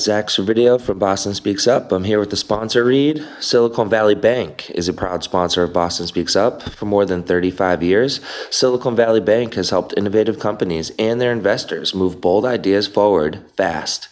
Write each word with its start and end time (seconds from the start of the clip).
Zach 0.00 0.26
Servideo 0.26 0.80
from 0.80 0.98
Boston 0.98 1.34
Speaks 1.34 1.66
Up. 1.66 1.92
I'm 1.92 2.04
here 2.04 2.18
with 2.18 2.30
the 2.30 2.36
sponsor 2.36 2.84
read. 2.84 3.26
Silicon 3.40 3.88
Valley 3.88 4.14
Bank 4.14 4.70
is 4.70 4.88
a 4.88 4.92
proud 4.92 5.22
sponsor 5.22 5.62
of 5.62 5.72
Boston 5.72 6.06
Speaks 6.06 6.36
Up 6.36 6.62
for 6.62 6.86
more 6.86 7.04
than 7.04 7.22
35 7.22 7.82
years. 7.82 8.20
Silicon 8.50 8.96
Valley 8.96 9.20
Bank 9.20 9.54
has 9.54 9.70
helped 9.70 9.94
innovative 9.96 10.38
companies 10.38 10.90
and 10.98 11.20
their 11.20 11.32
investors 11.32 11.94
move 11.94 12.20
bold 12.20 12.44
ideas 12.44 12.86
forward 12.86 13.40
fast. 13.56 14.08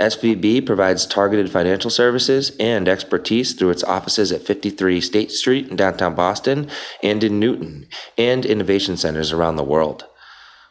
SVB 0.00 0.64
provides 0.64 1.06
targeted 1.06 1.50
financial 1.50 1.90
services 1.90 2.52
and 2.58 2.88
expertise 2.88 3.52
through 3.54 3.70
its 3.70 3.84
offices 3.84 4.32
at 4.32 4.42
53 4.42 5.00
State 5.00 5.30
Street 5.30 5.68
in 5.68 5.76
downtown 5.76 6.14
Boston 6.14 6.68
and 7.02 7.22
in 7.22 7.38
Newton, 7.38 7.86
and 8.16 8.44
innovation 8.44 8.96
centers 8.96 9.32
around 9.32 9.56
the 9.56 9.64
world. 9.64 10.04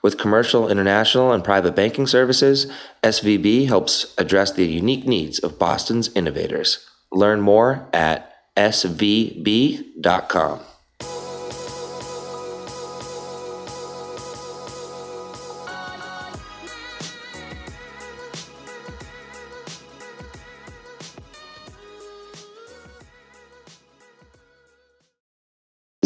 With 0.01 0.17
commercial, 0.17 0.69
international, 0.69 1.31
and 1.31 1.43
private 1.43 1.75
banking 1.75 2.07
services, 2.07 2.67
SVB 3.03 3.67
helps 3.67 4.13
address 4.17 4.51
the 4.51 4.65
unique 4.65 5.05
needs 5.05 5.39
of 5.39 5.59
Boston's 5.59 6.09
innovators. 6.15 6.87
Learn 7.11 7.41
more 7.41 7.87
at 7.93 8.33
svb.com. 8.55 10.59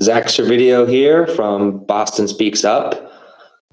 Zach 0.02 0.26
Servideo 0.26 0.90
here 0.90 1.28
from 1.28 1.86
Boston 1.86 2.28
Speaks 2.28 2.66
Up. 2.66 3.11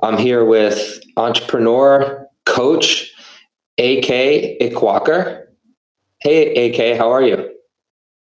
I'm 0.02 0.16
here 0.16 0.44
with 0.44 1.00
entrepreneur, 1.16 2.26
coach, 2.46 3.12
AK 3.78 4.60
Ikwuakor. 4.60 5.44
Hey, 6.20 6.70
AK, 6.70 6.96
how 6.96 7.10
are 7.10 7.22
you? 7.22 7.50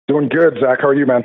Doing 0.08 0.28
good, 0.28 0.58
Zach. 0.60 0.80
How 0.82 0.88
are 0.88 0.94
you, 0.94 1.06
man? 1.06 1.24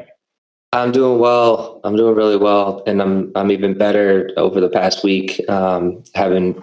I'm 0.74 0.92
doing 0.92 1.20
well. 1.20 1.82
I'm 1.84 1.96
doing 1.96 2.16
really 2.16 2.38
well, 2.38 2.84
and 2.86 3.02
I'm 3.02 3.32
I'm 3.36 3.52
even 3.52 3.78
better 3.78 4.30
over 4.38 4.60
the 4.60 4.70
past 4.70 5.04
week, 5.04 5.42
um, 5.50 6.04
having 6.14 6.62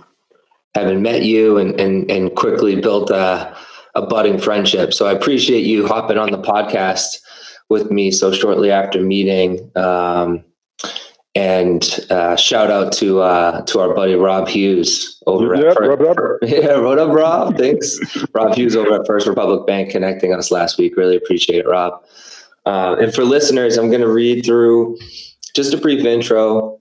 having 0.74 1.02
met 1.02 1.22
you 1.22 1.58
and 1.58 1.78
and 1.80 2.10
and 2.10 2.34
quickly 2.36 2.80
built 2.80 3.10
a 3.10 3.56
a 3.94 4.02
budding 4.06 4.38
friendship. 4.38 4.92
So 4.92 5.06
I 5.06 5.12
appreciate 5.12 5.64
you 5.64 5.86
hopping 5.86 6.18
on 6.18 6.30
the 6.30 6.38
podcast 6.38 7.18
with 7.68 7.90
me 7.90 8.10
so 8.10 8.32
shortly 8.32 8.70
after 8.70 9.00
meeting. 9.00 9.70
Um, 9.76 10.44
and 11.34 12.00
uh, 12.10 12.36
shout 12.36 12.70
out 12.70 12.92
to 12.92 13.20
uh, 13.20 13.62
to 13.62 13.80
our 13.80 13.94
buddy 13.94 14.14
Rob 14.14 14.48
Hughes 14.48 15.20
over 15.26 15.54
yep, 15.54 15.66
at 15.66 15.76
First, 15.76 15.88
Rob, 15.88 16.00
Rob. 16.00 16.38
yeah, 16.42 16.78
what 16.78 16.98
up, 16.98 17.10
Rob? 17.10 17.56
Thanks, 17.56 17.98
Rob 18.32 18.54
Hughes 18.54 18.76
over 18.76 19.00
at 19.00 19.06
First 19.06 19.26
Republic 19.26 19.66
Bank 19.66 19.90
connecting 19.90 20.32
us 20.32 20.50
last 20.50 20.78
week. 20.78 20.96
Really 20.96 21.16
appreciate 21.16 21.58
it, 21.58 21.66
Rob. 21.66 22.04
Uh, 22.66 22.96
and 23.00 23.12
for 23.12 23.24
listeners, 23.24 23.76
I'm 23.76 23.88
going 23.88 24.00
to 24.00 24.08
read 24.08 24.44
through 24.44 24.96
just 25.54 25.74
a 25.74 25.76
brief 25.76 26.04
intro, 26.04 26.78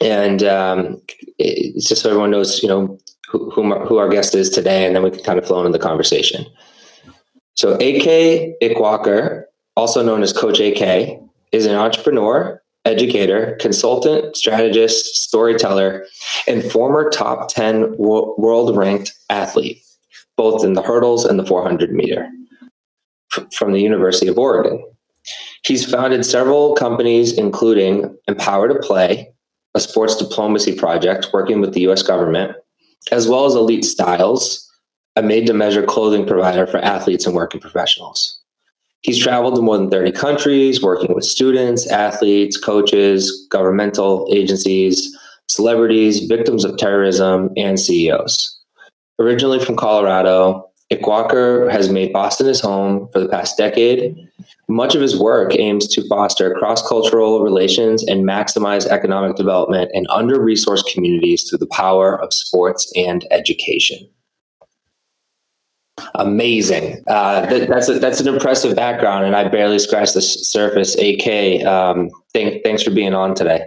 and 0.00 0.42
um, 0.42 1.02
it's 1.38 1.88
just 1.88 2.02
so 2.02 2.10
everyone 2.10 2.30
knows, 2.30 2.62
you 2.62 2.68
know, 2.68 2.98
who, 3.28 3.50
who, 3.50 3.78
who 3.84 3.98
our 3.98 4.08
guest 4.08 4.34
is 4.34 4.48
today, 4.50 4.86
and 4.86 4.96
then 4.96 5.02
we 5.02 5.10
can 5.10 5.22
kind 5.22 5.38
of 5.38 5.46
flow 5.46 5.60
into 5.60 5.76
the 5.76 5.82
conversation. 5.82 6.46
So, 7.54 7.74
AK 7.74 8.58
Ikwuakor, 8.62 9.44
also 9.76 10.02
known 10.02 10.22
as 10.22 10.32
Coach 10.32 10.60
AK, 10.60 11.20
is 11.52 11.66
an 11.66 11.74
entrepreneur 11.74 12.61
educator, 12.84 13.56
consultant, 13.60 14.36
strategist, 14.36 15.16
storyteller, 15.16 16.04
and 16.46 16.70
former 16.70 17.08
top 17.10 17.48
10 17.48 17.96
world 17.96 18.76
ranked 18.76 19.12
athlete, 19.30 19.82
both 20.36 20.64
in 20.64 20.74
the 20.74 20.82
hurdles 20.82 21.24
and 21.24 21.38
the 21.38 21.46
400 21.46 21.92
meter 21.92 22.28
from 23.54 23.72
the 23.72 23.80
University 23.80 24.28
of 24.28 24.38
Oregon. 24.38 24.84
He's 25.64 25.88
founded 25.88 26.26
several 26.26 26.74
companies, 26.74 27.32
including 27.32 28.16
Empower 28.26 28.68
to 28.68 28.78
Play, 28.80 29.32
a 29.74 29.80
sports 29.80 30.16
diplomacy 30.16 30.74
project 30.74 31.28
working 31.32 31.60
with 31.60 31.72
the 31.72 31.88
US 31.88 32.02
government, 32.02 32.56
as 33.10 33.28
well 33.28 33.46
as 33.46 33.54
Elite 33.54 33.84
Styles, 33.84 34.68
a 35.16 35.22
made 35.22 35.46
to 35.46 35.54
measure 35.54 35.82
clothing 35.82 36.26
provider 36.26 36.66
for 36.66 36.78
athletes 36.78 37.26
and 37.26 37.34
working 37.34 37.60
professionals. 37.60 38.41
He's 39.02 39.18
traveled 39.18 39.56
to 39.56 39.62
more 39.62 39.76
than 39.76 39.90
30 39.90 40.12
countries, 40.12 40.80
working 40.80 41.12
with 41.12 41.24
students, 41.24 41.90
athletes, 41.90 42.56
coaches, 42.56 43.46
governmental 43.50 44.28
agencies, 44.32 45.16
celebrities, 45.48 46.26
victims 46.26 46.64
of 46.64 46.76
terrorism, 46.76 47.50
and 47.56 47.80
CEOs. 47.80 48.60
Originally 49.18 49.58
from 49.58 49.76
Colorado, 49.76 50.70
Ikwuakor 50.92 51.70
has 51.70 51.90
made 51.90 52.12
Boston 52.12 52.46
his 52.46 52.60
home 52.60 53.08
for 53.12 53.18
the 53.18 53.28
past 53.28 53.56
decade. 53.56 54.14
Much 54.68 54.94
of 54.94 55.00
his 55.00 55.18
work 55.18 55.52
aims 55.58 55.88
to 55.88 56.06
foster 56.06 56.54
cross 56.54 56.86
cultural 56.86 57.42
relations 57.42 58.04
and 58.06 58.24
maximize 58.24 58.86
economic 58.86 59.36
development 59.36 59.90
in 59.94 60.06
under 60.10 60.36
resourced 60.36 60.84
communities 60.92 61.48
through 61.48 61.58
the 61.58 61.66
power 61.66 62.20
of 62.22 62.32
sports 62.32 62.90
and 62.94 63.26
education 63.30 64.08
amazing. 66.14 67.02
Uh, 67.06 67.46
that, 67.46 67.68
that's 67.68 67.88
a, 67.88 67.98
that's 67.98 68.20
an 68.20 68.28
impressive 68.28 68.76
background, 68.76 69.24
and 69.24 69.36
I 69.36 69.48
barely 69.48 69.78
scratched 69.78 70.14
the 70.14 70.22
surface. 70.22 70.96
AK, 70.96 71.64
um, 71.66 72.10
thank, 72.32 72.62
thanks 72.64 72.82
for 72.82 72.90
being 72.90 73.14
on 73.14 73.34
today. 73.34 73.66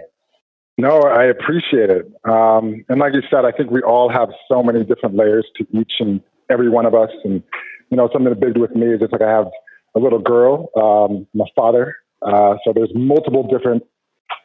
No, 0.78 1.00
I 1.00 1.24
appreciate 1.24 1.88
it. 1.88 2.06
Um, 2.28 2.84
and 2.88 3.00
like 3.00 3.14
you 3.14 3.22
said, 3.30 3.44
I 3.44 3.52
think 3.52 3.70
we 3.70 3.80
all 3.82 4.10
have 4.10 4.28
so 4.48 4.62
many 4.62 4.84
different 4.84 5.14
layers 5.14 5.46
to 5.56 5.66
each 5.72 5.92
and 6.00 6.20
every 6.50 6.68
one 6.68 6.84
of 6.84 6.94
us. 6.94 7.10
And 7.24 7.42
you 7.90 7.96
know, 7.96 8.10
something 8.12 8.34
big 8.38 8.58
with 8.58 8.74
me 8.74 8.92
is 8.92 9.00
just 9.00 9.12
like 9.12 9.22
I 9.22 9.30
have 9.30 9.48
a 9.94 9.98
little 9.98 10.18
girl, 10.18 10.68
um, 10.76 11.26
my 11.32 11.46
father. 11.54 11.96
Uh, 12.20 12.56
so 12.64 12.72
there's 12.74 12.90
multiple 12.94 13.48
different 13.48 13.84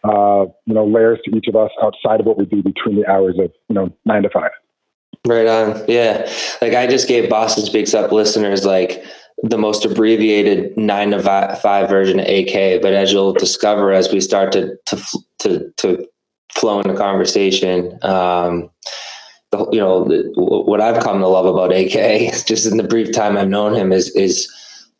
uh, 0.04 0.46
you 0.66 0.74
know 0.74 0.86
layers 0.86 1.20
to 1.26 1.36
each 1.36 1.48
of 1.48 1.56
us 1.56 1.72
outside 1.84 2.20
of 2.20 2.26
what 2.26 2.38
we 2.38 2.46
do 2.46 2.64
between 2.64 2.96
the 2.96 3.10
hours 3.10 3.36
of 3.38 3.52
you 3.68 3.76
know 3.76 3.92
nine 4.06 4.24
to 4.24 4.30
five. 4.30 4.52
Right 5.26 5.48
on. 5.48 5.84
Yeah. 5.88 6.32
Like 6.62 6.74
I 6.74 6.88
just 6.88 7.08
gave 7.08 7.30
Boston 7.30 7.64
Speaks 7.66 7.94
Up 7.94 8.12
listeners 8.12 8.66
like 8.66 9.04
the 9.44 9.58
most 9.58 9.86
abbreviated 9.86 10.76
nine 10.78 11.12
to 11.12 11.22
five 11.22 11.90
version 11.90 12.20
of 12.20 12.28
AK. 12.28 12.82
But 12.82 12.94
as 12.94 13.12
you'll 13.12 13.34
discover 13.34 13.92
as 13.92 14.12
we 14.12 14.20
start 14.22 14.52
to 14.54 14.76
to 14.88 15.04
to, 15.40 15.74
to 15.78 16.08
flow 16.54 16.80
in 16.80 16.88
the 16.88 16.98
conversation, 16.98 17.98
um, 18.04 18.70
the, 19.52 19.68
you 19.72 19.80
know 19.80 20.04
what 20.36 20.82
I've 20.82 21.04
come 21.04 21.20
to 21.20 21.28
love 21.28 21.46
about 21.46 21.72
AK, 21.72 22.34
just 22.46 22.66
in 22.66 22.78
the 22.78 22.88
brief 22.88 23.12
time 23.14 23.38
I've 23.38 23.50
known 23.50 23.76
him, 23.76 23.92
is 23.92 24.10
is 24.16 24.52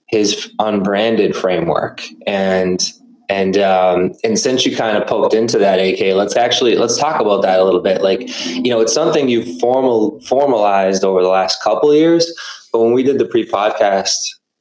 his 0.08 0.52
unbranded 0.60 1.36
framework 1.36 2.04
and 2.28 2.92
and 3.32 3.58
um, 3.58 4.12
and 4.26 4.38
since 4.38 4.66
you 4.66 4.76
kind 4.76 4.98
of 4.98 5.08
poked 5.08 5.34
into 5.34 5.58
that, 5.58 5.80
AK, 5.80 6.14
let's 6.16 6.36
actually 6.36 6.76
let's 6.76 6.98
talk 6.98 7.22
about 7.22 7.42
that 7.44 7.62
a 7.62 7.64
little 7.64 7.80
bit. 7.80 8.02
Like, 8.02 8.24
you 8.46 8.70
know, 8.70 8.82
it's 8.82 8.94
something 8.94 9.30
you've 9.30 9.58
formal 9.62 10.20
formalized 10.20 11.06
over 11.06 11.22
the 11.22 11.30
last 11.30 11.64
couple 11.64 11.96
years. 11.96 12.30
But 12.74 12.82
when 12.82 12.92
we 12.92 13.04
did 13.04 13.20
the 13.20 13.26
pre-podcast 13.26 14.16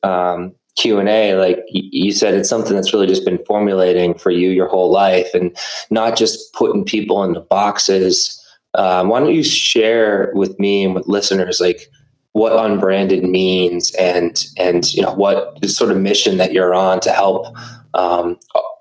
um, 0.05 0.55
Q 0.77 1.01
and 1.01 1.09
A, 1.09 1.35
like 1.35 1.59
you 1.69 2.13
said, 2.13 2.35
it's 2.35 2.49
something 2.49 2.77
that's 2.77 2.93
really 2.93 3.09
just 3.09 3.25
been 3.25 3.45
formulating 3.45 4.17
for 4.17 4.31
you 4.31 4.51
your 4.51 4.69
whole 4.69 4.93
life, 4.93 5.35
and 5.35 5.57
not 5.91 6.17
just 6.17 6.53
putting 6.55 6.85
people 6.85 7.25
into 7.25 7.41
boxes. 7.41 8.37
Um, 8.75 9.09
why 9.09 9.19
don't 9.19 9.35
you 9.35 9.43
share 9.43 10.31
with 10.33 10.57
me 10.61 10.85
and 10.85 10.95
with 10.95 11.09
listeners, 11.09 11.61
like 11.61 11.91
what 12.35 12.53
unbranded 12.53 13.25
means, 13.25 13.93
and 13.97 14.47
and 14.57 14.95
you 14.95 15.03
know 15.03 15.13
what 15.13 15.69
sort 15.69 15.91
of 15.91 15.97
mission 15.99 16.37
that 16.37 16.53
you're 16.53 16.73
on 16.73 17.01
to 17.01 17.11
help 17.11 17.47
um, 17.95 18.39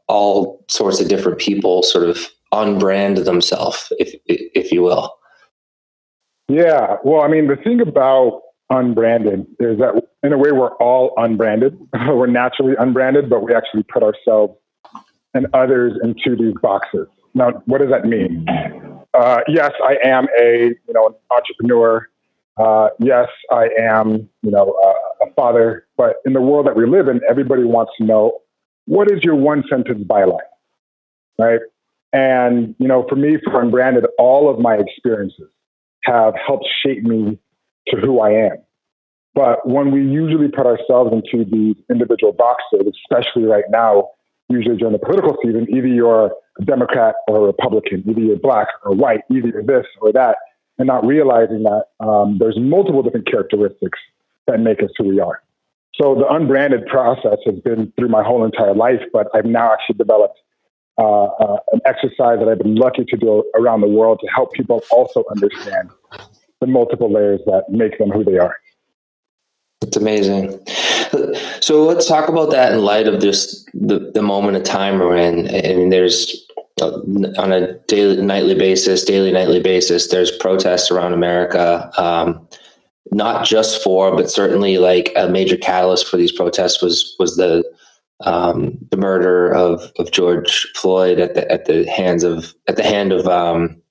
all 0.07 0.63
sorts 0.69 0.99
of 0.99 1.07
different 1.07 1.39
people 1.39 1.83
sort 1.83 2.07
of 2.07 2.27
unbrand 2.53 3.25
themselves, 3.25 3.91
if 3.99 4.15
if 4.25 4.71
you 4.71 4.81
will. 4.81 5.15
Yeah, 6.47 6.97
well, 7.03 7.21
I 7.21 7.27
mean, 7.27 7.47
the 7.47 7.55
thing 7.57 7.79
about 7.79 8.41
unbranded 8.71 9.41
is 9.59 9.77
that 9.79 10.01
in 10.23 10.33
a 10.33 10.37
way 10.37 10.51
we're 10.51 10.75
all 10.75 11.13
unbranded. 11.17 11.77
we're 12.07 12.27
naturally 12.27 12.75
unbranded, 12.79 13.29
but 13.29 13.43
we 13.43 13.53
actually 13.53 13.83
put 13.83 14.03
ourselves 14.03 14.55
and 15.33 15.47
others 15.53 15.93
into 16.03 16.35
these 16.35 16.55
boxes. 16.61 17.07
Now, 17.35 17.51
what 17.65 17.79
does 17.79 17.89
that 17.91 18.05
mean? 18.05 18.47
Uh, 19.13 19.39
yes, 19.47 19.71
I 19.83 19.97
am 20.03 20.27
a 20.39 20.69
you 20.87 20.93
know 20.93 21.07
an 21.07 21.13
entrepreneur. 21.31 22.07
Uh, 22.57 22.89
yes, 22.99 23.27
I 23.51 23.69
am 23.79 24.29
you 24.41 24.51
know 24.51 24.73
uh, 24.83 25.25
a 25.27 25.33
father. 25.35 25.85
But 25.97 26.15
in 26.25 26.33
the 26.33 26.41
world 26.41 26.67
that 26.67 26.75
we 26.75 26.87
live 26.87 27.07
in, 27.07 27.21
everybody 27.29 27.63
wants 27.63 27.91
to 27.99 28.05
know 28.05 28.39
what 28.89 29.11
is 29.11 29.19
your 29.23 29.35
one 29.35 29.63
sentence 29.69 30.03
byline? 30.03 30.39
Right. 31.37 31.59
And, 32.11 32.73
you 32.79 32.87
know, 32.87 33.05
for 33.07 33.15
me, 33.15 33.37
for 33.43 33.61
Unbranded, 33.61 34.05
all 34.17 34.49
of 34.49 34.59
my 34.59 34.77
experiences 34.77 35.47
have 36.05 36.33
helped 36.35 36.67
shape 36.83 37.03
me 37.03 37.37
to 37.89 37.97
who 37.97 38.19
I 38.19 38.31
am. 38.31 38.57
But 39.35 39.67
when 39.69 39.91
we 39.91 40.01
usually 40.01 40.47
put 40.47 40.65
ourselves 40.65 41.13
into 41.13 41.45
these 41.45 41.75
individual 41.87 42.33
boxes, 42.33 42.91
especially 43.05 43.43
right 43.43 43.65
now, 43.69 44.09
usually 44.49 44.75
during 44.77 44.93
the 44.93 44.99
political 44.99 45.37
season, 45.43 45.67
either 45.69 45.87
you're 45.87 46.31
a 46.59 46.65
Democrat 46.65 47.13
or 47.27 47.37
a 47.37 47.41
Republican, 47.41 48.03
either 48.09 48.21
you're 48.21 48.39
black 48.39 48.67
or 48.83 48.95
white, 48.95 49.21
either 49.31 49.49
you're 49.49 49.63
this 49.63 49.85
or 50.01 50.11
that, 50.13 50.37
and 50.79 50.87
not 50.87 51.05
realizing 51.05 51.61
that 51.61 51.83
um, 51.99 52.39
there's 52.39 52.57
multiple 52.59 53.03
different 53.03 53.29
characteristics 53.29 53.99
that 54.47 54.59
make 54.59 54.81
us 54.81 54.89
who 54.97 55.09
we 55.09 55.19
are. 55.19 55.43
So 55.99 56.15
the 56.15 56.27
unbranded 56.27 56.85
process 56.85 57.39
has 57.45 57.59
been 57.59 57.91
through 57.97 58.07
my 58.07 58.23
whole 58.23 58.45
entire 58.45 58.73
life, 58.73 59.01
but 59.11 59.27
I've 59.33 59.45
now 59.45 59.73
actually 59.73 59.97
developed 59.97 60.39
uh, 60.97 61.23
uh, 61.25 61.57
an 61.71 61.81
exercise 61.85 62.39
that 62.39 62.47
I've 62.49 62.59
been 62.59 62.75
lucky 62.75 63.03
to 63.05 63.17
do 63.17 63.43
around 63.55 63.81
the 63.81 63.87
world 63.87 64.19
to 64.21 64.27
help 64.27 64.53
people 64.53 64.81
also 64.91 65.23
understand 65.31 65.89
the 66.61 66.67
multiple 66.67 67.11
layers 67.11 67.41
that 67.45 67.63
make 67.69 67.97
them 67.97 68.09
who 68.09 68.23
they 68.23 68.37
are. 68.37 68.55
It's 69.81 69.97
amazing. 69.97 70.59
So 71.61 71.83
let's 71.85 72.05
talk 72.07 72.29
about 72.29 72.51
that 72.51 72.73
in 72.73 72.81
light 72.81 73.07
of 73.07 73.21
this 73.21 73.65
the, 73.73 74.11
the 74.13 74.21
moment 74.21 74.57
of 74.57 74.63
time 74.63 74.99
we're 74.99 75.15
in. 75.15 75.47
And 75.47 75.91
there's 75.91 76.45
uh, 76.81 76.99
on 77.37 77.51
a 77.51 77.73
daily, 77.87 78.21
nightly 78.21 78.55
basis, 78.55 79.03
daily, 79.03 79.31
nightly 79.31 79.59
basis, 79.59 80.07
there's 80.07 80.31
protests 80.31 80.91
around 80.91 81.13
America. 81.13 81.91
Um, 81.97 82.47
not 83.11 83.45
just 83.45 83.83
for, 83.83 84.15
but 84.15 84.29
certainly 84.29 84.77
like 84.77 85.11
a 85.15 85.27
major 85.27 85.57
catalyst 85.57 86.07
for 86.07 86.17
these 86.17 86.31
protests 86.31 86.81
was 86.81 87.15
was 87.19 87.35
the 87.35 87.63
um, 88.21 88.77
the 88.91 88.97
murder 88.97 89.53
of, 89.53 89.91
of 89.97 90.11
George 90.11 90.67
Floyd 90.75 91.19
at 91.19 91.35
the 91.35 91.49
at 91.51 91.65
the 91.65 91.85
hands 91.89 92.23
of 92.23 92.53
at 92.67 92.75
the 92.75 92.83
hand 92.83 93.11
of 93.11 93.27
um, 93.27 93.81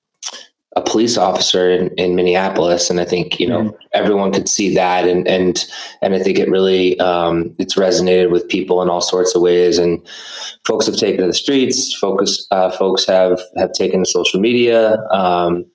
a 0.75 0.81
police 0.81 1.17
officer 1.17 1.69
in, 1.69 1.89
in 1.97 2.15
Minneapolis, 2.15 2.89
and 2.89 2.99
I 2.99 3.05
think 3.05 3.39
you 3.39 3.47
know 3.47 3.63
mm-hmm. 3.63 3.75
everyone 3.93 4.31
could 4.31 4.47
see 4.47 4.73
that, 4.75 5.07
and 5.07 5.27
and 5.27 5.65
and 6.01 6.13
I 6.13 6.19
think 6.19 6.37
it 6.37 6.49
really 6.49 6.99
um, 6.99 7.55
it's 7.57 7.75
resonated 7.75 8.31
with 8.31 8.47
people 8.47 8.81
in 8.81 8.89
all 8.89 9.01
sorts 9.01 9.35
of 9.35 9.41
ways, 9.41 9.77
and 9.77 10.05
folks 10.65 10.85
have 10.85 10.97
taken 10.97 11.21
to 11.21 11.27
the 11.27 11.33
streets. 11.33 11.95
Focus 11.95 12.47
uh, 12.51 12.71
folks 12.71 13.05
have 13.05 13.41
have 13.57 13.73
taken 13.73 14.03
to 14.03 14.09
social 14.09 14.39
media. 14.39 14.97
Um, 15.11 15.65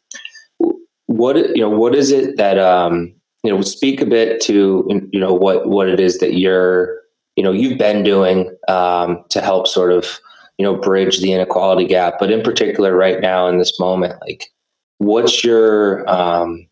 what 1.06 1.36
you 1.36 1.62
know, 1.62 1.70
what 1.70 1.94
is 1.94 2.12
it 2.12 2.36
that 2.36 2.58
um, 2.58 3.14
you 3.44 3.50
know? 3.50 3.60
Speak 3.60 4.00
a 4.00 4.06
bit 4.06 4.40
to 4.42 4.84
you 5.12 5.20
know 5.20 5.32
what 5.32 5.68
what 5.68 5.88
it 5.88 6.00
is 6.00 6.18
that 6.18 6.34
you're 6.34 7.04
you 7.36 7.42
know 7.42 7.52
you've 7.52 7.78
been 7.78 8.02
doing 8.02 8.54
um, 8.68 9.24
to 9.30 9.40
help 9.40 9.66
sort 9.66 9.92
of 9.92 10.20
you 10.58 10.64
know 10.64 10.76
bridge 10.76 11.20
the 11.20 11.32
inequality 11.32 11.86
gap 11.86 12.14
but 12.18 12.30
in 12.30 12.42
particular 12.42 12.96
right 12.96 13.20
now 13.20 13.48
in 13.48 13.58
this 13.58 13.78
moment 13.80 14.14
like 14.20 14.50
what's 14.98 15.42
your 15.42 16.08
um, 16.08 16.66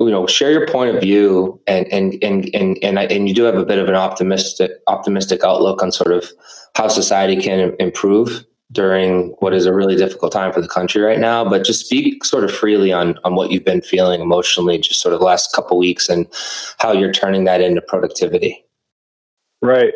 you 0.00 0.10
know 0.10 0.26
share 0.26 0.50
your 0.50 0.66
point 0.66 0.94
of 0.94 1.00
view 1.00 1.60
and 1.66 1.86
and 1.92 2.22
and 2.22 2.50
and 2.54 2.78
and, 2.82 2.98
I, 2.98 3.04
and 3.04 3.28
you 3.28 3.34
do 3.34 3.44
have 3.44 3.56
a 3.56 3.64
bit 3.64 3.78
of 3.78 3.88
an 3.88 3.94
optimistic 3.94 4.72
optimistic 4.86 5.42
outlook 5.44 5.82
on 5.82 5.92
sort 5.92 6.12
of 6.12 6.30
how 6.74 6.88
society 6.88 7.40
can 7.40 7.74
improve 7.78 8.44
during 8.74 9.28
what 9.38 9.54
is 9.54 9.64
a 9.64 9.72
really 9.72 9.96
difficult 9.96 10.30
time 10.30 10.52
for 10.52 10.60
the 10.60 10.68
country 10.68 11.00
right 11.00 11.18
now 11.18 11.48
but 11.48 11.64
just 11.64 11.86
speak 11.86 12.24
sort 12.24 12.44
of 12.44 12.52
freely 12.52 12.92
on 12.92 13.18
on 13.24 13.34
what 13.34 13.50
you've 13.50 13.64
been 13.64 13.80
feeling 13.80 14.20
emotionally 14.20 14.76
just 14.76 15.00
sort 15.00 15.14
of 15.14 15.20
the 15.20 15.26
last 15.26 15.54
couple 15.54 15.78
weeks 15.78 16.10
and 16.10 16.26
how 16.78 16.92
you're 16.92 17.12
turning 17.12 17.44
that 17.44 17.62
into 17.62 17.80
productivity 17.80 18.64
Right. 19.64 19.94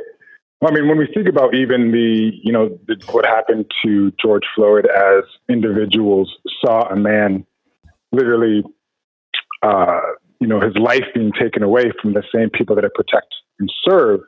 Well, 0.62 0.72
I 0.72 0.74
mean, 0.74 0.88
when 0.88 0.96
we 0.96 1.06
think 1.12 1.28
about 1.28 1.54
even 1.54 1.92
the, 1.92 2.32
you 2.42 2.50
know, 2.50 2.78
the, 2.86 2.96
what 3.10 3.26
happened 3.26 3.70
to 3.84 4.10
George 4.20 4.44
Floyd 4.56 4.86
as 4.86 5.24
individuals 5.48 6.34
saw 6.64 6.88
a 6.88 6.96
man 6.96 7.44
literally, 8.12 8.64
uh, 9.62 10.00
you 10.40 10.46
know, 10.46 10.58
his 10.58 10.74
life 10.76 11.04
being 11.14 11.32
taken 11.38 11.62
away 11.62 11.92
from 12.00 12.14
the 12.14 12.22
same 12.34 12.48
people 12.48 12.74
that 12.76 12.84
it 12.84 12.94
protect 12.94 13.28
and 13.60 13.70
serve. 13.86 14.20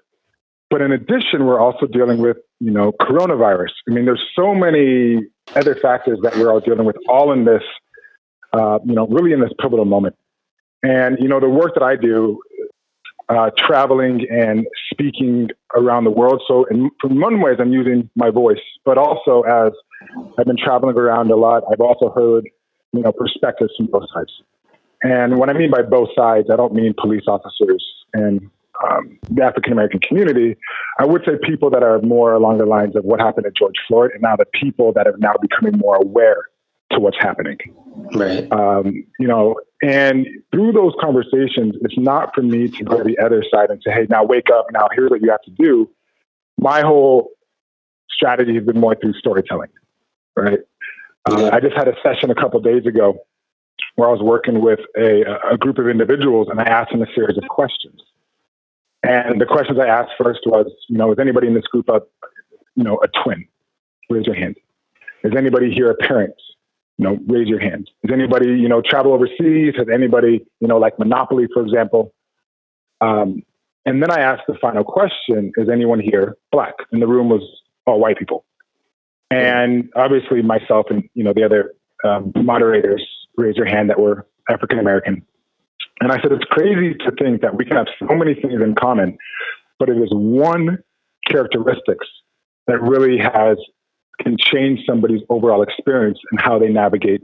But 0.71 0.83
in 0.83 0.93
addition, 0.93 1.47
we're 1.47 1.61
also 1.61 1.87
dealing 1.87 2.19
with, 2.19 2.37
you 2.61 2.71
know, 2.71 2.93
coronavirus. 2.93 3.73
I 3.89 3.93
mean, 3.93 4.05
there's 4.05 4.23
so 4.37 4.55
many 4.55 5.27
other 5.57 5.75
factors 5.75 6.21
that 6.23 6.37
we're 6.37 6.53
all 6.53 6.61
dealing 6.61 6.85
with, 6.85 6.97
all 7.09 7.33
in 7.33 7.45
this, 7.45 7.63
uh, 8.53 8.79
you 8.85 8.95
know, 8.95 9.07
really 9.09 9.33
in 9.33 9.41
this 9.41 9.51
pivotal 9.61 9.85
moment. 9.85 10.17
And 10.83 11.19
you 11.21 11.29
know, 11.29 11.41
the 11.41 11.49
work 11.49 11.75
that 11.75 11.83
I 11.83 11.97
do 11.97 12.41
uh, 13.29 13.51
traveling 13.57 14.27
and 14.31 14.67
speaking 14.93 15.49
around 15.77 16.05
the 16.05 16.11
world. 16.11 16.43
So, 16.49 16.65
in, 16.65 16.91
in 17.05 17.21
one 17.21 17.41
ways, 17.41 17.57
I'm 17.61 17.73
using 17.73 18.11
my 18.17 18.31
voice, 18.31 18.59
but 18.85 18.99
also 18.99 19.43
as 19.43 19.73
I've 20.39 20.47
been 20.47 20.57
traveling 20.57 20.97
around 20.97 21.31
a 21.31 21.37
lot, 21.37 21.63
I've 21.71 21.81
also 21.81 22.11
heard, 22.11 22.49
you 22.93 23.03
know, 23.03 23.13
perspectives 23.13 23.73
from 23.77 23.87
both 23.87 24.05
sides. 24.13 24.33
And 25.03 25.39
what 25.39 25.49
I 25.49 25.53
mean 25.53 25.71
by 25.71 25.83
both 25.83 26.09
sides, 26.17 26.49
I 26.53 26.57
don't 26.57 26.75
mean 26.75 26.95
police 26.99 27.25
officers 27.27 27.85
and 28.13 28.51
um, 28.89 29.19
the 29.31 29.43
African 29.43 29.73
American 29.73 30.01
community. 30.01 30.57
I 30.99 31.05
would 31.05 31.23
say 31.25 31.33
people 31.43 31.71
that 31.71 31.83
are 31.83 32.01
more 32.01 32.33
along 32.35 32.59
the 32.59 32.67
lines 32.67 32.97
of 32.97 33.05
what 33.05 33.21
happened 33.21 33.45
to 33.45 33.53
George 33.57 33.77
Floyd, 33.89 34.11
and 34.13 34.23
now 34.23 34.37
the 34.37 34.47
people 34.47 34.93
that 34.95 35.07
are 35.07 35.17
now 35.19 35.35
becoming 35.41 35.79
more 35.79 35.97
aware 35.97 36.47
to 36.93 36.99
what's 36.99 37.17
happening. 37.21 37.59
Right. 38.15 38.51
Um, 38.53 39.05
you 39.19 39.29
know, 39.29 39.61
and 39.83 40.27
through 40.53 40.73
those 40.73 40.93
conversations, 41.01 41.77
it's 41.83 41.97
not 41.97 42.35
for 42.35 42.43
me 42.43 42.69
to 42.69 42.85
go 42.85 42.99
to 42.99 43.05
the 43.05 43.19
other 43.19 43.45
side 43.53 43.71
and 43.71 43.81
say, 43.85 43.93
hey, 43.93 44.07
now 44.09 44.25
wake 44.25 44.51
up, 44.51 44.67
now 44.73 44.89
here's 44.93 45.11
what 45.11 45.23
you 45.23 45.31
have 45.31 45.43
to 45.43 45.51
do. 45.51 45.89
My 46.59 46.81
whole 46.81 47.31
strategy 48.11 48.55
has 48.55 48.65
been 48.65 48.81
more 48.81 48.97
through 48.97 49.15
storytelling, 49.15 49.71
right? 50.37 50.59
Uh, 51.29 51.51
I 51.53 51.61
just 51.61 51.77
had 51.77 51.87
a 51.89 51.95
session 52.03 52.31
a 52.31 52.35
couple 52.35 52.61
days 52.61 52.87
ago 52.87 53.21
where 53.95 54.09
I 54.09 54.13
was 54.13 54.23
working 54.23 54.61
with 54.61 54.81
a, 54.97 55.23
a 55.53 55.57
group 55.57 55.79
of 55.79 55.89
individuals 55.89 56.49
and 56.51 56.61
I 56.61 56.65
asked 56.65 56.93
them 56.93 57.03
a 57.03 57.15
series 57.15 57.37
of 57.39 57.45
questions. 57.49 58.01
And 59.03 59.41
the 59.41 59.47
questions 59.47 59.79
I 59.79 59.87
asked 59.87 60.13
first 60.23 60.41
was, 60.47 60.71
you 60.89 60.99
know, 60.99 61.13
is 61.13 61.19
anybody 61.19 61.47
in 61.47 61.55
this 61.55 61.65
group 61.65 61.89
a, 61.89 62.01
you 62.75 62.85
know, 62.85 63.01
a 63.03 63.09
twin? 63.23 63.47
Raise 64.11 64.27
your 64.27 64.35
hand. 64.35 64.57
Is 65.25 65.33
anybody 65.37 65.73
here 65.73 65.91
a 65.91 65.95
parent? 65.95 66.35
you 67.01 67.07
know, 67.07 67.19
raise 67.29 67.49
your 67.49 67.61
hand. 67.61 67.91
Is 68.03 68.13
anybody, 68.13 68.49
you 68.49 68.69
know, 68.69 68.83
travel 68.83 69.15
overseas? 69.15 69.73
Has 69.79 69.87
anybody, 69.91 70.47
you 70.61 70.69
know, 70.69 70.77
like 70.77 70.99
Monopoly, 70.99 71.47
for 71.51 71.63
example? 71.63 72.13
Um, 73.01 73.43
and 73.87 74.03
then 74.03 74.11
I 74.11 74.21
asked 74.21 74.43
the 74.47 74.55
final 74.61 74.85
question: 74.85 75.51
Is 75.57 75.71
anyone 75.71 75.99
here 75.99 76.37
black? 76.53 76.75
And 76.93 77.01
the 77.01 77.07
room 77.07 77.31
was 77.31 77.41
all 77.87 78.01
white 78.01 78.19
people. 78.19 78.45
And 79.31 79.89
obviously, 79.97 80.43
myself 80.43 80.89
and 80.91 81.09
you 81.15 81.25
know 81.25 81.33
the 81.33 81.43
other 81.43 81.73
um, 82.05 82.33
moderators 82.37 83.03
raised 83.39 83.57
their 83.57 83.65
hand 83.65 83.89
that 83.89 83.99
were 83.99 84.27
African 84.51 84.79
American. 84.79 85.25
And 86.01 86.11
I 86.13 86.21
said, 86.23 86.33
it's 86.33 86.45
crazy 86.45 86.95
to 86.95 87.13
think 87.23 87.43
that 87.43 87.57
we 87.57 87.65
can 87.65 87.77
have 87.77 87.87
so 87.99 88.15
many 88.15 88.35
things 88.35 88.55
in 88.55 88.75
common, 88.75 89.19
but 89.79 89.89
it 89.89 89.99
is 89.99 90.09
one 90.13 90.79
characteristics 91.27 92.07
that 92.67 92.81
really 92.81 93.19
has 93.19 93.59
can 94.21 94.37
change 94.39 94.81
somebody's 94.87 95.23
overall 95.29 95.63
experience 95.63 96.19
and 96.31 96.41
how 96.41 96.59
they 96.59 96.69
navigate 96.69 97.23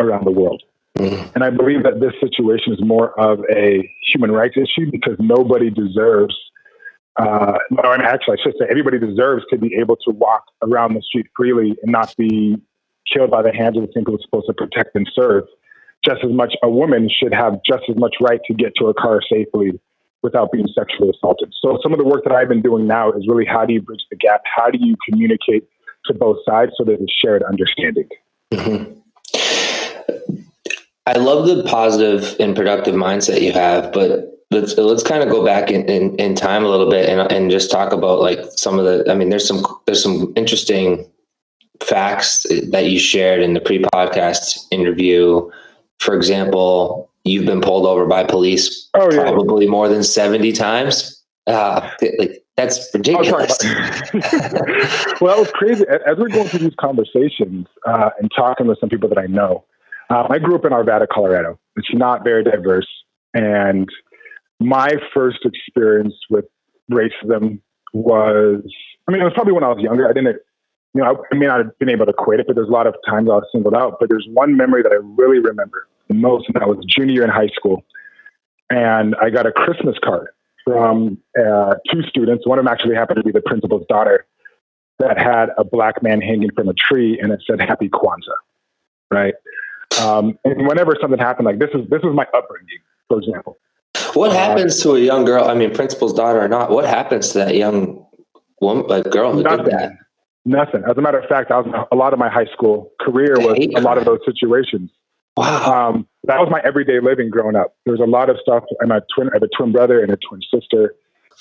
around 0.00 0.24
the 0.24 0.30
world. 0.30 0.62
Mm. 0.98 1.34
And 1.34 1.44
I 1.44 1.50
believe 1.50 1.82
that 1.82 2.00
this 2.00 2.12
situation 2.20 2.72
is 2.72 2.80
more 2.82 3.18
of 3.20 3.40
a 3.50 3.88
human 4.12 4.30
rights 4.30 4.56
issue 4.56 4.90
because 4.90 5.16
nobody 5.18 5.70
deserves, 5.70 6.34
uh, 7.18 7.58
no, 7.70 7.82
I 7.82 7.98
mean, 7.98 8.06
actually, 8.06 8.38
I 8.38 8.42
should 8.42 8.54
say 8.58 8.66
everybody 8.70 8.98
deserves 8.98 9.44
to 9.50 9.58
be 9.58 9.74
able 9.78 9.96
to 9.96 10.10
walk 10.12 10.44
around 10.62 10.94
the 10.94 11.02
street 11.02 11.26
freely 11.36 11.76
and 11.82 11.92
not 11.92 12.14
be 12.16 12.56
killed 13.12 13.30
by 13.30 13.42
the 13.42 13.52
hands 13.52 13.76
of 13.76 13.82
the 13.82 13.88
people 13.88 14.12
who 14.12 14.18
are 14.18 14.22
supposed 14.22 14.46
to 14.46 14.54
protect 14.54 14.94
and 14.94 15.08
serve. 15.14 15.44
Just 16.06 16.24
as 16.24 16.30
much, 16.30 16.54
a 16.62 16.70
woman 16.70 17.10
should 17.10 17.34
have 17.34 17.60
just 17.66 17.82
as 17.90 17.96
much 17.96 18.16
right 18.20 18.40
to 18.46 18.54
get 18.54 18.72
to 18.78 18.86
her 18.86 18.94
car 18.94 19.20
safely 19.28 19.72
without 20.22 20.52
being 20.52 20.68
sexually 20.74 21.10
assaulted. 21.10 21.52
So, 21.60 21.78
some 21.82 21.92
of 21.92 21.98
the 21.98 22.04
work 22.04 22.22
that 22.24 22.32
I've 22.32 22.48
been 22.48 22.62
doing 22.62 22.86
now 22.86 23.12
is 23.12 23.26
really 23.28 23.44
how 23.44 23.64
do 23.64 23.72
you 23.72 23.82
bridge 23.82 24.04
the 24.10 24.16
gap? 24.16 24.42
How 24.54 24.70
do 24.70 24.78
you 24.80 24.96
communicate 25.08 25.64
to 26.06 26.14
both 26.14 26.38
sides 26.44 26.72
so 26.76 26.84
there's 26.84 27.00
a 27.00 27.06
shared 27.20 27.42
understanding. 27.42 28.08
Mm-hmm. 28.52 28.92
I 31.06 31.12
love 31.18 31.46
the 31.46 31.62
positive 31.64 32.34
and 32.40 32.56
productive 32.56 32.94
mindset 32.94 33.40
you 33.40 33.52
have, 33.52 33.92
but 33.92 34.44
let's 34.50 34.76
let's 34.76 35.02
kind 35.02 35.22
of 35.22 35.28
go 35.28 35.44
back 35.44 35.70
in, 35.70 35.88
in, 35.88 36.16
in, 36.16 36.34
time 36.34 36.64
a 36.64 36.68
little 36.68 36.90
bit 36.90 37.08
and, 37.08 37.30
and 37.30 37.50
just 37.50 37.70
talk 37.70 37.92
about 37.92 38.20
like 38.20 38.40
some 38.56 38.78
of 38.78 38.84
the. 38.84 39.10
I 39.10 39.14
mean, 39.14 39.28
there's 39.28 39.46
some 39.46 39.64
there's 39.86 40.02
some 40.02 40.32
interesting 40.36 41.08
facts 41.80 42.44
that 42.70 42.86
you 42.86 42.98
shared 42.98 43.40
in 43.40 43.54
the 43.54 43.60
pre-podcast 43.60 44.66
interview. 44.72 45.48
For 45.98 46.14
example, 46.14 47.10
you've 47.24 47.46
been 47.46 47.60
pulled 47.60 47.86
over 47.86 48.06
by 48.06 48.24
police 48.24 48.88
oh, 48.94 49.10
yeah. 49.12 49.22
probably 49.22 49.66
more 49.66 49.88
than 49.88 50.02
seventy 50.02 50.52
times. 50.52 51.22
Uh, 51.46 51.90
like 52.18 52.44
that's 52.56 52.92
ridiculous. 52.94 53.58
well, 55.20 55.42
it's 55.42 55.52
crazy. 55.52 55.84
As 56.06 56.16
we're 56.16 56.28
going 56.28 56.48
through 56.48 56.60
these 56.60 56.74
conversations 56.80 57.66
uh, 57.86 58.10
and 58.18 58.30
talking 58.34 58.66
with 58.66 58.78
some 58.80 58.88
people 58.88 59.08
that 59.10 59.18
I 59.18 59.26
know, 59.26 59.64
um, 60.10 60.26
I 60.30 60.38
grew 60.38 60.54
up 60.56 60.64
in 60.64 60.72
Arvada, 60.72 61.06
Colorado. 61.12 61.58
It's 61.76 61.92
not 61.92 62.24
very 62.24 62.42
diverse. 62.42 62.88
And 63.34 63.88
my 64.60 64.94
first 65.12 65.40
experience 65.44 66.14
with 66.30 66.46
racism 66.90 67.60
was, 67.92 68.62
I 69.06 69.12
mean, 69.12 69.20
it 69.20 69.24
was 69.24 69.34
probably 69.34 69.52
when 69.52 69.64
I 69.64 69.68
was 69.68 69.78
younger. 69.80 70.08
I 70.08 70.12
didn't, 70.12 70.38
you 70.96 71.02
know, 71.02 71.22
I 71.30 71.34
may 71.36 71.44
not 71.44 71.58
have 71.58 71.78
been 71.78 71.90
able 71.90 72.06
to 72.06 72.12
equate 72.12 72.40
it, 72.40 72.46
but 72.46 72.56
there's 72.56 72.68
a 72.68 72.72
lot 72.72 72.86
of 72.86 72.94
times 73.06 73.28
I 73.28 73.34
was 73.34 73.44
singled 73.52 73.74
out. 73.74 73.98
But 74.00 74.08
there's 74.08 74.26
one 74.32 74.56
memory 74.56 74.82
that 74.82 74.92
I 74.92 74.96
really 75.20 75.40
remember 75.40 75.86
the 76.08 76.14
most, 76.14 76.46
and 76.48 76.54
that 76.54 76.66
was 76.66 76.82
junior 76.88 77.12
year 77.12 77.24
in 77.24 77.28
high 77.28 77.50
school. 77.54 77.84
And 78.70 79.14
I 79.20 79.28
got 79.28 79.46
a 79.46 79.52
Christmas 79.52 79.96
card 80.02 80.28
from 80.64 81.18
uh, 81.38 81.74
two 81.92 82.02
students. 82.08 82.46
One 82.46 82.58
of 82.58 82.64
them 82.64 82.72
actually 82.72 82.94
happened 82.94 83.18
to 83.18 83.22
be 83.22 83.30
the 83.30 83.42
principal's 83.42 83.86
daughter 83.88 84.26
that 84.98 85.18
had 85.18 85.50
a 85.58 85.64
black 85.64 86.02
man 86.02 86.22
hanging 86.22 86.50
from 86.56 86.70
a 86.70 86.72
tree 86.72 87.20
and 87.20 87.30
it 87.30 87.42
said 87.46 87.60
Happy 87.60 87.90
Kwanzaa, 87.90 88.38
right? 89.10 89.34
Um, 90.00 90.38
and 90.44 90.66
whenever 90.66 90.96
something 90.98 91.18
happened 91.18 91.44
like 91.44 91.58
this 91.58 91.68
is 91.74 91.88
this 91.90 92.00
was 92.02 92.14
my 92.14 92.26
upbringing, 92.34 92.78
for 93.08 93.18
example. 93.18 93.58
What 94.14 94.32
happens 94.32 94.80
to 94.82 94.92
a 94.92 94.98
young 95.00 95.26
girl? 95.26 95.44
I 95.44 95.54
mean, 95.54 95.74
principal's 95.74 96.14
daughter 96.14 96.40
or 96.40 96.48
not? 96.48 96.70
What 96.70 96.86
happens 96.86 97.32
to 97.32 97.38
that 97.38 97.54
young 97.54 98.04
woman, 98.60 98.86
like 98.86 99.10
girl 99.10 99.32
who 99.32 99.42
Nothing. 99.42 99.64
did 99.66 99.74
that? 99.74 99.92
Nothing. 100.46 100.84
As 100.88 100.96
a 100.96 101.00
matter 101.00 101.18
of 101.18 101.28
fact, 101.28 101.48
that 101.48 101.66
was 101.66 101.86
a 101.90 101.96
lot 101.96 102.12
of 102.12 102.20
my 102.20 102.28
high 102.28 102.46
school 102.52 102.92
career 103.00 103.34
was 103.36 103.58
a 103.58 103.80
lot 103.80 103.98
of 103.98 104.04
those 104.04 104.20
situations. 104.24 104.90
Wow. 105.36 105.88
Um, 105.88 106.08
that 106.22 106.38
was 106.38 106.48
my 106.50 106.60
everyday 106.64 107.00
living 107.00 107.30
growing 107.30 107.56
up. 107.56 107.74
There 107.84 107.92
was 107.92 108.00
a 108.00 108.08
lot 108.08 108.30
of 108.30 108.38
stuff. 108.40 108.62
I'm 108.80 108.92
a 108.92 109.02
twin. 109.12 109.28
I 109.28 109.32
have 109.34 109.42
a 109.42 109.48
twin 109.48 109.72
brother 109.72 110.00
and 110.00 110.12
a 110.12 110.16
twin 110.16 110.40
sister, 110.54 110.94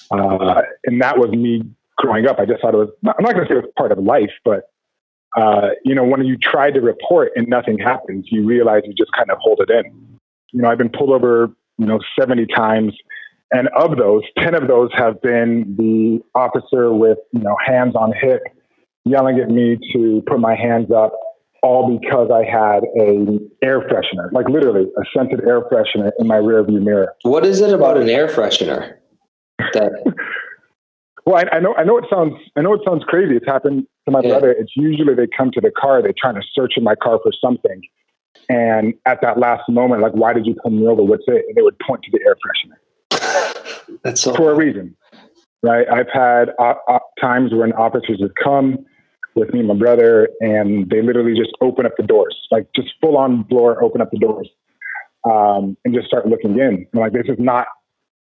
uh, 0.10 0.64
and 0.86 1.00
that 1.04 1.20
was 1.20 1.30
me 1.30 1.62
growing 1.98 2.28
up. 2.28 2.40
I 2.40 2.46
just 2.46 2.62
thought 2.62 2.74
it 2.74 2.78
was. 2.78 2.90
I'm 3.06 3.24
not 3.24 3.36
going 3.36 3.48
to 3.48 3.54
say 3.54 3.60
it 3.60 3.64
was 3.64 3.72
part 3.78 3.92
of 3.92 4.00
life, 4.00 4.32
but 4.44 4.72
uh, 5.38 5.70
you 5.84 5.94
know, 5.94 6.04
when 6.04 6.26
you 6.26 6.36
try 6.36 6.72
to 6.72 6.82
report 6.82 7.32
and 7.36 7.48
nothing 7.48 7.78
happens, 7.78 8.26
you 8.30 8.44
realize 8.44 8.82
you 8.86 8.94
just 8.96 9.12
kind 9.12 9.30
of 9.30 9.38
hold 9.40 9.60
it 9.62 9.70
in. 9.70 10.20
You 10.52 10.64
know, 10.64 10.70
I've 10.70 10.80
been 10.80 10.90
pulled 10.90 11.12
over, 11.12 11.52
you 11.78 11.86
know, 11.86 12.00
70 12.20 12.48
times, 12.48 12.94
and 13.52 13.68
of 13.78 13.98
those, 13.98 14.24
10 14.40 14.56
of 14.56 14.68
those 14.68 14.90
have 14.96 15.22
been 15.22 15.76
the 15.78 16.22
officer 16.38 16.92
with 16.92 17.20
you 17.34 17.42
know 17.42 17.56
hands 17.64 17.96
on 17.96 18.12
hip, 18.20 18.42
yelling 19.06 19.40
at 19.40 19.50
me 19.50 19.78
to 19.94 20.24
put 20.28 20.40
my 20.40 20.56
hands 20.56 20.92
up 20.92 21.14
all 21.64 21.98
because 22.00 22.30
I 22.32 22.44
had 22.44 22.84
a 23.00 23.40
air 23.64 23.82
freshener, 23.82 24.32
like 24.32 24.48
literally 24.50 24.84
a 24.98 25.02
scented 25.16 25.42
air 25.48 25.62
freshener 25.62 26.12
in 26.20 26.28
my 26.28 26.36
rearview 26.36 26.82
mirror. 26.82 27.14
What 27.24 27.46
is 27.46 27.62
it 27.62 27.74
about 27.74 27.98
an 27.98 28.10
air 28.10 28.28
freshener? 28.28 28.96
That 29.74 29.92
Well, 31.26 31.38
I, 31.38 31.56
I 31.56 31.60
know, 31.60 31.74
I 31.76 31.84
know 31.84 31.98
it 31.98 32.06
sounds, 32.08 32.34
I 32.56 32.62
know 32.62 32.74
it 32.76 32.82
sounds 32.88 33.04
crazy. 33.08 33.36
It's 33.36 33.48
happened 33.48 33.88
to 34.06 34.12
my 34.12 34.22
Yeah. 34.22 34.30
brother. 34.30 34.52
It's 34.52 34.74
usually 34.76 35.16
they 35.16 35.26
come 35.36 35.50
to 35.52 35.62
the 35.62 35.72
car, 35.72 36.04
they're 36.04 36.14
trying 36.16 36.36
to 36.36 36.44
search 36.54 36.74
in 36.78 36.84
my 36.84 36.94
car 36.94 37.20
for 37.24 37.32
something, 37.44 37.82
and 38.48 38.94
at 39.08 39.22
that 39.22 39.40
last 39.40 39.64
moment, 39.68 40.04
like, 40.04 40.14
why 40.14 40.34
did 40.34 40.46
you 40.46 40.56
pull 40.62 40.70
me 40.70 40.86
over? 40.86 41.02
What's 41.02 41.24
it? 41.26 41.46
And 41.48 41.56
they 41.56 41.64
would 41.64 41.80
point 41.80 42.04
to 42.04 42.12
the 42.12 42.20
air 42.24 42.36
freshener 42.36 43.98
that's 44.04 44.22
so 44.22 44.36
for 44.36 44.52
a 44.52 44.56
reason, 44.56 44.96
right? 45.64 45.88
I've 45.92 46.10
had 46.14 46.50
op- 46.60 46.84
op- 46.88 47.10
times 47.20 47.54
when 47.56 47.74
officers 47.74 48.22
have 48.22 48.32
come 48.44 48.86
with 49.36 49.54
me 49.54 49.60
and 49.60 49.68
my 49.68 49.76
brother, 49.76 50.30
and 50.40 50.90
they 50.90 51.02
literally 51.02 51.38
just 51.38 51.52
open 51.62 51.86
up 51.86 51.92
the 51.98 52.04
doors, 52.04 52.36
like 52.52 52.68
just 52.76 52.90
full 53.02 53.18
on 53.18 53.46
floor, 53.48 53.84
open 53.84 54.02
up 54.02 54.10
the 54.12 54.18
doors, 54.20 54.50
um, 55.30 55.78
and 55.86 55.94
just 55.94 56.08
start 56.08 56.26
looking 56.28 56.58
in. 56.58 56.88
I'm 56.94 57.00
like, 57.00 57.12
this 57.14 57.26
is 57.28 57.38
not 57.38 57.68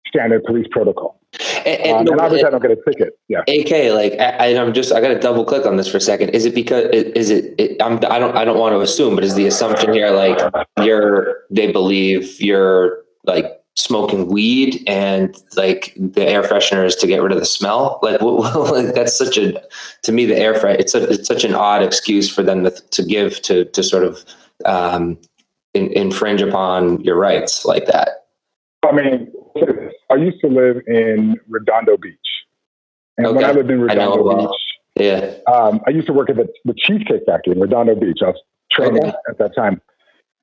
standard 0.08 0.44
police 0.46 0.68
protocol. 0.72 1.20
and, 1.66 1.82
Um, 1.92 2.00
and- 2.00 2.10
and 2.10 2.22
obviously, 2.22 2.48
I 2.48 2.52
don't 2.52 2.62
get 2.62 2.72
a 2.72 2.78
ticket. 2.90 3.20
Yeah. 3.28 3.42
AK, 3.48 3.92
like 3.94 4.14
I, 4.20 4.56
I'm 4.58 4.74
just, 4.74 4.94
I 4.94 5.02
got 5.02 5.10
to 5.10 5.20
double 5.20 5.44
click 5.44 5.66
on 5.66 5.76
this 5.76 5.88
for 5.90 5.98
a 5.98 6.02
second. 6.02 6.30
Is 6.30 6.46
it 6.46 6.56
because 6.56 6.86
is 6.94 7.30
it? 7.30 7.54
it 7.58 7.82
I'm, 7.82 7.98
I 8.10 8.18
don't, 8.20 8.38
I 8.38 8.46
don't 8.46 8.58
want 8.60 8.74
to 8.74 8.80
assume, 8.80 9.16
but 9.16 9.24
is 9.26 9.36
the 9.36 9.46
assumption 9.48 9.94
here 9.94 10.12
like 10.12 10.40
you're? 10.82 11.40
They 11.52 11.72
believe 11.72 12.40
you're 12.42 13.00
like 13.26 13.46
smoking 13.76 14.28
weed, 14.28 14.84
and 14.88 15.36
like 15.56 15.94
the 15.98 16.26
air 16.26 16.44
freshener 16.44 16.86
is 16.86 16.96
to 16.98 17.08
get 17.08 17.22
rid 17.22 17.32
of 17.32 17.40
the 17.40 17.46
smell. 17.46 18.00
Like, 18.02 18.22
what, 18.22 18.72
like 18.72 18.96
that's 18.96 19.18
such 19.18 19.38
a, 19.38 19.62
to 20.04 20.12
me, 20.12 20.26
the 20.26 20.38
air 20.38 20.54
freshener. 20.54 20.80
It's 20.80 20.96
a, 20.96 21.04
it's 21.10 21.28
such 21.28 21.44
an 21.44 21.54
odd 21.54 21.84
excuse 21.84 22.34
for 22.34 22.44
them 22.44 22.64
to, 22.64 22.72
to 22.72 23.04
give 23.04 23.42
to 23.44 23.66
to 23.66 23.84
sort 23.84 24.04
of 24.04 24.24
um, 24.66 25.18
in, 25.74 25.92
infringe 25.92 26.42
upon 26.42 27.02
your 27.02 27.18
rights 27.18 27.66
like 27.66 27.86
that. 27.88 28.26
I 28.84 28.92
mean, 28.92 29.32
I 30.12 30.16
used 30.16 30.40
to 30.42 30.48
live 30.48 30.82
in 30.88 31.40
Redondo 31.48 31.98
Beach. 31.98 32.16
And 33.18 33.36
when 33.36 33.46
I 33.46 33.52
lived 33.52 33.72
in 33.72 33.82
Redondo 33.82 34.24
well. 34.24 34.48
Beach, 34.48 35.06
Yeah. 35.06 35.34
um, 35.52 35.82
I 35.88 35.92
used 35.92 36.08
to 36.08 36.14
work 36.14 36.30
at 36.30 36.36
the, 36.36 36.48
the 36.66 36.74
Cheesecake 36.74 37.24
Factory 37.26 37.54
in 37.54 37.60
Redondo 37.60 37.96
Beach. 37.96 38.20
I 38.22 38.28
was 38.28 38.42
training 38.72 39.04
Okay. 39.04 39.14
at 39.30 39.38
that 39.38 39.56
time. 39.56 39.82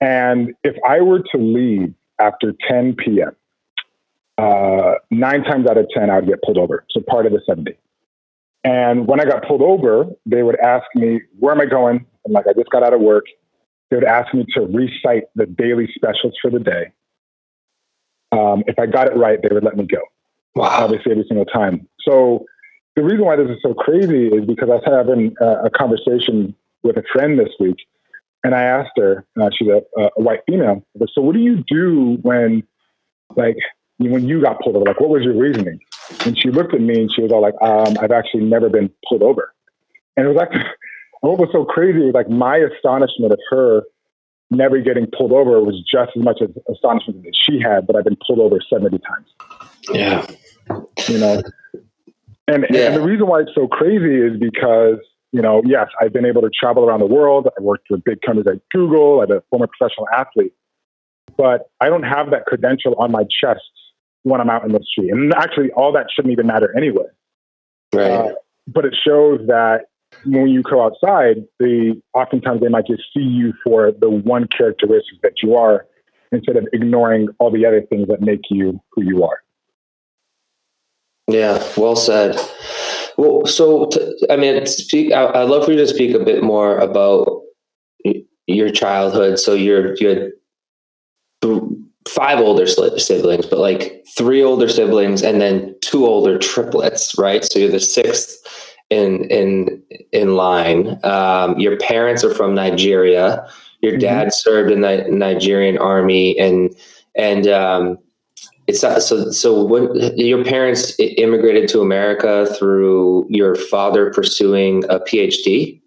And 0.00 0.54
if 0.64 0.74
I 0.88 1.00
were 1.00 1.20
to 1.20 1.38
leave 1.38 1.94
after 2.20 2.52
10 2.68 2.96
p.m., 2.96 3.34
uh, 4.38 4.94
nine 5.10 5.44
times 5.44 5.66
out 5.68 5.76
of 5.76 5.86
10, 5.94 6.10
I 6.10 6.16
would 6.16 6.26
get 6.28 6.42
pulled 6.42 6.58
over. 6.58 6.84
So 6.90 7.00
part 7.08 7.26
of 7.26 7.32
the 7.32 7.40
70. 7.46 7.76
And 8.64 9.06
when 9.06 9.20
I 9.20 9.24
got 9.24 9.46
pulled 9.46 9.62
over, 9.62 10.06
they 10.24 10.42
would 10.42 10.58
ask 10.60 10.84
me, 10.94 11.20
Where 11.38 11.52
am 11.52 11.60
I 11.60 11.66
going? 11.66 12.06
I'm 12.24 12.32
like, 12.32 12.46
I 12.46 12.52
just 12.52 12.70
got 12.70 12.82
out 12.82 12.94
of 12.94 13.00
work. 13.00 13.24
They 13.90 13.96
would 13.96 14.04
ask 14.04 14.32
me 14.32 14.46
to 14.54 14.62
recite 14.62 15.24
the 15.34 15.46
daily 15.46 15.88
specials 15.94 16.34
for 16.40 16.50
the 16.50 16.60
day. 16.60 16.92
Um, 18.30 18.62
if 18.66 18.78
I 18.78 18.86
got 18.86 19.08
it 19.08 19.16
right, 19.16 19.38
they 19.42 19.52
would 19.52 19.64
let 19.64 19.76
me 19.76 19.86
go 19.86 20.00
Wow. 20.54 20.84
obviously 20.84 21.12
every 21.12 21.24
single 21.28 21.44
time. 21.44 21.86
So 22.08 22.46
the 22.96 23.02
reason 23.02 23.24
why 23.24 23.36
this 23.36 23.48
is 23.48 23.58
so 23.62 23.74
crazy 23.74 24.28
is 24.28 24.44
because 24.46 24.68
I 24.70 24.74
was 24.74 24.82
having 24.86 25.34
a, 25.40 25.66
a 25.66 25.70
conversation 25.70 26.54
with 26.82 26.96
a 26.96 27.02
friend 27.12 27.38
this 27.38 27.48
week, 27.58 27.76
and 28.44 28.54
I 28.54 28.62
asked 28.62 28.92
her, 28.96 29.24
uh, 29.40 29.50
she's 29.56 29.68
a, 29.68 29.82
a 30.00 30.10
white 30.16 30.40
female, 30.46 30.84
I 30.96 30.98
said, 30.98 31.08
so 31.14 31.22
what 31.22 31.34
do 31.34 31.40
you 31.40 31.62
do 31.68 32.18
when, 32.22 32.62
like, 33.36 33.56
when 33.98 34.26
you 34.28 34.42
got 34.42 34.60
pulled 34.60 34.76
over? 34.76 34.84
Like, 34.84 35.00
what 35.00 35.10
was 35.10 35.22
your 35.22 35.36
reasoning? 35.36 35.78
And 36.24 36.36
she 36.38 36.50
looked 36.50 36.74
at 36.74 36.80
me 36.80 37.00
and 37.02 37.10
she 37.14 37.22
was 37.22 37.32
all 37.32 37.40
like, 37.40 37.54
um, 37.62 37.96
I've 38.02 38.10
actually 38.10 38.44
never 38.44 38.68
been 38.68 38.90
pulled 39.08 39.22
over. 39.22 39.54
And 40.16 40.26
it 40.26 40.28
was 40.28 40.36
like, 40.36 40.50
what 41.20 41.38
was 41.38 41.48
so 41.52 41.64
crazy 41.64 42.00
was 42.00 42.14
like 42.14 42.28
my 42.28 42.56
astonishment 42.56 43.32
of 43.32 43.38
her 43.50 43.82
never 44.50 44.80
getting 44.80 45.06
pulled 45.16 45.32
over 45.32 45.60
was 45.62 45.82
just 45.90 46.10
as 46.16 46.22
much 46.22 46.40
as 46.42 46.50
astonishment 46.70 47.22
that 47.22 47.32
she 47.48 47.60
had, 47.60 47.86
but 47.86 47.96
I've 47.96 48.04
been 48.04 48.18
pulled 48.26 48.38
over 48.38 48.58
70 48.68 48.98
times 48.98 49.28
Yeah. 49.94 50.26
you 51.08 51.18
know. 51.18 51.42
And, 52.48 52.66
Yeah. 52.70 52.88
and 52.88 52.96
the 52.96 53.00
reason 53.02 53.26
why 53.28 53.40
it's 53.40 53.54
so 53.54 53.66
crazy 53.66 54.14
is 54.16 54.38
because, 54.38 54.98
you 55.32 55.40
know, 55.40 55.62
yes, 55.64 55.88
I've 56.00 56.12
been 56.12 56.26
able 56.26 56.42
to 56.42 56.50
travel 56.50 56.84
around 56.84 57.00
the 57.00 57.06
world. 57.06 57.48
I 57.58 57.62
worked 57.62 57.86
with 57.90 58.04
big 58.04 58.20
companies 58.20 58.46
like 58.46 58.60
Google. 58.70 59.22
I'm 59.22 59.32
a 59.32 59.40
former 59.50 59.66
professional 59.66 60.06
athlete, 60.14 60.52
but 61.36 61.70
I 61.80 61.88
don't 61.88 62.02
have 62.02 62.30
that 62.30 62.44
credential 62.46 62.94
on 62.96 63.10
my 63.10 63.24
chest 63.24 63.62
when 64.22 64.40
I'm 64.40 64.50
out 64.50 64.64
in 64.64 64.72
the 64.72 64.82
street. 64.84 65.10
And 65.10 65.32
actually, 65.34 65.70
all 65.72 65.92
that 65.92 66.06
shouldn't 66.14 66.32
even 66.32 66.46
matter 66.46 66.76
anyway. 66.76 67.06
Right. 67.94 68.10
Uh, 68.10 68.32
but 68.66 68.84
it 68.84 68.94
shows 69.06 69.40
that 69.46 69.86
when 70.26 70.48
you 70.48 70.62
go 70.62 70.84
outside, 70.84 71.44
the 71.58 72.00
oftentimes 72.14 72.60
they 72.60 72.68
might 72.68 72.86
just 72.86 73.02
see 73.14 73.22
you 73.22 73.54
for 73.64 73.90
the 73.90 74.10
one 74.10 74.46
characteristic 74.46 75.20
that 75.22 75.42
you 75.42 75.56
are, 75.56 75.86
instead 76.30 76.56
of 76.56 76.66
ignoring 76.72 77.28
all 77.38 77.50
the 77.50 77.66
other 77.66 77.82
things 77.82 78.08
that 78.08 78.20
make 78.20 78.40
you 78.50 78.80
who 78.92 79.02
you 79.02 79.24
are. 79.24 79.42
Yeah, 81.28 81.62
well 81.76 81.96
said. 81.96 82.36
Well, 83.16 83.46
so 83.46 83.86
to, 83.86 84.26
I 84.30 84.36
mean, 84.36 84.64
speak. 84.66 85.12
I, 85.12 85.26
I'd 85.26 85.48
love 85.48 85.64
for 85.64 85.72
you 85.72 85.78
to 85.78 85.86
speak 85.86 86.14
a 86.14 86.24
bit 86.24 86.42
more 86.42 86.78
about 86.78 87.42
your 88.46 88.70
childhood. 88.70 89.38
So 89.38 89.54
you're 89.54 89.94
you 89.96 90.08
had 90.08 90.30
th- 91.42 91.62
five 92.08 92.38
older 92.38 92.66
siblings, 92.66 93.46
but 93.46 93.58
like 93.58 94.04
three 94.16 94.42
older 94.42 94.68
siblings 94.68 95.22
and 95.22 95.40
then 95.40 95.74
two 95.80 96.06
older 96.06 96.38
triplets, 96.38 97.16
right? 97.18 97.44
So 97.44 97.58
you're 97.58 97.70
the 97.70 97.80
sixth 97.80 98.36
in 98.90 99.24
in 99.30 99.82
in 100.12 100.34
line. 100.36 100.98
Um, 101.04 101.58
your 101.58 101.76
parents 101.78 102.24
are 102.24 102.34
from 102.34 102.54
Nigeria. 102.54 103.46
Your 103.80 103.92
Mhm. 103.94 104.00
dad 104.00 104.34
served 104.34 104.70
in 104.70 104.80
the 104.82 105.04
Nigerian 105.08 105.78
army, 105.78 106.38
and 106.38 106.74
and 107.14 107.46
um, 107.48 107.98
it's 108.66 108.82
not, 108.82 109.02
so 109.02 109.30
so 109.30 109.64
when 109.64 109.94
your 110.16 110.44
parents 110.44 110.94
immigrated 110.98 111.68
to 111.70 111.80
America 111.80 112.46
through 112.58 113.26
your 113.28 113.54
father 113.54 114.10
pursuing 114.12 114.84
a 114.84 115.00
PhD. 115.00 115.80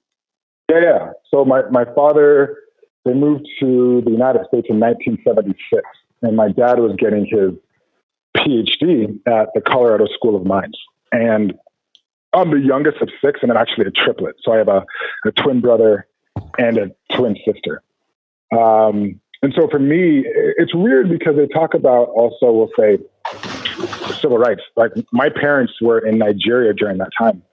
Yeah, 0.70 0.82
yeah. 0.82 1.12
So 1.30 1.46
my, 1.46 1.62
my 1.70 1.86
father, 1.94 2.58
they 3.06 3.14
moved 3.14 3.48
to 3.60 4.02
the 4.04 4.12
United 4.12 4.46
States 4.48 4.68
in 4.70 4.80
1976, 4.80 5.84
and 6.22 6.36
my 6.36 6.50
dad 6.50 6.80
was 6.80 6.96
getting 6.98 7.26
his 7.26 7.52
PhD 8.36 9.20
at 9.28 9.50
the 9.54 9.62
Colorado 9.62 10.08
School 10.08 10.36
of 10.36 10.46
Mines. 10.46 10.78
And 11.12 11.54
I'm 12.34 12.52
the 12.52 12.60
youngest 12.60 12.98
of 13.02 13.10
six, 13.24 13.40
and 13.42 13.52
I'm 13.52 13.58
actually 13.58 13.86
a 13.86 13.92
triplet. 13.92 14.36
So 14.44 14.52
I 14.54 14.58
have 14.58 14.68
a, 14.68 14.84
a 15.26 15.32
twin 15.32 15.62
brother 15.62 16.08
and 16.58 16.78
a 16.78 16.92
twin 17.16 17.38
sister. 17.46 17.82
Um, 18.52 19.20
and 19.46 19.54
so 19.56 19.68
for 19.70 19.78
me, 19.78 20.24
it's 20.26 20.74
weird 20.74 21.08
because 21.08 21.36
they 21.36 21.46
talk 21.46 21.76
about 21.76 22.10
also, 22.10 22.52
we'll 22.52 22.72
say, 22.80 22.98
civil 24.20 24.40
rights. 24.40 24.64
Like 24.76 24.92
my 25.12 25.30
parents 25.30 25.74
were 25.80 26.00
in 26.00 26.18
Nigeria 26.18 26.74
during 26.74 26.98
that 26.98 27.12
time. 27.16 27.44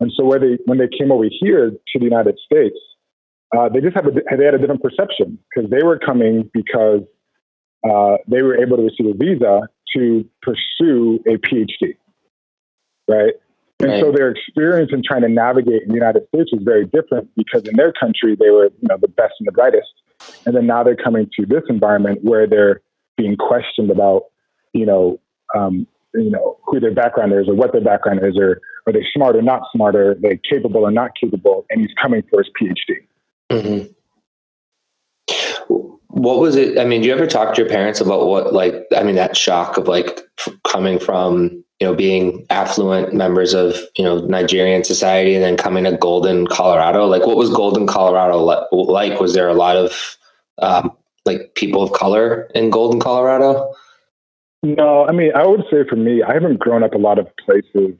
And 0.00 0.10
so 0.16 0.24
when 0.24 0.40
they 0.40 0.58
when 0.64 0.78
they 0.78 0.88
came 0.88 1.12
over 1.12 1.26
here 1.28 1.68
to 1.70 1.98
the 1.98 2.04
United 2.04 2.38
States, 2.50 2.78
uh, 3.54 3.68
they 3.68 3.82
just 3.82 3.94
have 3.94 4.06
a, 4.06 4.12
they 4.12 4.46
had 4.46 4.54
a 4.54 4.58
different 4.58 4.82
perception 4.82 5.38
because 5.54 5.70
they 5.70 5.82
were 5.82 5.98
coming 5.98 6.48
because 6.54 7.02
uh, 7.86 8.16
they 8.26 8.40
were 8.40 8.56
able 8.56 8.78
to 8.78 8.84
receive 8.84 9.04
a 9.04 9.12
visa 9.12 9.68
to 9.94 10.26
pursue 10.40 11.22
a 11.26 11.36
PhD, 11.36 11.98
right? 13.06 13.34
And 13.80 14.00
so 14.00 14.12
their 14.12 14.30
experience 14.30 14.92
in 14.94 15.02
trying 15.06 15.22
to 15.22 15.28
navigate 15.28 15.82
in 15.82 15.88
the 15.88 15.94
United 15.94 16.26
States 16.28 16.50
was 16.54 16.62
very 16.64 16.86
different 16.86 17.28
because 17.36 17.68
in 17.68 17.76
their 17.76 17.92
country 17.92 18.34
they 18.34 18.48
were 18.48 18.70
you 18.80 18.88
know 18.88 18.96
the 18.96 19.08
best 19.08 19.34
and 19.40 19.46
the 19.46 19.52
brightest, 19.52 19.92
and 20.46 20.54
then 20.54 20.66
now 20.66 20.82
they're 20.82 20.96
coming 20.96 21.28
to 21.38 21.46
this 21.46 21.62
environment 21.68 22.20
where 22.22 22.46
they're 22.46 22.80
being 23.16 23.36
questioned 23.36 23.90
about 23.90 24.24
you 24.72 24.86
know 24.86 25.20
um, 25.54 25.86
you 26.14 26.30
know 26.30 26.58
who 26.66 26.80
their 26.80 26.94
background 26.94 27.32
is 27.32 27.48
or 27.48 27.54
what 27.54 27.72
their 27.72 27.84
background 27.84 28.20
is 28.24 28.36
or 28.38 28.60
are 28.86 28.92
they 28.92 29.04
smart 29.14 29.36
or 29.36 29.42
not 29.42 29.62
smart 29.74 29.96
or 29.96 30.12
are 30.12 30.14
they 30.14 30.38
capable 30.50 30.82
or 30.82 30.90
not 30.90 31.10
capable 31.20 31.64
and 31.70 31.80
he's 31.80 31.94
coming 32.00 32.22
for 32.30 32.42
his 32.42 32.50
phd 32.60 33.06
Mhm. 33.50 33.94
what 36.08 36.38
was 36.38 36.54
it? 36.56 36.78
I 36.78 36.84
mean, 36.84 37.00
do 37.02 37.08
you 37.08 37.12
ever 37.12 37.26
talk 37.26 37.54
to 37.54 37.60
your 37.60 37.68
parents 37.68 38.00
about 38.00 38.26
what, 38.28 38.52
like, 38.52 38.86
I 38.96 39.02
mean, 39.02 39.16
that 39.16 39.36
shock 39.36 39.76
of 39.76 39.88
like 39.88 40.20
coming 40.66 40.98
from, 40.98 41.63
you 41.80 41.86
know, 41.86 41.94
being 41.94 42.46
affluent 42.50 43.12
members 43.14 43.52
of, 43.52 43.76
you 43.98 44.04
know, 44.04 44.18
Nigerian 44.26 44.84
society 44.84 45.34
and 45.34 45.42
then 45.42 45.56
coming 45.56 45.84
to 45.84 45.96
Golden, 45.96 46.46
Colorado? 46.46 47.06
Like, 47.06 47.26
what 47.26 47.36
was 47.36 47.50
Golden, 47.50 47.86
Colorado 47.86 48.38
like? 48.72 49.20
Was 49.20 49.34
there 49.34 49.48
a 49.48 49.54
lot 49.54 49.76
of, 49.76 50.16
um, 50.58 50.92
like, 51.24 51.54
people 51.54 51.82
of 51.82 51.92
color 51.92 52.48
in 52.54 52.70
Golden, 52.70 53.00
Colorado? 53.00 53.74
No, 54.62 55.04
I 55.06 55.12
mean, 55.12 55.32
I 55.34 55.46
would 55.46 55.64
say 55.70 55.84
for 55.88 55.96
me, 55.96 56.22
I 56.22 56.32
haven't 56.32 56.58
grown 56.58 56.82
up 56.82 56.94
a 56.94 56.98
lot 56.98 57.18
of 57.18 57.28
places 57.44 57.96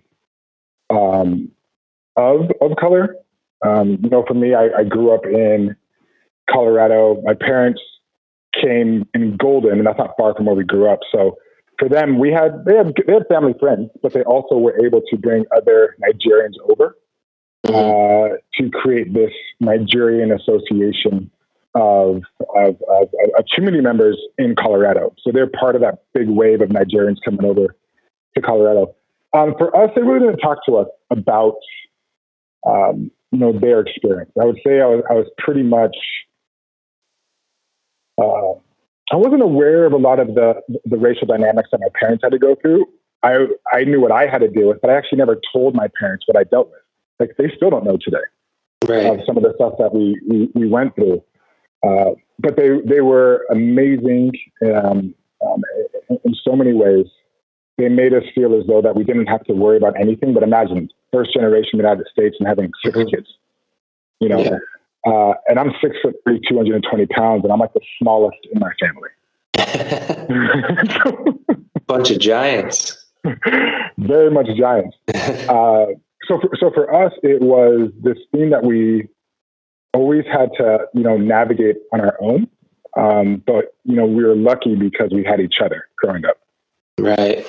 um, 0.89 1.51
of 2.17 2.51
of 2.61 2.77
color. 2.81 3.17
Um, 3.67 3.99
you 4.03 4.09
know, 4.09 4.25
for 4.27 4.35
me, 4.35 4.55
I, 4.55 4.69
I 4.79 4.85
grew 4.85 5.13
up 5.15 5.27
in 5.27 5.77
Colorado. 6.51 7.21
My 7.23 7.35
parents 7.35 7.83
came 8.59 9.07
in 9.15 9.37
Golden, 9.37 9.73
and 9.79 9.87
that's 9.87 9.99
not 9.99 10.15
far 10.17 10.35
from 10.35 10.47
where 10.47 10.55
we 10.55 10.65
grew 10.65 10.89
up. 10.89 11.01
So 11.13 11.37
for 11.79 11.89
them, 11.89 12.19
we 12.19 12.31
had 12.31 12.65
they 12.65 12.77
had 12.77 12.95
they 13.07 13.13
had 13.13 13.27
family 13.29 13.55
friends, 13.59 13.91
but 14.03 14.13
they 14.13 14.23
also 14.23 14.57
were 14.57 14.85
able 14.85 15.03
to 15.11 15.17
bring 15.17 15.45
other 15.57 15.97
Nigerians 16.01 16.55
over 16.71 16.97
mm-hmm. 17.67 17.75
uh, 17.75 18.37
to 18.55 18.71
create 18.71 19.13
this 19.13 19.33
Nigerian 19.61 20.33
association 20.33 21.31
of, 21.75 22.23
of, 22.55 22.77
of, 22.89 23.09
of 23.39 23.45
community 23.55 23.83
members 23.83 24.17
in 24.39 24.55
Colorado. 24.55 25.15
So 25.23 25.33
they're 25.33 25.49
part 25.49 25.75
of 25.75 25.83
that 25.83 26.05
big 26.13 26.29
wave 26.29 26.61
of 26.61 26.69
Nigerians 26.69 27.17
coming 27.25 27.45
over 27.45 27.75
to 28.37 28.43
Colorado. 28.43 28.95
Um, 29.37 29.55
for 29.59 29.77
us, 29.77 29.91
they 29.97 30.03
really 30.03 30.27
didn't 30.27 30.39
talk 30.39 30.65
to 30.67 30.77
us 30.77 30.89
about 31.11 31.57
um, 32.67 33.11
you 33.33 33.39
know 33.39 33.59
their 33.59 33.81
experience. 33.81 34.31
I 34.41 34.45
would 34.45 34.61
say 34.67 34.81
I 34.81 34.87
was 34.87 35.03
I 35.11 35.15
was 35.15 35.27
pretty 35.39 35.65
much 35.65 35.97
uh, 38.17 38.61
I 39.13 39.17
wasn't 39.17 39.43
aware 39.43 39.85
of 39.85 39.93
a 39.93 39.99
lot 39.99 40.19
of 40.19 40.29
the 40.29 40.61
the 40.85 40.97
racial 40.97 41.27
dynamics 41.27 41.69
that 41.73 41.81
my 41.81 41.89
parents 41.99 42.25
had 42.25 42.33
to 42.33 42.39
go 42.39 42.57
through. 42.61 42.87
I 43.23 43.47
I 43.73 43.85
knew 43.85 44.01
what 44.01 44.13
I 44.13 44.27
had 44.27 44.39
to 44.39 44.49
deal 44.49 44.69
with, 44.69 44.81
but 44.81 44.91
I 44.91 44.97
actually 44.97 45.19
never 45.19 45.41
told 45.53 45.75
my 45.75 45.89
parents 45.99 46.25
what 46.27 46.37
I 46.37 46.45
dealt 46.45 46.71
with. 46.71 46.81
Like 47.21 47.37
they 47.37 47.55
still 47.57 47.71
don't 47.71 47.85
know 47.85 47.99
today 48.01 48.25
right. 48.89 49.07
of 49.07 49.21
some 49.27 49.37
of 49.37 49.43
the 49.43 49.53
stuff 49.55 49.75
that 49.79 49.95
we 49.95 50.21
we, 50.27 50.51
we 50.55 50.69
went 50.69 50.95
through. 50.95 51.23
Uh, 51.87 52.13
but 52.39 52.57
they 52.57 52.71
they 52.87 53.01
were 53.01 53.47
amazing 53.51 54.33
um, 54.65 55.15
um, 55.47 55.63
in, 56.09 56.19
in 56.25 56.35
so 56.45 56.57
many 56.57 56.73
ways. 56.73 57.07
They 57.77 57.89
made 57.89 58.15
us 58.15 58.23
feel 58.35 58.59
as 58.59 58.67
though 58.67 58.81
that 58.83 58.95
we 58.95 59.03
didn't 59.03 59.27
have 59.27 59.43
to 59.45 59.53
worry 59.53 59.77
about 59.77 59.99
anything. 60.01 60.33
But 60.33 60.43
imagine 60.43 60.89
first 61.13 61.35
generation 61.35 61.77
United 61.77 62.07
States 62.11 62.37
and 62.39 62.49
having 62.49 62.71
6 62.85 62.97
mm-hmm. 62.97 63.09
kids. 63.09 63.27
You 64.21 64.29
know, 64.29 64.39
yeah. 64.39 64.59
Uh, 65.07 65.35
and 65.49 65.59
I'm 65.59 65.73
six 65.83 65.97
foot 66.03 66.15
three, 66.25 66.41
220 66.49 67.07
pounds, 67.07 67.45
and 67.45 67.53
I'm 67.53 67.59
like 67.59 67.75
the 67.75 67.81
smallest 68.01 68.39
in 68.53 68.61
my 68.61 68.73
family. 68.81 69.11
Bunch 71.87 72.11
of 72.11 72.19
giants. 72.19 73.05
Very 73.99 74.31
much 74.31 74.49
giants. 74.57 74.97
Uh, 75.49 75.87
so, 76.29 76.41
for, 76.41 76.51
so 76.59 76.71
for 76.71 77.05
us, 77.05 77.13
it 77.23 77.43
was 77.43 77.91
this 78.03 78.17
thing 78.33 78.49
that 78.51 78.65
we 78.65 79.09
always 79.93 80.25
had 80.25 80.51
to, 80.57 80.79
you 80.95 81.03
know, 81.03 81.19
navigate 81.19 81.77
on 81.93 82.01
our 82.01 82.17
own. 82.21 82.49
Um, 82.97 83.43
but 83.47 83.75
you 83.85 83.97
know, 83.97 84.07
we 84.07 84.25
were 84.25 84.35
lucky 84.35 84.75
because 84.75 85.11
we 85.13 85.25
had 85.25 85.41
each 85.41 85.57
other 85.63 85.89
growing 85.97 86.25
up. 86.25 86.39
Right. 86.99 87.47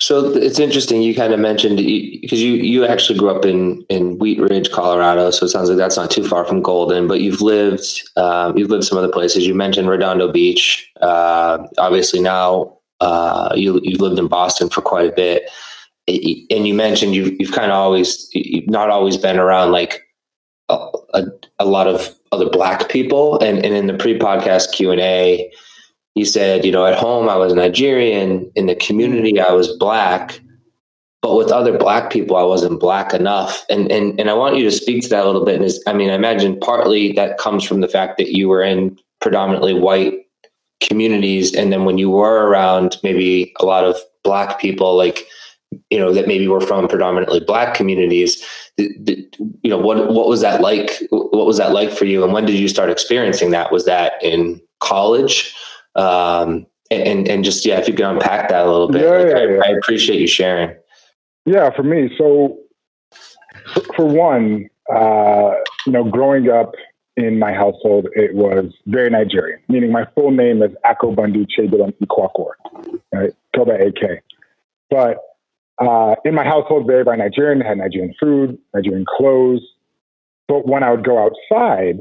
So 0.00 0.32
it's 0.34 0.58
interesting. 0.58 1.02
You 1.02 1.14
kind 1.14 1.34
of 1.34 1.40
mentioned 1.40 1.76
because 1.76 2.42
you 2.42 2.54
you 2.54 2.86
actually 2.86 3.18
grew 3.18 3.28
up 3.28 3.44
in 3.44 3.84
in 3.90 4.18
Wheat 4.18 4.40
Ridge, 4.40 4.70
Colorado. 4.70 5.30
So 5.30 5.44
it 5.44 5.50
sounds 5.50 5.68
like 5.68 5.76
that's 5.76 5.98
not 5.98 6.10
too 6.10 6.26
far 6.26 6.46
from 6.46 6.62
Golden. 6.62 7.06
But 7.06 7.20
you've 7.20 7.42
lived 7.42 8.02
um, 8.16 8.56
you've 8.56 8.70
lived 8.70 8.84
some 8.84 8.96
other 8.96 9.12
places. 9.12 9.46
You 9.46 9.54
mentioned 9.54 9.90
Redondo 9.90 10.32
Beach. 10.32 10.90
Uh, 11.02 11.66
obviously 11.76 12.18
now 12.18 12.78
uh, 13.00 13.52
you 13.54 13.78
you've 13.82 14.00
lived 14.00 14.18
in 14.18 14.26
Boston 14.26 14.70
for 14.70 14.80
quite 14.80 15.06
a 15.06 15.12
bit. 15.12 15.50
And 16.08 16.66
you 16.66 16.72
mentioned 16.72 17.14
you've 17.14 17.38
you've 17.38 17.52
kind 17.52 17.70
of 17.70 17.76
always 17.76 18.26
you've 18.32 18.70
not 18.70 18.88
always 18.88 19.18
been 19.18 19.38
around 19.38 19.70
like 19.70 20.02
a, 20.70 20.88
a, 21.12 21.24
a 21.58 21.66
lot 21.66 21.86
of 21.86 22.08
other 22.32 22.48
black 22.48 22.88
people. 22.88 23.38
And 23.40 23.58
and 23.64 23.74
in 23.74 23.86
the 23.86 23.94
pre 23.94 24.18
podcast 24.18 24.72
Q 24.72 24.92
and 24.92 25.00
A 25.00 25.52
he 26.14 26.24
said, 26.24 26.64
you 26.64 26.72
know, 26.72 26.86
at 26.86 26.98
home 26.98 27.28
I 27.28 27.36
was 27.36 27.54
Nigerian, 27.54 28.50
in 28.54 28.66
the 28.66 28.74
community 28.74 29.40
I 29.40 29.52
was 29.52 29.76
black, 29.76 30.40
but 31.22 31.36
with 31.36 31.50
other 31.50 31.76
black 31.76 32.10
people 32.10 32.36
I 32.36 32.42
wasn't 32.42 32.80
black 32.80 33.14
enough. 33.14 33.64
And 33.68 33.90
and 33.90 34.18
and 34.18 34.30
I 34.30 34.34
want 34.34 34.56
you 34.56 34.64
to 34.64 34.70
speak 34.70 35.02
to 35.04 35.08
that 35.10 35.24
a 35.24 35.26
little 35.26 35.44
bit. 35.44 35.60
And 35.60 35.70
I 35.86 35.92
mean, 35.92 36.10
I 36.10 36.14
imagine 36.14 36.58
partly 36.60 37.12
that 37.12 37.38
comes 37.38 37.64
from 37.64 37.80
the 37.80 37.88
fact 37.88 38.18
that 38.18 38.32
you 38.32 38.48
were 38.48 38.62
in 38.62 38.98
predominantly 39.20 39.74
white 39.74 40.14
communities, 40.80 41.54
and 41.54 41.72
then 41.72 41.84
when 41.84 41.98
you 41.98 42.10
were 42.10 42.48
around 42.48 42.96
maybe 43.02 43.52
a 43.60 43.64
lot 43.64 43.84
of 43.84 43.96
black 44.24 44.60
people, 44.60 44.96
like 44.96 45.26
you 45.90 45.98
know 45.98 46.12
that 46.12 46.26
maybe 46.26 46.48
were 46.48 46.60
from 46.60 46.88
predominantly 46.88 47.38
black 47.38 47.74
communities 47.74 48.44
the, 48.76 48.94
the, 48.98 49.28
you 49.62 49.70
know 49.70 49.78
what 49.78 50.12
what 50.12 50.28
was 50.28 50.40
that 50.40 50.60
like? 50.60 51.02
What 51.10 51.46
was 51.46 51.58
that 51.58 51.72
like 51.72 51.92
for 51.92 52.04
you? 52.04 52.24
And 52.24 52.32
when 52.32 52.46
did 52.46 52.58
you 52.58 52.68
start 52.68 52.90
experiencing 52.90 53.50
that? 53.50 53.72
Was 53.72 53.84
that 53.84 54.14
in 54.22 54.60
college 54.80 55.54
um, 55.96 56.66
and 56.90 57.28
and 57.28 57.44
just 57.44 57.64
yeah, 57.64 57.78
if 57.78 57.88
you 57.88 57.94
could 57.94 58.06
unpack 58.06 58.48
that 58.48 58.66
a 58.66 58.70
little 58.70 58.88
bit, 58.88 59.02
yeah, 59.02 59.10
like, 59.10 59.26
yeah, 59.28 59.36
I, 59.36 59.44
yeah. 59.44 59.62
I, 59.64 59.78
appreciate 59.78 60.20
you 60.20 60.26
sharing. 60.26 60.76
Yeah, 61.46 61.70
for 61.70 61.82
me, 61.82 62.10
so 62.18 62.58
for, 63.72 63.80
for 63.96 64.06
one, 64.06 64.68
uh, 64.92 65.52
you 65.86 65.92
know, 65.92 66.04
growing 66.04 66.48
up 66.50 66.74
in 67.16 67.38
my 67.38 67.52
household, 67.52 68.08
it 68.14 68.34
was 68.34 68.72
very 68.86 69.10
Nigerian, 69.10 69.60
meaning 69.68 69.92
my 69.92 70.06
full 70.14 70.30
name 70.30 70.62
is 70.62 70.70
Akobundu 70.84 71.46
Chedulon 71.46 71.94
Ikwuakor, 72.02 72.52
right? 73.12 73.32
Toba 73.54 73.74
AK. 73.74 74.22
But 74.90 75.18
uh, 75.78 76.16
in 76.24 76.34
my 76.34 76.44
household, 76.44 76.86
very, 76.86 77.04
very 77.04 77.16
Nigerian, 77.16 77.60
had 77.60 77.78
Nigerian 77.78 78.14
food, 78.20 78.58
Nigerian 78.74 79.06
clothes. 79.16 79.62
But 80.48 80.66
when 80.66 80.82
I 80.82 80.90
would 80.90 81.04
go 81.04 81.18
outside, 81.18 82.00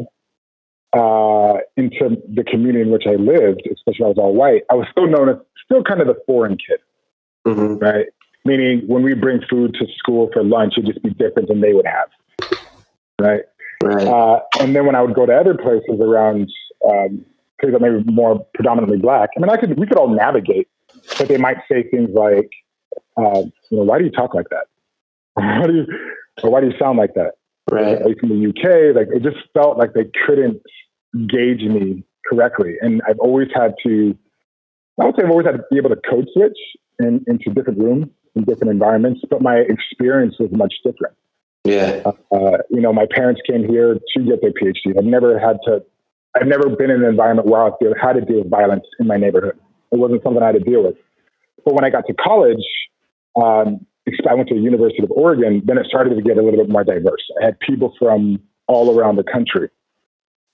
uh, 0.93 1.57
into 1.77 2.17
the 2.27 2.43
community 2.43 2.81
in 2.81 2.91
which 2.91 3.05
I 3.07 3.15
lived, 3.15 3.61
especially 3.71 4.05
when 4.05 4.07
I 4.07 4.09
was 4.09 4.17
all 4.17 4.33
white, 4.33 4.63
I 4.71 4.75
was 4.75 4.87
still 4.91 5.07
known 5.07 5.29
as 5.29 5.35
still 5.63 5.83
kind 5.83 6.01
of 6.01 6.07
the 6.07 6.17
foreign 6.25 6.57
kid, 6.57 6.79
mm-hmm. 7.45 7.77
right? 7.77 8.07
Meaning 8.45 8.83
when 8.87 9.03
we 9.03 9.13
bring 9.13 9.41
food 9.49 9.75
to 9.75 9.85
school 9.97 10.29
for 10.33 10.43
lunch, 10.43 10.73
it'd 10.77 10.91
just 10.91 11.03
be 11.03 11.11
different 11.11 11.47
than 11.47 11.61
they 11.61 11.73
would 11.73 11.85
have, 11.85 12.09
right? 13.21 13.43
right. 13.83 14.07
Uh, 14.07 14.39
and 14.59 14.75
then 14.75 14.85
when 14.85 14.95
I 14.95 15.01
would 15.01 15.13
go 15.13 15.25
to 15.25 15.33
other 15.33 15.55
places 15.55 15.99
around 16.01 16.49
um, 16.89 17.25
places 17.59 17.77
that 17.77 17.81
maybe 17.81 18.03
more 18.11 18.45
predominantly 18.55 18.97
black, 18.97 19.29
I 19.37 19.39
mean, 19.41 19.49
I 19.49 19.57
could 19.57 19.77
we 19.77 19.85
could 19.85 19.97
all 19.97 20.09
navigate, 20.09 20.67
but 21.17 21.27
they 21.27 21.37
might 21.37 21.57
say 21.71 21.83
things 21.83 22.09
like, 22.13 22.49
uh, 23.17 23.43
you 23.69 23.77
know, 23.77 23.83
why 23.83 23.99
do 23.99 24.05
you 24.05 24.11
talk 24.11 24.33
like 24.33 24.49
that? 24.49 24.65
why 25.33 25.67
do 25.67 25.73
you, 25.73 25.85
or 26.41 26.49
why 26.49 26.61
do 26.61 26.67
you 26.67 26.77
sound 26.79 26.97
like 26.97 27.13
that? 27.13 27.33
Right. 27.71 28.01
Like 28.03 28.19
from 28.19 28.29
the 28.29 28.49
UK, 28.49 28.95
like 28.95 29.07
it 29.15 29.23
just 29.23 29.37
felt 29.53 29.77
like 29.77 29.93
they 29.93 30.09
couldn't 30.25 30.61
gauge 31.27 31.61
me 31.61 32.03
correctly. 32.29 32.75
And 32.81 33.01
I've 33.07 33.19
always 33.19 33.47
had 33.53 33.73
to, 33.85 34.17
I 34.99 35.05
would 35.05 35.15
say 35.15 35.23
I've 35.23 35.31
always 35.31 35.45
had 35.45 35.57
to 35.57 35.63
be 35.71 35.77
able 35.77 35.89
to 35.89 36.01
code 36.09 36.27
switch 36.33 36.57
in, 36.99 37.23
into 37.27 37.51
different 37.53 37.79
rooms 37.79 38.07
in 38.35 38.43
different 38.43 38.71
environments, 38.71 39.21
but 39.29 39.41
my 39.41 39.57
experience 39.57 40.35
was 40.39 40.49
much 40.51 40.73
different. 40.83 41.15
Yeah. 41.63 42.03
Uh, 42.31 42.57
you 42.69 42.81
know, 42.81 42.93
my 42.93 43.05
parents 43.09 43.41
came 43.49 43.67
here 43.67 43.95
to 43.95 44.23
get 44.23 44.41
their 44.41 44.51
PhD. 44.51 44.97
I've 44.97 45.03
never 45.03 45.39
had 45.39 45.57
to, 45.65 45.83
I've 46.35 46.47
never 46.47 46.69
been 46.69 46.89
in 46.89 47.03
an 47.03 47.09
environment 47.09 47.47
where 47.47 47.61
I 47.61 47.71
had 48.01 48.13
to 48.13 48.21
deal 48.21 48.39
with 48.39 48.49
violence 48.49 48.85
in 48.99 49.07
my 49.07 49.17
neighborhood. 49.17 49.59
It 49.91 49.97
wasn't 49.97 50.23
something 50.23 50.41
I 50.41 50.47
had 50.47 50.55
to 50.55 50.59
deal 50.59 50.83
with. 50.83 50.95
But 51.65 51.73
when 51.73 51.83
I 51.83 51.89
got 51.89 52.05
to 52.07 52.13
college, 52.13 52.63
um, 53.35 53.85
I 54.27 54.33
went 54.33 54.49
to 54.49 54.55
the 54.55 54.61
University 54.61 55.03
of 55.03 55.11
Oregon, 55.11 55.61
then 55.65 55.77
it 55.77 55.85
started 55.85 56.15
to 56.15 56.21
get 56.21 56.37
a 56.37 56.41
little 56.41 56.59
bit 56.59 56.69
more 56.69 56.83
diverse. 56.83 57.21
I 57.41 57.45
had 57.45 57.59
people 57.59 57.93
from 57.99 58.41
all 58.67 58.97
around 58.97 59.17
the 59.17 59.23
country 59.23 59.69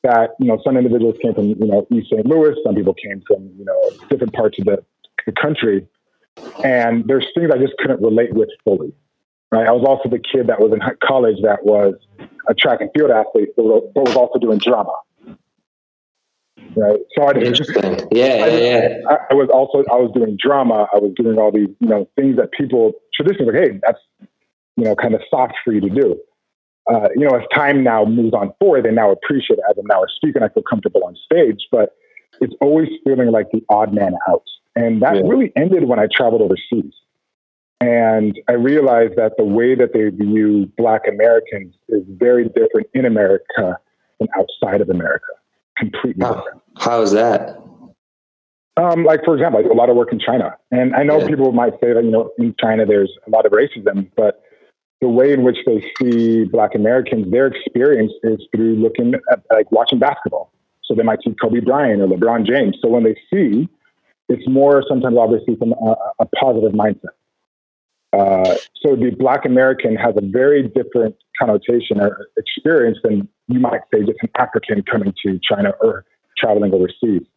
that, 0.03 0.31
you 0.39 0.47
know, 0.47 0.60
some 0.63 0.77
individuals 0.77 1.15
came 1.21 1.34
from, 1.34 1.49
you 1.49 1.65
know, 1.65 1.88
East 1.91 2.10
St. 2.12 2.25
Louis, 2.25 2.55
some 2.63 2.75
people 2.75 2.93
came 2.93 3.23
from, 3.27 3.49
you 3.58 3.65
know, 3.65 3.91
different 4.10 4.34
parts 4.34 4.60
of 4.60 4.65
the, 4.65 4.84
the 5.25 5.31
country. 5.31 5.88
And 6.63 7.05
there's 7.08 7.25
things 7.34 7.49
I 7.53 7.58
just 7.58 7.73
couldn't 7.77 8.01
relate 8.01 8.34
with 8.34 8.49
fully. 8.63 8.93
Right. 9.51 9.67
I 9.67 9.71
was 9.71 9.86
also 9.88 10.10
the 10.10 10.19
kid 10.19 10.47
that 10.47 10.60
was 10.60 10.73
in 10.73 10.81
college 11.03 11.38
that 11.43 11.63
was 11.63 11.95
a 12.49 12.53
track 12.53 12.81
and 12.81 12.89
field 12.95 13.12
athlete, 13.12 13.49
but 13.55 13.63
was 13.63 14.15
also 14.15 14.39
doing 14.39 14.58
drama. 14.58 14.91
Right. 16.75 16.99
So 17.17 17.23
I 17.23 17.31
interesting. 17.39 17.99
Yeah, 18.12 18.25
I, 18.25 18.47
yeah, 18.47 18.58
yeah. 18.58 18.97
I, 19.10 19.17
I, 19.31 19.34
was 19.34 19.49
also 19.49 19.88
I 19.89 19.95
was 19.95 20.12
doing 20.13 20.38
drama. 20.38 20.88
I 20.93 20.99
was 20.99 21.13
doing 21.15 21.38
all 21.38 21.51
these 21.51 21.69
you 21.79 21.88
know 21.88 22.10
things 22.17 22.36
that 22.36 22.51
people 22.51 22.91
traditionally 23.15 23.54
like, 23.54 23.63
hey, 23.63 23.80
that's 23.86 23.99
you 24.75 24.84
know 24.84 24.95
kind 24.95 25.13
of 25.13 25.21
soft 25.30 25.56
for 25.63 25.73
you 25.73 25.82
to 25.82 25.89
do 25.89 26.19
uh, 26.91 27.10
you 27.15 27.28
know, 27.28 27.36
as 27.36 27.43
time 27.54 27.84
now 27.84 28.06
moves 28.06 28.34
on 28.34 28.54
forward, 28.60 28.86
they 28.86 28.91
now 28.91 29.12
appreciate 29.12 29.58
it 29.58 29.65
as 29.69 29.78
I'm 29.78 29.86
now 29.88 30.04
a 30.04 30.08
speaker 30.15 30.38
and 30.38 30.45
I 30.45 30.54
feel 30.54 30.63
comfortable 30.63 31.04
on 31.04 31.15
stage. 31.15 31.67
But 31.71 31.95
it's 32.41 32.54
always 32.62 32.89
feeling 33.04 33.32
like 33.32 33.49
the 33.51 33.63
odd 33.69 33.93
man 33.93 34.13
out. 34.30 34.43
And 34.75 35.01
that 35.01 35.15
yeah. 35.15 35.21
really 35.25 35.51
ended 35.56 35.86
when 35.86 35.99
I 35.99 36.08
traveled 36.13 36.41
overseas. 36.41 36.93
And 37.82 38.39
I 38.47 38.54
realized 38.54 39.15
that 39.15 39.34
the 39.38 39.43
way 39.43 39.75
that 39.75 39.93
they 39.93 40.10
view 40.10 40.71
Black 40.78 41.01
Americans 41.08 41.73
is 41.89 42.04
very 42.08 42.45
different 42.49 42.88
in 42.93 43.06
America 43.06 43.78
than 44.19 44.28
outside 44.38 44.82
of 44.82 44.89
America. 44.89 45.25
completely 45.78 46.23
how. 46.23 46.43
How 46.78 47.01
is 47.01 47.12
that? 47.12 47.62
Um, 48.77 49.05
like 49.05 49.23
for 49.23 49.35
example, 49.35 49.59
I 49.59 49.63
do 49.63 49.71
a 49.71 49.73
lot 49.73 49.89
of 49.89 49.95
work 49.95 50.11
in 50.11 50.19
China, 50.19 50.55
and 50.71 50.93
I 50.95 51.03
know 51.03 51.19
yeah. 51.19 51.27
people 51.27 51.51
might 51.53 51.73
say 51.81 51.93
that 51.93 52.03
you 52.03 52.11
know 52.11 52.31
in 52.38 52.53
China 52.61 52.85
there's 52.85 53.11
a 53.25 53.29
lot 53.29 53.45
of 53.45 53.53
racism, 53.53 54.09
but 54.17 54.41
the 55.01 55.07
way 55.07 55.31
in 55.31 55.43
which 55.43 55.57
they 55.65 55.83
see 55.99 56.45
Black 56.45 56.75
Americans, 56.75 57.31
their 57.31 57.47
experience 57.47 58.11
is 58.23 58.39
through 58.53 58.75
looking 58.75 59.13
at 59.31 59.43
like 59.51 59.71
watching 59.71 59.99
basketball. 59.99 60.51
So 60.83 60.93
they 60.93 61.03
might 61.03 61.19
see 61.23 61.35
Kobe 61.41 61.61
Bryant 61.61 62.01
or 62.01 62.07
LeBron 62.07 62.45
James. 62.45 62.77
So 62.81 62.89
when 62.89 63.03
they 63.03 63.15
see, 63.31 63.67
it's 64.29 64.47
more 64.47 64.83
sometimes 64.88 65.17
obviously 65.17 65.55
from 65.55 65.73
a, 65.73 65.95
a 66.19 66.25
positive 66.25 66.73
mindset. 66.73 67.15
Uh, 68.13 68.55
so 68.81 68.95
the 68.95 69.11
Black 69.17 69.45
American 69.45 69.95
has 69.95 70.15
a 70.15 70.21
very 70.21 70.63
different 70.63 71.15
connotation 71.39 71.99
or 71.99 72.27
experience 72.38 72.97
than 73.03 73.27
you 73.47 73.59
might 73.59 73.81
say 73.93 74.01
just 74.01 74.19
an 74.21 74.29
African 74.38 74.83
coming 74.83 75.13
to 75.25 75.39
China 75.49 75.71
or 75.81 76.05
traveling 76.38 76.73
overseas. 76.73 77.27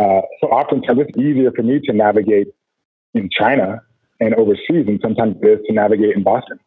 Uh, 0.00 0.22
so 0.40 0.48
oftentimes 0.48 1.00
it's 1.00 1.18
easier 1.18 1.52
for 1.52 1.62
me 1.62 1.78
to 1.80 1.92
navigate 1.92 2.48
in 3.14 3.28
China 3.30 3.82
and 4.18 4.34
overseas, 4.34 4.86
and 4.86 4.98
sometimes 5.02 5.36
it 5.42 5.46
is 5.46 5.66
to 5.66 5.72
navigate 5.74 6.16
in 6.16 6.22
Boston. 6.22 6.58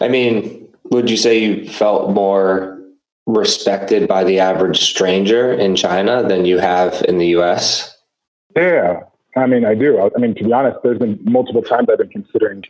I 0.00 0.08
mean, 0.08 0.68
would 0.90 1.10
you 1.10 1.16
say 1.16 1.38
you 1.38 1.68
felt 1.68 2.12
more 2.12 2.78
respected 3.26 4.06
by 4.06 4.22
the 4.24 4.38
average 4.38 4.80
stranger 4.80 5.52
in 5.52 5.74
China 5.74 6.22
than 6.26 6.44
you 6.44 6.58
have 6.58 7.02
in 7.08 7.18
the 7.18 7.28
US? 7.38 7.96
Yeah, 8.54 9.00
I 9.36 9.46
mean, 9.46 9.64
I 9.64 9.74
do. 9.74 9.98
I 10.00 10.20
mean, 10.20 10.34
to 10.36 10.44
be 10.44 10.52
honest, 10.52 10.78
there's 10.84 10.98
been 10.98 11.18
multiple 11.22 11.62
times 11.62 11.88
I've 11.90 11.98
been 11.98 12.10
considering 12.10 12.62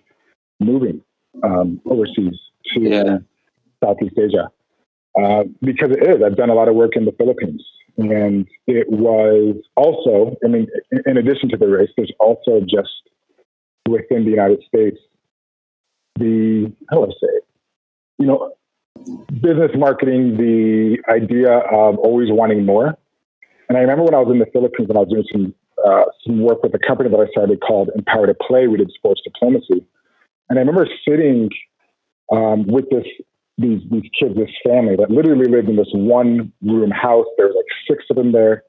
moving 0.61 1.03
um, 1.43 1.81
overseas 1.87 2.39
to 2.75 2.81
yeah. 2.81 3.19
Southeast 3.83 4.17
Asia 4.19 4.51
uh, 5.21 5.45
because 5.61 5.91
it 5.91 6.03
is. 6.03 6.23
I've 6.23 6.37
done 6.37 6.51
a 6.51 6.55
lot 6.55 6.69
of 6.69 6.75
work 6.75 6.97
in 6.97 7.05
the 7.05 7.13
Philippines, 7.13 7.63
and 7.99 8.49
it 8.67 8.91
was 8.91 9.57
also. 9.77 10.37
I 10.45 10.49
mean, 10.49 10.67
in 11.07 11.17
addition 11.17 11.49
to 11.51 11.57
the 11.57 11.69
race, 11.69 11.91
there's 11.97 12.13
also 12.21 12.61
just 12.61 12.91
within 13.89 14.25
the 14.25 14.31
United 14.31 14.63
States 14.67 14.99
the 16.19 16.73
how 16.91 16.97
do 16.99 17.05
I 17.05 17.09
say 17.09 17.33
it? 17.33 17.45
You 18.19 18.27
know, 18.27 18.53
business 19.41 19.71
marketing, 19.77 20.37
the 20.37 20.99
idea 21.09 21.51
of 21.51 21.99
always 21.99 22.31
wanting 22.31 22.65
more. 22.65 22.97
And 23.69 23.79
I 23.79 23.81
remember 23.81 24.05
when 24.05 24.15
I 24.15 24.19
was 24.19 24.33
in 24.33 24.39
the 24.39 24.47
Philippines 24.53 24.89
and 24.89 24.99
I 24.99 25.03
was 25.03 25.09
doing 25.09 25.25
some 25.33 25.55
uh, 25.85 26.05
some 26.25 26.41
work 26.43 26.63
with 26.63 26.75
a 26.75 26.79
company 26.79 27.11
that 27.11 27.19
I 27.19 27.27
started 27.31 27.61
called 27.61 27.91
Empower 27.97 28.27
to 28.27 28.35
Play. 28.35 28.69
We 28.69 28.77
did 28.77 28.91
sports 28.93 29.21
diplomacy, 29.25 29.85
and 30.49 30.59
I 30.59 30.63
remember 30.63 30.87
sitting 31.09 31.51
um, 32.31 32.67
with 32.67 32.89
this 32.91 33.07
these 33.62 33.81
these 33.90 34.11
kids, 34.18 34.37
this 34.37 34.51
family 34.66 34.96
that 34.96 35.11
literally 35.11 35.51
lived 35.51 35.68
in 35.68 35.77
this 35.77 35.90
one 35.92 36.53
room 36.62 36.90
house. 36.90 37.27
There 37.37 37.46
was 37.46 37.57
like 37.57 37.66
six 37.88 38.05
of 38.11 38.16
them 38.16 38.33
there, 38.33 38.64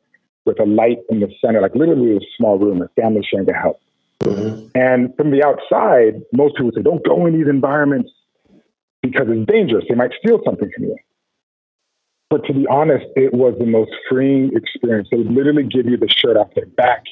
with 0.45 0.59
a 0.59 0.65
light 0.65 0.99
in 1.09 1.19
the 1.19 1.29
center, 1.43 1.61
like 1.61 1.75
literally 1.75 2.17
a 2.17 2.19
small 2.37 2.57
room, 2.57 2.81
a 2.81 2.87
family 3.01 3.21
sharing 3.29 3.49
a 3.49 3.53
house. 3.53 3.77
Mm-hmm. 4.21 4.67
And 4.75 5.15
from 5.17 5.31
the 5.31 5.43
outside, 5.43 6.21
most 6.31 6.55
people 6.55 6.71
say, 6.73 6.81
"Don't 6.81 7.03
go 7.05 7.25
in 7.25 7.37
these 7.37 7.47
environments 7.47 8.11
because 9.01 9.27
it's 9.27 9.51
dangerous. 9.51 9.85
They 9.89 9.95
might 9.95 10.11
steal 10.23 10.39
something 10.45 10.69
from 10.73 10.85
you." 10.85 10.97
But 12.29 12.45
to 12.45 12.53
be 12.53 12.65
honest, 12.67 13.05
it 13.15 13.33
was 13.33 13.55
the 13.59 13.65
most 13.65 13.91
freeing 14.09 14.55
experience. 14.55 15.07
They 15.11 15.17
would 15.17 15.31
literally 15.31 15.63
give 15.63 15.85
you 15.85 15.97
the 15.97 16.09
shirt 16.09 16.37
off 16.37 16.53
their 16.55 16.65
back. 16.65 17.03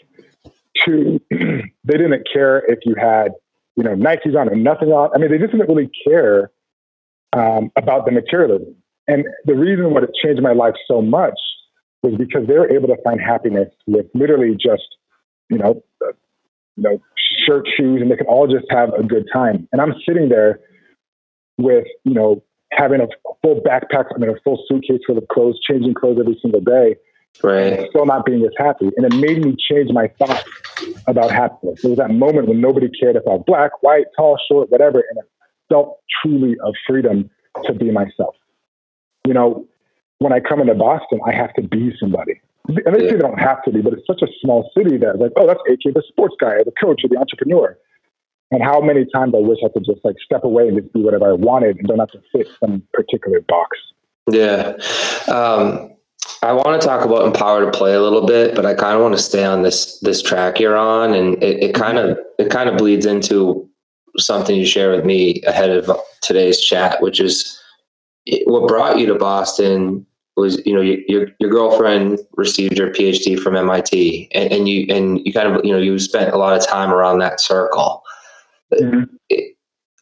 To 0.86 1.20
they 1.30 1.98
didn't 1.98 2.28
care 2.32 2.64
if 2.68 2.80
you 2.86 2.96
had, 2.96 3.34
you 3.76 3.84
know, 3.84 3.96
Nikes 3.96 4.36
on 4.36 4.50
or 4.50 4.56
nothing 4.56 4.90
on. 4.90 5.12
I 5.14 5.20
mean, 5.20 5.30
they 5.30 5.38
just 5.38 5.52
didn't 5.52 5.68
really 5.68 5.92
care 6.08 6.50
um, 7.34 7.72
about 7.76 8.06
the 8.06 8.12
materialism. 8.12 8.76
And 9.08 9.26
the 9.46 9.56
reason 9.56 9.94
why 9.94 10.04
it 10.04 10.12
changed 10.24 10.42
my 10.42 10.54
life 10.54 10.76
so 10.88 11.02
much 11.02 11.40
was 12.04 12.16
because 12.18 12.48
they 12.48 12.54
were 12.54 12.72
able 12.72 12.88
to 12.88 13.02
find 13.04 13.20
happiness 13.20 13.70
with 13.88 14.06
literally 14.14 14.54
just, 14.54 14.88
you 15.50 15.58
know, 15.58 15.84
uh, 16.04 16.14
you 16.78 16.84
know, 16.84 17.02
shirt, 17.46 17.68
shoes, 17.78 18.02
and 18.02 18.12
they 18.12 18.16
could 18.16 18.28
all 18.28 18.48
just 18.48 18.66
have 18.70 18.94
a 18.94 19.04
good 19.04 19.28
time. 19.32 19.68
And 19.72 19.82
I'm 19.82 19.94
sitting 20.08 20.30
there 20.30 20.60
with, 21.58 21.86
you 22.04 22.14
know, 22.14 22.44
having 22.72 23.02
a 23.02 23.08
full 23.42 23.62
backpack, 23.62 24.06
I 24.16 24.18
mean, 24.18 24.30
a 24.30 24.40
full 24.44 24.64
suitcase 24.68 25.02
full 25.06 25.18
of 25.18 25.28
clothes, 25.28 25.60
changing 25.68 25.94
clothes 25.94 26.18
every 26.20 26.40
single 26.42 26.62
day, 26.62 26.96
right? 27.44 27.90
Still 27.90 28.06
not 28.06 28.26
being 28.26 28.44
as 28.44 28.52
happy, 28.58 28.90
and 28.96 29.06
it 29.06 29.16
made 29.16 29.44
me 29.44 29.56
change 29.70 29.92
my 29.92 30.08
thoughts 30.20 30.44
about 31.08 31.32
happiness. 31.32 31.84
It 31.84 31.90
was 31.90 31.98
that 31.98 32.12
moment 32.12 32.48
when 32.48 32.62
nobody 32.62 32.90
cared 32.90 33.16
if 33.16 33.24
I 33.28 33.32
was 33.32 33.44
black, 33.46 33.84
white, 33.84 34.06
tall, 34.18 34.40
short, 34.50 34.72
whatever, 34.72 35.04
and 35.10 35.20
it 35.20 35.26
felt 35.72 36.00
truly 36.22 36.56
of 36.64 36.74
freedom 36.88 37.30
to 37.66 37.74
be 37.74 37.92
myself. 37.92 38.36
You 39.26 39.34
know, 39.34 39.68
when 40.20 40.34
I 40.34 40.40
come 40.40 40.60
into 40.60 40.76
Boston, 40.76 41.20
I 41.26 41.34
have 41.34 41.54
to 41.54 41.62
be 41.62 41.92
somebody. 42.00 42.42
And 42.68 42.78
they 42.96 43.08
say 43.08 43.12
they 43.14 43.18
don't 43.18 43.40
have 43.40 43.64
to 43.64 43.72
be, 43.72 43.82
but 43.82 43.94
it's 43.94 44.06
such 44.06 44.22
a 44.22 44.28
small 44.40 44.70
city 44.78 44.98
that 44.98 45.20
like, 45.20 45.32
oh, 45.36 45.48
that's 45.48 45.60
AK, 45.70 45.94
the 45.94 46.04
sports 46.08 46.36
guy, 46.40 46.54
or 46.54 46.64
the 46.64 46.74
coach, 46.80 47.02
or 47.04 47.10
the 47.10 47.18
entrepreneur. 47.18 47.78
And 48.52 48.62
how 48.62 48.82
many 48.82 49.06
times 49.14 49.34
I 49.36 49.40
wish 49.40 49.60
I 49.66 49.70
could 49.70 49.86
just 49.86 50.04
like 50.04 50.18
step 50.24 50.44
away 50.44 50.68
and 50.68 50.80
just 50.80 50.94
do 50.94 51.02
whatever 51.02 51.30
I 51.30 51.34
wanted 51.34 51.78
and 51.78 51.88
don't 51.88 52.00
have 52.00 52.12
to 52.12 52.22
fit 52.32 52.48
some 52.60 52.84
particular 52.94 53.42
box. 53.42 53.78
Yeah. 54.30 54.74
Um, 55.28 55.96
I 56.44 56.54
want 56.54 56.80
to 56.80 56.88
talk 56.88 57.06
about 57.06 57.26
empower 57.26 57.66
to 57.66 57.72
play 57.72 57.94
a 57.94 58.02
little 58.02 58.26
bit, 58.26 58.56
but 58.56 58.66
I 58.66 58.74
kind 58.74 58.96
of 58.96 59.02
want 59.02 59.16
to 59.16 59.22
stay 59.22 59.44
on 59.44 59.64
this 59.64 60.00
this 60.00 60.22
track 60.22 60.60
you're 60.60 60.78
on, 60.78 61.14
and 61.14 61.42
it, 61.42 61.64
it 61.64 61.76
kind 61.76 61.98
of 61.98 62.18
it 62.40 62.50
kind 62.50 62.68
of 62.68 62.78
bleeds 62.78 63.06
into 63.06 63.70
something 64.18 64.56
you 64.56 64.66
share 64.66 64.92
with 64.92 65.06
me 65.06 65.42
ahead 65.44 65.70
of 65.70 65.90
today's 66.22 66.60
chat, 66.60 67.02
which 67.02 67.20
is 67.20 67.60
what 68.46 68.68
brought 68.68 69.00
you 69.00 69.06
to 69.08 69.16
Boston 69.16 70.06
was 70.38 70.66
you 70.66 70.74
know 70.74 70.82
your 70.82 71.28
your 71.40 71.50
girlfriend 71.50 72.20
received 72.36 72.78
your 72.78 72.90
PhD 72.90 73.40
from 73.40 73.56
MIT, 73.56 74.30
and, 74.34 74.52
and 74.52 74.70
you 74.70 74.86
and 74.90 75.26
you 75.26 75.34
kind 75.34 75.48
of 75.54 75.64
you 75.66 75.72
know 75.72 75.80
you 75.80 75.98
spent 76.00 76.34
a 76.34 76.38
lot 76.38 76.56
of 76.58 76.66
time 76.66 76.92
around 76.92 77.20
that 77.20 77.40
circle. 77.42 78.04
Mm-hmm. 78.74 79.04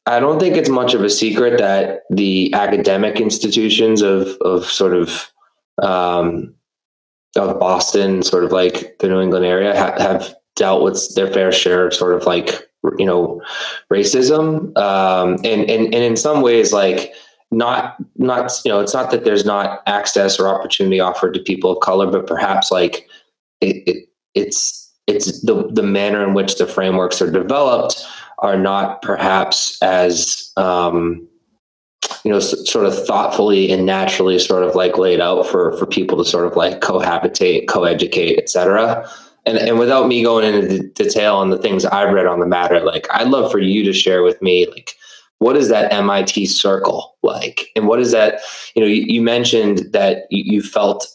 I 0.05 0.19
don't 0.19 0.39
think 0.39 0.55
it's 0.55 0.69
much 0.69 0.93
of 0.93 1.03
a 1.03 1.09
secret 1.09 1.59
that 1.59 2.01
the 2.09 2.53
academic 2.53 3.19
institutions 3.19 4.01
of 4.01 4.29
of 4.41 4.65
sort 4.65 4.93
of 4.93 5.31
um, 5.81 6.53
of 7.35 7.59
Boston, 7.59 8.23
sort 8.23 8.43
of 8.43 8.51
like 8.51 8.97
the 8.99 9.07
New 9.07 9.21
England 9.21 9.45
area, 9.45 9.77
ha- 9.77 9.99
have 9.99 10.35
dealt 10.55 10.83
with 10.83 11.15
their 11.15 11.31
fair 11.31 11.51
share 11.51 11.87
of 11.87 11.93
sort 11.93 12.13
of 12.13 12.25
like 12.25 12.68
you 12.97 13.05
know 13.05 13.41
racism, 13.91 14.75
um, 14.77 15.33
and 15.43 15.69
and 15.69 15.93
and 15.93 15.95
in 15.95 16.15
some 16.15 16.41
ways 16.41 16.73
like 16.73 17.13
not 17.51 17.95
not 18.17 18.51
you 18.63 18.71
know 18.71 18.79
it's 18.79 18.93
not 18.93 19.11
that 19.11 19.25
there's 19.25 19.45
not 19.45 19.81
access 19.87 20.39
or 20.39 20.47
opportunity 20.47 20.99
offered 20.99 21.33
to 21.33 21.39
people 21.39 21.71
of 21.71 21.79
color, 21.79 22.09
but 22.09 22.27
perhaps 22.27 22.71
like 22.71 23.07
it, 23.61 23.83
it 23.87 24.09
it's 24.35 24.91
it's 25.07 25.41
the 25.41 25.67
the 25.71 25.83
manner 25.83 26.25
in 26.25 26.33
which 26.33 26.57
the 26.57 26.67
frameworks 26.67 27.21
are 27.21 27.31
developed 27.31 28.05
are 28.39 28.57
not 28.57 29.01
perhaps 29.01 29.77
as 29.81 30.51
um, 30.55 31.27
you 32.23 32.31
know 32.31 32.37
s- 32.37 32.69
sort 32.69 32.85
of 32.85 33.05
thoughtfully 33.05 33.71
and 33.71 33.85
naturally 33.85 34.37
sort 34.39 34.63
of 34.63 34.75
like 34.75 34.97
laid 34.97 35.19
out 35.19 35.45
for 35.45 35.75
for 35.77 35.85
people 35.85 36.17
to 36.17 36.25
sort 36.25 36.45
of 36.45 36.55
like 36.55 36.81
cohabitate 36.81 37.67
co-educate 37.67 38.37
etc 38.37 39.07
and 39.45 39.57
and 39.57 39.79
without 39.79 40.07
me 40.07 40.23
going 40.23 40.53
into 40.53 40.87
detail 40.89 41.35
on 41.35 41.49
the 41.49 41.57
things 41.57 41.85
i've 41.85 42.13
read 42.13 42.25
on 42.25 42.39
the 42.39 42.45
matter 42.45 42.79
like 42.81 43.07
i'd 43.11 43.29
love 43.29 43.51
for 43.51 43.59
you 43.59 43.83
to 43.83 43.93
share 43.93 44.23
with 44.23 44.41
me 44.41 44.67
like 44.67 44.93
what 45.39 45.55
is 45.55 45.69
that 45.69 45.91
mit 45.91 46.47
circle 46.47 47.15
like 47.23 47.67
and 47.75 47.87
what 47.87 47.99
is 47.99 48.11
that 48.11 48.41
you 48.75 48.81
know 48.81 48.87
you, 48.87 49.03
you 49.03 49.21
mentioned 49.21 49.91
that 49.91 50.23
you, 50.29 50.43
you 50.45 50.61
felt 50.61 51.07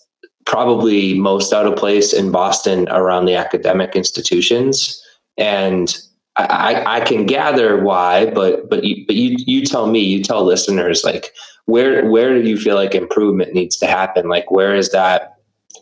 probably 0.46 1.18
most 1.18 1.52
out 1.52 1.66
of 1.66 1.76
place 1.76 2.12
in 2.12 2.30
boston 2.30 2.88
around 2.90 3.26
the 3.26 3.34
academic 3.34 3.94
institutions 3.96 5.00
and 5.36 5.96
I, 6.36 6.96
I 6.96 7.00
can 7.02 7.26
gather 7.26 7.82
why, 7.82 8.26
but 8.26 8.68
but 8.68 8.82
you, 8.82 9.06
but 9.06 9.14
you 9.14 9.36
you 9.38 9.64
tell 9.64 9.86
me, 9.86 10.00
you 10.00 10.22
tell 10.22 10.44
listeners 10.44 11.04
like 11.04 11.32
where 11.66 12.08
where 12.10 12.34
do 12.34 12.48
you 12.48 12.58
feel 12.58 12.74
like 12.74 12.94
improvement 12.94 13.54
needs 13.54 13.76
to 13.78 13.86
happen? 13.86 14.28
Like 14.28 14.50
where 14.50 14.74
is 14.74 14.90
that 14.90 15.36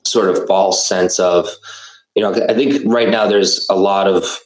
sort 0.05 0.29
of 0.29 0.47
false 0.47 0.87
sense 0.87 1.19
of 1.19 1.49
you 2.15 2.23
know? 2.23 2.33
I 2.49 2.55
think 2.55 2.83
right 2.87 3.09
now 3.09 3.27
there's 3.27 3.67
a 3.69 3.77
lot 3.77 4.07
of 4.07 4.41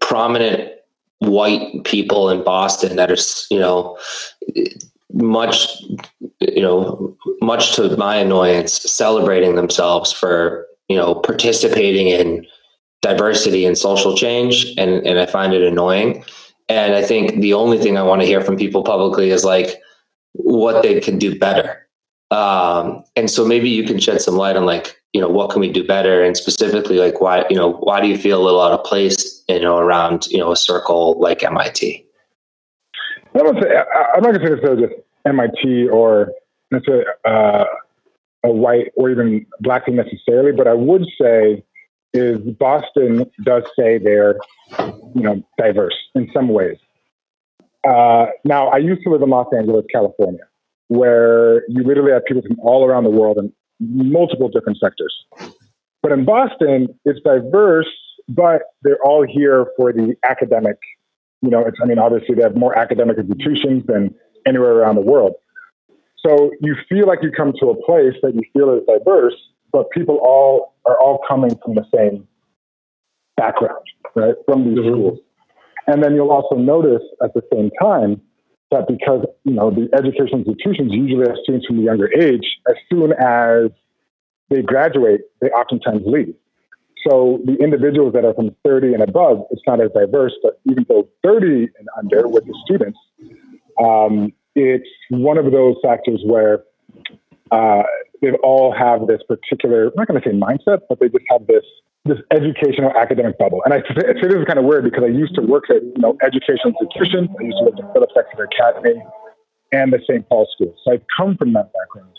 prominent 0.00 0.72
white 1.18 1.84
people 1.84 2.30
in 2.30 2.44
Boston 2.44 2.96
that 2.96 3.10
are 3.10 3.16
you 3.50 3.58
know 3.58 3.98
much 5.12 5.82
you 6.40 6.62
know 6.62 7.16
much 7.40 7.74
to 7.76 7.96
my 7.96 8.16
annoyance 8.16 8.72
celebrating 8.90 9.54
themselves 9.54 10.12
for 10.12 10.66
you 10.88 10.96
know 10.96 11.14
participating 11.14 12.08
in 12.08 12.46
diversity 13.02 13.64
and 13.64 13.78
social 13.78 14.16
change, 14.16 14.74
and 14.76 15.06
and 15.06 15.18
I 15.18 15.26
find 15.26 15.52
it 15.52 15.62
annoying. 15.62 16.24
And 16.68 16.94
I 16.94 17.02
think 17.02 17.40
the 17.40 17.54
only 17.54 17.78
thing 17.78 17.96
I 17.96 18.02
want 18.02 18.22
to 18.22 18.26
hear 18.26 18.40
from 18.40 18.56
people 18.56 18.82
publicly 18.82 19.30
is 19.30 19.44
like 19.44 19.80
what 20.32 20.82
they 20.82 21.00
can 21.00 21.18
do 21.18 21.38
better. 21.38 21.86
Um, 22.32 23.04
and 23.14 23.30
so 23.30 23.46
maybe 23.46 23.68
you 23.68 23.84
can 23.84 24.00
shed 24.00 24.20
some 24.20 24.34
light 24.34 24.56
on 24.56 24.66
like 24.66 25.00
you 25.16 25.22
know 25.22 25.28
what 25.28 25.48
can 25.48 25.60
we 25.60 25.72
do 25.72 25.82
better, 25.82 26.22
and 26.22 26.36
specifically 26.36 26.98
like 26.98 27.22
why 27.22 27.46
you 27.48 27.56
know 27.56 27.72
why 27.72 28.02
do 28.02 28.06
you 28.06 28.18
feel 28.18 28.38
a 28.38 28.44
little 28.44 28.60
out 28.60 28.72
of 28.72 28.84
place 28.84 29.42
you 29.48 29.58
know 29.58 29.78
around 29.78 30.26
you 30.26 30.36
know 30.36 30.52
a 30.52 30.56
circle 30.56 31.18
like 31.18 31.42
MIT. 31.42 32.04
I'm 33.34 33.44
not 33.44 33.54
going 33.54 34.34
to 34.34 34.40
say 34.40 34.50
necessarily 34.50 34.82
just 34.86 34.94
MIT 35.24 35.88
or 35.88 36.32
necessarily 36.70 37.06
uh, 37.24 37.64
a 38.44 38.50
white 38.50 38.92
or 38.94 39.10
even 39.10 39.46
black 39.60 39.86
thing 39.86 39.96
necessarily, 39.96 40.52
but 40.52 40.68
I 40.68 40.74
would 40.74 41.06
say 41.18 41.64
is 42.12 42.38
Boston 42.58 43.30
does 43.42 43.62
say 43.78 43.98
they're, 43.98 44.36
you 45.14 45.22
know, 45.22 45.42
diverse 45.58 45.96
in 46.14 46.30
some 46.32 46.48
ways. 46.48 46.76
Uh, 47.88 48.26
now, 48.44 48.68
I 48.68 48.78
used 48.78 49.02
to 49.04 49.10
live 49.10 49.22
in 49.22 49.30
Los 49.30 49.46
Angeles, 49.56 49.84
California, 49.92 50.44
where 50.88 51.66
you 51.68 51.82
literally 51.84 52.12
have 52.12 52.24
people 52.24 52.42
from 52.42 52.58
all 52.60 52.84
around 52.84 53.04
the 53.04 53.10
world 53.10 53.38
in 53.38 53.52
multiple 53.80 54.48
different 54.48 54.78
sectors. 54.78 55.14
But 56.02 56.12
in 56.12 56.24
Boston, 56.24 56.88
it's 57.04 57.20
diverse, 57.24 57.88
but 58.28 58.62
they're 58.82 59.02
all 59.04 59.26
here 59.26 59.66
for 59.76 59.92
the 59.92 60.14
academic. 60.28 60.76
You 61.42 61.50
know, 61.50 61.60
it's, 61.66 61.76
I 61.82 61.86
mean, 61.86 61.98
obviously 61.98 62.34
they 62.34 62.42
have 62.42 62.56
more 62.56 62.78
academic 62.78 63.18
institutions 63.18 63.84
than 63.86 64.14
anywhere 64.46 64.72
around 64.72 64.96
the 64.96 65.02
world. 65.02 65.34
So 66.24 66.50
you 66.60 66.74
feel 66.88 67.06
like 67.06 67.20
you 67.22 67.30
come 67.30 67.52
to 67.60 67.70
a 67.70 67.76
place 67.84 68.14
that 68.22 68.34
you 68.34 68.42
feel 68.52 68.74
is 68.74 68.82
diverse, 68.86 69.34
but 69.72 69.90
people 69.90 70.18
all 70.22 70.74
are 70.84 70.98
all 71.00 71.20
coming 71.28 71.50
from 71.64 71.74
the 71.74 71.84
same 71.94 72.26
background, 73.36 73.84
right? 74.14 74.34
From 74.46 74.64
these 74.64 74.78
mm-hmm. 74.78 74.92
schools. 74.92 75.18
And 75.86 76.02
then 76.02 76.14
you'll 76.14 76.32
also 76.32 76.56
notice 76.56 77.02
at 77.22 77.32
the 77.34 77.42
same 77.52 77.70
time 77.80 78.20
that 78.70 78.86
because 78.88 79.24
you 79.44 79.54
know 79.54 79.70
the 79.70 79.88
education 79.96 80.44
institutions 80.44 80.92
usually 80.92 81.26
have 81.26 81.36
students 81.42 81.66
from 81.66 81.78
a 81.78 81.82
younger 81.82 82.10
age, 82.12 82.46
as 82.68 82.76
soon 82.90 83.12
as 83.12 83.70
they 84.50 84.62
graduate, 84.62 85.22
they 85.40 85.48
oftentimes 85.48 86.02
leave. 86.06 86.34
So 87.08 87.40
the 87.44 87.54
individuals 87.54 88.14
that 88.14 88.24
are 88.24 88.34
from 88.34 88.54
30 88.64 88.94
and 88.94 89.02
above, 89.02 89.44
it's 89.50 89.62
not 89.66 89.80
as 89.80 89.90
diverse, 89.92 90.32
but 90.42 90.60
even 90.64 90.86
though 90.88 91.08
30 91.22 91.68
and 91.78 91.88
under 91.96 92.26
with 92.26 92.44
the 92.46 92.58
students, 92.64 92.98
um, 93.82 94.32
it's 94.56 94.88
one 95.10 95.38
of 95.38 95.52
those 95.52 95.76
factors 95.82 96.20
where 96.24 96.64
uh, 97.52 97.82
they 98.22 98.32
all 98.42 98.72
have 98.72 99.06
this 99.06 99.20
particular, 99.28 99.86
I'm 99.86 99.92
not 99.96 100.08
going 100.08 100.20
to 100.20 100.28
say 100.28 100.34
mindset, 100.34 100.80
but 100.88 101.00
they 101.00 101.08
just 101.08 101.24
have 101.30 101.46
this 101.46 101.64
this 102.06 102.18
educational 102.30 102.92
academic 102.96 103.36
bubble. 103.36 103.62
And 103.64 103.74
I 103.74 103.78
say 103.80 103.94
this 103.96 104.22
is 104.22 104.44
kind 104.46 104.58
of 104.58 104.64
weird 104.64 104.84
because 104.84 105.02
I 105.02 105.08
used 105.08 105.34
to 105.34 105.42
work 105.42 105.64
at 105.70 105.82
you 105.82 105.98
know 105.98 106.16
educational 106.22 106.72
institutions. 106.80 107.28
I 107.38 107.44
used 107.44 107.58
to 107.58 107.64
work 107.64 107.74
at 107.78 107.86
the 107.86 107.92
Phillips 107.92 108.14
Exeter 108.16 108.44
Academy 108.44 109.02
and 109.72 109.92
the 109.92 109.98
St. 110.08 110.28
Paul 110.28 110.48
School. 110.54 110.74
So 110.84 110.92
I've 110.92 111.02
come 111.16 111.36
from 111.36 111.52
that 111.54 111.72
background. 111.72 112.12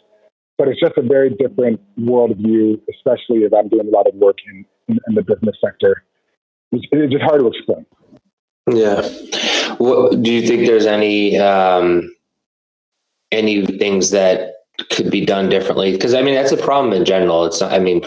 But 0.57 0.67
it's 0.67 0.79
just 0.79 0.97
a 0.97 1.03
very 1.03 1.29
different 1.29 1.79
worldview, 1.99 2.81
especially 2.93 3.43
if 3.43 3.53
I'm 3.53 3.69
doing 3.69 3.88
a 3.88 3.91
lot 3.91 4.07
of 4.07 4.15
work 4.15 4.38
in, 4.51 4.65
in, 4.88 4.99
in 5.07 5.15
the 5.15 5.21
business 5.21 5.55
sector. 5.63 6.03
It's, 6.71 6.83
it's, 6.91 7.13
just 7.13 7.23
hard 7.23 7.41
to 7.41 7.47
explain. 7.47 7.86
Yeah. 8.67 9.07
What, 9.77 10.21
do 10.21 10.33
you 10.33 10.45
think 10.45 10.65
there's 10.65 10.88
any 10.88 11.38
um, 11.38 12.13
any 13.31 13.65
things 13.65 14.10
that 14.12 14.57
could 14.91 15.09
be 15.09 15.25
done 15.25 15.49
differently. 15.49 15.91
Because 15.91 16.13
i 16.13 16.21
mean 16.21 16.35
that's 16.35 16.51
a 16.51 16.57
problem 16.57 16.93
in 16.93 17.05
general. 17.05 17.45
It's 17.45 17.61
not, 17.61 17.73
i 17.73 17.79
mean 17.79 18.01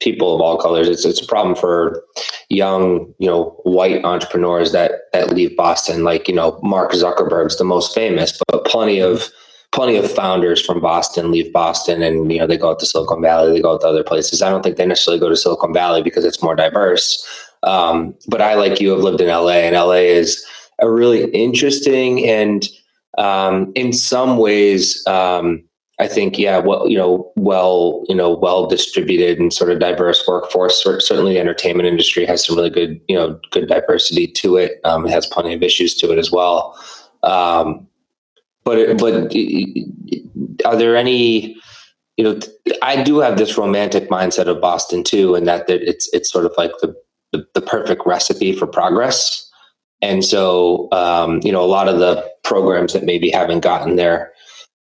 people 0.00 0.34
of 0.34 0.42
all 0.42 0.58
colors 0.58 0.88
it's 0.88 1.06
it's 1.06 1.22
a 1.22 1.26
problem 1.26 1.54
for 1.56 2.04
young 2.50 3.14
you 3.18 3.26
know 3.26 3.58
white 3.64 4.04
entrepreneurs 4.04 4.72
that 4.72 4.92
that 5.12 5.32
leave 5.32 5.56
boston. 5.56 6.04
Like 6.04 6.28
you 6.28 6.34
know 6.34 6.58
mark 6.62 6.92
zuckerberg's 6.92 7.58
the 7.58 7.64
most 7.64 7.94
famous 7.94 8.38
but 8.48 8.64
plenty 8.64 9.00
of 9.00 9.28
plenty 9.72 9.96
of 9.96 10.10
founders 10.10 10.60
from 10.64 10.80
boston 10.80 11.30
leave 11.30 11.52
boston 11.52 12.02
and 12.02 12.32
you 12.32 12.38
know 12.38 12.46
they 12.46 12.58
go 12.58 12.70
out 12.70 12.80
to 12.80 12.86
silicon 12.86 13.22
valley 13.22 13.52
they 13.52 13.62
go 13.62 13.74
out 13.74 13.80
to 13.82 13.86
other 13.86 14.04
places. 14.04 14.42
I 14.42 14.50
don't 14.50 14.62
think 14.62 14.76
they 14.76 14.86
necessarily 14.86 15.20
go 15.20 15.28
to 15.28 15.36
silicon 15.36 15.72
valley 15.72 16.02
because 16.02 16.24
it's 16.24 16.42
more 16.42 16.56
diverse. 16.56 17.24
Um, 17.62 18.14
but 18.28 18.40
i 18.40 18.54
like 18.54 18.80
you 18.80 18.90
have 18.90 19.00
lived 19.00 19.20
in 19.20 19.28
la 19.28 19.50
and 19.50 19.76
la 19.76 19.92
is 19.92 20.44
a 20.80 20.90
really 20.90 21.30
interesting 21.30 22.26
and 22.26 22.66
um, 23.18 23.72
in 23.74 23.92
some 23.92 24.38
ways 24.38 25.06
um, 25.06 25.62
I 26.00 26.08
think, 26.08 26.38
yeah, 26.38 26.56
well, 26.56 26.88
you 26.88 26.96
know, 26.96 27.30
well, 27.36 28.02
you 28.08 28.14
know, 28.14 28.34
well 28.34 28.66
distributed 28.66 29.38
and 29.38 29.52
sort 29.52 29.70
of 29.70 29.78
diverse 29.78 30.26
workforce. 30.26 30.82
Certainly, 30.82 31.34
the 31.34 31.38
entertainment 31.38 31.86
industry 31.86 32.24
has 32.24 32.44
some 32.44 32.56
really 32.56 32.70
good, 32.70 32.98
you 33.06 33.14
know, 33.14 33.38
good 33.50 33.68
diversity 33.68 34.26
to 34.26 34.56
it. 34.56 34.80
Um, 34.84 35.06
it 35.06 35.10
has 35.10 35.26
plenty 35.26 35.52
of 35.52 35.62
issues 35.62 35.94
to 35.96 36.10
it 36.10 36.18
as 36.18 36.32
well. 36.32 36.74
Um, 37.22 37.86
but 38.64 38.96
but 38.96 39.34
are 40.64 40.76
there 40.76 40.96
any? 40.96 41.54
You 42.16 42.24
know, 42.24 42.40
I 42.80 43.02
do 43.02 43.18
have 43.18 43.36
this 43.36 43.58
romantic 43.58 44.08
mindset 44.08 44.46
of 44.46 44.58
Boston 44.60 45.04
too, 45.04 45.34
and 45.34 45.46
that 45.46 45.68
it's 45.68 46.08
it's 46.14 46.32
sort 46.32 46.46
of 46.46 46.54
like 46.56 46.72
the 46.80 46.94
the, 47.32 47.46
the 47.52 47.60
perfect 47.60 48.06
recipe 48.06 48.54
for 48.54 48.66
progress. 48.66 49.46
And 50.00 50.24
so, 50.24 50.88
um, 50.92 51.40
you 51.44 51.52
know, 51.52 51.62
a 51.62 51.68
lot 51.68 51.88
of 51.88 51.98
the 51.98 52.26
programs 52.42 52.94
that 52.94 53.04
maybe 53.04 53.28
haven't 53.28 53.60
gotten 53.60 53.96
there 53.96 54.32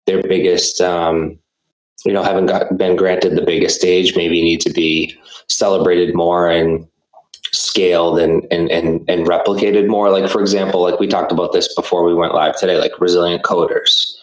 their 0.06 0.22
biggest, 0.22 0.82
um, 0.82 1.38
you 2.06 2.14
know, 2.14 2.24
haven't 2.24 2.48
got, 2.48 2.78
been 2.78 2.96
granted 2.96 3.36
the 3.36 3.46
biggest 3.46 3.78
stage, 3.78 4.16
maybe 4.16 4.42
need 4.42 4.62
to 4.62 4.70
be 4.70 5.18
celebrated 5.48 6.16
more 6.16 6.50
and 6.50 6.86
scaled 7.52 8.20
and, 8.20 8.46
and, 8.52 8.70
and, 8.72 9.08
and 9.08 9.28
replicated 9.28 9.88
more. 9.88 10.10
Like, 10.10 10.30
for 10.30 10.42
example, 10.42 10.82
like 10.82 11.00
we 11.00 11.08
talked 11.08 11.32
about 11.32 11.54
this 11.54 11.74
before 11.76 12.04
we 12.04 12.14
went 12.14 12.34
live 12.34 12.58
today, 12.58 12.78
like 12.78 13.00
resilient 13.00 13.44
coders, 13.44 14.14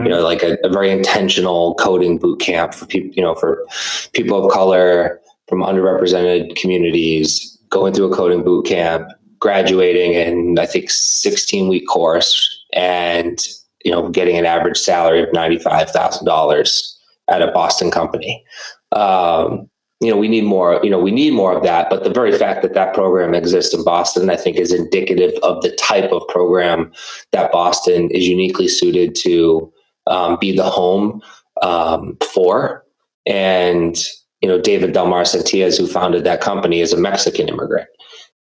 you 0.00 0.08
know, 0.08 0.22
like 0.22 0.42
a, 0.42 0.56
a 0.64 0.70
very 0.70 0.90
intentional 0.90 1.74
coding 1.74 2.18
boot 2.18 2.40
camp 2.40 2.74
for 2.74 2.86
people, 2.86 3.10
you 3.14 3.22
know, 3.22 3.34
for 3.34 3.64
people 4.12 4.44
of 4.44 4.50
color 4.50 5.20
from 5.48 5.60
underrepresented 5.60 6.56
communities 6.56 7.58
going 7.68 7.92
through 7.92 8.10
a 8.10 8.16
coding 8.16 8.42
boot 8.42 8.66
camp, 8.66 9.08
graduating 9.38 10.12
in, 10.12 10.58
I 10.58 10.66
think, 10.66 10.90
16 10.90 11.68
week 11.68 11.86
course 11.86 12.64
and 12.72 13.38
you 13.84 13.90
know, 13.90 14.08
getting 14.08 14.36
an 14.36 14.46
average 14.46 14.78
salary 14.78 15.22
of 15.22 15.28
$95,000 15.30 16.92
at 17.28 17.42
a 17.42 17.50
Boston 17.52 17.90
company. 17.90 18.44
Um, 18.92 19.68
you 20.00 20.10
know, 20.10 20.16
we 20.16 20.28
need 20.28 20.44
more, 20.44 20.80
you 20.82 20.90
know, 20.90 20.98
we 20.98 21.10
need 21.10 21.34
more 21.34 21.54
of 21.54 21.62
that. 21.62 21.90
But 21.90 22.04
the 22.04 22.10
very 22.10 22.36
fact 22.36 22.62
that 22.62 22.72
that 22.74 22.94
program 22.94 23.34
exists 23.34 23.74
in 23.74 23.84
Boston, 23.84 24.30
I 24.30 24.36
think 24.36 24.56
is 24.56 24.72
indicative 24.72 25.32
of 25.42 25.62
the 25.62 25.70
type 25.76 26.10
of 26.10 26.26
program 26.28 26.90
that 27.32 27.52
Boston 27.52 28.10
is 28.10 28.26
uniquely 28.26 28.66
suited 28.66 29.14
to 29.16 29.70
um, 30.06 30.38
be 30.40 30.56
the 30.56 30.64
home 30.64 31.20
um, 31.62 32.16
for. 32.32 32.84
And, 33.26 33.96
you 34.40 34.48
know, 34.48 34.58
David 34.58 34.92
Del 34.92 35.06
Mar 35.06 35.24
Centillas, 35.24 35.78
who 35.78 35.86
founded 35.86 36.24
that 36.24 36.40
company, 36.40 36.80
is 36.80 36.94
a 36.94 37.00
Mexican 37.00 37.48
immigrant. 37.48 37.88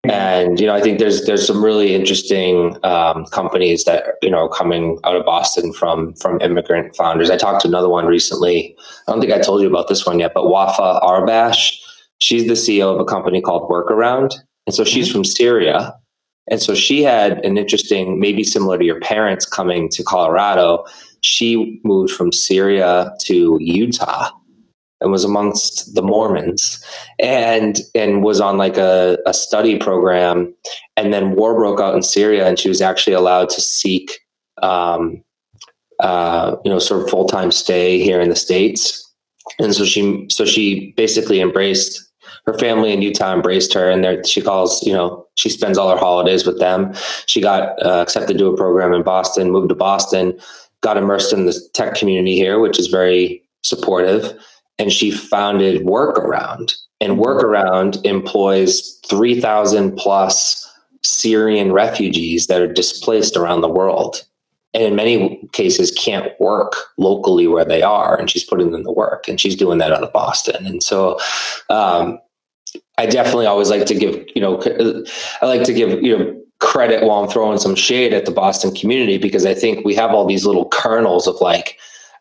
And 0.09 0.59
you 0.59 0.67
know, 0.67 0.75
I 0.75 0.81
think 0.81 0.99
there's 0.99 1.25
there's 1.25 1.45
some 1.45 1.63
really 1.63 1.93
interesting 1.93 2.77
um, 2.83 3.25
companies 3.27 3.83
that 3.85 4.15
you 4.21 4.29
know 4.29 4.47
coming 4.47 4.99
out 5.03 5.15
of 5.15 5.25
Boston 5.25 5.73
from 5.73 6.13
from 6.15 6.39
immigrant 6.41 6.95
founders. 6.95 7.29
I 7.29 7.37
talked 7.37 7.61
to 7.61 7.67
another 7.67 7.89
one 7.89 8.05
recently. 8.05 8.75
I 9.07 9.11
don't 9.11 9.21
think 9.21 9.33
I 9.33 9.39
told 9.39 9.61
you 9.61 9.67
about 9.67 9.87
this 9.87 10.05
one 10.05 10.19
yet, 10.19 10.33
but 10.33 10.49
Wafa 10.49 10.99
Arbash. 11.03 11.79
She's 12.19 12.47
the 12.47 12.53
CEO 12.53 12.93
of 12.93 12.99
a 12.99 13.05
company 13.05 13.41
called 13.41 13.69
Workaround, 13.69 14.33
and 14.65 14.73
so 14.75 14.83
she's 14.83 15.07
mm-hmm. 15.07 15.17
from 15.17 15.25
Syria. 15.25 15.93
And 16.49 16.61
so 16.61 16.75
she 16.75 17.01
had 17.01 17.43
an 17.43 17.57
interesting, 17.57 18.19
maybe 18.19 18.43
similar 18.43 18.77
to 18.77 18.85
your 18.85 18.99
parents 18.99 19.47
coming 19.47 19.89
to 19.89 20.03
Colorado. 20.03 20.85
She 21.21 21.81
moved 21.83 22.13
from 22.13 22.31
Syria 22.31 23.11
to 23.21 23.57
Utah 23.59 24.29
and 25.01 25.11
was 25.11 25.23
amongst 25.23 25.93
the 25.93 26.01
Mormons 26.01 26.83
and 27.19 27.79
and 27.93 28.23
was 28.23 28.39
on 28.39 28.57
like 28.57 28.77
a, 28.77 29.17
a 29.25 29.33
study 29.33 29.77
program. 29.77 30.53
And 30.97 31.13
then 31.13 31.35
war 31.35 31.55
broke 31.55 31.79
out 31.79 31.95
in 31.95 32.01
Syria 32.01 32.47
and 32.47 32.57
she 32.57 32.69
was 32.69 32.81
actually 32.81 33.13
allowed 33.13 33.49
to 33.49 33.61
seek 33.61 34.19
um, 34.61 35.23
uh, 35.99 36.55
you 36.63 36.71
know 36.71 36.79
sort 36.79 37.03
of 37.03 37.09
full-time 37.09 37.51
stay 37.51 37.99
here 37.99 38.21
in 38.21 38.29
the 38.29 38.35
states. 38.35 39.01
And 39.59 39.75
so 39.75 39.85
she 39.85 40.27
so 40.29 40.45
she 40.45 40.93
basically 40.97 41.41
embraced 41.41 42.01
her 42.45 42.57
family 42.57 42.93
in 42.93 43.01
Utah 43.01 43.33
embraced 43.33 43.73
her 43.73 43.89
and 43.89 44.25
she 44.25 44.41
calls 44.41 44.85
you 44.85 44.93
know 44.93 45.25
she 45.35 45.49
spends 45.49 45.77
all 45.77 45.91
her 45.91 45.97
holidays 45.97 46.45
with 46.45 46.59
them. 46.59 46.93
She 47.25 47.41
got 47.41 47.83
uh, 47.85 48.01
accepted 48.01 48.37
to 48.37 48.47
a 48.47 48.57
program 48.57 48.93
in 48.93 49.03
Boston 49.03 49.51
moved 49.51 49.69
to 49.69 49.75
Boston 49.75 50.39
got 50.81 50.97
immersed 50.97 51.33
in 51.33 51.47
the 51.47 51.59
tech 51.73 51.95
community 51.95 52.35
here 52.35 52.59
which 52.59 52.77
is 52.77 52.87
very 52.87 53.41
supportive 53.63 54.37
and 54.77 54.91
she 54.91 55.11
founded 55.11 55.85
Workaround. 55.85 56.75
And 57.01 57.17
Workaround 57.17 58.03
employs 58.05 58.99
3,000 59.07 59.95
plus 59.95 60.61
Syrian 61.03 61.71
refugees 61.71 62.47
that 62.47 62.61
are 62.61 62.71
displaced 62.71 63.37
around 63.37 63.61
the 63.61 63.69
world. 63.69 64.23
And 64.73 64.83
in 64.83 64.95
many 64.95 65.47
cases, 65.53 65.91
can't 65.91 66.37
work 66.39 66.73
locally 66.97 67.47
where 67.47 67.63
they 67.63 67.81
are. 67.81 68.17
And 68.17 68.29
she's 68.29 68.43
putting 68.43 68.71
them 68.71 68.83
to 68.83 68.91
work. 68.91 69.27
And 69.27 69.39
she's 69.39 69.55
doing 69.55 69.77
that 69.77 69.91
out 69.91 70.03
of 70.03 70.11
Boston. 70.11 70.65
And 70.65 70.83
so 70.83 71.17
um, 71.69 72.19
I 72.97 73.05
definitely 73.05 73.45
always 73.45 73.69
like 73.69 73.85
to 73.85 73.95
give, 73.95 74.25
you 74.35 74.41
know, 74.41 74.61
I 75.41 75.45
like 75.45 75.63
to 75.63 75.73
give, 75.73 76.01
you 76.01 76.17
know, 76.17 76.41
credit 76.59 77.03
while 77.03 77.23
I'm 77.23 77.29
throwing 77.29 77.57
some 77.57 77.75
shade 77.75 78.13
at 78.13 78.25
the 78.25 78.31
Boston 78.31 78.73
community 78.73 79.17
because 79.17 79.45
I 79.45 79.53
think 79.53 79.85
we 79.85 79.95
have 79.95 80.11
all 80.11 80.25
these 80.25 80.45
little 80.45 80.67
kernels 80.69 81.27
of 81.27 81.35
like, 81.39 81.77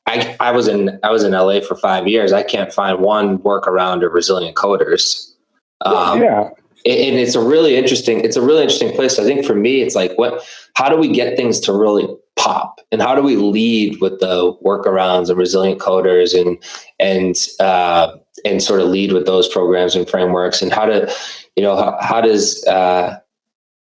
I, 0.06 0.36
I 0.40 0.50
was 0.50 0.68
in 0.68 0.98
I 1.02 1.10
was 1.10 1.24
in 1.24 1.32
LA 1.32 1.60
for 1.60 1.76
five 1.76 2.06
years. 2.06 2.32
I 2.32 2.42
can't 2.42 2.72
find 2.72 3.00
one 3.00 3.38
workaround 3.38 4.02
or 4.02 4.10
resilient 4.10 4.56
coders. 4.56 5.32
Um, 5.80 6.22
yeah, 6.22 6.50
and 6.86 7.16
it's 7.16 7.34
a 7.34 7.40
really 7.40 7.76
interesting 7.76 8.20
it's 8.20 8.36
a 8.36 8.42
really 8.42 8.62
interesting 8.62 8.92
place. 8.92 9.18
I 9.18 9.24
think 9.24 9.46
for 9.46 9.54
me, 9.54 9.80
it's 9.80 9.94
like 9.94 10.12
what 10.16 10.44
how 10.74 10.88
do 10.88 10.96
we 10.96 11.08
get 11.08 11.36
things 11.36 11.58
to 11.60 11.72
really 11.72 12.06
pop 12.36 12.80
and 12.92 13.00
how 13.00 13.14
do 13.14 13.22
we 13.22 13.36
lead 13.36 14.00
with 14.00 14.20
the 14.20 14.54
workarounds 14.64 15.30
and 15.30 15.38
resilient 15.38 15.80
coders 15.80 16.38
and 16.38 16.62
and 16.98 17.36
uh, 17.60 18.14
and 18.44 18.62
sort 18.62 18.80
of 18.80 18.88
lead 18.88 19.12
with 19.12 19.24
those 19.24 19.48
programs 19.48 19.96
and 19.96 20.08
frameworks 20.08 20.60
and 20.60 20.72
how 20.72 20.84
to 20.84 21.10
you 21.56 21.62
know 21.62 21.76
how, 21.76 21.96
how 22.00 22.20
does 22.20 22.64
uh, 22.66 23.18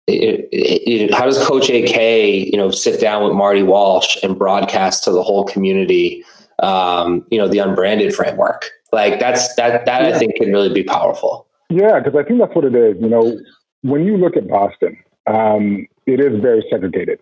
it, 0.07 0.49
it, 0.51 1.13
how 1.13 1.25
does 1.25 1.37
coach 1.45 1.69
ak 1.69 1.95
you 1.97 2.57
know 2.57 2.71
sit 2.71 2.99
down 2.99 3.23
with 3.23 3.33
marty 3.33 3.63
walsh 3.63 4.17
and 4.23 4.37
broadcast 4.37 5.03
to 5.03 5.11
the 5.11 5.23
whole 5.23 5.45
community 5.45 6.23
um, 6.59 7.25
you 7.31 7.37
know 7.37 7.47
the 7.47 7.59
unbranded 7.59 8.13
framework 8.13 8.69
like 8.91 9.19
that's 9.19 9.53
that 9.55 9.85
that 9.85 10.01
yeah. 10.01 10.15
i 10.15 10.19
think 10.19 10.35
can 10.35 10.51
really 10.51 10.73
be 10.73 10.83
powerful 10.83 11.47
yeah 11.69 11.99
because 11.99 12.17
i 12.19 12.23
think 12.27 12.39
that's 12.39 12.55
what 12.55 12.65
it 12.65 12.75
is 12.75 12.95
you 13.01 13.09
know 13.09 13.37
when 13.81 14.05
you 14.05 14.17
look 14.17 14.35
at 14.35 14.47
boston 14.47 14.97
um, 15.27 15.87
it 16.05 16.19
is 16.19 16.41
very 16.41 16.63
segregated 16.69 17.19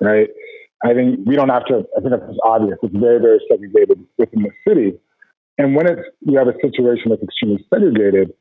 right 0.00 0.28
I 0.84 0.94
think 0.94 1.20
we 1.26 1.36
don't 1.36 1.48
have 1.48 1.64
to, 1.66 1.84
I 1.96 2.00
think 2.00 2.10
that's 2.10 2.38
obvious. 2.44 2.78
It's 2.82 2.96
very, 2.96 3.20
very 3.20 3.40
segregated 3.48 4.04
within 4.18 4.42
the 4.42 4.50
city. 4.66 4.94
And 5.58 5.76
when 5.76 5.86
it's, 5.86 6.02
you 6.20 6.38
have 6.38 6.48
a 6.48 6.54
situation 6.60 7.10
that's 7.10 7.22
extremely 7.22 7.64
segregated, 7.72 8.32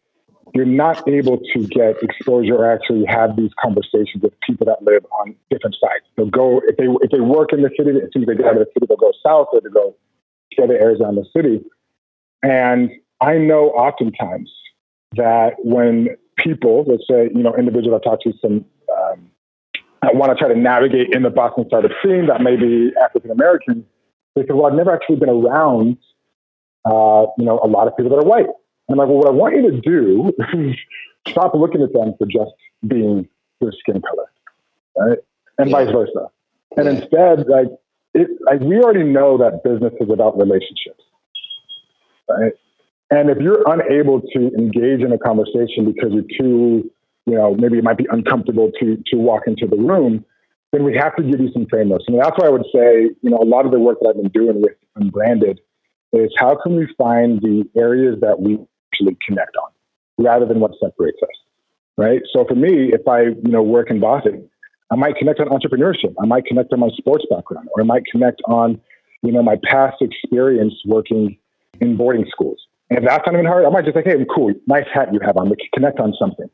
you're 0.53 0.65
not 0.65 1.07
able 1.07 1.39
to 1.53 1.67
get 1.67 2.01
exposure 2.01 2.55
or 2.55 2.71
actually 2.71 3.05
have 3.05 3.35
these 3.35 3.51
conversations 3.61 4.21
with 4.21 4.33
people 4.41 4.65
that 4.65 4.83
live 4.83 5.05
on 5.19 5.35
different 5.49 5.75
sides. 5.79 6.05
They'll 6.15 6.29
go, 6.29 6.61
if 6.67 6.77
they, 6.77 6.85
if 7.01 7.11
they 7.11 7.19
work 7.19 7.53
in 7.53 7.61
the 7.61 7.69
city, 7.77 7.91
as 7.91 8.09
soon 8.13 8.23
as 8.23 8.27
they 8.27 8.35
get 8.35 8.45
out 8.45 8.57
of 8.57 8.59
the 8.59 8.71
city, 8.73 8.85
they'll 8.87 8.97
go 8.97 9.11
south 9.23 9.47
or 9.53 9.61
they'll 9.61 9.71
go 9.71 9.95
to 10.53 10.63
other 10.63 10.77
areas 10.77 11.01
around 11.01 11.15
the 11.15 11.25
city. 11.35 11.63
And 12.43 12.91
I 13.21 13.37
know 13.37 13.69
oftentimes 13.69 14.51
that 15.15 15.53
when 15.59 16.09
people, 16.37 16.85
let's 16.87 17.03
say, 17.09 17.29
you 17.33 17.43
know, 17.43 17.55
individuals 17.55 18.01
I 18.03 18.09
talk 18.09 18.21
to 18.21 18.33
some 18.41 18.65
um, 18.91 19.31
I 20.01 20.11
want 20.13 20.31
to 20.31 20.35
try 20.35 20.51
to 20.51 20.59
navigate 20.59 21.13
in 21.13 21.21
the 21.21 21.29
Boston 21.29 21.65
startup 21.67 21.91
scene 22.03 22.25
that 22.25 22.41
may 22.41 22.55
be 22.55 22.91
African 23.03 23.29
American, 23.29 23.85
they 24.35 24.41
say, 24.41 24.53
well, 24.53 24.65
I've 24.65 24.73
never 24.73 24.91
actually 24.91 25.17
been 25.17 25.29
around, 25.29 25.97
uh, 26.85 27.27
you 27.37 27.45
know, 27.45 27.59
a 27.63 27.67
lot 27.67 27.87
of 27.87 27.95
people 27.95 28.09
that 28.09 28.17
are 28.17 28.27
white. 28.27 28.47
And 28.91 28.99
I'm 28.99 29.07
like, 29.07 29.07
well, 29.07 29.17
what 29.17 29.27
I 29.27 29.31
want 29.31 29.55
you 29.55 29.71
to 29.71 29.81
do 29.81 30.33
is 30.53 30.75
stop 31.27 31.53
looking 31.53 31.81
at 31.81 31.93
them 31.93 32.13
for 32.17 32.25
just 32.25 32.51
being 32.87 33.27
their 33.59 33.71
skin 33.79 34.01
color, 34.01 34.31
right? 34.97 35.19
And 35.57 35.69
yeah. 35.69 35.85
vice 35.85 35.91
versa. 35.91 36.27
And 36.77 36.85
yeah. 36.85 36.91
instead, 36.91 37.47
like, 37.47 37.67
it, 38.13 38.27
like, 38.41 38.59
we 38.59 38.79
already 38.79 39.03
know 39.03 39.37
that 39.37 39.63
business 39.63 39.93
is 40.01 40.09
about 40.11 40.37
relationships, 40.37 41.03
right? 42.29 42.53
And 43.09 43.29
if 43.29 43.39
you're 43.39 43.63
unable 43.67 44.21
to 44.21 44.53
engage 44.55 45.01
in 45.01 45.11
a 45.11 45.17
conversation 45.17 45.91
because 45.91 46.11
you're 46.13 46.39
too 46.39 46.91
you 47.25 47.35
know, 47.35 47.55
maybe 47.55 47.77
it 47.77 47.83
might 47.83 47.97
be 47.97 48.07
uncomfortable 48.11 48.71
to 48.79 48.97
to 49.07 49.17
walk 49.17 49.43
into 49.47 49.67
the 49.67 49.75
room, 49.75 50.25
then 50.71 50.83
we 50.83 50.95
have 50.97 51.15
to 51.17 51.23
give 51.23 51.39
you 51.39 51.51
some 51.53 51.67
frameworks. 51.69 52.05
And 52.07 52.19
that's 52.19 52.37
why 52.37 52.47
I 52.47 52.49
would 52.49 52.65
say, 52.73 53.09
you 53.21 53.29
know, 53.29 53.37
a 53.37 53.45
lot 53.45 53.65
of 53.65 53.71
the 53.71 53.79
work 53.79 53.99
that 54.01 54.09
I've 54.09 54.21
been 54.21 54.31
doing 54.31 54.61
with 54.61 54.73
Unbranded 54.95 55.59
is 56.13 56.31
how 56.37 56.57
can 56.61 56.75
we 56.75 56.87
find 56.97 57.41
the 57.41 57.63
areas 57.77 58.19
that 58.21 58.41
we 58.41 58.59
actually 58.91 59.17
connect 59.25 59.55
on 59.57 59.71
rather 60.17 60.45
than 60.45 60.59
what 60.59 60.71
separates 60.81 61.17
us, 61.23 61.29
right? 61.97 62.21
So 62.33 62.45
for 62.45 62.55
me, 62.55 62.91
if 62.93 63.07
I, 63.07 63.21
you 63.21 63.51
know, 63.51 63.61
work 63.61 63.89
in 63.89 63.99
Boston, 63.99 64.49
I 64.91 64.95
might 64.95 65.15
connect 65.15 65.39
on 65.39 65.47
entrepreneurship. 65.47 66.13
I 66.21 66.25
might 66.25 66.45
connect 66.45 66.73
on 66.73 66.79
my 66.79 66.89
sports 66.97 67.25
background, 67.29 67.69
or 67.73 67.81
I 67.81 67.85
might 67.85 68.03
connect 68.11 68.41
on, 68.45 68.79
you 69.23 69.31
know, 69.31 69.41
my 69.41 69.55
past 69.63 70.01
experience 70.01 70.73
working 70.85 71.37
in 71.79 71.95
boarding 71.95 72.25
schools. 72.29 72.59
And 72.89 72.99
if 72.99 73.05
that's 73.05 73.23
not 73.25 73.33
even 73.33 73.45
hard, 73.45 73.65
I 73.65 73.69
might 73.69 73.85
just 73.85 73.95
like, 73.95 74.05
hey, 74.05 74.25
cool, 74.35 74.53
nice 74.67 74.85
hat 74.93 75.13
you 75.13 75.19
have 75.25 75.37
on. 75.37 75.49
We 75.49 75.55
connect 75.73 75.99
on 75.99 76.13
something 76.19 76.49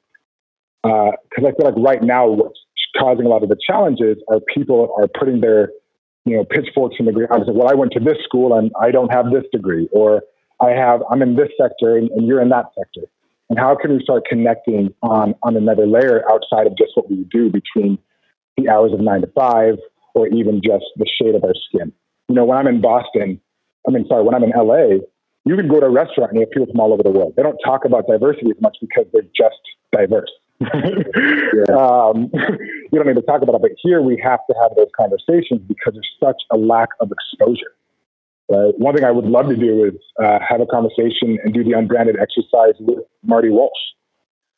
because 0.84 1.44
uh, 1.44 1.48
I 1.48 1.52
feel 1.52 1.66
like 1.66 1.74
right 1.78 2.04
now 2.04 2.28
what's 2.28 2.60
causing 2.98 3.26
a 3.26 3.30
lot 3.30 3.44
of 3.44 3.50
the 3.50 3.58
challenges 3.68 4.18
are 4.30 4.40
people 4.54 4.94
are 4.98 5.08
putting 5.08 5.42
their 5.42 5.72
you 6.26 6.38
know 6.38 6.46
pitchforks 6.46 6.96
in 7.00 7.06
the 7.06 7.12
ground 7.12 7.46
well, 7.48 7.70
I 7.70 7.74
went 7.74 7.92
to 7.94 8.00
this 8.00 8.18
school 8.24 8.58
and 8.58 8.72
I 8.80 8.92
don't 8.92 9.12
have 9.12 9.32
this 9.32 9.44
degree, 9.52 9.90
or 9.92 10.22
I 10.62 10.72
have 10.72 11.02
I'm 11.10 11.22
in 11.22 11.36
this 11.36 11.50
sector 11.60 11.98
and, 11.98 12.10
and 12.12 12.28
you're 12.28 12.42
in 12.42 12.50
that 12.50 12.66
sector. 12.78 13.08
And 13.50 13.58
how 13.58 13.76
can 13.76 13.94
we 13.94 14.04
start 14.04 14.26
connecting 14.28 14.94
on 15.02 15.36
on 15.44 15.56
another 15.56 15.88
layer 15.88 16.30
outside 16.30 16.68
of 16.68 16.78
just 16.78 16.92
what 16.96 17.10
we 17.10 17.26
do 17.32 17.50
between 17.50 17.98
the 18.58 18.70
hours 18.70 18.92
of 18.94 19.00
nine 19.00 19.22
to 19.22 19.28
five, 19.28 19.76
or 20.16 20.28
even 20.28 20.62
just 20.64 20.86
the 20.98 21.06
shade 21.22 21.36
of 21.36 21.44
our 21.44 21.54
skin? 21.70 21.94
You 22.28 22.36
know, 22.36 22.46
when 22.46 22.58
I'm 22.58 22.68
in 22.68 22.82
Boston, 22.82 23.40
I 23.88 23.92
mean, 23.92 24.06
sorry, 24.08 24.24
when 24.24 24.36
I'm 24.36 24.44
in 24.44 24.50
LA, 24.50 25.00
you 25.46 25.56
can 25.56 25.70
go 25.70 25.80
to 25.80 25.86
a 25.86 25.90
restaurant 25.90 26.32
and 26.32 26.40
you 26.40 26.46
have 26.46 26.52
people 26.52 26.68
from 26.68 26.80
all 26.80 26.92
over 26.92 27.04
the 27.04 27.12
world. 27.12 27.34
They 27.38 27.44
don't 27.44 27.60
talk 27.64 27.86
about 27.86 28.08
diversity 28.08 28.50
as 28.50 28.62
much 28.62 28.78
because 28.82 29.06
they're 29.14 29.22
just 29.34 29.62
diverse 29.94 30.30
yeah. 30.62 31.76
um, 31.76 32.32
you 32.34 32.98
don't 32.98 33.06
need 33.06 33.16
to 33.16 33.22
talk 33.22 33.42
about 33.44 33.56
it, 33.56 33.62
but 33.62 33.72
here 33.82 34.02
we 34.02 34.20
have 34.24 34.40
to 34.50 34.56
have 34.60 34.72
those 34.76 34.90
conversations 34.98 35.62
because 35.68 35.94
there's 35.94 36.12
such 36.20 36.42
a 36.52 36.58
lack 36.58 36.90
of 37.00 37.12
exposure. 37.12 37.76
Right? 38.50 38.74
One 38.78 38.96
thing 38.96 39.04
I 39.04 39.12
would 39.12 39.26
love 39.26 39.48
to 39.50 39.56
do 39.56 39.86
is 39.86 39.96
uh, 40.24 40.40
have 40.48 40.62
a 40.62 40.66
conversation 40.66 41.38
and 41.44 41.54
do 41.54 41.64
the 41.64 41.74
unbranded 41.74 42.16
exercise 42.20 42.76
with 42.80 43.00
Marty 43.24 43.50
Walsh. 43.50 43.72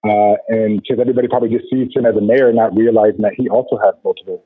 Uh, 0.04 0.36
and 0.48 0.82
because 0.82 1.00
everybody 1.02 1.28
probably 1.28 1.50
just 1.50 1.70
sees 1.70 1.90
him 1.94 2.06
as 2.06 2.16
a 2.16 2.22
mayor, 2.22 2.54
not 2.54 2.76
realizing 2.76 3.22
that 3.22 3.34
he 3.36 3.50
also 3.50 3.78
has 3.84 3.96
multiple 4.04 4.44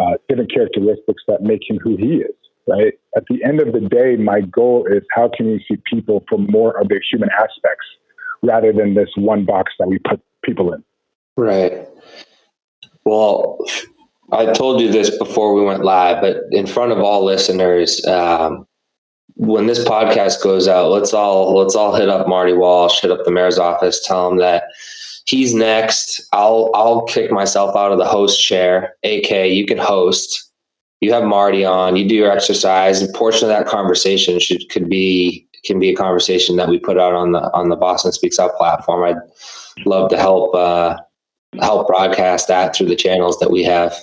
uh, 0.00 0.14
different 0.28 0.52
characteristics 0.52 1.22
that 1.28 1.42
make 1.42 1.60
him 1.68 1.78
who 1.82 1.96
he 1.96 2.22
is. 2.22 2.34
Right. 2.66 2.94
At 3.14 3.24
the 3.28 3.44
end 3.44 3.60
of 3.60 3.74
the 3.74 3.80
day, 3.80 4.16
my 4.16 4.40
goal 4.40 4.86
is 4.90 5.02
how 5.10 5.28
can 5.36 5.46
we 5.46 5.64
see 5.68 5.76
people 5.92 6.24
from 6.28 6.46
more 6.48 6.80
of 6.80 6.88
their 6.88 7.00
human 7.10 7.28
aspects 7.30 7.84
rather 8.42 8.72
than 8.72 8.94
this 8.94 9.10
one 9.16 9.44
box 9.44 9.72
that 9.78 9.86
we 9.86 9.98
put 9.98 10.20
people 10.42 10.72
in. 10.72 10.82
Right. 11.36 11.86
Well, 13.04 13.58
I 14.32 14.46
told 14.52 14.80
you 14.80 14.90
this 14.90 15.16
before 15.18 15.52
we 15.52 15.62
went 15.62 15.84
live, 15.84 16.22
but 16.22 16.38
in 16.52 16.66
front 16.66 16.92
of 16.92 16.98
all 17.00 17.22
listeners, 17.22 18.04
um, 18.06 18.66
when 19.36 19.66
this 19.66 19.84
podcast 19.84 20.42
goes 20.42 20.68
out, 20.68 20.90
let's 20.90 21.12
all 21.12 21.56
let's 21.56 21.74
all 21.74 21.94
hit 21.94 22.08
up 22.08 22.28
Marty 22.28 22.52
Walsh, 22.52 23.00
hit 23.00 23.10
up 23.10 23.24
the 23.24 23.30
mayor's 23.30 23.58
office, 23.58 24.04
tell 24.04 24.30
him 24.30 24.38
that 24.38 24.64
he's 25.26 25.54
next. 25.54 26.26
I'll 26.32 26.70
I'll 26.74 27.02
kick 27.02 27.30
myself 27.30 27.74
out 27.76 27.92
of 27.92 27.98
the 27.98 28.06
host 28.06 28.42
chair. 28.42 28.94
AK, 29.02 29.50
you 29.50 29.66
can 29.66 29.78
host. 29.78 30.50
You 31.00 31.12
have 31.12 31.24
Marty 31.24 31.64
on. 31.64 31.96
You 31.96 32.08
do 32.08 32.14
your 32.14 32.30
exercise, 32.30 33.02
A 33.02 33.12
portion 33.12 33.50
of 33.50 33.56
that 33.56 33.66
conversation 33.66 34.38
should 34.38 34.68
could 34.70 34.88
be 34.88 35.46
can 35.64 35.78
be 35.78 35.90
a 35.90 35.96
conversation 35.96 36.56
that 36.56 36.68
we 36.68 36.78
put 36.78 36.98
out 36.98 37.14
on 37.14 37.32
the 37.32 37.40
on 37.52 37.68
the 37.68 37.76
Boston 37.76 38.12
Speaks 38.12 38.38
Out 38.38 38.54
platform. 38.56 39.04
I'd 39.04 39.86
love 39.86 40.10
to 40.10 40.18
help 40.18 40.54
uh, 40.54 40.96
help 41.60 41.88
broadcast 41.88 42.48
that 42.48 42.74
through 42.74 42.88
the 42.88 42.96
channels 42.96 43.38
that 43.40 43.50
we 43.50 43.64
have. 43.64 43.94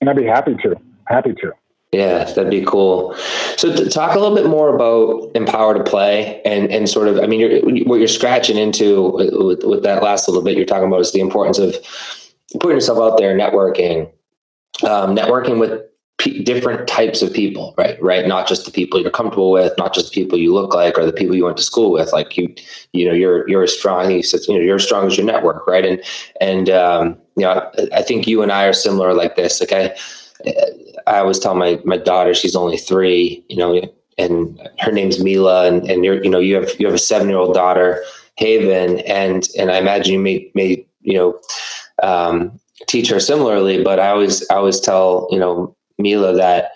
And 0.00 0.08
I'd 0.08 0.16
be 0.16 0.24
happy 0.24 0.54
to. 0.62 0.76
Happy 1.06 1.34
to. 1.34 1.52
Yeah, 1.92 2.22
that'd 2.22 2.50
be 2.50 2.64
cool. 2.64 3.16
So, 3.56 3.74
talk 3.88 4.14
a 4.14 4.20
little 4.20 4.36
bit 4.36 4.46
more 4.46 4.72
about 4.72 5.32
Empower 5.34 5.74
to 5.74 5.82
Play 5.82 6.40
and 6.44 6.70
and 6.70 6.88
sort 6.88 7.08
of, 7.08 7.18
I 7.18 7.26
mean, 7.26 7.40
you're, 7.40 7.84
what 7.84 7.98
you're 7.98 8.06
scratching 8.06 8.56
into 8.56 9.10
with, 9.10 9.64
with 9.64 9.82
that 9.82 10.00
last 10.00 10.28
little 10.28 10.42
bit 10.42 10.56
you're 10.56 10.66
talking 10.66 10.86
about 10.86 11.00
is 11.00 11.12
the 11.12 11.18
importance 11.18 11.58
of 11.58 11.74
putting 12.60 12.76
yourself 12.76 12.98
out 13.00 13.18
there, 13.18 13.36
networking, 13.36 14.08
um, 14.84 15.16
networking 15.16 15.58
with 15.58 15.82
p- 16.18 16.44
different 16.44 16.86
types 16.86 17.22
of 17.22 17.32
people, 17.32 17.74
right? 17.76 18.00
Right, 18.00 18.24
not 18.24 18.46
just 18.46 18.66
the 18.66 18.70
people 18.70 19.00
you're 19.00 19.10
comfortable 19.10 19.50
with, 19.50 19.72
not 19.76 19.92
just 19.92 20.12
the 20.12 20.14
people 20.14 20.38
you 20.38 20.54
look 20.54 20.72
like, 20.72 20.96
or 20.96 21.04
the 21.04 21.12
people 21.12 21.34
you 21.34 21.44
went 21.44 21.56
to 21.56 21.62
school 21.64 21.90
with. 21.90 22.12
Like 22.12 22.36
you, 22.36 22.54
you 22.92 23.04
know, 23.04 23.12
you're 23.12 23.48
you're 23.48 23.64
as 23.64 23.76
strong. 23.76 24.12
You 24.12 24.22
said, 24.22 24.42
you 24.46 24.54
know, 24.54 24.60
you're 24.60 24.76
as 24.76 24.84
strong 24.84 25.08
as 25.08 25.16
your 25.16 25.26
network, 25.26 25.66
right? 25.66 25.84
And 25.84 26.00
and 26.40 26.70
um, 26.70 27.18
you 27.36 27.42
know, 27.42 27.68
I 27.92 28.02
think 28.02 28.28
you 28.28 28.42
and 28.42 28.52
I 28.52 28.66
are 28.66 28.72
similar 28.72 29.12
like 29.12 29.34
this. 29.34 29.60
Like 29.60 29.72
I, 29.72 29.96
I 31.10 31.18
always 31.18 31.38
tell 31.38 31.54
my 31.54 31.80
my 31.84 31.96
daughter, 31.96 32.34
she's 32.34 32.56
only 32.56 32.76
three, 32.76 33.44
you 33.48 33.56
know, 33.56 33.80
and 34.18 34.68
her 34.80 34.92
name's 34.92 35.22
Mila, 35.22 35.66
and 35.66 35.88
and 35.90 36.04
you're, 36.04 36.22
you 36.22 36.30
know, 36.30 36.38
you 36.38 36.54
have 36.56 36.70
you 36.78 36.86
have 36.86 36.94
a 36.94 36.98
seven 36.98 37.28
year 37.28 37.38
old 37.38 37.54
daughter, 37.54 38.02
Haven, 38.36 39.00
and 39.00 39.48
and 39.58 39.70
I 39.70 39.78
imagine 39.78 40.14
you 40.14 40.20
may 40.20 40.50
may 40.54 40.86
you 41.00 41.14
know. 41.14 41.40
Um, 42.02 42.58
teach 42.86 43.10
her 43.10 43.20
similarly 43.20 43.84
but 43.84 44.00
i 44.00 44.08
always 44.08 44.42
i 44.48 44.54
always 44.54 44.80
tell 44.80 45.28
you 45.30 45.38
know 45.38 45.76
Mila 45.98 46.34
that 46.34 46.70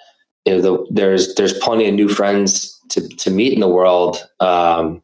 you 0.44 0.53
know 0.53 0.61
the, 0.61 0.87
there's 0.90 1.35
there's 1.35 1.59
plenty 1.59 1.88
of 1.88 1.94
new 1.94 2.09
friends 2.09 2.79
to 2.90 3.09
to 3.09 3.31
meet 3.31 3.53
in 3.53 3.61
the 3.61 3.68
world, 3.68 4.24
um, 4.41 5.03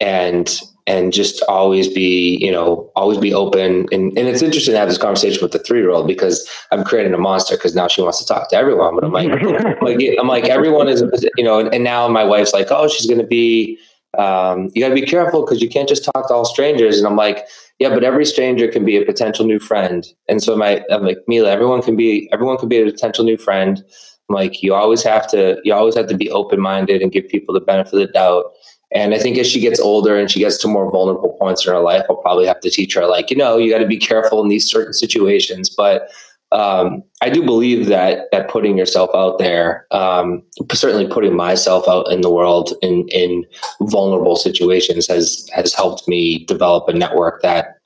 and 0.00 0.60
and 0.88 1.12
just 1.12 1.42
always 1.42 1.86
be 1.86 2.38
you 2.40 2.50
know 2.50 2.90
always 2.96 3.18
be 3.18 3.32
open 3.32 3.86
and, 3.92 4.16
and 4.18 4.26
it's 4.26 4.42
interesting 4.42 4.72
to 4.72 4.78
have 4.78 4.88
this 4.88 4.98
conversation 4.98 5.40
with 5.42 5.52
the 5.52 5.60
three 5.60 5.78
year 5.78 5.90
old 5.90 6.08
because 6.08 6.48
I'm 6.72 6.82
creating 6.82 7.14
a 7.14 7.18
monster 7.18 7.56
because 7.56 7.76
now 7.76 7.86
she 7.86 8.02
wants 8.02 8.18
to 8.18 8.26
talk 8.26 8.50
to 8.50 8.56
everyone, 8.56 8.94
but 8.96 9.04
I'm 9.04 9.12
like 9.12 9.28
like 9.82 9.98
I'm 10.18 10.26
like 10.26 10.48
everyone 10.48 10.88
is 10.88 11.04
you 11.36 11.44
know 11.44 11.60
and, 11.60 11.72
and 11.72 11.84
now 11.84 12.08
my 12.08 12.24
wife's 12.24 12.52
like 12.52 12.68
oh 12.70 12.88
she's 12.88 13.06
gonna 13.06 13.26
be 13.26 13.78
um, 14.16 14.70
you 14.74 14.82
got 14.82 14.88
to 14.88 14.94
be 14.94 15.06
careful 15.06 15.44
because 15.44 15.60
you 15.60 15.68
can't 15.68 15.88
just 15.88 16.04
talk 16.04 16.28
to 16.28 16.34
all 16.34 16.44
strangers. 16.44 16.98
And 16.98 17.06
I'm 17.06 17.16
like, 17.16 17.46
yeah, 17.78 17.90
but 17.90 18.04
every 18.04 18.24
stranger 18.24 18.66
can 18.68 18.84
be 18.84 18.96
a 18.96 19.04
potential 19.04 19.44
new 19.44 19.58
friend. 19.58 20.06
And 20.28 20.42
so 20.42 20.56
my, 20.56 20.82
I'm 20.90 21.04
like, 21.04 21.18
Mila, 21.28 21.50
everyone 21.50 21.82
can 21.82 21.94
be, 21.94 22.28
everyone 22.32 22.56
can 22.56 22.68
be 22.68 22.80
a 22.80 22.84
potential 22.84 23.24
new 23.24 23.36
friend. 23.36 23.82
I'm 24.28 24.34
like, 24.34 24.62
you 24.62 24.74
always 24.74 25.02
have 25.02 25.28
to, 25.28 25.60
you 25.62 25.74
always 25.74 25.94
have 25.94 26.08
to 26.08 26.16
be 26.16 26.30
open 26.30 26.60
minded 26.60 27.02
and 27.02 27.12
give 27.12 27.28
people 27.28 27.54
the 27.54 27.60
benefit 27.60 27.94
of 27.94 28.00
the 28.00 28.12
doubt. 28.12 28.46
And 28.92 29.14
I 29.14 29.18
think 29.18 29.36
as 29.36 29.46
she 29.46 29.60
gets 29.60 29.80
older 29.80 30.16
and 30.16 30.30
she 30.30 30.40
gets 30.40 30.56
to 30.58 30.68
more 30.68 30.90
vulnerable 30.90 31.36
points 31.38 31.66
in 31.66 31.72
her 31.72 31.80
life, 31.80 32.04
I'll 32.08 32.16
probably 32.16 32.46
have 32.46 32.60
to 32.60 32.70
teach 32.70 32.94
her, 32.94 33.06
like, 33.06 33.30
you 33.30 33.36
know, 33.36 33.58
you 33.58 33.70
got 33.70 33.78
to 33.78 33.86
be 33.86 33.98
careful 33.98 34.42
in 34.42 34.48
these 34.48 34.64
certain 34.64 34.94
situations. 34.94 35.68
But 35.68 36.08
um, 36.50 37.02
I 37.20 37.28
do 37.28 37.44
believe 37.44 37.86
that 37.86 38.28
that 38.32 38.48
putting 38.48 38.78
yourself 38.78 39.10
out 39.14 39.38
there, 39.38 39.86
um, 39.90 40.42
certainly 40.72 41.06
putting 41.06 41.36
myself 41.36 41.86
out 41.86 42.10
in 42.10 42.22
the 42.22 42.30
world 42.30 42.72
in 42.80 43.06
in 43.08 43.44
vulnerable 43.82 44.36
situations, 44.36 45.06
has 45.08 45.46
has 45.52 45.74
helped 45.74 46.08
me 46.08 46.46
develop 46.46 46.88
a 46.88 46.94
network 46.94 47.42
that 47.42 47.78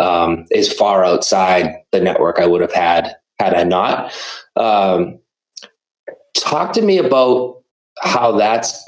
um, 0.00 0.46
is 0.50 0.72
far 0.72 1.04
outside 1.04 1.76
the 1.92 2.00
network 2.00 2.40
I 2.40 2.46
would 2.46 2.60
have 2.60 2.72
had 2.72 3.14
had 3.38 3.54
I 3.54 3.62
not. 3.62 4.12
Um, 4.56 5.20
talk 6.36 6.72
to 6.72 6.82
me 6.82 6.98
about 6.98 7.62
how 8.02 8.32
that's 8.32 8.84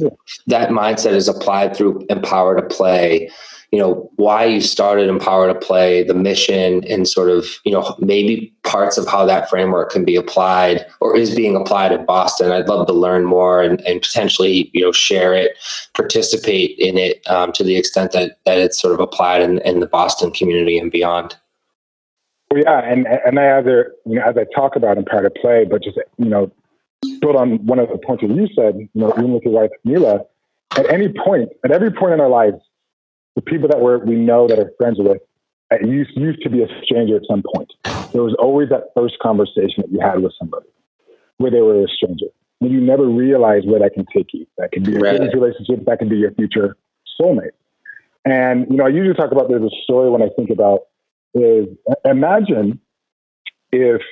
that 0.47 0.71
mindset 0.71 1.13
is 1.13 1.29
applied 1.29 1.77
through 1.77 2.05
Empower 2.09 2.61
to 2.61 2.75
Play. 2.75 3.31
You 3.73 3.79
know 3.79 4.11
why 4.17 4.47
you 4.47 4.61
started 4.61 5.09
empower 5.09 5.47
to 5.47 5.55
play 5.55 6.03
the 6.03 6.15
mission 6.15 6.85
and 6.89 7.07
sort 7.07 7.31
of 7.31 7.47
you 7.65 7.71
know 7.71 7.95
maybe 8.01 8.53
parts 8.65 8.99
of 8.99 9.07
how 9.07 9.25
that 9.27 9.49
framework 9.49 9.93
can 9.93 10.05
be 10.05 10.17
applied 10.17 10.85
or 11.01 11.17
is 11.17 11.37
being 11.37 11.55
applied 11.55 11.93
at 11.93 12.05
boston. 12.05 12.51
I'd 12.51 12.69
love 12.69 12.89
to 12.89 12.93
learn 12.93 13.25
more 13.25 13.63
and, 13.63 13.81
and 13.83 14.03
potentially 14.03 14.73
you 14.75 14.83
know 14.83 14.91
share 14.91 15.35
it 15.35 15.53
participate 15.95 16.77
in 16.81 16.99
it 16.99 17.23
um, 17.31 17.53
to 17.53 17.63
the 17.63 17.77
extent 17.77 18.11
that 18.11 18.39
that 18.45 18.59
it's 18.59 18.81
sort 18.81 18.93
of 18.93 18.99
applied 18.99 19.41
in, 19.41 19.59
in 19.61 19.79
the 19.79 19.87
boston 19.87 20.33
community 20.33 20.77
and 20.77 20.91
beyond. 20.91 21.37
Well, 22.51 22.63
yeah 22.65 22.81
and 22.81 23.07
and 23.07 23.39
i 23.39 23.57
either 23.57 23.95
you 24.05 24.17
know 24.17 24.23
as 24.23 24.37
i 24.37 24.45
talk 24.53 24.75
about 24.75 24.99
empower 24.99 25.23
to 25.23 25.31
play 25.31 25.65
but 25.65 25.85
just 25.85 25.97
you 26.19 26.25
know 26.25 26.51
build 27.21 27.37
on 27.37 27.65
one 27.67 27.79
of 27.79 27.89
the 27.89 27.99
points 27.99 28.23
that 28.23 28.35
you 28.35 28.49
said 28.55 28.77
you 28.77 28.89
know 28.95 29.13
even 29.19 29.33
with 29.33 29.43
your 29.45 29.55
wife 29.55 29.71
mila 29.85 30.21
at 30.77 30.91
any 30.93 31.09
point 31.09 31.51
at 31.65 31.73
every 31.73 31.91
point 31.91 32.13
in 32.15 32.21
our 32.21 32.29
lives 32.29 32.57
the 33.37 33.43
people 33.43 33.69
that 33.69 33.81
we're, 33.81 33.99
we 33.99 34.17
know 34.17 34.49
that 34.49 34.59
are 34.59 34.73
friends 34.79 34.99
with 34.99 35.17
it 35.17 35.21
used, 35.87 36.11
used 36.17 36.43
to 36.43 36.51
be 36.51 36.63
a 36.63 36.67
stranger 36.83 37.17
at 37.17 37.23
some 37.29 37.43
point. 37.55 37.73
There 38.13 38.23
was 38.23 38.35
always 38.39 38.69
that 38.71 38.91
first 38.97 39.19
conversation 39.21 39.79
that 39.79 39.91
you 39.91 40.01
had 40.01 40.21
with 40.21 40.33
somebody 40.39 40.67
where 41.37 41.51
they 41.51 41.61
were 41.61 41.85
a 41.85 41.89
stranger. 41.89 42.27
And 42.61 42.71
you 42.71 42.81
never 42.81 43.07
realize 43.07 43.63
where 43.65 43.81
that 43.81 43.95
can 43.95 44.05
take 44.15 44.29
you. 44.33 44.47
That 44.59 44.73
can 44.73 44.83
be 44.83 44.93
your 44.93 45.01
right. 45.01 45.13
business 45.13 45.35
relationship, 45.35 45.85
that 45.87 45.99
can 45.99 46.09
be 46.09 46.17
your 46.17 46.33
future 46.33 46.77
soulmate. 47.21 47.53
And, 48.25 48.67
you 48.69 48.77
know, 48.77 48.85
I 48.85 48.89
usually 48.89 49.15
talk 49.15 49.33
about 49.33 49.49
there's 49.49 49.63
a 49.63 49.75
story 49.85 50.11
when 50.11 50.23
I 50.23 50.29
think 50.37 50.51
about 50.51 50.81
is 51.33 51.69
imagine 52.05 52.81
if, 53.73 54.03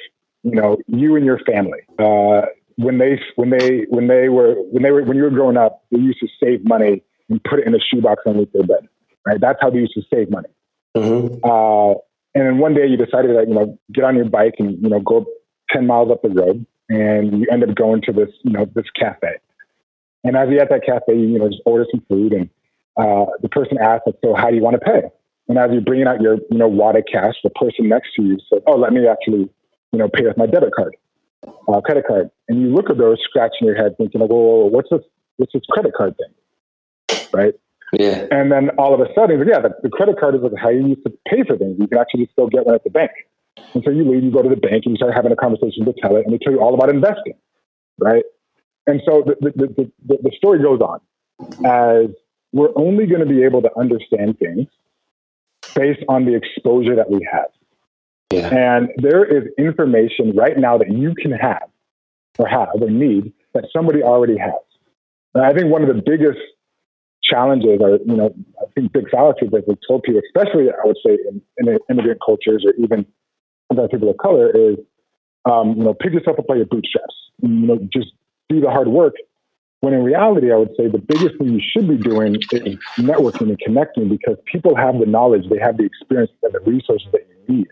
you 0.44 0.52
know, 0.52 0.78
you 0.86 1.16
and 1.16 1.26
your 1.26 1.40
family, 1.40 1.80
uh, 1.98 2.42
when 2.79 2.99
they 2.99 3.20
when 3.37 3.51
they 3.51 3.85
when 3.91 4.09
they 4.09 4.29
were 4.29 4.55
when 4.72 4.83
they 4.83 4.91
were 4.91 5.03
when 5.03 5.16
you 5.16 5.24
were 5.24 5.31
growing 5.31 5.57
up, 5.57 5.85
they 5.93 5.99
used 5.99 6.20
to 6.20 6.29
save 6.43 6.64
money 6.64 7.03
and 7.29 7.43
put 7.45 7.59
it 7.59 7.66
in 7.66 7.74
a 7.74 7.79
shoebox 7.79 8.22
underneath 8.26 8.53
their 8.53 8.62
bed 8.62 8.89
right? 9.29 9.41
That's 9.41 9.59
how 9.61 9.70
they 9.70 9.79
used 9.79 9.95
to 9.95 10.03
save 10.12 10.31
money. 10.31 10.49
Mm-hmm. 10.97 11.45
Uh, 11.45 11.93
and 12.35 12.47
then 12.47 12.59
one 12.59 12.74
day 12.74 12.87
you 12.87 12.97
decided 12.97 13.37
that, 13.37 13.49
you 13.49 13.55
know, 13.55 13.79
get 13.93 14.05
on 14.05 14.16
your 14.16 14.29
bike 14.29 14.55
and, 14.59 14.83
you 14.83 14.89
know, 14.89 15.01
go 15.01 15.26
10 15.70 15.87
miles 15.87 16.11
up 16.11 16.22
the 16.22 16.31
road 16.31 16.64
and 16.89 17.41
you 17.41 17.47
end 17.51 17.62
up 17.62 17.74
going 17.74 18.01
to 18.03 18.12
this, 18.12 18.31
you 18.43 18.53
know, 18.53 18.66
this 18.74 18.87
cafe. 18.99 19.35
And 20.24 20.37
as 20.37 20.49
you're 20.49 20.62
at 20.62 20.70
that 20.70 20.85
cafe, 20.85 21.18
you, 21.18 21.29
you 21.29 21.39
know, 21.39 21.49
just 21.49 21.62
order 21.66 21.87
some 21.91 22.03
food 22.09 22.33
and 22.33 22.49
uh, 22.97 23.26
the 23.43 23.49
person 23.49 23.79
asks, 23.79 24.05
like, 24.07 24.16
so 24.24 24.35
how 24.35 24.51
do 24.51 24.57
you 24.57 24.62
want 24.62 24.74
to 24.74 24.85
pay? 24.85 25.03
And 25.49 25.59
as 25.59 25.70
you're 25.72 25.83
bringing 25.83 26.07
out 26.07 26.20
your, 26.20 26.37
you 26.51 26.59
know, 26.59 26.68
wad 26.68 26.97
of 26.97 27.05
cash, 27.11 27.35
the 27.45 27.51
person 27.51 27.89
next 27.89 28.14
to 28.16 28.22
you 28.22 28.39
says, 28.53 28.62
oh, 28.66 28.76
let 28.76 28.93
me 28.93 29.07
actually, 29.07 29.49
you 29.93 29.99
know, 29.99 30.09
pay 30.09 30.24
with 30.24 30.37
my 30.37 30.47
debit 30.47 30.72
card, 30.74 30.97
uh, 31.47 31.80
credit 31.80 32.05
card. 32.07 32.30
And 32.49 32.61
you 32.61 32.74
look 32.74 32.91
at 32.91 32.99
those, 32.99 33.18
scratching 33.28 33.66
your 33.66 33.76
head, 33.76 33.97
thinking, 33.97 34.20
like, 34.20 34.30
well, 34.30 34.70
what's 34.70 34.89
this, 34.91 35.03
what's 35.36 35.53
this 35.53 35.62
credit 35.70 35.93
card 35.97 36.14
thing? 36.16 37.18
Right? 37.32 37.55
Yeah. 37.93 38.26
And 38.30 38.53
then 38.53 38.70
all 38.78 38.95
of 38.95 39.01
a 39.01 39.12
sudden, 39.14 39.39
yeah, 39.47 39.61
the, 39.61 39.70
the 39.82 39.89
credit 39.89 40.18
card 40.18 40.34
is 40.34 40.43
like 40.43 40.53
how 40.61 40.68
you 40.68 40.89
used 40.89 41.05
to 41.05 41.12
pay 41.26 41.43
for 41.47 41.57
things. 41.57 41.76
You 41.78 41.86
can 41.86 41.99
actually 41.99 42.28
still 42.32 42.49
get 42.49 42.66
one 42.66 42.74
at 42.74 42.84
the 42.84 42.91
bank. 42.91 43.12
And 43.74 43.82
so 43.84 43.91
you 43.91 44.09
leave, 44.09 44.22
you 44.22 44.30
go 44.30 44.43
to 44.43 44.49
the 44.49 44.57
bank, 44.57 44.84
and 44.84 44.93
you 44.93 44.97
start 44.97 45.14
having 45.14 45.32
a 45.32 45.36
conversation 45.36 45.84
with 45.84 45.97
teller, 45.97 46.20
and 46.20 46.32
they 46.32 46.39
tell 46.39 46.53
you 46.53 46.61
all 46.61 46.74
about 46.74 46.91
investing, 46.91 47.34
right? 47.99 48.24
And 48.86 49.03
so 49.05 49.24
the, 49.26 49.53
the, 49.55 49.91
the, 50.07 50.18
the 50.22 50.32
story 50.36 50.62
goes 50.62 50.80
on 50.80 51.01
as 51.64 52.11
we're 52.53 52.72
only 52.76 53.07
going 53.07 53.20
to 53.20 53.26
be 53.26 53.43
able 53.43 53.62
to 53.62 53.70
understand 53.78 54.39
things 54.39 54.66
based 55.74 56.01
on 56.09 56.24
the 56.24 56.34
exposure 56.34 56.97
that 56.97 57.11
we 57.11 57.26
have. 57.30 57.49
Yeah. 58.33 58.49
And 58.49 58.91
there 58.97 59.24
is 59.24 59.49
information 59.59 60.37
right 60.37 60.57
now 60.59 60.79
that 60.79 60.93
you 60.93 61.14
can 61.14 61.33
have 61.33 61.68
or 62.39 62.47
have 62.47 62.68
or 62.74 62.91
need 62.91 63.33
that 63.55 63.64
somebody 63.74 64.03
already 64.03 64.37
has. 64.37 64.53
And 65.35 65.45
I 65.45 65.53
think 65.53 65.72
one 65.72 65.83
of 65.83 65.89
the 65.89 66.03
biggest 66.05 66.39
challenges 67.22 67.81
are, 67.83 67.99
you 68.05 68.16
know, 68.16 68.35
I 68.61 68.66
think 68.74 68.93
big 68.93 69.09
fallacies 69.11 69.51
that 69.51 69.66
we've 69.66 69.79
told 69.87 70.03
people, 70.03 70.20
especially 70.26 70.68
I 70.70 70.87
would 70.87 70.99
say 71.05 71.18
in, 71.29 71.43
in 71.57 71.79
immigrant 71.91 72.20
cultures 72.24 72.64
or 72.66 72.74
even 72.74 73.07
sometimes 73.68 73.91
people 73.91 74.11
of 74.11 74.16
color, 74.18 74.51
is, 74.51 74.76
um, 75.45 75.74
you 75.79 75.85
know, 75.85 75.95
pick 75.95 76.12
yourself 76.12 76.39
up 76.39 76.47
by 76.47 76.57
your 76.57 76.66
bootstraps. 76.66 77.14
And, 77.43 77.61
you 77.61 77.66
know, 77.66 77.79
just 77.93 78.12
do 78.49 78.61
the 78.61 78.70
hard 78.70 78.89
work. 78.89 79.14
When 79.81 79.95
in 79.95 80.03
reality, 80.03 80.53
I 80.53 80.57
would 80.57 80.74
say 80.76 80.89
the 80.89 80.99
biggest 80.99 81.39
thing 81.39 81.53
you 81.53 81.62
should 81.72 81.89
be 81.89 81.97
doing 81.97 82.35
is 82.35 82.76
networking 82.99 83.49
and 83.49 83.59
connecting 83.61 84.09
because 84.09 84.37
people 84.45 84.74
have 84.74 84.99
the 84.99 85.07
knowledge, 85.07 85.49
they 85.49 85.59
have 85.59 85.76
the 85.76 85.85
experience 85.85 86.33
and 86.43 86.53
the 86.53 86.61
resources 86.61 87.07
that 87.12 87.26
you 87.47 87.55
need. 87.57 87.68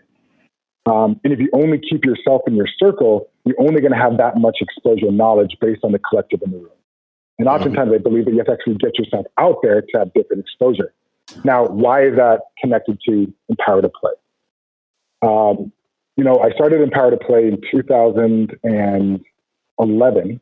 Um, 0.87 1.19
and 1.23 1.33
if 1.33 1.39
you 1.39 1.49
only 1.53 1.79
keep 1.79 2.05
yourself 2.05 2.41
in 2.47 2.55
your 2.55 2.67
circle, 2.79 3.29
you're 3.43 3.59
only 3.59 3.81
going 3.81 3.91
to 3.91 3.97
have 3.97 4.17
that 4.17 4.37
much 4.37 4.57
exposure 4.61 5.07
and 5.07 5.17
knowledge 5.17 5.57
based 5.59 5.83
on 5.83 5.91
the 5.91 5.99
collective 5.99 6.41
in 6.43 6.51
the 6.51 6.57
room. 6.57 6.69
And 7.37 7.47
mm-hmm. 7.47 7.55
oftentimes 7.55 7.91
I 7.93 7.97
believe 7.97 8.23
that 8.25 8.31
you 8.31 8.37
have 8.37 8.47
to 8.47 8.53
actually 8.53 8.75
get 8.75 8.97
yourself 8.97 9.25
out 9.37 9.57
there 9.61 9.81
to 9.81 9.97
have 9.97 10.13
different 10.13 10.43
exposure. 10.43 10.93
Now, 11.43 11.65
why 11.65 12.05
is 12.05 12.15
that 12.15 12.43
connected 12.59 13.01
to 13.09 13.33
Empower 13.49 13.81
to 13.81 13.89
Play? 13.89 14.13
Um, 15.21 15.73
you 16.15 16.23
know, 16.23 16.39
I 16.39 16.51
started 16.51 16.79
Empower 16.81 17.11
to 17.11 17.17
Play 17.17 17.49
in 17.49 17.59
2011, 17.69 20.41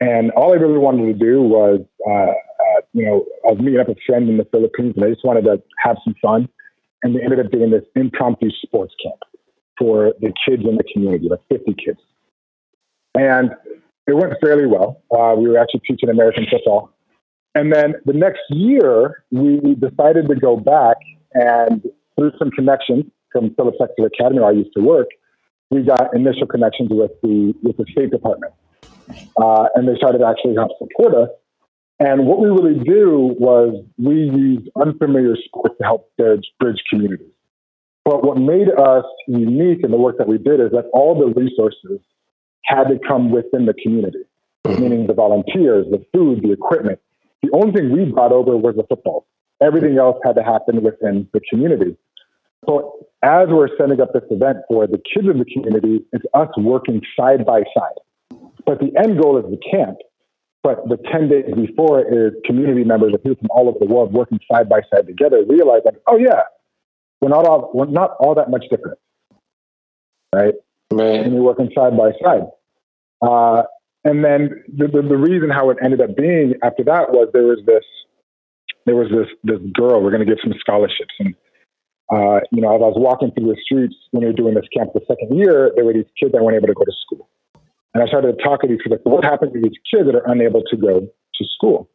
and 0.00 0.30
all 0.30 0.52
I 0.52 0.56
really 0.56 0.78
wanted 0.78 1.06
to 1.06 1.14
do 1.14 1.42
was, 1.42 1.80
uh, 2.08 2.12
uh, 2.12 2.80
you 2.92 3.06
know, 3.06 3.24
I 3.44 3.48
was 3.52 3.60
meeting 3.60 3.80
up 3.80 3.88
with 3.88 3.98
a 3.98 4.00
friend 4.06 4.28
in 4.28 4.36
the 4.36 4.44
Philippines, 4.44 4.94
and 4.96 5.04
I 5.04 5.10
just 5.10 5.24
wanted 5.24 5.42
to 5.44 5.60
have 5.82 5.96
some 6.04 6.14
fun. 6.22 6.48
And 7.02 7.12
we 7.12 7.20
ended 7.22 7.44
up 7.44 7.50
doing 7.50 7.70
this 7.70 7.82
impromptu 7.96 8.50
sports 8.62 8.94
camp 9.02 9.18
for 9.78 10.12
the 10.20 10.32
kids 10.46 10.62
in 10.64 10.76
the 10.76 10.84
community, 10.92 11.28
like 11.28 11.40
50 11.50 11.74
kids. 11.84 11.98
And 13.14 13.50
it 14.06 14.14
went 14.14 14.34
fairly 14.42 14.66
well. 14.66 15.02
Uh, 15.10 15.34
we 15.36 15.48
were 15.48 15.58
actually 15.58 15.82
teaching 15.86 16.08
American 16.08 16.46
football. 16.50 16.90
And 17.54 17.72
then 17.72 17.94
the 18.04 18.12
next 18.12 18.42
year, 18.50 19.24
we 19.30 19.76
decided 19.76 20.28
to 20.28 20.34
go 20.34 20.56
back 20.56 20.96
and 21.34 21.82
through 22.16 22.32
some 22.38 22.50
connections 22.50 23.04
from 23.32 23.54
Phillips 23.54 23.78
Exeter 23.80 24.06
Academy, 24.06 24.40
where 24.40 24.50
I 24.50 24.52
used 24.52 24.72
to 24.76 24.82
work, 24.82 25.08
we 25.70 25.82
got 25.82 26.14
initial 26.14 26.46
connections 26.46 26.90
with 26.90 27.10
the 27.22 27.52
with 27.62 27.76
the 27.76 27.84
State 27.90 28.10
Department, 28.10 28.52
uh, 29.40 29.66
and 29.74 29.88
they 29.88 29.96
started 29.96 30.18
to 30.18 30.26
actually 30.26 30.54
help 30.54 30.70
support 30.78 31.14
us. 31.14 31.28
And 31.98 32.26
what 32.26 32.40
we 32.40 32.48
really 32.48 32.82
do 32.84 33.34
was 33.38 33.84
we 33.98 34.14
use 34.14 34.68
unfamiliar 34.76 35.36
sports 35.44 35.76
to 35.78 35.84
help 35.84 36.10
bridge, 36.16 36.44
bridge 36.58 36.82
communities. 36.90 37.33
But 38.04 38.24
what 38.24 38.36
made 38.36 38.68
us 38.68 39.04
unique 39.26 39.82
in 39.82 39.90
the 39.90 39.96
work 39.96 40.18
that 40.18 40.28
we 40.28 40.38
did 40.38 40.60
is 40.60 40.70
that 40.72 40.90
all 40.92 41.18
the 41.18 41.32
resources 41.40 42.00
had 42.64 42.84
to 42.84 42.98
come 43.06 43.30
within 43.30 43.66
the 43.66 43.74
community, 43.74 44.24
mm-hmm. 44.66 44.82
meaning 44.82 45.06
the 45.06 45.14
volunteers, 45.14 45.86
the 45.90 46.04
food, 46.12 46.42
the 46.42 46.52
equipment. 46.52 46.98
The 47.42 47.50
only 47.52 47.72
thing 47.72 47.92
we 47.92 48.04
brought 48.04 48.32
over 48.32 48.56
was 48.56 48.76
the 48.76 48.84
football. 48.88 49.26
Everything 49.62 49.98
else 49.98 50.18
had 50.24 50.34
to 50.36 50.42
happen 50.42 50.82
within 50.82 51.28
the 51.32 51.40
community. 51.50 51.96
So 52.68 53.06
as 53.22 53.48
we're 53.48 53.68
setting 53.78 54.00
up 54.00 54.12
this 54.12 54.24
event 54.30 54.58
for 54.68 54.86
the 54.86 54.98
kids 54.98 55.28
in 55.28 55.38
the 55.38 55.44
community, 55.44 56.04
it's 56.12 56.24
us 56.34 56.48
working 56.56 57.00
side 57.18 57.44
by 57.46 57.62
side. 57.76 58.38
But 58.66 58.80
the 58.80 58.92
end 58.96 59.20
goal 59.20 59.38
is 59.38 59.44
the 59.44 59.60
camp. 59.70 59.98
But 60.62 60.88
the 60.88 60.96
10 61.12 61.28
days 61.28 61.44
before 61.54 62.00
is 62.00 62.32
community 62.46 62.84
members 62.84 63.12
of 63.12 63.22
people 63.22 63.36
from 63.36 63.50
all 63.50 63.68
over 63.68 63.78
the 63.78 63.86
world 63.86 64.14
working 64.14 64.40
side 64.50 64.68
by 64.68 64.80
side 64.92 65.06
together, 65.06 65.44
realizing, 65.46 65.92
oh 66.06 66.16
yeah, 66.16 66.40
we're 67.24 67.30
not 67.30 67.46
all 67.46 67.70
we're 67.72 67.86
not 67.86 68.16
all 68.20 68.34
that 68.34 68.50
much 68.50 68.64
different. 68.70 68.98
Right? 70.34 70.54
Right. 70.92 71.20
And 71.20 71.32
we're 71.32 71.42
working 71.42 71.70
side 71.74 71.96
by 71.96 72.12
side. 72.22 72.42
Uh, 73.22 73.62
and 74.04 74.22
then 74.22 74.62
the, 74.68 74.88
the, 74.88 75.00
the, 75.00 75.16
reason 75.16 75.48
how 75.48 75.70
it 75.70 75.78
ended 75.82 76.02
up 76.02 76.14
being 76.14 76.52
after 76.62 76.84
that 76.84 77.12
was 77.12 77.30
there 77.32 77.44
was 77.44 77.60
this 77.64 77.84
there 78.84 78.94
was 78.94 79.08
this 79.08 79.28
this 79.42 79.58
girl 79.72 80.02
we're 80.02 80.10
going 80.10 80.26
to 80.26 80.30
give 80.30 80.42
some 80.42 80.52
scholarships 80.60 81.14
and 81.18 81.34
uh, 82.12 82.40
you 82.52 82.60
know 82.60 82.76
as 82.76 82.82
I 82.84 82.92
was 82.92 82.98
walking 82.98 83.30
through 83.30 83.48
the 83.48 83.56
streets 83.64 83.94
when 84.10 84.20
we 84.20 84.26
were 84.26 84.36
doing 84.36 84.52
this 84.52 84.68
camp 84.76 84.90
the 84.92 85.00
second 85.08 85.34
year 85.38 85.72
there 85.74 85.86
were 85.86 85.94
these 85.94 86.10
kids 86.20 86.32
that 86.32 86.44
weren't 86.44 86.56
able 86.56 86.68
to 86.68 86.74
go 86.74 86.84
to 86.84 86.92
school 87.00 87.30
and 87.94 88.02
I 88.02 88.06
started 88.06 88.36
to 88.36 88.44
talk 88.44 88.60
to 88.60 88.68
these 88.68 88.82
kids 88.84 88.90
like 88.90 89.06
what 89.06 89.24
happens 89.24 89.54
to 89.54 89.60
these 89.62 89.78
kids 89.90 90.04
that 90.04 90.14
are 90.14 90.30
unable 90.30 90.60
to 90.60 90.76
go 90.76 91.00
to 91.00 91.44
school 91.56 91.88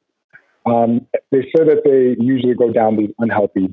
um, 0.66 1.06
they 1.32 1.46
said 1.56 1.70
that 1.70 1.86
they 1.86 2.18
usually 2.18 2.56
go 2.56 2.74
down 2.74 2.98
these 2.98 3.14
unhealthy 3.20 3.72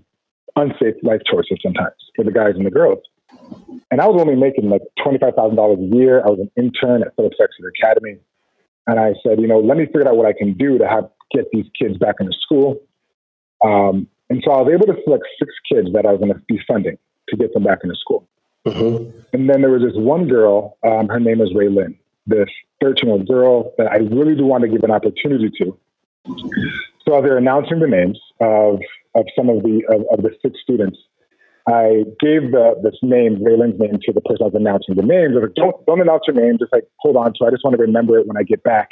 unsafe 0.56 0.96
life 1.02 1.20
choices 1.30 1.58
sometimes 1.62 1.94
for 2.14 2.24
the 2.24 2.32
guys 2.32 2.54
and 2.56 2.66
the 2.66 2.70
girls 2.70 3.02
and 3.90 4.00
I 4.00 4.06
was 4.06 4.20
only 4.20 4.34
making 4.34 4.68
like 4.68 4.82
$25,000 5.04 5.56
a 5.56 5.96
year. 5.96 6.20
I 6.20 6.30
was 6.30 6.40
an 6.40 6.50
intern 6.56 7.02
at 7.02 7.14
Phillips 7.16 7.36
Exeter 7.40 7.72
Academy. 7.78 8.18
And 8.86 9.00
I 9.00 9.14
said, 9.22 9.40
you 9.40 9.46
know, 9.46 9.58
let 9.58 9.76
me 9.76 9.86
figure 9.86 10.08
out 10.08 10.16
what 10.16 10.26
I 10.26 10.32
can 10.32 10.54
do 10.54 10.78
to 10.78 10.88
have 10.88 11.08
get 11.32 11.46
these 11.52 11.66
kids 11.80 11.98
back 11.98 12.16
into 12.20 12.32
school. 12.40 12.80
Um, 13.64 14.06
and 14.30 14.42
so 14.44 14.52
I 14.52 14.62
was 14.62 14.72
able 14.72 14.86
to 14.86 15.00
select 15.04 15.24
six 15.38 15.52
kids 15.70 15.92
that 15.92 16.06
I 16.06 16.12
was 16.12 16.20
going 16.20 16.32
to 16.32 16.40
be 16.46 16.60
funding 16.68 16.98
to 17.28 17.36
get 17.36 17.52
them 17.52 17.64
back 17.64 17.78
into 17.82 17.96
school. 17.96 18.28
Mm-hmm. 18.64 19.18
And 19.32 19.50
then 19.50 19.60
there 19.60 19.70
was 19.70 19.82
this 19.82 19.94
one 19.94 20.28
girl, 20.28 20.78
um, 20.84 21.08
her 21.08 21.20
name 21.20 21.40
is 21.40 21.50
Raylin, 21.52 21.96
this 22.26 22.48
13 22.80 23.04
year 23.04 23.12
old 23.12 23.28
girl 23.28 23.72
that 23.78 23.88
I 23.90 23.96
really 23.96 24.34
do 24.34 24.44
want 24.44 24.62
to 24.62 24.68
give 24.68 24.82
an 24.82 24.90
opportunity 24.90 25.50
to. 25.58 25.78
So 27.04 27.22
they're 27.22 27.38
announcing 27.38 27.78
the 27.78 27.86
names 27.86 28.18
of, 28.40 28.80
of 29.16 29.26
some 29.36 29.48
of 29.48 29.62
the 29.62 29.82
of, 29.88 30.04
of 30.12 30.22
the 30.22 30.30
six 30.42 30.60
students. 30.62 30.98
I 31.68 32.04
gave 32.20 32.52
the 32.52 32.78
this 32.82 32.94
name, 33.02 33.38
Raylin's 33.38 33.80
name, 33.80 33.98
to 34.02 34.12
the 34.12 34.20
person 34.20 34.42
I 34.42 34.44
was 34.46 34.54
announcing 34.54 34.94
the 34.94 35.02
names. 35.02 35.32
I 35.32 35.40
was 35.40 35.42
like, 35.48 35.54
don't 35.54 35.86
don't 35.86 36.00
announce 36.00 36.22
your 36.26 36.36
name, 36.36 36.58
just 36.58 36.72
like 36.72 36.84
hold 36.98 37.16
on 37.16 37.32
to. 37.34 37.46
I 37.46 37.50
just 37.50 37.64
want 37.64 37.76
to 37.76 37.82
remember 37.82 38.18
it 38.18 38.26
when 38.26 38.36
I 38.36 38.44
get 38.44 38.62
back 38.62 38.88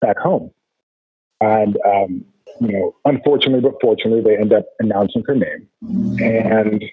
back 0.00 0.18
home. 0.18 0.50
And 1.40 1.76
um, 1.84 2.24
you 2.60 2.72
know, 2.72 2.94
unfortunately 3.04 3.60
but 3.60 3.78
fortunately, 3.80 4.22
they 4.22 4.38
end 4.40 4.52
up 4.52 4.66
announcing 4.78 5.24
her 5.26 5.34
name. 5.34 5.68
And 6.18 6.84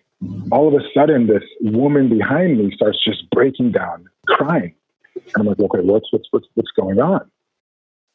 all 0.52 0.68
of 0.68 0.74
a 0.74 0.84
sudden, 0.94 1.28
this 1.28 1.44
woman 1.62 2.10
behind 2.10 2.58
me 2.58 2.72
starts 2.76 3.02
just 3.04 3.30
breaking 3.32 3.72
down, 3.72 4.08
crying. 4.28 4.76
And 5.16 5.38
I'm 5.38 5.46
like, 5.46 5.60
okay, 5.60 5.80
what's 5.82 6.12
what's 6.12 6.28
what's 6.32 6.48
what's 6.56 6.72
going 6.72 7.00
on? 7.00 7.30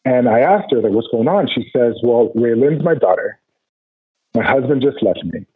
And 0.05 0.29
I 0.29 0.41
asked 0.41 0.71
her, 0.71 0.81
like, 0.81 0.93
what's 0.93 1.09
going 1.09 1.27
on? 1.27 1.49
She 1.49 1.69
says, 1.75 1.95
well, 2.03 2.31
Raylin's 2.37 2.85
my 2.85 2.95
daughter. 2.95 3.41
My 4.37 4.45
husband 4.45 4.83
just 4.83 5.03
left 5.03 5.25
me. 5.25 5.47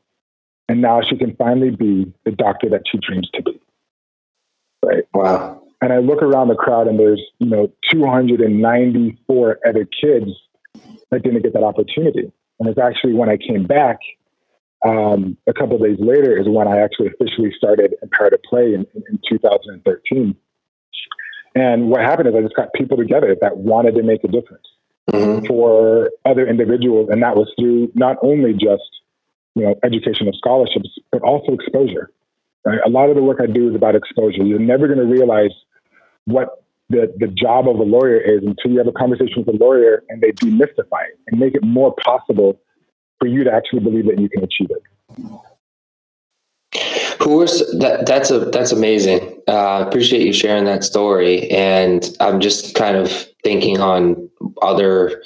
And 0.68 0.80
now 0.80 1.02
she 1.02 1.18
can 1.18 1.36
finally 1.36 1.70
be 1.70 2.10
the 2.24 2.30
doctor 2.30 2.70
that 2.70 2.82
she 2.90 2.98
dreams 2.98 3.28
to 3.34 3.42
be. 3.42 3.60
Right. 4.82 5.04
Wow. 5.12 5.62
And 5.82 5.92
I 5.92 5.98
look 5.98 6.22
around 6.22 6.48
the 6.48 6.54
crowd 6.54 6.88
and 6.88 6.98
there's, 6.98 7.20
you 7.40 7.48
know, 7.48 7.70
294 7.92 9.58
other 9.66 9.84
kids 9.84 10.30
that 11.10 11.22
didn't 11.22 11.42
get 11.42 11.52
that 11.52 11.62
opportunity. 11.62 12.32
And 12.58 12.68
it's 12.68 12.78
actually 12.78 13.12
when 13.12 13.28
I 13.28 13.36
came 13.36 13.66
back 13.66 13.98
um, 14.86 15.36
a 15.46 15.52
couple 15.52 15.76
of 15.76 15.82
days 15.82 15.98
later 16.00 16.38
is 16.38 16.48
when 16.48 16.66
I 16.66 16.78
actually 16.78 17.08
officially 17.08 17.52
started 17.54 17.94
Empower 18.02 18.30
to 18.30 18.38
Play 18.48 18.72
in, 18.72 18.86
in, 18.94 19.02
in 19.10 19.20
2013. 19.28 20.34
And 21.54 21.90
what 21.90 22.00
happened 22.00 22.28
is 22.28 22.34
I 22.34 22.40
just 22.40 22.56
got 22.56 22.72
people 22.72 22.96
together 22.96 23.36
that 23.42 23.58
wanted 23.58 23.94
to 23.96 24.02
make 24.02 24.24
a 24.24 24.28
difference 24.28 24.64
mm-hmm. 25.12 25.46
for 25.46 26.10
other 26.24 26.46
individuals. 26.46 27.08
And 27.10 27.22
that 27.22 27.36
was 27.36 27.52
through 27.58 27.90
not 27.94 28.16
only 28.22 28.52
just, 28.52 28.88
you 29.54 29.64
know, 29.64 29.74
educational 29.84 30.32
scholarships, 30.32 30.88
but 31.12 31.22
also 31.22 31.52
exposure. 31.52 32.10
Right? 32.64 32.80
A 32.84 32.90
lot 32.90 33.08
of 33.08 33.16
the 33.16 33.22
work 33.22 33.38
I 33.42 33.46
do 33.46 33.68
is 33.70 33.74
about 33.74 33.94
exposure. 33.94 34.42
You're 34.42 34.58
never 34.58 34.86
going 34.86 34.98
to 34.98 35.06
realize 35.06 35.52
what 36.26 36.62
the, 36.88 37.12
the 37.18 37.28
job 37.28 37.68
of 37.68 37.76
a 37.76 37.82
lawyer 37.82 38.18
is 38.18 38.42
until 38.44 38.72
you 38.72 38.78
have 38.78 38.88
a 38.88 38.92
conversation 38.92 39.44
with 39.44 39.48
a 39.48 39.58
lawyer 39.64 40.02
and 40.08 40.20
they 40.20 40.32
demystify 40.32 41.04
it 41.08 41.18
and 41.28 41.40
make 41.40 41.54
it 41.54 41.62
more 41.62 41.94
possible 42.04 42.60
for 43.18 43.26
you 43.26 43.44
to 43.44 43.52
actually 43.52 43.80
believe 43.80 44.06
that 44.06 44.18
you 44.18 44.28
can 44.28 44.42
achieve 44.42 44.70
it. 44.70 44.82
Who 47.22 47.36
was 47.36 47.58
that? 47.78 48.06
That's 48.06 48.30
a 48.30 48.38
that's 48.38 48.72
amazing. 48.72 49.20
Uh, 49.46 49.84
appreciate 49.86 50.22
you 50.22 50.32
sharing 50.32 50.64
that 50.64 50.82
story, 50.84 51.50
and 51.50 52.16
I'm 52.18 52.40
just 52.40 52.74
kind 52.74 52.96
of 52.96 53.10
thinking 53.44 53.78
on 53.78 54.29
other 54.62 55.22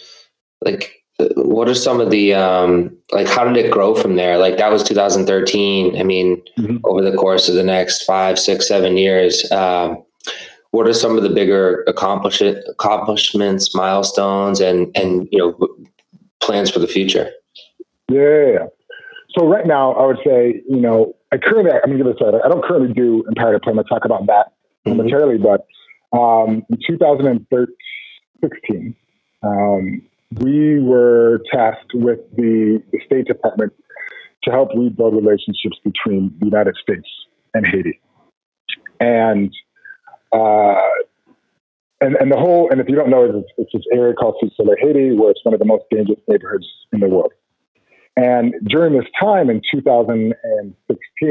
like 0.63 1.03
what 1.37 1.69
are 1.69 1.75
some 1.75 2.01
of 2.01 2.11
the 2.11 2.35
um 2.35 2.97
like 3.13 3.29
how 3.29 3.45
did 3.45 3.57
it 3.57 3.71
grow 3.71 3.95
from 3.95 4.17
there 4.17 4.39
like 4.39 4.57
that 4.57 4.71
was 4.71 4.83
2013 4.83 5.99
i 5.99 6.03
mean 6.03 6.43
mm-hmm. 6.59 6.79
over 6.85 7.03
the 7.03 7.17
course 7.17 7.49
of 7.49 7.55
the 7.55 7.63
next 7.63 8.05
five 8.05 8.39
six 8.39 8.67
seven 8.67 8.97
years 8.97 9.51
um 9.53 10.03
what 10.73 10.89
are 10.89 10.95
some 10.95 11.17
of 11.17 11.23
the 11.23 11.31
bigger 11.31 11.85
accomplish- 11.87 12.43
accomplishments 12.69 13.75
milestones 13.75 14.61
and 14.61 14.91
and 14.97 15.29
you 15.31 15.39
know 15.39 15.57
plans 16.41 16.71
for 16.71 16.81
the 16.81 16.89
future 16.89 17.31
yeah 18.11 18.67
so 19.37 19.47
right 19.47 19.67
now 19.67 19.93
i 19.95 20.07
would 20.07 20.19
say 20.25 20.61
you 20.69 20.81
know 20.81 21.15
I 21.35 21.39
currently, 21.39 21.73
I'm 21.73 21.91
to 21.91 21.97
give 21.97 22.07
it 22.07 22.13
a 22.13 22.17
start. 22.17 22.37
I 22.45 22.49
don't 22.49 22.65
currently 22.65 22.95
do 22.95 23.25
Imperative 23.27 23.63
going 23.63 23.77
to 23.77 23.83
talk 23.85 24.05
about 24.05 24.29
that 24.29 24.53
mm-hmm. 24.87 24.91
momentarily, 24.91 25.37
but 25.37 25.67
um, 26.17 26.65
in 26.71 26.79
2016, 26.87 28.95
um, 29.45 30.03
we 30.41 30.81
were 30.81 31.41
tasked 31.53 31.93
with 31.95 32.19
the, 32.37 32.83
the 32.93 32.99
State 33.07 33.27
Department 33.27 33.73
to 34.45 34.51
help 34.51 34.71
rebuild 34.77 35.15
relationships 35.15 35.79
between 35.85 36.35
the 36.41 36.47
United 36.47 36.75
States 36.83 37.09
and 37.55 37.67
Haiti. 37.67 38.01
And 39.01 39.55
uh, 40.33 40.81
and, 42.01 42.17
and 42.17 42.31
the 42.31 42.37
whole, 42.37 42.69
and 42.71 42.81
if 42.81 42.89
you 42.89 42.97
don't 42.97 43.09
know, 43.09 43.25
it's, 43.25 43.49
it's 43.57 43.71
this 43.73 43.85
area 43.93 44.15
called 44.15 44.37
Soleil, 44.57 44.77
Haiti, 44.79 45.17
where 45.17 45.31
it's 45.31 45.45
one 45.45 45.55
of 45.55 45.61
the 45.61 45.67
most 45.67 45.85
dangerous 45.91 46.19
neighborhoods 46.29 46.67
in 46.93 47.01
the 47.01 47.09
world. 47.09 47.33
And 48.17 48.55
during 48.67 48.93
this 48.93 49.07
time 49.21 49.49
in 49.49 49.63
2016, 49.73 50.35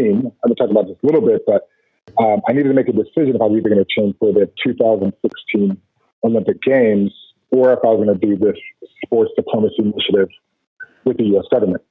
I'm 0.07 0.21
going 0.23 0.33
to 0.47 0.55
talk 0.55 0.71
about 0.71 0.87
this 0.87 0.97
a 1.03 1.05
little 1.05 1.21
bit, 1.21 1.43
but 1.45 1.69
um, 2.17 2.41
I 2.47 2.53
needed 2.53 2.69
to 2.69 2.73
make 2.73 2.87
a 2.87 2.93
decision 2.93 3.35
if 3.35 3.41
I 3.41 3.45
was 3.45 3.59
either 3.59 3.69
going 3.69 3.83
to 3.83 3.93
train 3.93 4.15
for 4.19 4.33
the 4.33 4.49
2016 4.65 5.77
Olympic 6.23 6.61
Games 6.61 7.11
or 7.53 7.71
if 7.71 7.79
I 7.83 7.87
was 7.87 8.05
going 8.05 8.19
to 8.19 8.25
do 8.25 8.35
this 8.35 8.57
sports 9.05 9.31
diplomacy 9.37 9.75
initiative 9.79 10.29
with 11.05 11.17
the 11.17 11.25
U.S. 11.35 11.45
government. 11.51 11.81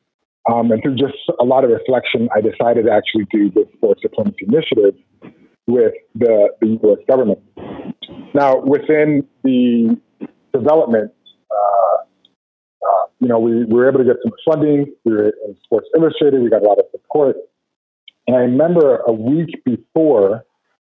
Um, 0.53 0.73
and 0.73 0.83
through 0.83 0.97
just 0.97 1.15
a 1.41 1.45
lot 1.45 1.65
of 1.65 1.71
reflection, 1.71 2.29
I 2.35 2.41
decided 2.41 2.87
to 2.87 2.93
actually 2.93 3.27
do 3.31 3.51
this 3.51 3.73
sports 3.77 4.03
diplomacy 4.03 4.45
initiative 4.47 4.95
with 5.67 5.95
the, 6.17 6.49
the 6.61 6.79
U.S. 6.83 6.99
government. 7.09 7.39
Now, 8.35 8.61
within 8.61 9.27
the 9.45 9.97
development 10.53 11.13
you 13.23 13.29
know, 13.29 13.39
we, 13.39 13.65
we 13.65 13.75
were 13.75 13.89
able 13.89 14.01
to 14.01 14.05
get 14.05 14.17
some 14.21 14.33
funding. 14.45 14.93
We 15.05 15.13
were 15.13 15.29
in 15.47 15.57
Sports 15.63 15.87
Illustrated. 15.97 16.43
We 16.43 16.51
got 16.51 16.63
a 16.63 16.69
lot 16.69 16.79
of 16.79 16.87
support. 16.91 17.37
And 18.27 18.37
I 18.37 18.41
remember 18.41 18.97
a 19.07 19.13
week 19.13 19.63
before 19.65 20.45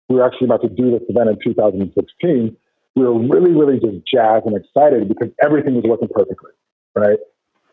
we 0.09 0.17
were 0.17 0.25
actually 0.25 0.47
about 0.47 0.61
to 0.63 0.69
do 0.69 0.91
this 0.91 1.01
event 1.07 1.29
in 1.29 1.37
2016, 1.41 2.57
we 2.95 3.03
were 3.03 3.19
really, 3.19 3.51
really 3.51 3.79
just 3.79 4.07
jazzed 4.07 4.45
and 4.45 4.55
excited 4.55 5.07
because 5.07 5.29
everything 5.43 5.75
was 5.75 5.83
working 5.83 6.07
perfectly, 6.07 6.51
right? 6.95 7.19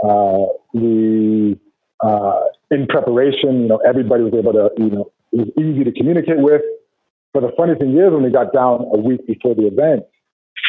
Uh, 0.02 0.46
we, 0.74 1.58
uh, 2.00 2.40
in 2.70 2.86
preparation, 2.88 3.62
you 3.62 3.68
know, 3.68 3.80
everybody 3.86 4.24
was 4.24 4.34
able 4.34 4.52
to, 4.52 4.70
you 4.78 4.90
know, 4.90 5.12
it 5.32 5.38
was 5.38 5.48
easy 5.58 5.84
to 5.84 5.92
communicate 5.92 6.38
with. 6.38 6.62
But 7.32 7.40
the 7.40 7.52
funny 7.56 7.74
thing 7.76 7.96
is, 7.96 8.10
when 8.10 8.24
we 8.24 8.30
got 8.30 8.52
down 8.52 8.86
a 8.92 8.98
week 8.98 9.26
before 9.26 9.54
the 9.54 9.66
event, 9.66 10.04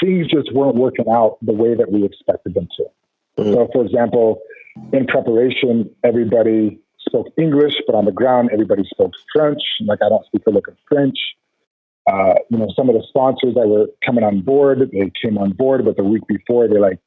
things 0.01 0.27
just 0.27 0.53
weren't 0.53 0.75
working 0.75 1.05
out 1.09 1.37
the 1.41 1.51
way 1.51 1.75
that 1.75 1.91
we 1.91 2.05
expected 2.05 2.53
them 2.53 2.67
to. 2.77 2.83
Mm-hmm. 3.41 3.53
So, 3.53 3.69
for 3.73 3.83
example, 3.83 4.41
in 4.93 5.07
preparation, 5.07 5.89
everybody 6.03 6.79
spoke 6.99 7.27
English, 7.37 7.73
but 7.85 7.95
on 7.95 8.05
the 8.05 8.11
ground, 8.11 8.51
everybody 8.53 8.83
spoke 8.85 9.13
French. 9.33 9.61
Like 9.81 9.99
I 10.03 10.09
don't 10.09 10.25
speak 10.27 10.43
a 10.47 10.51
lick 10.51 10.67
of 10.67 10.75
French. 10.87 11.17
Uh, 12.05 12.33
you 12.49 12.57
know, 12.57 12.67
some 12.75 12.89
of 12.89 12.95
the 12.95 13.03
sponsors 13.07 13.55
that 13.55 13.67
were 13.67 13.87
coming 14.05 14.23
on 14.23 14.41
board, 14.41 14.79
they 14.91 15.11
came 15.21 15.37
on 15.37 15.51
board, 15.51 15.85
but 15.85 15.95
the 15.95 16.03
week 16.03 16.23
before, 16.27 16.67
they 16.67 16.77
like, 16.77 16.99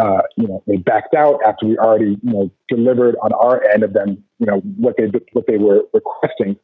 uh, 0.00 0.22
you 0.36 0.48
know, 0.48 0.62
they 0.66 0.76
backed 0.76 1.14
out 1.14 1.38
after 1.46 1.66
we 1.66 1.78
already, 1.78 2.18
you 2.20 2.32
know, 2.32 2.50
delivered 2.68 3.14
on 3.22 3.32
our 3.32 3.62
end 3.68 3.84
of 3.84 3.92
them, 3.92 4.24
you 4.40 4.46
know, 4.46 4.58
what 4.76 4.96
they 4.96 5.04
what 5.32 5.46
they 5.46 5.56
were 5.56 5.82
requesting. 5.92 6.56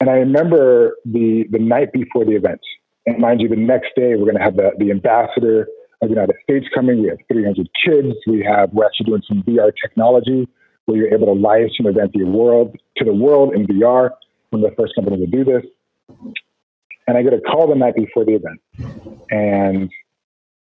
And 0.00 0.08
I 0.08 0.14
remember 0.14 0.96
the 1.04 1.44
the 1.50 1.58
night 1.58 1.92
before 1.92 2.24
the 2.24 2.32
event, 2.32 2.60
and 3.06 3.18
mind 3.18 3.42
you, 3.42 3.48
the 3.48 3.56
next 3.56 3.90
day 3.94 4.14
we're 4.16 4.24
going 4.24 4.38
to 4.38 4.42
have 4.42 4.56
the 4.56 4.70
the 4.78 4.90
ambassador 4.90 5.68
of 6.00 6.08
the 6.08 6.14
United 6.14 6.36
States 6.42 6.66
coming. 6.74 7.02
We 7.02 7.08
have 7.08 7.18
300 7.30 7.68
kids. 7.84 8.16
We 8.26 8.42
have 8.44 8.72
we're 8.72 8.86
actually 8.86 9.06
doing 9.06 9.22
some 9.28 9.42
VR 9.42 9.70
technology 9.80 10.48
where 10.86 10.96
you're 10.96 11.14
able 11.14 11.26
to 11.26 11.40
live 11.40 11.68
stream 11.70 11.88
event 11.88 12.12
the 12.14 12.24
world 12.24 12.76
to 12.96 13.04
the 13.04 13.12
world 13.12 13.54
in 13.54 13.66
VR. 13.66 14.10
We're 14.50 14.68
the 14.68 14.74
first 14.76 14.94
company 14.94 15.18
to 15.18 15.26
do 15.26 15.44
this. 15.44 15.62
And 17.06 17.16
I 17.16 17.22
get 17.22 17.32
a 17.32 17.40
call 17.40 17.68
the 17.68 17.74
night 17.74 17.96
before 17.96 18.24
the 18.24 18.34
event, 18.34 18.60
and 19.30 19.90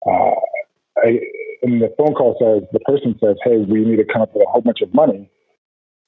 uh, 0.07 0.33
I, 0.97 1.19
and 1.61 1.81
the 1.81 1.93
phone 1.97 2.13
call 2.13 2.35
says 2.39 2.67
the 2.73 2.79
person 2.79 3.15
says, 3.23 3.35
"Hey, 3.43 3.57
we 3.57 3.85
need 3.85 3.97
to 3.97 4.05
come 4.05 4.21
up 4.21 4.33
with 4.33 4.45
a 4.47 4.49
whole 4.49 4.61
bunch 4.61 4.81
of 4.81 4.91
money 4.93 5.29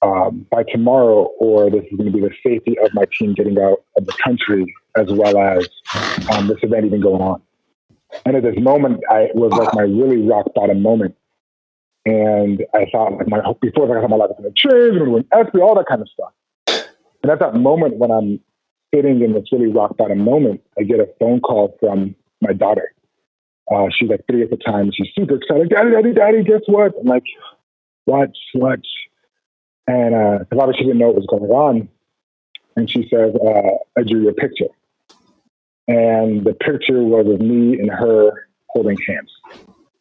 um, 0.02 0.48
by 0.50 0.64
tomorrow, 0.64 1.30
or 1.40 1.70
this 1.70 1.84
is 1.84 1.98
going 1.98 2.12
to 2.12 2.18
be 2.18 2.22
the 2.22 2.34
safety 2.46 2.76
of 2.84 2.92
my 2.94 3.04
team 3.18 3.36
getting 3.36 3.60
out 3.60 3.84
of 3.96 4.06
the 4.06 4.14
country, 4.24 4.66
as 4.98 5.08
well 5.10 5.38
as 5.38 5.70
um, 6.32 6.48
this 6.48 6.58
event 6.64 6.86
even 6.86 7.02
going 7.02 7.22
on." 7.22 7.42
And 8.26 8.36
at 8.36 8.44
this 8.44 8.56
moment, 8.58 9.02
I 9.10 9.30
was 9.34 9.52
like 9.52 9.74
my 9.74 9.84
really 9.84 10.22
rock 10.22 10.48
bottom 10.54 10.82
moment. 10.82 11.16
And 12.06 12.64
I 12.74 12.86
thought 12.92 13.14
like 13.14 13.28
my 13.28 13.40
before 13.62 13.98
I 13.98 14.02
thought 14.02 14.10
my 14.10 14.18
life 14.18 14.32
was 14.32 14.40
going 14.42 14.54
to 14.54 14.60
change 14.60 15.02
and 15.02 15.26
ESPY, 15.32 15.62
all 15.62 15.76
that 15.76 15.86
kind 15.88 16.02
of 16.02 16.10
stuff. 16.10 16.88
And 17.22 17.32
at 17.32 17.40
that 17.40 17.56
moment, 17.56 17.98
when 17.98 18.12
I'm 18.12 18.40
sitting 18.94 19.22
in 19.22 19.34
this 19.34 19.46
really 19.52 19.68
rock 19.68 19.98
bottom 19.98 20.20
moment, 20.20 20.62
I 20.78 20.84
get 20.84 21.00
a 21.00 21.08
phone 21.20 21.40
call 21.40 21.76
from 21.80 22.16
my 22.42 22.54
daughter. 22.54 22.94
Uh, 23.74 23.88
she's 23.98 24.10
like 24.10 24.26
three 24.30 24.44
at 24.44 24.50
the 24.50 24.58
time. 24.58 24.92
She's 24.94 25.08
super 25.18 25.36
excited. 25.36 25.70
Daddy, 25.70 25.92
daddy, 25.92 26.14
daddy, 26.14 26.44
guess 26.44 26.62
what? 26.68 26.94
I'm 27.00 27.08
like, 27.08 27.24
what, 28.06 28.32
what? 28.54 28.80
And 29.88 30.16
uh, 30.16 30.40
cause 30.46 30.60
obviously 30.60 30.84
she 30.84 30.84
didn't 30.86 31.00
know 31.00 31.08
what 31.08 31.16
was 31.16 31.28
going 31.28 31.44
on. 31.44 31.90
And 32.76 32.90
she 32.90 33.08
says, 33.10 33.34
uh, 33.36 34.00
I 34.00 34.04
drew 34.04 34.24
your 34.24 34.34
picture 34.34 34.68
and 35.88 36.46
the 36.46 36.54
picture 36.54 37.04
was 37.04 37.28
of 37.28 37.42
me 37.42 37.80
and 37.80 37.90
her 37.90 38.48
holding 38.68 38.98
hands. 39.08 39.32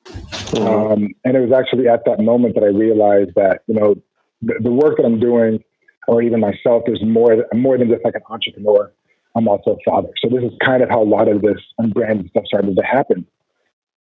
Mm-hmm. 0.05 0.67
Um, 0.67 1.15
and 1.25 1.37
it 1.37 1.41
was 1.41 1.53
actually 1.53 1.89
at 1.89 2.05
that 2.05 2.21
moment 2.21 2.55
that 2.55 2.65
I 2.65 2.69
realized 2.69 3.35
that, 3.37 3.63
you 3.67 3.75
know, 3.75 3.95
the, 4.43 4.55
the, 4.61 4.71
work 4.71 4.97
that 4.97 5.05
I'm 5.05 5.19
doing 5.19 5.63
or 6.09 6.23
even 6.23 6.41
myself, 6.41 6.83
there's 6.87 7.03
more, 7.05 7.47
more 7.55 7.79
than 7.79 7.89
just 7.89 8.05
like 8.05 8.15
an 8.15 8.23
entrepreneur. 8.29 8.93
I'm 9.35 9.49
also 9.49 9.73
a 9.73 9.91
father. 9.91 10.09
So 10.23 10.29
this 10.29 10.43
is 10.45 10.53
kind 10.65 10.83
of 10.83 10.91
how 10.91 11.03
a 11.03 11.05
lot 11.05 11.29
of 11.29 11.43
this 11.43 11.59
unbranded 11.79 12.29
stuff 12.31 12.45
started 12.47 12.77
to 12.77 12.83
happen. 12.83 13.27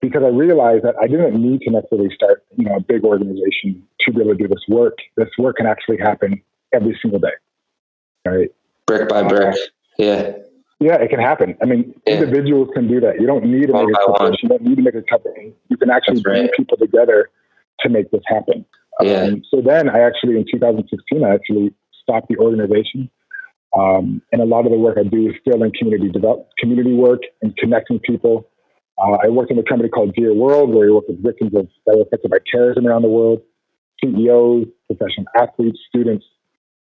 Because 0.02 0.24
I 0.24 0.30
realized 0.30 0.84
that 0.84 0.96
I 1.00 1.08
didn't 1.08 1.40
need 1.40 1.62
to 1.62 1.72
necessarily 1.72 2.10
start, 2.16 2.44
you 2.58 2.66
know, 2.66 2.76
a 2.76 2.80
big 2.80 3.04
organization 3.04 3.84
to 4.02 4.12
be 4.12 4.22
able 4.22 4.32
to 4.32 4.38
do 4.38 4.48
this 4.48 4.64
work. 4.68 4.98
This 5.16 5.30
work 5.38 5.58
can 5.58 5.68
actually 5.68 5.98
happen 5.98 6.42
every 6.74 6.98
single 7.02 7.20
day. 7.20 7.34
Right. 8.26 8.50
Brick 8.88 9.10
by 9.10 9.24
brick. 9.24 9.56
Yeah. 10.00 10.34
Yeah, 10.80 10.96
it 10.96 11.12
can 11.12 11.20
happen. 11.20 11.56
I 11.62 11.66
mean, 11.66 11.94
yeah. 12.08 12.16
individuals 12.16 12.70
can 12.74 12.88
do 12.88 13.00
that. 13.02 13.22
You 13.22 13.28
don't 13.28 13.46
need 13.46 13.68
to 13.68 13.74
make 13.74 13.90
a 13.90 14.06
corporation. 14.06 14.40
You 14.42 14.50
don't 14.50 14.64
need 14.64 14.78
to 14.78 14.82
make 14.82 14.96
a 14.96 15.04
company. 15.04 15.54
You 15.70 15.78
can 15.78 15.92
actually 15.92 16.16
right. 16.16 16.24
bring 16.24 16.50
people 16.58 16.78
together 16.78 17.30
to 17.82 17.90
make 17.90 18.10
this 18.10 18.24
happen. 18.26 18.66
Yeah. 19.00 19.24
Um, 19.24 19.44
so 19.52 19.62
then 19.62 19.90
I 19.90 20.00
actually, 20.00 20.38
in 20.38 20.46
2016, 20.52 21.24
I 21.24 21.36
actually 21.36 21.74
stopped 22.12 22.28
the 22.30 22.38
organization. 22.38 23.10
Um, 23.78 24.22
and 24.32 24.42
a 24.42 24.46
lot 24.46 24.66
of 24.66 24.72
the 24.72 24.78
work 24.78 24.98
I 25.00 25.04
do 25.04 25.30
is 25.30 25.36
still 25.40 25.64
in 25.64 25.72
community 25.72 26.10
develop, 26.10 26.50
community 26.60 26.94
work 26.94 27.22
and 27.42 27.56
connecting 27.58 28.00
people. 28.00 28.50
Uh, 29.02 29.18
I 29.24 29.30
work 29.30 29.50
in 29.50 29.58
a 29.58 29.64
company 29.64 29.90
called 29.90 30.14
Dear 30.14 30.34
World, 30.34 30.70
where 30.74 30.88
we 30.88 30.92
work 30.92 31.08
with 31.08 31.24
victims 31.24 31.54
of 31.56 31.68
that 31.86 31.96
were 31.96 32.04
affected 32.04 32.32
by 32.32 32.38
terrorism 32.52 32.86
around 32.86 33.04
the 33.04 33.10
world, 33.10 33.42
CEOs, 34.04 34.68
professional 34.88 35.26
athletes, 35.38 35.80
students, 35.88 36.26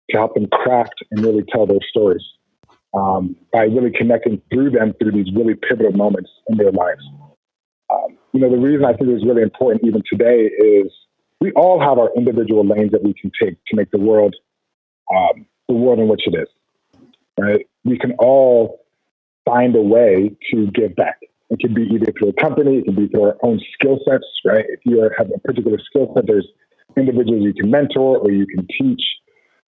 to 0.10 0.18
help 0.18 0.34
them 0.36 0.48
craft 0.52 0.96
and 1.12 1.24
really 1.24 1.44
tell 1.50 1.66
their 1.66 1.80
stories 1.90 2.24
um, 2.94 3.36
by 3.54 3.64
really 3.64 3.92
connecting 3.92 4.42
through 4.52 4.72
them 4.72 4.94
through 5.02 5.14
these 5.14 5.34
really 5.34 5.56
pivotal 5.56 5.94
moments 5.94 6.30
in 6.48 6.58
their 6.58 6.72
lives. 6.72 7.02
Um, 7.90 8.18
you 8.34 8.42
know, 8.42 8.52
the 8.52 8.58
reason 8.58 8.84
I 8.84 8.94
think 8.94 9.10
it's 9.10 9.26
really 9.26 9.42
important 9.42 9.86
even 9.86 10.04
today 10.12 10.52
is 10.52 10.92
we 11.40 11.52
all 11.54 11.80
have 11.80 11.98
our 11.98 12.10
individual 12.16 12.66
lanes 12.68 12.92
that 12.92 13.04
we 13.04 13.14
can 13.14 13.32
take 13.42 13.58
to 13.68 13.76
make 13.76 13.90
the 13.92 14.00
world 14.00 14.36
um, 15.12 15.46
the 15.68 15.76
world 15.76 16.00
in 16.00 16.08
which 16.08 16.22
it 16.26 16.36
is. 16.36 16.48
Right? 17.40 17.66
We 17.84 17.98
can 17.98 18.14
all 18.20 18.86
find 19.46 19.76
a 19.76 19.82
way 19.82 20.36
to 20.52 20.68
give 20.68 20.96
back. 20.96 21.20
It 21.50 21.60
can 21.60 21.74
be 21.74 21.84
either 21.94 22.12
through 22.18 22.30
a 22.30 22.34
company, 22.34 22.80
it 22.80 22.86
can 22.86 22.96
be 22.96 23.08
through 23.08 23.24
our 23.24 23.38
own 23.44 23.60
skill 23.74 24.00
sets, 24.08 24.26
right? 24.46 24.66
If 24.68 24.80
you 24.86 25.10
have 25.18 25.30
a 25.36 25.40
particular 25.40 25.78
skill 25.86 26.12
set, 26.16 26.26
there's 26.26 26.48
individuals 26.98 27.44
you 27.44 27.54
can 27.54 27.70
mentor 27.70 28.18
or 28.18 28.32
you 28.32 28.48
can 28.48 28.66
teach. 28.68 29.02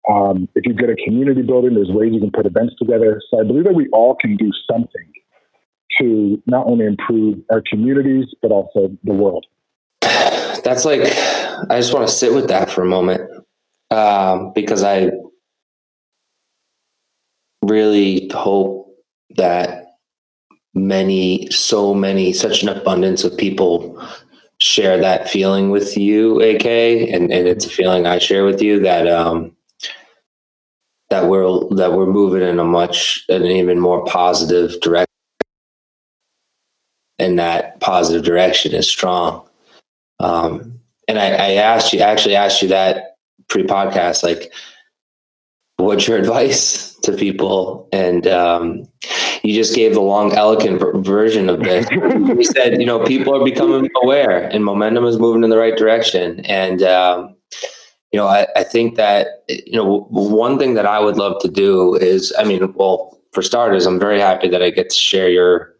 Um, 0.09 0.49
if 0.55 0.64
you're 0.64 0.74
good 0.74 0.91
at 0.91 0.99
community 1.05 1.43
building, 1.43 1.74
there's 1.74 1.91
ways 1.91 2.12
you 2.12 2.20
can 2.20 2.30
put 2.30 2.47
events 2.47 2.74
together. 2.78 3.20
So 3.30 3.41
I 3.41 3.45
believe 3.45 3.64
that 3.64 3.74
we 3.74 3.89
all 3.93 4.14
can 4.14 4.37
do 4.37 4.51
something 4.70 5.12
to 5.99 6.43
not 6.47 6.66
only 6.66 6.87
improve 6.87 7.39
our 7.51 7.62
communities, 7.68 8.26
but 8.43 8.51
also 8.51 8.97
the 9.05 9.12
world. 9.12 9.47
That's 10.03 10.85
like, 10.85 11.01
I 11.03 11.76
just 11.76 11.93
want 11.93 12.07
to 12.09 12.12
sit 12.12 12.35
with 12.35 12.49
that 12.49 12.70
for 12.70 12.82
a 12.82 12.87
moment 12.87 13.30
um, 13.91 14.53
because 14.55 14.82
I 14.82 15.11
really 17.66 18.30
hope 18.32 18.94
that 19.36 19.84
many, 20.74 21.50
so 21.50 21.94
many, 21.94 22.32
such 22.32 22.62
an 22.62 22.68
abundance 22.68 23.24
of 23.24 23.36
people 23.36 24.00
share 24.58 24.98
that 24.98 25.28
feeling 25.28 25.70
with 25.70 25.96
you, 25.96 26.40
AK, 26.40 26.66
and, 26.66 27.32
and 27.32 27.48
it's 27.48 27.66
a 27.66 27.70
feeling 27.70 28.06
I 28.06 28.18
share 28.18 28.44
with 28.44 28.62
you 28.62 28.80
that 28.80 29.06
um, 29.06 29.54
that 31.10 31.26
we're 31.26 31.60
that 31.76 31.92
we're 31.92 32.06
moving 32.06 32.42
in 32.42 32.58
a 32.58 32.64
much 32.64 33.24
an 33.28 33.44
even 33.44 33.78
more 33.78 34.04
positive 34.04 34.80
direction, 34.80 35.06
and 37.18 37.38
that 37.38 37.80
positive 37.80 38.24
direction 38.24 38.74
is 38.74 38.88
strong. 38.88 39.46
Um, 40.20 40.80
and 41.06 41.18
I, 41.18 41.26
I 41.30 41.50
asked 41.54 41.92
you, 41.92 42.00
actually 42.00 42.36
asked 42.36 42.62
you 42.62 42.68
that 42.68 43.16
pre-podcast, 43.48 44.22
like, 44.22 44.52
what's 45.76 46.08
your 46.08 46.18
advice 46.24 46.93
to 47.05 47.12
people? 47.12 47.88
And 47.92 48.26
um, 48.26 48.84
you 49.42 49.55
just 49.55 49.74
gave 49.74 49.94
the 49.94 50.00
long, 50.00 50.32
elegant 50.32 50.80
ver- 50.80 50.98
version 50.98 51.48
of 51.48 51.61
this. 51.61 51.86
you 51.90 52.44
said, 52.44 52.80
you 52.80 52.86
know, 52.86 53.05
people 53.05 53.34
are 53.34 53.44
becoming 53.44 53.90
aware, 54.02 54.48
and 54.48 54.64
momentum 54.64 55.05
is 55.05 55.18
moving 55.18 55.44
in 55.44 55.50
the 55.50 55.59
right 55.59 55.76
direction. 55.76 56.40
And 56.40 56.82
um, 56.82 57.36
you 58.12 58.18
know, 58.18 58.26
I, 58.26 58.46
I 58.57 58.62
think 58.64 58.96
that 58.96 59.44
you 59.48 59.72
know 59.72 60.07
one 60.11 60.59
thing 60.59 60.74
that 60.74 60.86
I 60.86 61.00
would 61.00 61.16
love 61.16 61.40
to 61.42 61.48
do 61.48 61.94
is, 61.96 62.32
I 62.38 62.44
mean, 62.44 62.72
well, 62.74 63.20
for 63.32 63.42
starters, 63.42 63.86
I'm 63.86 63.98
very 63.98 64.20
happy 64.20 64.48
that 64.48 64.62
I 64.62 64.70
get 64.70 64.90
to 64.90 64.96
share 64.96 65.28
your 65.28 65.74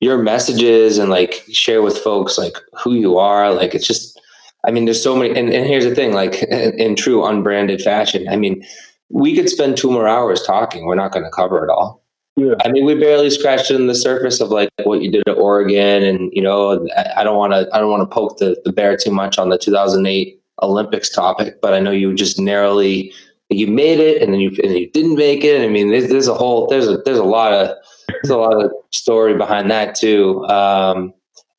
your 0.00 0.16
messages 0.16 0.98
and 0.98 1.10
like 1.10 1.44
share 1.52 1.82
with 1.82 1.98
folks 1.98 2.38
like 2.38 2.56
who 2.82 2.94
you 2.94 3.18
are. 3.18 3.52
Like 3.52 3.74
it's 3.74 3.86
just, 3.86 4.18
I 4.66 4.70
mean, 4.70 4.86
there's 4.86 5.02
so 5.02 5.14
many. 5.14 5.38
And, 5.38 5.50
and 5.50 5.66
here's 5.66 5.84
the 5.84 5.94
thing, 5.94 6.14
like 6.14 6.42
in, 6.44 6.78
in 6.78 6.96
true 6.96 7.24
unbranded 7.24 7.82
fashion, 7.82 8.26
I 8.28 8.36
mean, 8.36 8.64
we 9.10 9.34
could 9.34 9.48
spend 9.48 9.76
two 9.76 9.90
more 9.90 10.08
hours 10.08 10.42
talking. 10.42 10.86
We're 10.86 10.94
not 10.94 11.12
going 11.12 11.24
to 11.24 11.30
cover 11.30 11.64
it 11.64 11.70
all. 11.70 12.02
Yeah. 12.36 12.54
I 12.64 12.70
mean, 12.70 12.86
we 12.86 12.94
barely 12.94 13.28
scratched 13.28 13.70
in 13.70 13.86
the 13.86 13.94
surface 13.94 14.40
of 14.40 14.50
like 14.50 14.70
what 14.84 15.02
you 15.02 15.10
did 15.10 15.28
at 15.28 15.36
Oregon, 15.36 16.02
and 16.02 16.30
you 16.32 16.40
know, 16.40 16.86
I 17.16 17.22
don't 17.24 17.36
want 17.36 17.52
to, 17.52 17.68
I 17.74 17.78
don't 17.78 17.90
want 17.90 18.08
to 18.08 18.14
poke 18.14 18.38
the, 18.38 18.60
the 18.64 18.72
bear 18.72 18.96
too 18.96 19.10
much 19.10 19.38
on 19.38 19.50
the 19.50 19.58
2008 19.58 20.40
Olympics 20.62 21.10
topic, 21.10 21.60
but 21.60 21.74
I 21.74 21.80
know 21.80 21.90
you 21.90 22.14
just 22.14 22.38
narrowly 22.38 23.12
you 23.50 23.66
made 23.66 23.98
it, 23.98 24.22
and 24.22 24.32
then 24.32 24.40
you 24.40 24.50
and 24.62 24.72
you 24.78 24.88
didn't 24.90 25.16
make 25.16 25.44
it. 25.44 25.62
I 25.62 25.68
mean, 25.68 25.90
there's, 25.90 26.08
there's 26.08 26.28
a 26.28 26.34
whole 26.34 26.68
there's 26.68 26.86
a 26.86 26.98
there's 26.98 27.18
a 27.18 27.24
lot 27.24 27.52
of 27.52 27.76
there's 28.08 28.30
a 28.30 28.36
lot 28.36 28.64
of 28.64 28.72
story 28.92 29.36
behind 29.36 29.70
that 29.70 29.94
too. 29.94 30.44
Um, 30.46 31.12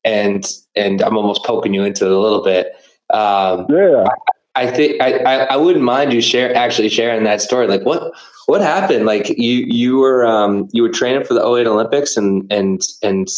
and 0.04 0.44
and 0.74 1.02
I'm 1.02 1.16
almost 1.16 1.44
poking 1.44 1.74
you 1.74 1.84
into 1.84 2.06
it 2.06 2.12
a 2.12 2.18
little 2.18 2.42
bit. 2.42 2.72
Um, 3.12 3.66
yeah. 3.68 4.06
I, 4.54 4.70
think 4.70 5.00
I, 5.00 5.46
I, 5.46 5.56
wouldn't 5.56 5.84
mind 5.84 6.12
you 6.12 6.20
share 6.20 6.54
actually 6.54 6.90
sharing 6.90 7.24
that 7.24 7.40
story. 7.40 7.66
Like 7.66 7.82
what 7.86 8.12
what 8.46 8.60
happened? 8.60 9.06
Like 9.06 9.30
you 9.38 9.64
you 9.66 9.98
were 9.98 10.26
um, 10.26 10.68
you 10.72 10.82
were 10.82 10.90
training 10.90 11.24
for 11.24 11.34
the 11.34 11.40
08 11.40 11.66
Olympics 11.66 12.16
and 12.16 12.50
and 12.52 12.82
and 13.02 13.28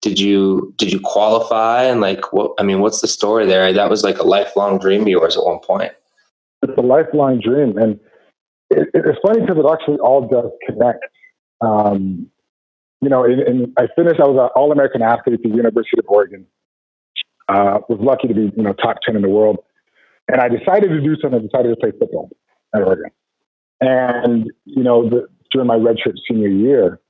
did 0.00 0.18
you 0.18 0.72
did 0.76 0.92
you 0.92 1.00
qualify 1.00 1.84
and 1.84 2.00
like 2.00 2.32
what 2.32 2.52
I 2.58 2.62
mean 2.62 2.80
what's 2.80 3.00
the 3.00 3.08
story 3.08 3.46
there? 3.46 3.72
That 3.72 3.90
was 3.90 4.02
like 4.02 4.18
a 4.18 4.24
lifelong 4.24 4.78
dream 4.78 5.02
of 5.02 5.08
yours 5.08 5.36
at 5.36 5.44
one 5.44 5.58
point. 5.60 5.92
It's 6.62 6.76
a 6.76 6.82
lifelong 6.82 7.40
dream, 7.40 7.78
and 7.78 8.00
it, 8.70 8.88
it's 8.94 9.18
funny 9.24 9.40
because 9.40 9.58
it 9.58 9.66
actually 9.70 9.98
all 9.98 10.26
does 10.26 10.50
connect. 10.66 11.04
Um, 11.60 12.28
you 13.00 13.08
know, 13.08 13.24
in, 13.24 13.72
I 13.76 13.86
finished. 13.94 14.20
I 14.20 14.26
was 14.26 14.36
an 14.36 14.50
All 14.56 14.72
American 14.72 15.02
athlete 15.02 15.34
at 15.34 15.42
the 15.42 15.54
University 15.54 15.98
of 15.98 16.06
Oregon. 16.08 16.46
Uh, 17.48 17.78
was 17.88 17.98
lucky 18.00 18.28
to 18.28 18.34
be, 18.34 18.52
you 18.56 18.62
know, 18.62 18.72
top 18.74 18.96
ten 19.06 19.16
in 19.16 19.22
the 19.22 19.28
world, 19.28 19.58
and 20.28 20.40
I 20.40 20.48
decided 20.48 20.88
to 20.88 21.00
do 21.00 21.16
something. 21.20 21.40
I 21.40 21.42
decided 21.42 21.70
to 21.70 21.76
play 21.76 21.92
football 21.98 22.30
at 22.74 22.82
Oregon, 22.82 23.10
and 23.80 24.50
you 24.64 24.82
know, 24.82 25.08
the, 25.08 25.28
during 25.52 25.68
my 25.68 25.76
redshirt 25.76 26.14
senior 26.28 26.48
year, 26.48 27.00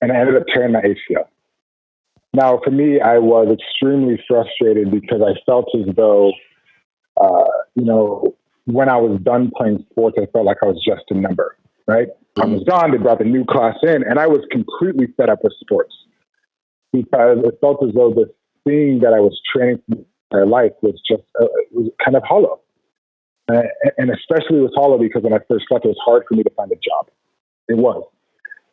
and 0.00 0.12
I 0.12 0.16
ended 0.16 0.36
up 0.36 0.44
tearing 0.52 0.72
my 0.72 0.82
ACL. 0.82 1.24
Now, 2.32 2.60
for 2.62 2.70
me, 2.70 3.00
I 3.00 3.18
was 3.18 3.48
extremely 3.52 4.22
frustrated 4.28 4.90
because 4.90 5.20
I 5.20 5.34
felt 5.44 5.66
as 5.74 5.94
though, 5.96 6.32
uh, 7.20 7.50
you 7.74 7.84
know, 7.84 8.36
when 8.66 8.88
I 8.88 8.96
was 8.98 9.18
done 9.22 9.50
playing 9.56 9.84
sports, 9.90 10.16
I 10.20 10.26
felt 10.26 10.46
like 10.46 10.58
I 10.62 10.66
was 10.66 10.80
just 10.86 11.02
a 11.10 11.14
number 11.14 11.56
right? 11.90 12.08
I 12.40 12.46
was 12.46 12.62
gone. 12.68 12.92
They 12.92 12.98
brought 12.98 13.18
the 13.18 13.24
new 13.24 13.44
class 13.44 13.74
in, 13.82 14.04
and 14.08 14.18
I 14.18 14.26
was 14.26 14.40
completely 14.50 15.08
fed 15.16 15.28
up 15.28 15.40
with 15.42 15.52
sports 15.60 15.92
because 16.92 17.38
it 17.44 17.58
felt 17.60 17.84
as 17.84 17.92
though 17.94 18.10
the 18.10 18.32
thing 18.64 19.00
that 19.00 19.12
I 19.12 19.20
was 19.20 19.38
training 19.52 19.82
my 20.32 20.42
life 20.42 20.72
was 20.82 21.00
just 21.08 21.22
uh, 21.40 21.46
was 21.72 21.90
kind 22.04 22.16
of 22.16 22.22
hollow. 22.24 22.60
Uh, 23.52 23.62
and 23.98 24.10
especially 24.10 24.58
it 24.58 24.62
was 24.62 24.72
hollow 24.76 24.98
because 24.98 25.22
when 25.22 25.32
I 25.32 25.38
first 25.48 25.66
left, 25.70 25.84
it 25.84 25.88
was 25.88 25.98
hard 26.04 26.22
for 26.28 26.36
me 26.36 26.42
to 26.44 26.50
find 26.50 26.70
a 26.70 26.76
job. 26.76 27.10
It 27.68 27.78
was. 27.78 28.04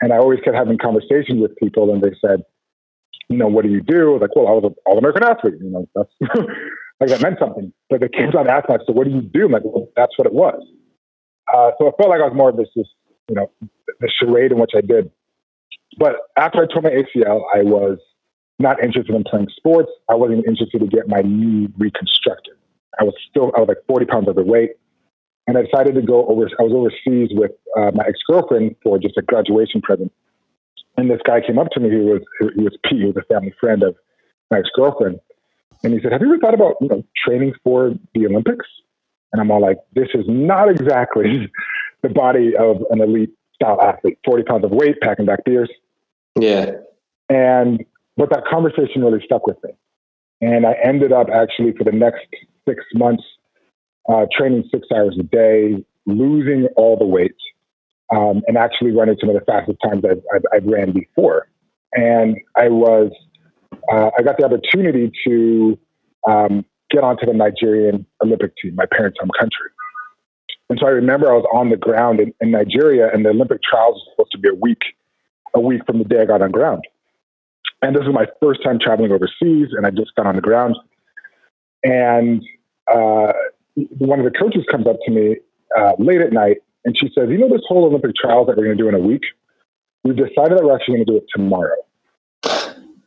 And 0.01 0.13
I 0.13 0.17
always 0.17 0.39
kept 0.41 0.55
having 0.55 0.77
conversations 0.77 1.41
with 1.41 1.55
people, 1.55 1.91
and 1.91 2.01
they 2.01 2.13
said, 2.21 2.43
you 3.29 3.37
know, 3.37 3.47
what 3.47 3.65
do 3.65 3.71
you 3.71 3.81
do? 3.81 4.09
I 4.09 4.13
was 4.13 4.21
like, 4.21 4.35
well, 4.35 4.47
I 4.47 4.51
was 4.51 4.63
an 4.65 4.75
All 4.85 4.97
American 4.97 5.23
athlete. 5.23 5.55
You 5.59 5.69
know, 5.69 5.89
that's 5.95 6.13
like 6.99 7.09
that 7.09 7.21
meant 7.21 7.39
something. 7.39 7.73
But 7.89 8.01
they 8.01 8.09
came 8.09 8.29
on 8.29 8.49
asking, 8.49 8.77
so 8.85 8.93
what 8.93 9.05
do 9.05 9.11
you 9.11 9.21
do? 9.21 9.45
I'm 9.45 9.51
like, 9.51 9.63
well, 9.65 9.89
that's 9.95 10.17
what 10.17 10.27
it 10.27 10.33
was. 10.33 10.61
Uh, 11.51 11.71
so 11.79 11.87
I 11.87 11.91
felt 11.97 12.09
like 12.09 12.21
I 12.21 12.27
was 12.27 12.35
more 12.35 12.49
of 12.49 12.57
this, 12.57 12.69
this 12.75 12.87
you 13.29 13.35
know, 13.35 13.51
the 13.99 14.09
charade 14.19 14.51
in 14.51 14.59
which 14.59 14.71
I 14.75 14.81
did. 14.81 15.11
But 15.97 16.15
after 16.37 16.61
I 16.61 16.67
tore 16.67 16.83
my 16.83 16.91
ACL, 16.91 17.41
I 17.53 17.63
was 17.63 17.97
not 18.59 18.83
interested 18.83 19.15
in 19.15 19.23
playing 19.23 19.47
sports. 19.55 19.91
I 20.09 20.15
wasn't 20.15 20.45
interested 20.47 20.79
to 20.79 20.87
get 20.87 21.07
my 21.07 21.21
knee 21.23 21.67
reconstructed. 21.77 22.53
I 22.99 23.03
was 23.03 23.13
still, 23.29 23.51
I 23.55 23.59
was 23.59 23.67
like 23.67 23.83
40 23.87 24.05
pounds 24.05 24.27
overweight. 24.27 24.71
And 25.45 25.57
I 25.57 25.61
decided 25.61 25.95
to 25.95 26.01
go 26.01 26.27
over, 26.27 26.49
I 26.59 26.63
was 26.63 26.73
overseas 26.73 27.29
with 27.31 27.51
uh, 27.77 27.91
my 27.93 28.03
ex 28.05 28.19
girlfriend 28.29 28.75
for 28.83 28.99
just 28.99 29.17
a 29.17 29.21
graduation 29.21 29.81
present. 29.81 30.11
And 30.97 31.09
this 31.09 31.21
guy 31.25 31.39
came 31.41 31.57
up 31.57 31.69
to 31.71 31.79
me, 31.79 31.89
he 31.89 31.97
was, 31.97 32.21
he 32.55 32.63
was 32.63 32.75
Pete, 32.83 32.99
he 32.99 33.05
was 33.05 33.15
a 33.15 33.33
family 33.33 33.53
friend 33.59 33.83
of 33.83 33.95
my 34.51 34.59
ex 34.59 34.67
girlfriend. 34.75 35.19
And 35.83 35.93
he 35.93 36.01
said, 36.01 36.11
Have 36.11 36.21
you 36.21 36.27
ever 36.27 36.39
thought 36.39 36.53
about, 36.53 36.75
you 36.81 36.89
know, 36.89 37.03
training 37.25 37.53
for 37.63 37.93
the 38.13 38.25
Olympics? 38.25 38.65
And 39.31 39.41
I'm 39.41 39.49
all 39.51 39.61
like, 39.61 39.77
This 39.93 40.09
is 40.13 40.25
not 40.27 40.69
exactly 40.69 41.49
the 42.01 42.09
body 42.09 42.53
of 42.57 42.83
an 42.89 42.99
elite 42.99 43.31
style 43.55 43.81
athlete, 43.81 44.19
40 44.25 44.43
pounds 44.43 44.65
of 44.65 44.71
weight, 44.71 44.99
packing 45.01 45.25
back 45.25 45.45
beers. 45.45 45.69
Yeah. 46.37 46.71
And, 47.29 47.85
but 48.17 48.29
that 48.31 48.43
conversation 48.49 49.03
really 49.03 49.21
stuck 49.23 49.47
with 49.47 49.57
me. 49.63 49.71
And 50.41 50.65
I 50.65 50.75
ended 50.83 51.11
up 51.11 51.27
actually 51.33 51.73
for 51.77 51.83
the 51.83 51.91
next 51.91 52.25
six 52.67 52.83
months 52.93 53.23
uh, 54.09 54.25
training 54.35 54.67
six 54.71 54.87
hours 54.95 55.17
a 55.19 55.23
day, 55.23 55.83
losing 56.05 56.67
all 56.75 56.97
the 56.97 57.05
weight 57.05 57.35
um, 58.15 58.41
and 58.47 58.57
actually 58.57 58.91
running 58.91 59.17
some 59.19 59.29
of 59.29 59.35
the 59.35 59.45
fastest 59.45 59.77
times 59.83 60.03
I've, 60.05 60.21
I've, 60.33 60.43
I've 60.53 60.65
ran 60.65 60.93
before. 60.93 61.47
And 61.93 62.37
I 62.55 62.69
was, 62.69 63.11
uh, 63.91 64.11
I 64.17 64.21
got 64.21 64.37
the 64.37 64.45
opportunity 64.45 65.11
to 65.25 65.79
um, 66.27 66.65
get 66.89 67.03
onto 67.03 67.25
the 67.25 67.33
Nigerian 67.33 68.05
Olympic 68.23 68.53
team, 68.57 68.75
my 68.75 68.85
parents' 68.85 69.17
home 69.19 69.31
country. 69.37 69.69
And 70.69 70.77
so 70.79 70.87
I 70.87 70.91
remember 70.91 71.31
I 71.31 71.35
was 71.35 71.45
on 71.53 71.69
the 71.69 71.77
ground 71.77 72.19
in, 72.19 72.33
in 72.41 72.51
Nigeria, 72.51 73.09
and 73.13 73.25
the 73.25 73.29
Olympic 73.29 73.61
trials 73.63 73.95
was 73.95 74.07
supposed 74.11 74.31
to 74.33 74.37
be 74.37 74.49
a 74.49 74.55
week, 74.55 74.81
a 75.53 75.61
week 75.61 75.81
from 75.85 75.99
the 75.99 76.03
day 76.03 76.21
I 76.21 76.25
got 76.25 76.41
on 76.41 76.51
ground. 76.51 76.83
And 77.81 77.95
this 77.95 78.03
is 78.03 78.13
my 78.13 78.25
first 78.41 78.63
time 78.63 78.79
traveling 78.79 79.11
overseas, 79.11 79.69
and 79.71 79.85
I 79.85 79.91
just 79.91 80.15
got 80.15 80.25
on 80.25 80.35
the 80.35 80.41
ground. 80.41 80.75
And 81.83 82.43
uh, 82.91 83.33
one 83.97 84.19
of 84.19 84.25
the 84.25 84.37
coaches 84.37 84.65
comes 84.69 84.87
up 84.87 84.97
to 85.05 85.11
me 85.11 85.37
uh, 85.77 85.93
late 85.99 86.21
at 86.21 86.33
night, 86.33 86.57
and 86.85 86.97
she 86.97 87.09
says, 87.13 87.29
"You 87.29 87.37
know 87.37 87.49
this 87.49 87.61
whole 87.67 87.85
Olympic 87.85 88.15
trials 88.15 88.47
that 88.47 88.57
we're 88.57 88.65
going 88.65 88.77
to 88.77 88.83
do 88.83 88.89
in 88.89 88.95
a 88.95 88.99
week? 88.99 89.21
We've 90.03 90.15
decided 90.15 90.57
that 90.57 90.63
we're 90.63 90.75
actually 90.75 90.95
going 90.95 91.05
to 91.05 91.11
do 91.11 91.17
it 91.17 91.25
tomorrow." 91.33 91.75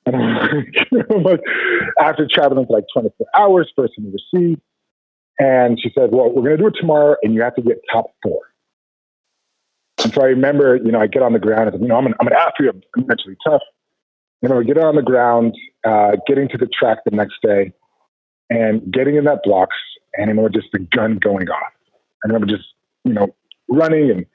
And 0.06 0.16
I'm 0.16 1.22
like, 1.22 1.40
after 2.00 2.26
traveling 2.32 2.66
for 2.66 2.72
like 2.74 2.86
24 2.92 3.26
hours, 3.36 3.70
first 3.76 3.94
in 3.98 4.06
overseas, 4.06 4.58
and 5.38 5.78
she 5.82 5.90
said, 5.98 6.10
"Well, 6.12 6.30
we're 6.30 6.42
going 6.42 6.56
to 6.56 6.62
do 6.62 6.68
it 6.68 6.74
tomorrow, 6.80 7.16
and 7.22 7.34
you 7.34 7.42
have 7.42 7.56
to 7.56 7.62
get 7.62 7.80
top 7.92 8.06
four. 8.22 8.40
And 10.04 10.12
so 10.14 10.22
I 10.22 10.26
remember, 10.26 10.76
you 10.76 10.92
know, 10.92 11.00
I 11.00 11.06
get 11.06 11.22
on 11.22 11.32
the 11.32 11.38
ground 11.38 11.72
and 11.72 11.82
you 11.82 11.88
know, 11.88 11.96
I'm 11.96 12.06
an, 12.06 12.14
I'm 12.20 12.26
an 12.26 12.32
athlete, 12.32 12.70
I'm 12.96 13.06
mentally 13.06 13.36
tough. 13.46 13.62
You 14.43 14.49
know, 14.49 14.62
get 14.62 14.78
on 14.78 14.97
the 14.97 15.03
ground, 15.03 15.55
uh, 15.84 16.12
getting 16.26 16.49
to 16.49 16.57
the 16.57 16.66
track 16.66 16.99
the 17.05 17.14
next 17.14 17.36
day, 17.43 17.72
and 18.49 18.93
getting 18.93 19.16
in 19.16 19.24
that 19.24 19.41
blocks, 19.45 19.76
and 20.14 20.26
I 20.26 20.28
remember 20.28 20.51
just 20.51 20.72
the 20.72 20.78
gun 20.78 21.18
going 21.18 21.49
off. 21.49 21.72
I 22.24 22.28
remember 22.28 22.47
just, 22.47 22.64
you 23.05 23.12
know, 23.12 23.34
running 23.68 24.11
and, 24.11 24.26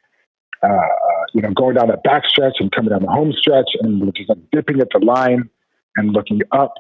uh, 0.63 0.87
you 1.33 1.41
know, 1.41 1.51
going 1.51 1.75
down 1.75 1.89
that 1.89 2.03
back 2.03 2.23
stretch 2.27 2.55
and 2.59 2.71
coming 2.71 2.89
down 2.89 3.01
the 3.01 3.11
home 3.11 3.33
stretch 3.37 3.69
and 3.79 4.13
just 4.15 4.29
like 4.29 4.39
dipping 4.51 4.79
at 4.79 4.87
the 4.91 4.99
line 4.99 5.49
and 5.97 6.13
looking 6.13 6.41
up. 6.51 6.73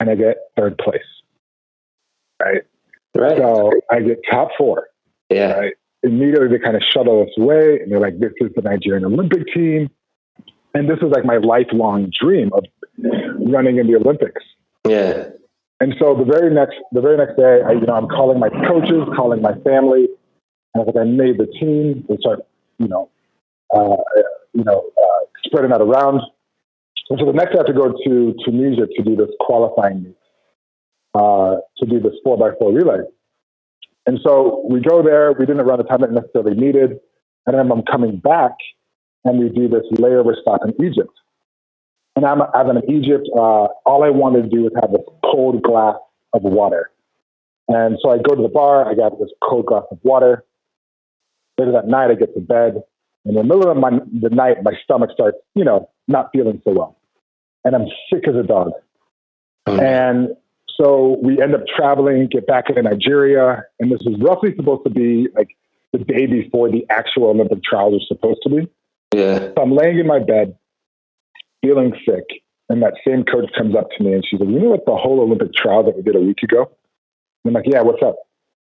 And 0.00 0.08
I 0.08 0.14
get 0.14 0.36
third 0.56 0.78
place. 0.78 1.02
Right. 2.42 2.62
Right. 3.16 3.36
So 3.36 3.72
I 3.90 4.00
get 4.00 4.20
top 4.30 4.50
four. 4.56 4.88
Yeah. 5.28 5.52
Right. 5.52 5.74
Immediately 6.02 6.48
they 6.48 6.58
kind 6.58 6.76
of 6.76 6.82
shuttle 6.92 7.22
us 7.22 7.28
away 7.38 7.80
and 7.80 7.92
they're 7.92 8.00
like, 8.00 8.18
this 8.18 8.32
is 8.40 8.50
the 8.56 8.62
Nigerian 8.62 9.04
Olympic 9.04 9.46
team. 9.52 9.90
And 10.74 10.88
this 10.88 10.98
is 10.98 11.10
like 11.10 11.24
my 11.24 11.36
lifelong 11.36 12.10
dream 12.18 12.50
of 12.52 12.64
running 13.52 13.78
in 13.78 13.86
the 13.86 13.96
Olympics. 13.96 14.42
Yeah. 14.86 15.28
And 15.80 15.94
so 15.98 16.14
the 16.14 16.24
very 16.24 16.54
next 16.54 16.76
the 16.92 17.00
very 17.00 17.16
next 17.16 17.36
day, 17.36 17.60
I, 17.66 17.72
you 17.72 17.86
know, 17.86 17.94
I'm 17.94 18.08
calling 18.08 18.38
my 18.38 18.48
coaches, 18.48 19.02
calling 19.16 19.42
my 19.42 19.54
family, 19.64 20.06
and 20.74 20.76
I 20.76 20.78
was 20.78 20.92
like, 20.94 21.02
I 21.02 21.08
made 21.08 21.38
the 21.38 21.46
team. 21.46 22.04
They 22.08 22.16
start, 22.20 22.40
you 22.78 22.88
know, 22.88 23.10
uh, 23.74 23.96
you 24.54 24.64
know, 24.64 24.90
uh, 24.96 25.24
spreading 25.44 25.70
that 25.70 25.80
around. 25.80 26.20
And 27.10 27.18
so 27.18 27.26
the 27.26 27.32
next 27.32 27.52
day, 27.52 27.58
I 27.58 27.66
have 27.66 27.66
to 27.66 27.72
go 27.72 27.92
to 27.92 28.34
Tunisia 28.44 28.86
to 28.86 29.02
do 29.02 29.16
this 29.16 29.28
qualifying 29.40 30.04
meet, 30.04 30.16
uh, 31.14 31.56
to 31.78 31.86
do 31.86 32.00
this 32.00 32.14
four 32.24 32.38
by 32.38 32.50
four 32.58 32.72
relay. 32.72 33.00
And 34.06 34.18
so 34.24 34.64
we 34.68 34.80
go 34.80 35.02
there. 35.02 35.32
We 35.32 35.46
didn't 35.46 35.66
run 35.66 35.78
the 35.78 35.84
time 35.84 36.00
that 36.00 36.12
necessarily 36.12 36.54
needed, 36.54 36.98
and 37.46 37.58
then 37.58 37.70
I'm 37.70 37.82
coming 37.82 38.18
back, 38.18 38.52
and 39.24 39.38
we 39.38 39.48
do 39.48 39.68
this 39.68 39.82
layover 39.92 40.34
stop 40.40 40.60
in 40.64 40.84
Egypt. 40.84 41.12
And 42.16 42.26
I'm, 42.26 42.42
I'm 42.54 42.76
in 42.76 42.90
Egypt. 42.90 43.28
Uh, 43.34 43.68
all 43.86 44.04
I 44.04 44.10
wanted 44.10 44.42
to 44.42 44.48
do 44.48 44.62
was 44.62 44.72
have 44.80 44.92
this 44.92 45.06
cold 45.24 45.62
glass 45.62 45.96
of 46.34 46.42
water. 46.42 46.90
And 47.68 47.98
so 48.02 48.10
I 48.10 48.18
go 48.18 48.34
to 48.34 48.42
the 48.42 48.48
bar. 48.48 48.88
I 48.90 48.94
got 48.94 49.18
this 49.18 49.30
cold 49.42 49.66
glass 49.66 49.84
of 49.90 49.98
water. 50.02 50.44
Later 51.58 51.72
that 51.72 51.86
night, 51.86 52.10
I 52.10 52.14
get 52.14 52.34
to 52.34 52.40
bed. 52.40 52.82
In 53.24 53.34
the 53.34 53.44
middle 53.44 53.70
of 53.70 53.76
my, 53.76 53.90
the 53.90 54.30
night, 54.30 54.62
my 54.62 54.72
stomach 54.82 55.10
starts, 55.14 55.38
you 55.54 55.64
know, 55.64 55.88
not 56.08 56.30
feeling 56.32 56.60
so 56.64 56.72
well. 56.72 56.98
And 57.64 57.74
I'm 57.74 57.86
sick 58.12 58.26
as 58.28 58.34
a 58.34 58.42
dog. 58.42 58.72
Mm. 59.68 59.80
And 59.80 60.28
so 60.76 61.18
we 61.22 61.40
end 61.40 61.54
up 61.54 61.62
traveling, 61.74 62.26
get 62.30 62.46
back 62.46 62.68
into 62.68 62.82
Nigeria. 62.82 63.62
And 63.78 63.92
this 63.92 64.00
is 64.02 64.20
roughly 64.20 64.54
supposed 64.56 64.82
to 64.84 64.90
be 64.90 65.28
like 65.36 65.48
the 65.92 65.98
day 65.98 66.26
before 66.26 66.70
the 66.70 66.84
actual 66.90 67.28
Olympic 67.28 67.62
trials 67.62 67.94
are 67.94 68.06
supposed 68.06 68.40
to 68.42 68.50
be. 68.50 68.68
Yeah. 69.12 69.38
So 69.38 69.62
I'm 69.62 69.72
laying 69.72 69.98
in 69.98 70.06
my 70.06 70.18
bed, 70.18 70.56
feeling 71.62 71.92
sick, 72.06 72.24
and 72.68 72.82
that 72.82 72.94
same 73.06 73.24
coach 73.24 73.50
comes 73.56 73.74
up 73.76 73.88
to 73.96 74.04
me 74.04 74.12
and 74.14 74.24
she's 74.28 74.40
like, 74.40 74.48
"You 74.48 74.58
know 74.58 74.70
what? 74.70 74.84
The 74.86 74.96
whole 74.96 75.20
Olympic 75.20 75.52
trial 75.54 75.82
that 75.84 75.96
we 75.96 76.02
did 76.02 76.16
a 76.16 76.20
week 76.20 76.42
ago." 76.42 76.70
And 77.44 77.50
I'm 77.50 77.54
like, 77.54 77.66
"Yeah, 77.66 77.82
what's 77.82 78.02
up?" 78.02 78.16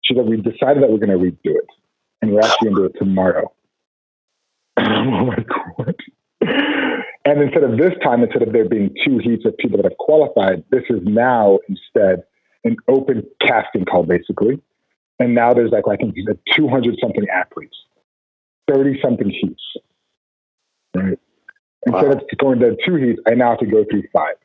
She's 0.03 0.17
like, 0.17 0.27
"We 0.27 0.37
decided 0.37 0.83
that 0.83 0.91
we're 0.91 0.99
going 0.99 1.11
to 1.11 1.19
redo 1.19 1.57
it, 1.57 1.67
and 2.21 2.33
we're 2.33 2.41
actually 2.41 2.71
going 2.71 2.77
to 2.77 2.83
do 2.83 2.95
it 2.95 2.99
tomorrow." 2.99 3.53
I'm 4.77 5.27
like, 5.27 5.49
"What?" 5.77 5.97
And 7.25 7.41
instead 7.41 7.65
of 7.65 7.79
this 7.79 7.93
time, 8.03 8.23
instead 8.23 8.43
of 8.43 8.53
there 8.53 8.69
being 8.69 8.95
two 9.05 9.19
heats 9.19 9.47
of 9.47 9.57
people 9.57 9.79
that 9.79 9.85
have 9.85 9.97
qualified, 9.99 10.63
this 10.71 10.83
is 10.91 11.01
now 11.05 11.59
instead 11.69 12.23
an 12.65 12.77
open 12.89 13.23
casting 13.41 13.85
call, 13.87 14.03
basically. 14.03 14.61
And 15.19 15.35
now 15.35 15.55
there's 15.55 15.71
like 15.71 15.85
I 15.91 15.97
think 15.97 16.17
200 16.55 16.97
something 17.01 17.27
athletes, 17.33 17.77
30 18.69 19.01
something 19.03 19.31
heats. 19.31 19.63
Right. 20.95 21.19
Instead 21.87 22.13
of 22.13 22.23
going 22.39 22.61
to 22.61 22.77
two 22.87 22.97
heats, 22.97 23.21
I 23.27 23.35
now 23.35 23.51
have 23.51 23.59
to 23.59 23.67
go 23.67 23.85
through 23.91 24.05
five. 24.13 24.37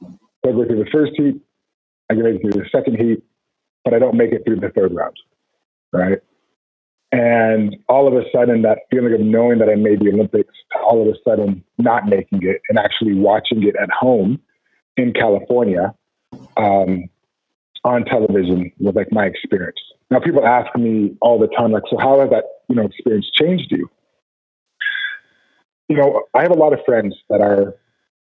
So 0.00 0.50
I 0.50 0.52
go 0.52 0.66
through 0.66 0.84
the 0.84 0.90
first 0.90 1.12
heat, 1.16 1.40
I 2.10 2.14
get 2.14 2.40
through 2.40 2.52
the 2.52 2.66
second 2.70 2.98
heat, 2.98 3.22
but 3.84 3.94
I 3.94 3.98
don't 3.98 4.16
make 4.16 4.32
it 4.32 4.42
through 4.44 4.56
the 4.56 4.70
third 4.70 4.94
round. 4.94 5.16
Right. 5.92 6.18
And 7.12 7.76
all 7.88 8.08
of 8.08 8.14
a 8.14 8.24
sudden, 8.32 8.62
that 8.62 8.80
feeling 8.90 9.14
of 9.14 9.20
knowing 9.20 9.58
that 9.60 9.68
I 9.68 9.76
made 9.76 10.00
the 10.00 10.08
Olympics, 10.08 10.52
all 10.84 11.00
of 11.00 11.08
a 11.08 11.16
sudden 11.24 11.62
not 11.78 12.06
making 12.06 12.40
it 12.42 12.60
and 12.68 12.78
actually 12.78 13.14
watching 13.14 13.62
it 13.62 13.76
at 13.80 13.88
home 13.90 14.40
in 14.96 15.12
California 15.12 15.94
um, 16.56 17.04
on 17.84 18.04
television 18.04 18.72
was 18.78 18.94
like 18.94 19.12
my 19.12 19.26
experience. 19.26 19.78
Now, 20.10 20.20
people 20.20 20.44
ask 20.44 20.74
me 20.76 21.16
all 21.20 21.38
the 21.38 21.46
time, 21.46 21.72
like, 21.72 21.84
so 21.88 21.98
how 21.98 22.20
has 22.20 22.30
that 22.30 22.44
you 22.68 22.74
know 22.74 22.84
experience 22.84 23.30
changed 23.38 23.70
you? 23.70 23.88
You 25.88 25.96
know, 25.96 26.22
I 26.34 26.42
have 26.42 26.50
a 26.50 26.58
lot 26.58 26.72
of 26.72 26.80
friends 26.86 27.14
that 27.28 27.40
are 27.40 27.74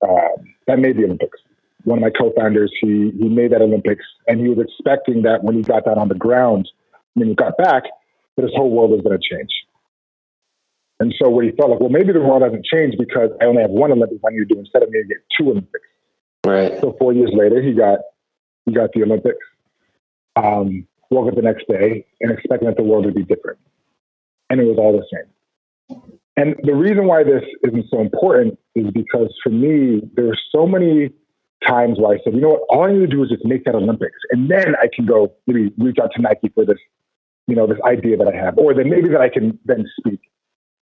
um, 0.07 0.45
that 0.67 0.79
made 0.79 0.97
the 0.97 1.05
Olympics. 1.05 1.39
One 1.85 1.99
of 1.99 2.03
my 2.03 2.11
co-founders, 2.11 2.73
he 2.81 3.13
he 3.19 3.29
made 3.29 3.53
that 3.53 3.63
Olympics, 3.63 4.05
and 4.27 4.41
he 4.41 4.49
was 4.49 4.59
expecting 4.67 5.23
that 5.23 5.43
when 5.43 5.57
he 5.57 5.63
got 5.63 5.85
that 5.85 5.99
on 5.99 6.09
the 6.09 6.15
ground, 6.15 6.69
when 7.15 7.29
he 7.29 7.35
got 7.35 7.57
back, 7.57 7.85
that 8.37 8.43
his 8.43 8.53
whole 8.55 8.71
world 8.71 8.91
was 8.91 9.01
going 9.01 9.19
to 9.19 9.37
change. 9.37 9.51
And 10.99 11.15
so 11.21 11.29
what 11.29 11.45
he 11.45 11.51
felt 11.53 11.71
like, 11.71 11.81
well, 11.81 11.91
maybe 11.91 12.13
the 12.13 12.21
world 12.21 12.43
hasn't 12.43 12.65
changed 12.65 12.97
because 12.99 13.31
I 13.41 13.45
only 13.45 13.63
have 13.63 13.71
one 13.71 13.93
Olympics 13.93 14.23
I 14.27 14.33
need 14.33 14.49
to 14.49 14.55
do 14.55 14.59
instead 14.59 14.83
of 14.83 14.91
me 14.91 15.05
get 15.07 15.19
two 15.39 15.51
Olympics. 15.51 15.87
Right. 16.45 16.81
So 16.81 16.97
four 16.99 17.13
years 17.13 17.31
later, 17.35 17.61
he 17.63 17.73
got 17.73 18.01
he 18.65 18.73
got 18.73 18.91
the 18.93 19.03
Olympics. 19.03 19.45
Um, 20.37 20.87
woke 21.11 21.29
up 21.29 21.37
the 21.37 21.43
next 21.43 21.67
day 21.69 22.05
and 22.21 22.33
expecting 22.33 22.69
that 22.69 22.77
the 22.77 22.83
world 22.83 23.05
would 23.05 23.15
be 23.15 23.23
different, 23.23 23.59
and 24.51 24.61
it 24.61 24.65
was 24.65 24.77
all 24.79 24.93
the 24.93 25.07
same. 25.13 26.11
And 26.37 26.55
the 26.63 26.75
reason 26.75 27.07
why 27.07 27.25
this 27.25 27.43
isn't 27.67 27.87
so 27.91 28.01
important 28.01 28.59
is 28.75 28.91
because 28.93 29.35
for 29.43 29.51
me, 29.51 30.03
there 30.15 30.27
were 30.27 30.39
so 30.55 30.67
many 30.67 31.11
times 31.67 31.99
where 31.99 32.15
I 32.15 32.19
said, 32.23 32.35
you 32.35 32.41
know 32.41 32.51
what, 32.51 32.63
all 32.69 32.85
I 32.85 32.93
need 32.93 33.01
to 33.01 33.07
do 33.07 33.23
is 33.23 33.31
just 33.31 33.45
make 33.45 33.65
that 33.65 33.75
Olympics, 33.75 34.19
and 34.31 34.51
then 34.51 34.75
I 34.77 34.89
can 34.95 35.07
go 35.07 35.33
maybe 35.47 35.73
reach 35.79 35.97
out 36.03 36.11
to 36.15 36.23
Nike 36.23 36.51
for 36.55 36.67
this, 36.67 36.77
you 37.47 37.57
know, 37.57 37.67
this 37.67 37.79
idea 37.85 38.19
that 38.19 38.29
I 38.29 38.37
have, 38.37 38.59
or 38.59 38.75
then 38.75 38.91
maybe 38.91 39.09
that 39.09 39.21
I 39.21 39.31
can 39.31 39.59
then 39.65 39.87
speak. 39.99 40.21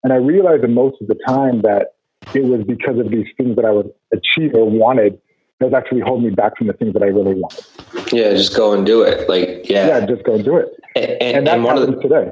And 0.05 0.13
I 0.13 0.17
realized 0.17 0.63
that 0.63 0.69
most 0.69 1.03
of 1.03 1.09
the 1.09 1.19
time 1.27 1.63
that 1.63 1.95
it 2.35 2.45
was 2.45 2.63
because 2.65 2.99
of 2.99 3.11
these 3.11 3.27
things 3.37 3.57
that 3.57 3.65
I 3.65 3.71
would 3.73 3.91
achieve 4.13 4.55
or 4.55 4.71
wanted 4.71 5.19
that 5.59 5.67
was 5.67 5.75
actually 5.75 6.01
holding 6.01 6.29
me 6.29 6.35
back 6.35 6.57
from 6.57 6.69
the 6.69 6.73
things 6.73 6.95
that 6.95 7.03
I 7.03 7.07
really 7.07 7.35
wanted. 7.35 7.65
Yeah. 8.13 8.31
Just 8.31 8.57
go 8.57 8.73
and 8.73 8.87
do 8.87 9.03
it. 9.03 9.29
Like, 9.29 9.69
Yeah, 9.69 9.89
yeah. 9.89 10.07
just 10.07 10.25
go 10.25 10.35
and 10.35 10.45
do 10.45 10.57
it. 10.57 10.69
And, 10.97 11.05
And, 11.05 11.23
and, 11.23 11.47
that's 11.47 11.55
and 11.55 11.65
one 11.65 11.77
of 11.77 11.87
the 11.87 12.01
today. 12.01 12.31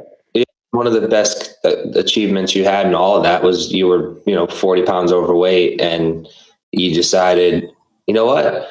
One 0.73 0.87
of 0.87 0.93
the 0.93 1.09
best 1.09 1.57
uh, 1.65 1.77
achievements 1.95 2.55
you 2.55 2.65
had 2.65 2.87
in 2.87 2.95
all 2.95 3.17
of 3.17 3.23
that 3.23 3.43
was 3.43 3.73
you 3.73 3.87
were 3.87 4.15
you 4.27 4.35
know 4.35 4.47
40 4.47 4.83
pounds 4.83 5.13
overweight 5.13 5.81
and 5.81 6.29
you 6.73 6.95
decided 6.95 7.69
you 8.07 8.15
know 8.15 8.25
what? 8.25 8.69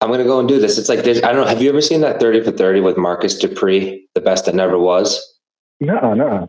I'm 0.00 0.10
going 0.10 0.20
to 0.20 0.24
go 0.24 0.38
and 0.38 0.46
do 0.46 0.60
this. 0.60 0.78
It's 0.78 0.88
like 0.88 1.02
there's 1.02 1.22
i 1.22 1.32
don't 1.32 1.42
know 1.42 1.46
have 1.46 1.60
you 1.60 1.68
ever 1.68 1.80
seen 1.80 2.02
that 2.02 2.20
30 2.20 2.44
for 2.44 2.52
30 2.52 2.80
with 2.80 2.96
marcus 2.96 3.36
dupree 3.36 4.06
the 4.14 4.20
best 4.20 4.44
that 4.44 4.54
never 4.54 4.78
was? 4.78 5.20
No, 5.80 6.14
no. 6.14 6.48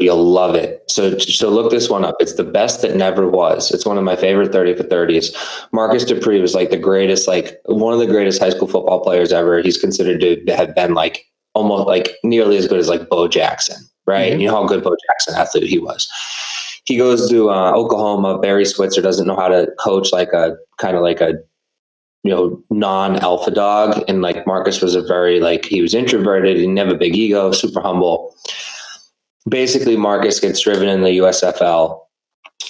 You'll 0.00 0.24
love 0.24 0.54
it. 0.54 0.82
So 0.88 1.18
so 1.18 1.50
look 1.50 1.70
this 1.70 1.90
one 1.90 2.04
up. 2.04 2.16
It's 2.18 2.34
the 2.34 2.44
best 2.44 2.80
that 2.80 2.96
never 2.96 3.28
was. 3.28 3.70
It's 3.70 3.84
one 3.84 3.98
of 3.98 4.04
my 4.04 4.16
favorite 4.16 4.52
30 4.52 4.74
for 4.74 4.84
30s 4.84 5.34
marcus 5.72 6.04
dupree 6.04 6.40
was 6.40 6.54
like 6.54 6.70
the 6.70 6.78
greatest 6.78 7.28
like 7.28 7.58
one 7.66 7.92
of 7.92 8.00
the 8.00 8.06
greatest 8.06 8.40
high 8.40 8.50
school 8.50 8.68
football 8.68 9.00
players 9.00 9.32
ever. 9.32 9.60
He's 9.60 9.76
considered 9.76 10.20
to 10.20 10.56
have 10.56 10.74
been 10.74 10.94
like 10.94 11.26
almost 11.54 11.86
like 11.86 12.16
nearly 12.24 12.56
as 12.56 12.68
good 12.68 12.78
as 12.78 12.88
like 12.88 13.08
bo 13.08 13.28
jackson 13.28 13.76
right? 14.10 14.32
Mhm. 14.32 14.40
you 14.40 14.46
know 14.48 14.56
how 14.56 14.66
good 14.66 14.82
bo 14.84 14.96
jackson 15.06 15.34
athlete 15.34 15.70
he 15.74 15.78
was. 15.78 16.08
He 16.84 16.96
goes 16.96 17.28
to 17.30 17.50
uh, 17.50 17.72
oklahoma 17.72 18.38
barry 18.38 18.64
switzer 18.64 19.02
doesn't 19.02 19.26
know 19.28 19.36
how 19.36 19.48
to 19.48 19.68
coach 19.78 20.12
like 20.12 20.32
a 20.32 20.56
kind 20.78 20.96
of 20.96 21.02
like 21.02 21.20
a 21.20 21.34
you 22.24 22.30
know 22.30 22.62
non-alpha 22.70 23.50
dog. 23.50 24.02
And 24.08 24.22
like 24.22 24.46
marcus 24.46 24.82
was 24.82 24.94
a 24.94 25.02
very 25.02 25.40
like 25.40 25.64
he 25.64 25.80
was 25.82 25.94
introverted 25.94 26.56
he 26.56 26.62
didn't 26.62 26.76
have 26.78 26.88
a 26.88 26.94
big 27.04 27.14
ego 27.16 27.52
super 27.52 27.80
humble. 27.80 28.34
Basically 29.48 29.96
marcus 29.96 30.40
gets 30.40 30.60
driven 30.60 30.88
in 30.88 31.02
the 31.02 31.18
usfl 31.18 32.00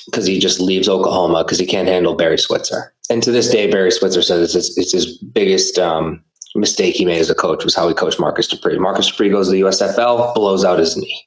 because 0.07 0.27
he 0.27 0.39
just 0.39 0.61
leaves 0.61 0.89
oklahoma 0.89 1.45
because 1.45 1.59
he 1.59 1.67
can't 1.67 1.89
handle 1.89 2.15
barry 2.15 2.39
switzer. 2.39 2.93
And 3.11 3.23
to 3.25 3.33
this 3.33 3.51
day 3.51 3.71
barry 3.71 3.91
switzer 3.91 4.23
says 4.23 4.55
it's, 4.55 4.79
it's 4.79 4.93
his 4.93 5.19
biggest 5.19 5.79
um, 5.79 6.23
mistake 6.55 6.95
he 6.95 7.05
made 7.05 7.21
as 7.21 7.31
a 7.31 7.35
coach 7.35 7.65
was 7.65 7.75
how 7.75 7.89
he 7.89 7.95
coached 7.95 8.21
marcus 8.21 8.47
dupree. 8.47 8.79
Marcus 8.79 9.09
dupree 9.09 9.31
goes 9.31 9.49
to 9.49 9.53
the 9.53 9.63
usfl 9.63 10.35
blows 10.35 10.65
out 10.65 10.79
his 10.79 10.97
knee 10.97 11.27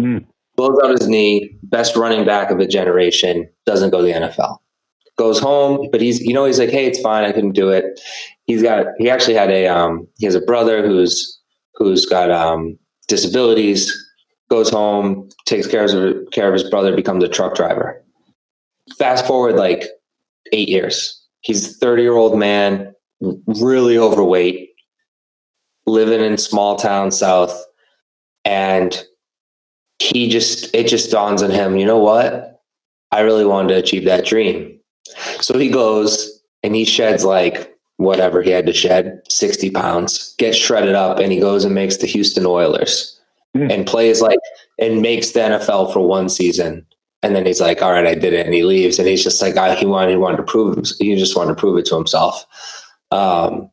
Mm. 0.00 0.26
blows 0.56 0.78
out 0.82 0.90
his 0.98 1.08
knee 1.08 1.56
best 1.62 1.96
running 1.96 2.24
back 2.24 2.50
of 2.50 2.58
a 2.58 2.66
generation 2.66 3.48
doesn't 3.66 3.90
go 3.90 3.98
to 3.98 4.04
the 4.04 4.12
nfl 4.12 4.58
goes 5.20 5.38
home, 5.38 5.86
but 5.92 6.00
he's 6.00 6.18
you 6.22 6.32
know 6.32 6.46
he's 6.46 6.58
like, 6.58 6.70
hey, 6.70 6.86
it's 6.86 6.98
fine, 7.00 7.24
I 7.24 7.32
couldn't 7.32 7.52
do 7.52 7.68
it. 7.68 8.00
He's 8.46 8.62
got 8.62 8.86
he 8.96 9.10
actually 9.10 9.34
had 9.34 9.50
a 9.50 9.66
um, 9.66 10.08
he 10.18 10.24
has 10.24 10.34
a 10.34 10.40
brother 10.40 10.84
who's 10.84 11.38
who's 11.74 12.06
got 12.06 12.30
um, 12.30 12.78
disabilities. 13.06 13.82
Goes 14.48 14.70
home, 14.70 15.28
takes 15.44 15.66
care 15.66 15.84
of 15.84 16.30
care 16.32 16.48
of 16.48 16.54
his 16.54 16.68
brother, 16.68 16.96
becomes 16.96 17.22
a 17.22 17.28
truck 17.28 17.54
driver. 17.54 18.02
Fast 18.98 19.26
forward 19.26 19.56
like 19.56 19.84
eight 20.52 20.68
years, 20.68 21.22
he's 21.42 21.70
a 21.70 21.74
thirty 21.74 22.02
year 22.02 22.16
old 22.16 22.36
man, 22.38 22.92
really 23.46 23.98
overweight, 23.98 24.70
living 25.86 26.20
in 26.20 26.38
small 26.38 26.76
town 26.76 27.10
south, 27.10 27.54
and 28.44 29.04
he 30.00 30.28
just 30.28 30.74
it 30.74 30.88
just 30.88 31.10
dawns 31.10 31.42
on 31.42 31.50
him, 31.50 31.76
you 31.76 31.86
know 31.86 31.98
what? 31.98 32.62
I 33.12 33.20
really 33.20 33.44
wanted 33.44 33.68
to 33.68 33.80
achieve 33.80 34.04
that 34.06 34.24
dream. 34.24 34.78
So 35.40 35.58
he 35.58 35.68
goes 35.68 36.40
and 36.62 36.74
he 36.74 36.84
sheds 36.84 37.24
like 37.24 37.76
whatever 37.96 38.42
he 38.42 38.50
had 38.50 38.66
to 38.66 38.72
shed, 38.72 39.20
60 39.28 39.70
pounds, 39.70 40.34
gets 40.38 40.56
shredded 40.56 40.94
up, 40.94 41.18
and 41.18 41.30
he 41.32 41.38
goes 41.38 41.64
and 41.64 41.74
makes 41.74 41.98
the 41.98 42.06
Houston 42.06 42.46
Oilers 42.46 43.16
Mm. 43.56 43.72
and 43.72 43.84
plays 43.86 44.20
like 44.22 44.38
and 44.78 45.02
makes 45.02 45.32
the 45.32 45.40
NFL 45.40 45.92
for 45.92 46.06
one 46.06 46.28
season. 46.28 46.86
And 47.24 47.34
then 47.34 47.44
he's 47.44 47.60
like, 47.60 47.82
all 47.82 47.90
right, 47.90 48.06
I 48.06 48.14
did 48.14 48.32
it. 48.32 48.46
And 48.46 48.54
he 48.54 48.62
leaves. 48.62 49.00
And 49.00 49.08
he's 49.08 49.24
just 49.24 49.42
like, 49.42 49.56
I, 49.56 49.74
he 49.74 49.86
wanted, 49.86 50.12
he 50.12 50.16
wanted 50.16 50.36
to 50.36 50.42
prove, 50.44 50.86
he 51.00 51.16
just 51.16 51.36
wanted 51.36 51.56
to 51.56 51.60
prove 51.60 51.76
it 51.76 51.84
to 51.86 51.96
himself. 51.96 52.46
Um, 53.10 53.68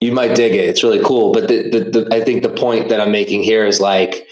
you 0.00 0.10
might 0.10 0.34
dig 0.34 0.52
it. 0.52 0.68
It's 0.68 0.82
really 0.82 1.02
cool. 1.04 1.32
But 1.32 1.46
the, 1.46 1.70
the, 1.70 1.80
the, 1.84 2.08
I 2.12 2.24
think 2.24 2.42
the 2.42 2.48
point 2.48 2.88
that 2.88 3.00
I'm 3.00 3.12
making 3.12 3.44
here 3.44 3.64
is 3.64 3.80
like, 3.80 4.26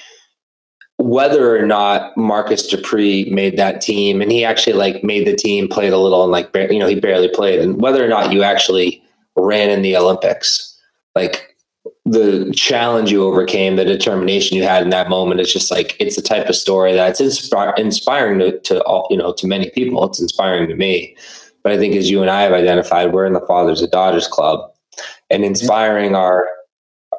whether 0.99 1.57
or 1.57 1.66
not 1.66 2.16
Marcus 2.16 2.66
Dupree 2.66 3.28
made 3.30 3.57
that 3.59 3.80
team, 3.80 4.22
and 4.22 4.32
he 4.32 4.44
actually 4.44 4.72
like 4.72 5.05
made 5.05 5.26
the 5.26 5.36
team, 5.36 5.68
played 5.68 5.92
a 5.92 5.99
little, 5.99 6.22
and 6.22 6.32
like 6.32 6.53
bar- 6.53 6.72
you 6.72 6.78
know 6.78 6.86
he 6.86 6.99
barely 6.99 7.28
played, 7.28 7.61
and 7.61 7.80
whether 7.80 8.05
or 8.05 8.09
not 8.09 8.32
you 8.32 8.42
actually 8.42 9.03
ran 9.36 9.68
in 9.68 9.82
the 9.82 9.97
Olympics, 9.97 10.78
like 11.14 11.55
the 12.07 12.51
challenge 12.57 13.11
you 13.11 13.24
overcame, 13.24 13.76
the 13.76 13.84
determination 13.84 14.57
you 14.57 14.62
had 14.62 14.82
in 14.82 14.90
that 14.90 15.11
moment, 15.11 15.40
it's 15.40 15.53
just 15.53 15.70
like 15.70 15.97
it's 16.01 16.16
the 16.16 16.22
type 16.22 16.49
of 16.49 16.57
story 16.57 16.94
that's 16.94 17.20
inspi- 17.20 17.78
inspiring 17.78 18.38
to, 18.38 18.59
to 18.61 18.82
all 18.84 19.07
you 19.11 19.18
know 19.18 19.32
to 19.34 19.47
many 19.47 19.70
people. 19.70 20.05
It's 20.07 20.20
inspiring 20.20 20.68
to 20.68 20.76
me, 20.76 21.14
but 21.62 21.72
I 21.72 21.78
think 21.78 21.94
as 21.94 22.11
you 22.11 22.22
and 22.22 22.30
I 22.30 22.42
have 22.42 22.53
identified, 22.53 23.12
we're 23.12 23.26
in 23.26 23.34
the 23.34 23.47
Fathers 23.47 23.82
and 23.82 23.90
Daughters 23.90 24.28
Club, 24.28 24.70
and 25.28 25.44
inspiring 25.44 26.14
our 26.14 26.47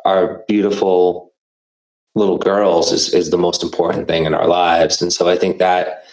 our 0.03 0.43
beautiful 0.47 1.26
little 2.18 2.38
girls 2.38 2.91
is, 2.91 3.13
is 3.13 3.30
the 3.30 3.38
most 3.38 3.63
important 3.63 4.07
thing 4.07 4.26
in 4.26 4.34
our 4.34 4.47
lives. 4.47 5.01
And 5.01 5.13
so 5.13 5.30
I 5.30 5.38
think 5.38 5.59
that 5.59 6.03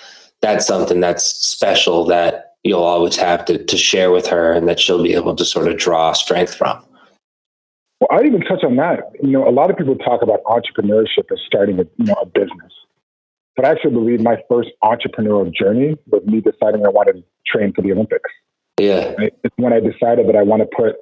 that's 0.40 0.66
something 0.66 1.00
that's 1.00 1.24
special 1.24 2.05
that 2.07 2.55
you'll 2.62 2.82
always 2.82 3.16
have 3.16 3.44
to, 3.46 3.62
to 3.62 3.76
share 3.76 4.11
with 4.11 4.26
her 4.26 4.52
and 4.52 4.68
that 4.68 4.80
she'll 4.80 5.02
be 5.02 5.14
able 5.14 5.34
to 5.36 5.44
sort 5.44 5.68
of 5.68 5.76
draw 5.76 6.12
strength 6.12 6.55
from. 6.55 6.84
Well, 8.00 8.09
I'd 8.18 8.26
even 8.26 8.42
touch 8.42 8.64
on 8.64 8.76
that. 8.76 9.00
You 9.22 9.30
know, 9.30 9.48
a 9.48 9.50
lot 9.50 9.70
of 9.70 9.76
people 9.76 9.96
talk 9.96 10.22
about 10.22 10.42
entrepreneurship 10.44 11.30
as 11.32 11.38
starting 11.46 11.78
a, 11.80 11.84
you 11.96 12.07
know, 12.07 12.14
a 12.20 12.26
business. 12.26 12.72
But 13.57 13.64
I 13.64 13.70
actually 13.70 13.92
believe 13.92 14.20
my 14.20 14.36
first 14.50 14.70
entrepreneurial 14.82 15.52
journey 15.55 15.96
was 16.09 16.24
me 16.26 16.40
deciding 16.40 16.84
I 16.84 16.88
wanted 16.88 17.14
to 17.14 17.24
train 17.46 17.72
for 17.72 17.82
the 17.82 17.92
Olympics. 17.92 18.30
Yeah. 18.80 19.14
Right? 19.16 19.32
It's 19.44 19.55
when 19.57 19.72
I 19.72 19.80
decided 19.80 20.28
that 20.28 20.36
I 20.36 20.42
want 20.42 20.62
to 20.62 20.76
put, 20.76 20.96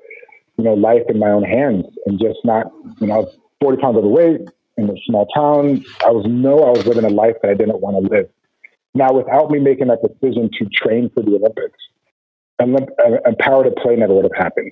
you 0.59 0.65
know, 0.65 0.75
life 0.75 1.03
in 1.09 1.19
my 1.19 1.31
own 1.31 1.45
hands 1.45 1.87
and 2.07 2.21
just 2.21 2.39
not, 2.45 2.67
you 3.01 3.07
know, 3.07 3.15
I 3.15 3.19
was 3.19 3.37
40 3.63 3.81
pounds 3.81 3.97
overweight 3.97 4.43
in 4.83 4.97
a 4.97 5.01
small 5.07 5.27
town. 5.27 5.85
I 6.07 6.11
was 6.11 6.25
know 6.27 6.65
I 6.65 6.71
was 6.71 6.87
living 6.87 7.05
a 7.05 7.09
life 7.09 7.37
that 7.43 7.51
I 7.51 7.55
didn't 7.55 7.81
want 7.81 8.05
to 8.05 8.15
live. 8.15 8.29
Now, 8.95 9.13
without 9.13 9.51
me 9.51 9.59
making 9.59 9.89
that 9.89 10.03
decision 10.03 10.51
to 10.59 10.67
train 10.67 11.11
for 11.15 11.23
the 11.23 11.37
Olympics, 11.37 11.79
Empower 12.61 13.65
to 13.65 13.71
Play 13.71 13.97
never 13.97 14.15
would 14.15 14.25
have 14.25 14.37
happened. 14.37 14.71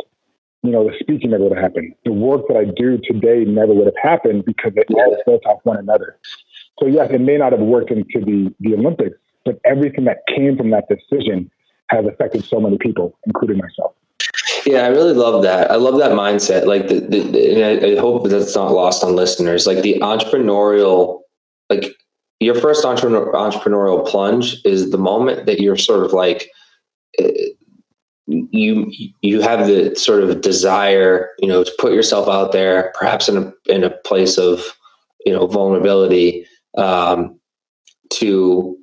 You 0.62 0.72
know, 0.72 0.84
the 0.84 0.94
speaking 1.00 1.30
never 1.30 1.44
would 1.44 1.56
have 1.56 1.62
happened. 1.62 1.94
The 2.04 2.12
work 2.12 2.42
that 2.48 2.56
I 2.56 2.64
do 2.64 2.98
today 3.02 3.44
never 3.44 3.72
would 3.72 3.86
have 3.86 3.94
happened 4.02 4.44
because 4.44 4.72
it 4.76 4.86
all 4.92 5.16
built 5.24 5.46
off 5.46 5.60
one 5.64 5.78
another. 5.78 6.18
So 6.78 6.86
yes, 6.86 7.08
it 7.10 7.20
may 7.20 7.38
not 7.38 7.52
have 7.52 7.60
worked 7.62 7.90
into 7.90 8.20
the, 8.20 8.54
the 8.60 8.74
Olympics, 8.74 9.16
but 9.44 9.58
everything 9.64 10.04
that 10.04 10.18
came 10.28 10.56
from 10.56 10.70
that 10.70 10.84
decision 10.88 11.50
has 11.88 12.04
affected 12.06 12.44
so 12.44 12.60
many 12.60 12.76
people, 12.78 13.18
including 13.26 13.58
myself. 13.58 13.94
Yeah, 14.66 14.82
I 14.82 14.88
really 14.88 15.14
love 15.14 15.42
that. 15.42 15.70
I 15.70 15.76
love 15.76 15.98
that 15.98 16.12
mindset. 16.12 16.66
Like, 16.66 16.88
the, 16.88 17.00
the, 17.00 17.54
and 17.54 17.84
I, 17.84 17.92
I 17.92 17.98
hope 17.98 18.28
that's 18.28 18.54
not 18.54 18.72
lost 18.72 19.02
on 19.02 19.16
listeners. 19.16 19.66
Like 19.66 19.82
the 19.82 19.98
entrepreneurial, 20.00 21.20
like 21.70 21.94
your 22.40 22.54
first 22.54 22.84
entrepreneur, 22.84 23.32
entrepreneurial 23.32 24.06
plunge 24.06 24.56
is 24.64 24.90
the 24.90 24.98
moment 24.98 25.46
that 25.46 25.60
you're 25.60 25.76
sort 25.76 26.04
of 26.04 26.12
like, 26.12 26.50
uh, 27.18 27.28
you 28.26 28.92
you 29.22 29.40
have 29.40 29.66
the 29.66 29.94
sort 29.96 30.22
of 30.22 30.40
desire, 30.40 31.30
you 31.40 31.48
know, 31.48 31.64
to 31.64 31.72
put 31.80 31.92
yourself 31.92 32.28
out 32.28 32.52
there, 32.52 32.92
perhaps 32.96 33.28
in 33.28 33.36
a 33.36 33.52
in 33.66 33.82
a 33.82 33.90
place 33.90 34.38
of, 34.38 34.62
you 35.26 35.32
know, 35.32 35.48
vulnerability, 35.48 36.46
um, 36.78 37.40
to 38.10 38.76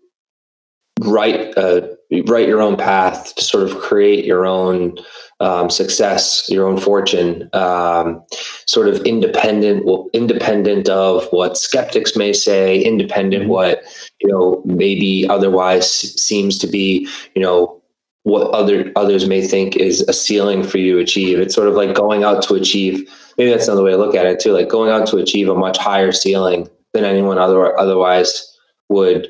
write 0.99 1.57
uh, 1.57 1.81
write 2.25 2.47
your 2.47 2.61
own 2.61 2.75
path, 2.75 3.35
to 3.35 3.43
sort 3.43 3.63
of 3.63 3.79
create 3.79 4.25
your 4.25 4.45
own 4.45 4.97
um, 5.39 5.69
success, 5.69 6.45
your 6.49 6.67
own 6.67 6.79
fortune, 6.79 7.49
um, 7.53 8.23
sort 8.65 8.87
of 8.87 8.99
independent, 9.05 9.85
well, 9.85 10.09
independent 10.13 10.89
of 10.89 11.27
what 11.31 11.57
skeptics 11.57 12.15
may 12.15 12.33
say, 12.33 12.79
independent 12.81 13.47
what 13.47 13.83
you 14.21 14.29
know 14.29 14.61
maybe 14.65 15.27
otherwise 15.29 15.89
seems 15.89 16.57
to 16.59 16.67
be, 16.67 17.07
you 17.35 17.41
know, 17.41 17.81
what 18.23 18.51
other 18.51 18.91
others 18.95 19.27
may 19.27 19.45
think 19.45 19.75
is 19.75 20.01
a 20.07 20.13
ceiling 20.13 20.63
for 20.63 20.79
you 20.79 20.95
to 20.95 20.99
achieve. 20.99 21.39
It's 21.39 21.55
sort 21.55 21.67
of 21.67 21.75
like 21.75 21.95
going 21.95 22.23
out 22.23 22.41
to 22.43 22.55
achieve. 22.55 23.09
Maybe 23.37 23.51
that's 23.51 23.67
another 23.67 23.83
way 23.83 23.91
to 23.91 23.97
look 23.97 24.15
at 24.15 24.25
it 24.25 24.39
too. 24.39 24.53
Like 24.53 24.69
going 24.69 24.91
out 24.91 25.07
to 25.07 25.17
achieve 25.17 25.49
a 25.49 25.55
much 25.55 25.77
higher 25.77 26.11
ceiling 26.11 26.67
than 26.93 27.05
anyone 27.05 27.37
other 27.37 27.79
otherwise 27.79 28.57
would 28.89 29.27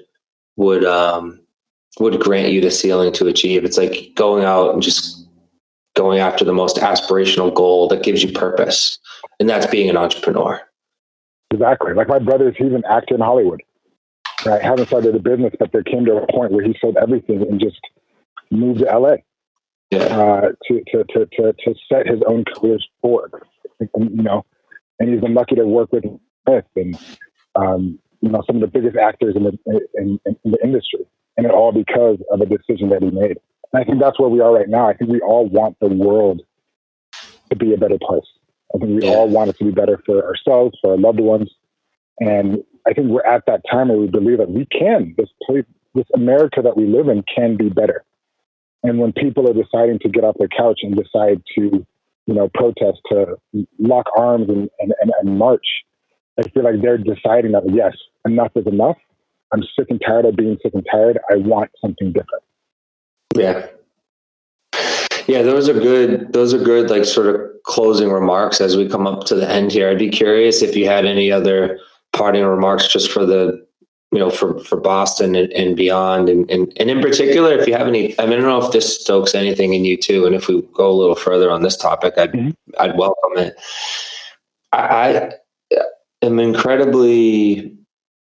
would 0.56 0.86
um, 0.86 1.40
would 2.00 2.20
grant 2.20 2.52
you 2.52 2.62
the 2.62 2.72
ceiling 2.72 3.12
to 3.14 3.28
achieve. 3.28 3.66
It's 3.66 3.78
like 3.78 4.12
going 4.16 4.46
out 4.46 4.74
and 4.74 4.82
just 4.82 5.17
going 5.98 6.20
after 6.20 6.46
the 6.46 6.54
most 6.54 6.78
aspirational 6.78 7.54
goal 7.54 7.88
that 7.90 8.04
gives 8.04 8.24
you 8.24 8.32
purpose. 8.32 9.00
And 9.40 9.50
that's 9.50 9.66
being 9.66 9.90
an 9.90 9.98
entrepreneur. 9.98 10.62
Exactly. 11.52 11.94
Like 11.94 12.08
my 12.08 12.20
brother's, 12.20 12.56
he's 12.58 12.74
an 12.74 12.84
actor 12.90 13.16
in 13.16 13.22
Hollywood. 13.22 13.62
Right. 14.46 14.62
Haven't 14.62 14.88
started 14.88 15.16
a 15.16 15.20
business, 15.20 15.54
but 15.60 15.72
there 15.72 15.84
came 15.84 16.06
to 16.06 16.18
a 16.18 16.32
point 16.32 16.52
where 16.52 16.64
he 16.64 16.76
sold 16.80 16.96
everything 16.98 17.42
and 17.42 17.60
just 17.60 17.80
moved 18.52 18.80
to 18.80 18.86
LA 18.86 19.16
Yeah. 19.92 20.00
uh, 20.00 20.42
to, 20.68 20.84
to, 20.92 21.04
to, 21.06 21.26
to, 21.26 21.54
to 21.54 21.76
set 21.92 22.08
his 22.08 22.22
own 22.28 22.46
career 22.46 22.78
forward. 23.02 23.34
And, 23.80 23.90
you 24.16 24.24
know, 24.24 24.46
and 25.00 25.10
he's 25.10 25.22
been 25.22 25.34
lucky 25.34 25.56
to 25.56 25.66
work 25.66 25.92
with 25.92 26.04
Smith 26.48 26.66
and, 26.76 26.98
um, 27.56 28.00
you 28.22 28.30
know, 28.30 28.44
some 28.46 28.58
of 28.58 28.62
the 28.62 28.68
biggest 28.68 28.98
actors 28.98 29.36
in 29.36 29.44
the, 29.44 29.58
in, 29.96 30.20
in 30.26 30.38
the 30.46 30.58
industry. 30.64 31.06
And 31.36 31.46
it 31.46 31.52
all 31.52 31.72
because 31.72 32.18
of 32.32 32.42
a 32.42 32.46
decision 32.46 32.90
that 32.90 33.04
he 33.04 33.10
made. 33.12 33.38
And 33.74 33.82
I 33.82 33.86
think 33.86 34.00
that's 34.00 34.20
where 34.20 34.30
we 34.30 34.40
are 34.40 34.54
right 34.54 34.70
now. 34.70 34.88
I 34.88 34.94
think 34.94 35.12
we 35.12 35.22
all 35.22 35.48
want 35.48 35.78
the 35.80 35.88
world 35.88 36.42
to 37.50 37.56
be 37.56 37.74
a 37.74 37.78
better 37.78 37.98
place. 38.02 38.26
I 38.74 38.80
think 38.80 39.02
we 39.02 39.10
all 39.10 39.30
want 39.30 39.50
it 39.50 39.58
to 39.58 39.66
be 39.66 39.72
better 39.72 40.02
for 40.06 40.26
ourselves, 40.26 40.78
for 40.82 40.92
our 40.92 40.98
loved 40.98 41.20
ones. 41.20 41.50
And 42.20 42.64
I 42.88 42.94
think 42.94 43.08
we're 43.10 43.26
at 43.26 43.46
that 43.48 43.62
time 43.70 43.90
where 43.90 43.98
we 43.98 44.08
believe 44.08 44.40
that 44.40 44.50
we 44.50 44.66
can. 44.66 45.14
This 45.18 45.30
place, 45.46 45.66
this 45.94 46.06
America 46.14 46.62
that 46.64 46.76
we 46.76 46.86
live 46.86 47.08
in 47.08 47.24
can 47.34 47.56
be 47.56 47.70
better. 47.70 48.04
And 48.84 49.00
when 49.00 49.14
people 49.14 49.50
are 49.50 49.54
deciding 49.54 50.00
to 50.00 50.10
get 50.10 50.24
off 50.24 50.36
their 50.38 50.48
couch 50.48 50.80
and 50.84 50.96
decide 50.96 51.42
to, 51.56 51.86
you 52.26 52.34
know, 52.34 52.50
protest, 52.54 53.00
to 53.12 53.38
lock 53.80 54.06
arms 54.18 54.50
and, 54.50 54.70
and, 54.80 54.94
and, 55.02 55.12
and 55.22 55.38
march, 55.38 55.66
I 56.40 56.44
feel 56.50 56.64
like 56.64 56.82
they're 56.82 56.98
deciding 56.98 57.54
that, 57.54 57.64
yes, 57.74 57.96
enough 58.26 58.52
is 58.56 58.68
enough. 58.68 58.98
I'm 59.54 59.64
sick 59.78 59.88
and 59.90 60.02
tired 60.06 60.26
of 60.26 60.36
being 60.36 60.58
sick 60.62 60.74
and 60.74 60.86
tired. 60.92 61.20
I 61.30 61.36
want 61.38 61.72
something 61.82 62.12
different. 62.12 62.44
Yeah. 63.40 63.68
Yeah, 65.28 65.42
those 65.42 65.68
are 65.68 65.74
good. 65.74 66.32
Those 66.32 66.54
are 66.54 66.64
good, 66.64 66.90
like 66.90 67.04
sort 67.04 67.28
of 67.28 67.42
closing 67.64 68.10
remarks 68.10 68.62
as 68.62 68.78
we 68.78 68.88
come 68.88 69.06
up 69.06 69.26
to 69.26 69.36
the 69.36 69.50
end 69.50 69.74
here. 69.74 69.90
I'd 69.90 70.00
be 70.00 70.10
curious 70.10 70.62
if 70.62 70.76
you 70.76 70.88
had 70.88 71.06
any 71.06 71.32
other 71.32 71.80
parting 72.14 72.46
remarks 72.46 72.88
just 72.88 73.12
for 73.12 73.26
the 73.26 73.68
you 74.12 74.20
know, 74.20 74.30
for, 74.30 74.60
for 74.60 74.80
Boston 74.80 75.36
and, 75.36 75.52
and 75.52 75.76
beyond. 75.76 76.30
And, 76.30 76.50
and, 76.50 76.72
and 76.78 76.90
in 76.90 77.02
particular, 77.02 77.54
if 77.54 77.68
you 77.68 77.74
have 77.74 77.88
any, 77.88 78.18
I 78.20 78.26
mean, 78.26 78.40
I 78.40 78.42
don't 78.42 78.50
know 78.50 78.66
if 78.66 78.72
this 78.72 79.02
stokes 79.02 79.36
anything 79.36 79.74
in 79.74 79.84
you 79.84 79.98
too. 79.98 80.26
And 80.26 80.34
if 80.34 80.48
we 80.48 80.62
go 80.74 80.90
a 80.90 80.94
little 80.96 81.16
further 81.16 81.52
on 81.52 81.62
this 81.62 81.76
topic, 81.76 82.14
I'd, 82.18 82.32
mm-hmm. 82.32 82.52
I'd 82.80 82.98
welcome 82.98 83.38
it. 83.38 83.56
I, 84.72 85.32
I 85.72 85.76
am 86.22 86.40
incredibly 86.40 87.76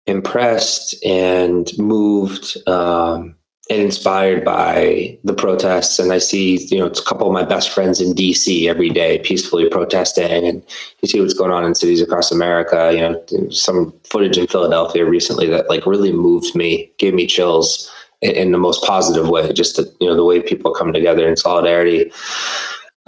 impressed 0.07 1.05
and 1.05 1.71
moved 1.77 2.57
um, 2.67 3.35
and 3.71 3.83
inspired 3.83 4.45
by 4.45 5.19
the 5.25 5.35
protests. 5.35 5.99
And 5.99 6.13
I 6.13 6.19
see, 6.19 6.67
you 6.71 6.79
know, 6.79 6.87
it's 6.87 7.01
a 7.01 7.05
couple 7.05 7.27
of 7.27 7.35
my 7.35 7.45
best 7.45 7.71
friends 7.71 8.01
in 8.01 8.15
DC 8.15 8.67
every 8.67 8.89
day 8.89 9.19
peacefully 9.19 9.69
protesting. 9.69 10.47
And 10.47 10.63
you 11.03 11.09
see 11.09 11.21
what's 11.21 11.35
going 11.35 11.51
on 11.51 11.65
in 11.65 11.75
cities 11.75 12.01
across 12.01 12.33
America. 12.33 12.91
You 12.95 13.01
know, 13.01 13.51
some 13.51 13.93
footage 14.05 14.39
in 14.39 14.47
Philadelphia 14.47 15.05
recently 15.05 15.49
that 15.49 15.69
like 15.69 15.85
really 15.85 16.13
moved 16.13 16.55
me, 16.55 16.91
gave 16.99 17.13
me 17.13 17.27
chills 17.27 17.91
in, 18.23 18.31
in 18.31 18.53
the 18.53 18.59
most 18.59 18.83
positive 18.85 19.29
way. 19.29 19.53
Just 19.53 19.77
to, 19.77 19.83
you 20.01 20.09
know, 20.09 20.17
the 20.17 20.25
way 20.25 20.41
people 20.41 20.73
come 20.73 20.93
together 20.93 21.29
in 21.29 21.37
solidarity. 21.37 22.11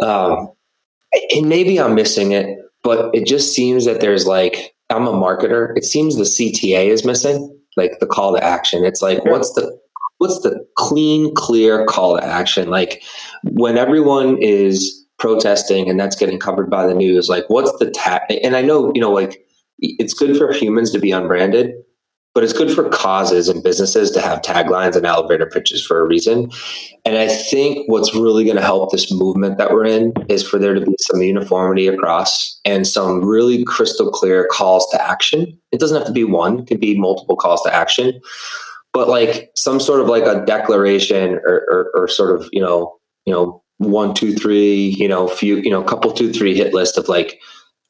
Um, 0.02 0.50
and 1.34 1.48
maybe 1.48 1.80
I'm 1.80 1.94
missing 1.94 2.32
it, 2.32 2.58
but 2.82 3.14
it 3.14 3.26
just 3.26 3.54
seems 3.54 3.86
that 3.86 4.00
there's 4.00 4.26
like 4.26 4.74
I'm 4.90 5.06
a 5.06 5.12
marketer. 5.12 5.76
It 5.76 5.84
seems 5.84 6.16
the 6.16 6.24
CTA 6.24 6.88
is 6.88 7.04
missing, 7.04 7.56
like 7.76 7.98
the 8.00 8.06
call 8.06 8.36
to 8.36 8.44
action. 8.44 8.84
It's 8.84 9.00
like, 9.00 9.24
what's 9.24 9.52
the 9.54 9.78
what's 10.20 10.40
the 10.40 10.64
clean, 10.76 11.34
clear 11.34 11.86
call 11.86 12.18
to 12.18 12.24
action? 12.24 12.68
Like 12.68 13.02
when 13.44 13.78
everyone 13.78 14.36
is 14.40 15.02
protesting 15.18 15.88
and 15.88 15.98
that's 15.98 16.14
getting 16.14 16.38
covered 16.38 16.68
by 16.68 16.86
the 16.86 16.94
news, 16.94 17.30
like 17.30 17.44
what's 17.48 17.72
the 17.78 17.90
tag? 17.90 18.22
And 18.44 18.54
I 18.54 18.60
know, 18.60 18.92
you 18.94 19.00
know, 19.00 19.10
like 19.10 19.42
it's 19.78 20.12
good 20.12 20.36
for 20.36 20.52
humans 20.52 20.90
to 20.92 20.98
be 20.98 21.10
unbranded, 21.10 21.72
but 22.34 22.44
it's 22.44 22.52
good 22.52 22.70
for 22.70 22.86
causes 22.90 23.48
and 23.48 23.62
businesses 23.62 24.10
to 24.10 24.20
have 24.20 24.42
taglines 24.42 24.94
and 24.94 25.06
elevator 25.06 25.46
pitches 25.46 25.84
for 25.84 26.02
a 26.02 26.06
reason. 26.06 26.50
And 27.06 27.16
I 27.16 27.26
think 27.26 27.90
what's 27.90 28.14
really 28.14 28.44
going 28.44 28.56
to 28.56 28.62
help 28.62 28.92
this 28.92 29.10
movement 29.10 29.56
that 29.56 29.70
we're 29.70 29.86
in 29.86 30.12
is 30.28 30.46
for 30.46 30.58
there 30.58 30.74
to 30.74 30.82
be 30.82 30.94
some 31.00 31.22
uniformity 31.22 31.86
across 31.86 32.60
and 32.66 32.86
some 32.86 33.24
really 33.24 33.64
crystal 33.64 34.10
clear 34.10 34.46
calls 34.50 34.86
to 34.90 35.02
action. 35.02 35.58
It 35.72 35.80
doesn't 35.80 35.96
have 35.96 36.06
to 36.06 36.12
be 36.12 36.24
one, 36.24 36.60
it 36.60 36.66
could 36.66 36.80
be 36.80 36.98
multiple 36.98 37.36
calls 37.36 37.62
to 37.62 37.74
action, 37.74 38.20
but 38.92 39.08
like 39.08 39.50
some 39.54 39.80
sort 39.80 40.00
of 40.00 40.08
like 40.08 40.24
a 40.24 40.44
declaration 40.44 41.40
or, 41.44 41.66
or, 41.68 41.90
or 41.94 42.08
sort 42.08 42.38
of, 42.38 42.48
you 42.52 42.60
know, 42.60 42.96
you 43.26 43.32
know, 43.32 43.62
one, 43.78 44.14
two, 44.14 44.34
three, 44.34 44.94
you 44.98 45.08
know, 45.08 45.28
few, 45.28 45.56
you 45.58 45.70
know, 45.70 45.82
couple, 45.82 46.12
two, 46.12 46.32
three 46.32 46.54
hit 46.54 46.74
list 46.74 46.98
of 46.98 47.08
like, 47.08 47.40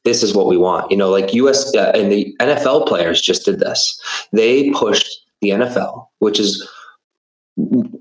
this 0.03 0.23
is 0.23 0.33
what 0.33 0.47
we 0.47 0.57
want. 0.57 0.89
You 0.89 0.97
know, 0.97 1.09
like 1.09 1.33
US 1.33 1.75
uh, 1.75 1.91
and 1.93 2.11
the 2.11 2.35
NFL 2.39 2.87
players 2.87 3.21
just 3.21 3.45
did 3.45 3.59
this. 3.59 3.99
They 4.31 4.71
pushed 4.71 5.07
the 5.41 5.49
NFL, 5.49 6.07
which 6.19 6.39
is 6.39 6.67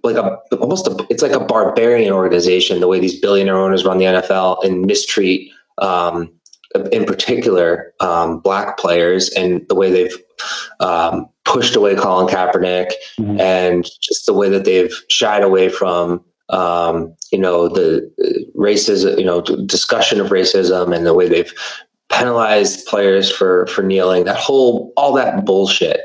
like 0.03 0.17
a 0.17 0.37
almost 0.57 0.87
a, 0.87 1.07
it's 1.11 1.23
like 1.23 1.33
a 1.33 1.45
barbarian 1.45 2.13
organization 2.13 2.81
the 2.81 2.89
way 2.89 3.01
these 3.01 3.19
billionaire 3.19 3.59
owners 3.59 3.85
run 3.85 3.99
the 3.99 4.05
NFL 4.05 4.65
and 4.65 4.87
mistreat 4.87 5.51
um, 5.79 6.33
in 6.93 7.05
particular 7.05 7.93
um, 8.01 8.39
black 8.39 8.79
players 8.79 9.29
and 9.31 9.67
the 9.69 9.75
way 9.75 9.91
they've 9.91 10.17
um, 10.79 11.29
pushed 11.51 11.77
away 11.77 11.97
Colin 11.97 12.33
Kaepernick 12.33 12.93
mm-hmm. 13.19 13.41
and 13.41 13.85
just 14.01 14.27
the 14.27 14.33
way 14.33 14.49
that 14.49 14.65
they've 14.65 14.95
shied 15.09 15.43
away 15.43 15.69
from 15.69 16.25
um, 16.49 17.15
you 17.33 17.39
know 17.39 17.69
the 17.69 18.11
racism 18.57 19.19
you 19.19 19.25
know 19.25 19.41
discussion 19.41 20.21
of 20.21 20.29
racism 20.29 20.95
and 20.95 21.07
the 21.07 21.15
way 21.15 21.29
they've 21.29 21.53
penalized 22.11 22.87
players 22.87 23.31
for 23.31 23.67
for 23.69 23.83
kneeling. 23.83 24.25
That 24.25 24.37
whole 24.37 24.93
all 24.97 25.13
that 25.15 25.45
bullshit. 25.45 26.01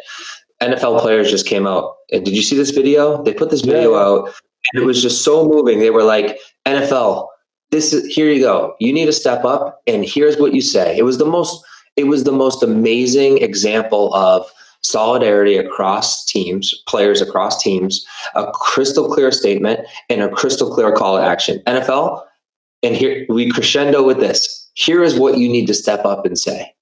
NFL 0.64 1.02
players 1.02 1.30
just 1.30 1.46
came 1.46 1.68
out. 1.68 1.96
And 2.12 2.24
did 2.24 2.36
you 2.36 2.42
see 2.42 2.56
this 2.56 2.70
video? 2.70 3.22
They 3.24 3.34
put 3.34 3.50
this 3.50 3.62
video 3.62 3.94
yeah. 3.94 4.00
out, 4.00 4.34
and 4.72 4.82
it 4.82 4.86
was 4.86 5.02
just 5.02 5.24
so 5.24 5.48
moving. 5.48 5.80
They 5.80 5.90
were 5.90 6.04
like, 6.04 6.38
NFL, 6.66 7.28
this 7.72 7.92
is 7.92 8.06
here 8.14 8.32
you 8.32 8.40
go. 8.40 8.76
You 8.80 8.94
need 8.94 9.06
to 9.08 9.14
step 9.14 9.44
up, 9.44 9.82
and 9.86 10.06
here's 10.06 10.38
what 10.38 10.54
you 10.54 10.62
say. 10.62 10.98
It 10.98 11.04
was 11.04 11.18
the 11.18 11.26
most. 11.26 11.64
It 11.98 12.06
was 12.08 12.24
the 12.24 12.32
most 12.32 12.62
amazing 12.64 13.40
example 13.40 14.14
of 14.14 14.50
solidarity 14.86 15.58
across 15.58 16.26
teams, 16.26 16.74
players 16.88 17.22
across 17.22 17.62
teams, 17.62 18.06
a 18.36 18.52
crystal 18.54 19.12
clear 19.12 19.32
statement, 19.32 19.82
and 20.10 20.22
a 20.22 20.30
crystal 20.30 20.74
clear 20.74 20.92
call 20.94 21.18
to 21.18 21.24
action. 21.24 21.62
NFL, 21.68 22.24
and 22.84 22.96
here 22.96 23.26
we 23.30 23.50
crescendo 23.50 24.04
with 24.04 24.20
this 24.20 24.66
here 24.76 25.04
is 25.04 25.18
what 25.18 25.38
you 25.38 25.50
need 25.50 25.66
to 25.68 25.74
step 25.74 26.06
up 26.06 26.26
and 26.26 26.38
say. 26.38 26.74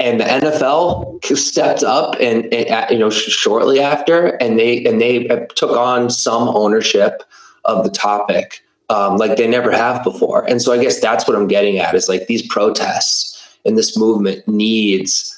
And 0.00 0.20
the 0.20 0.24
NFL 0.24 1.24
stepped 1.36 1.82
up 1.84 2.16
and, 2.20 2.52
and 2.52 2.68
uh, 2.68 2.86
you 2.90 2.98
know 2.98 3.10
shortly 3.10 3.80
after, 3.80 4.28
and 4.42 4.58
they 4.58 4.84
and 4.84 5.00
they 5.00 5.28
uh, 5.28 5.46
took 5.54 5.70
on 5.70 6.10
some 6.10 6.48
ownership 6.48 7.22
of 7.64 7.84
the 7.84 7.90
topic 7.90 8.62
um, 8.90 9.16
like 9.16 9.36
they 9.36 9.46
never 9.46 9.70
have 9.70 10.02
before. 10.02 10.44
And 10.48 10.60
so 10.60 10.72
I 10.72 10.82
guess 10.82 11.00
that's 11.00 11.28
what 11.28 11.36
I'm 11.36 11.46
getting 11.46 11.78
at 11.78 11.94
is 11.94 12.08
like 12.08 12.26
these 12.26 12.46
protests 12.46 13.34
and 13.64 13.78
this 13.78 13.96
movement 13.96 14.46
needs 14.48 15.37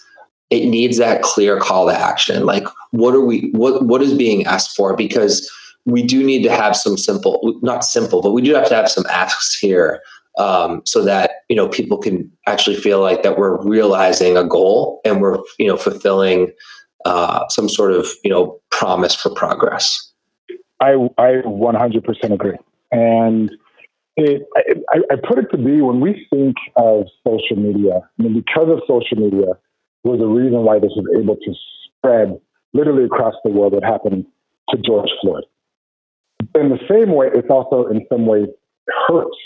it 0.51 0.67
needs 0.67 0.99
that 0.99 1.23
clear 1.23 1.59
call 1.59 1.89
to 1.89 1.97
action. 1.97 2.45
Like 2.45 2.67
what 2.91 3.15
are 3.15 3.25
we 3.25 3.51
what 3.53 3.85
what 3.85 4.03
is 4.03 4.15
being 4.15 4.45
asked 4.45 4.77
for? 4.77 4.97
Because 4.97 5.49
we 5.87 6.03
do 6.03 6.23
need 6.23 6.43
to 6.43 6.51
have 6.51 6.77
some 6.77 6.97
simple, 6.97 7.59
not 7.63 7.85
simple, 7.85 8.21
but 8.21 8.33
we 8.33 8.43
do 8.43 8.55
have 8.55 8.69
to 8.69 8.75
have 8.75 8.91
some 8.91 9.07
asks 9.07 9.59
here 9.59 10.03
um, 10.39 10.83
so 10.85 11.03
that 11.05 11.43
you 11.49 11.57
know 11.57 11.69
people 11.69 11.99
can 11.99 12.31
actually 12.47 12.77
feel 12.77 13.01
like 13.01 13.23
that 13.23 13.39
we're 13.39 13.63
realizing 13.63 14.37
a 14.37 14.45
goal 14.45 15.01
and 15.05 15.21
we're 15.21 15.39
you 15.59 15.67
know 15.67 15.77
fulfilling 15.77 16.53
uh, 17.05 17.49
some 17.49 17.69
sort 17.69 17.93
of 17.93 18.09
you 18.25 18.31
know 18.31 18.61
promise 18.71 19.15
for 19.15 19.31
progress. 19.31 20.11
I 20.81 20.93
I 21.19 21.43
100% 21.45 22.33
agree, 22.33 22.57
and 22.91 23.51
it 24.17 24.43
I, 24.57 25.01
I 25.11 25.17
put 25.17 25.39
it 25.39 25.51
to 25.51 25.59
be 25.59 25.81
when 25.81 26.01
we 26.01 26.27
think 26.31 26.57
of 26.77 27.07
social 27.27 27.57
media. 27.57 28.01
I 28.19 28.23
mean, 28.23 28.35
because 28.35 28.69
of 28.69 28.81
social 28.87 29.19
media, 29.19 29.53
was 30.05 30.19
the 30.19 30.27
reason 30.27 30.65
why 30.65 30.79
this 30.79 30.93
was 30.97 31.07
able 31.19 31.37
to 31.37 31.55
spread 31.87 32.39
literally 32.73 33.05
across 33.05 33.35
the 33.45 33.51
world. 33.51 33.75
What 33.75 33.85
happened 33.85 34.27
to 34.71 34.79
George 34.79 35.11
Floyd? 35.21 35.45
In 36.55 36.71
the 36.71 36.79
same 36.89 37.15
way, 37.15 37.29
it's 37.33 37.51
also 37.51 37.87
in 37.89 38.07
some 38.11 38.27
ways 38.27 38.49
hurts 39.07 39.37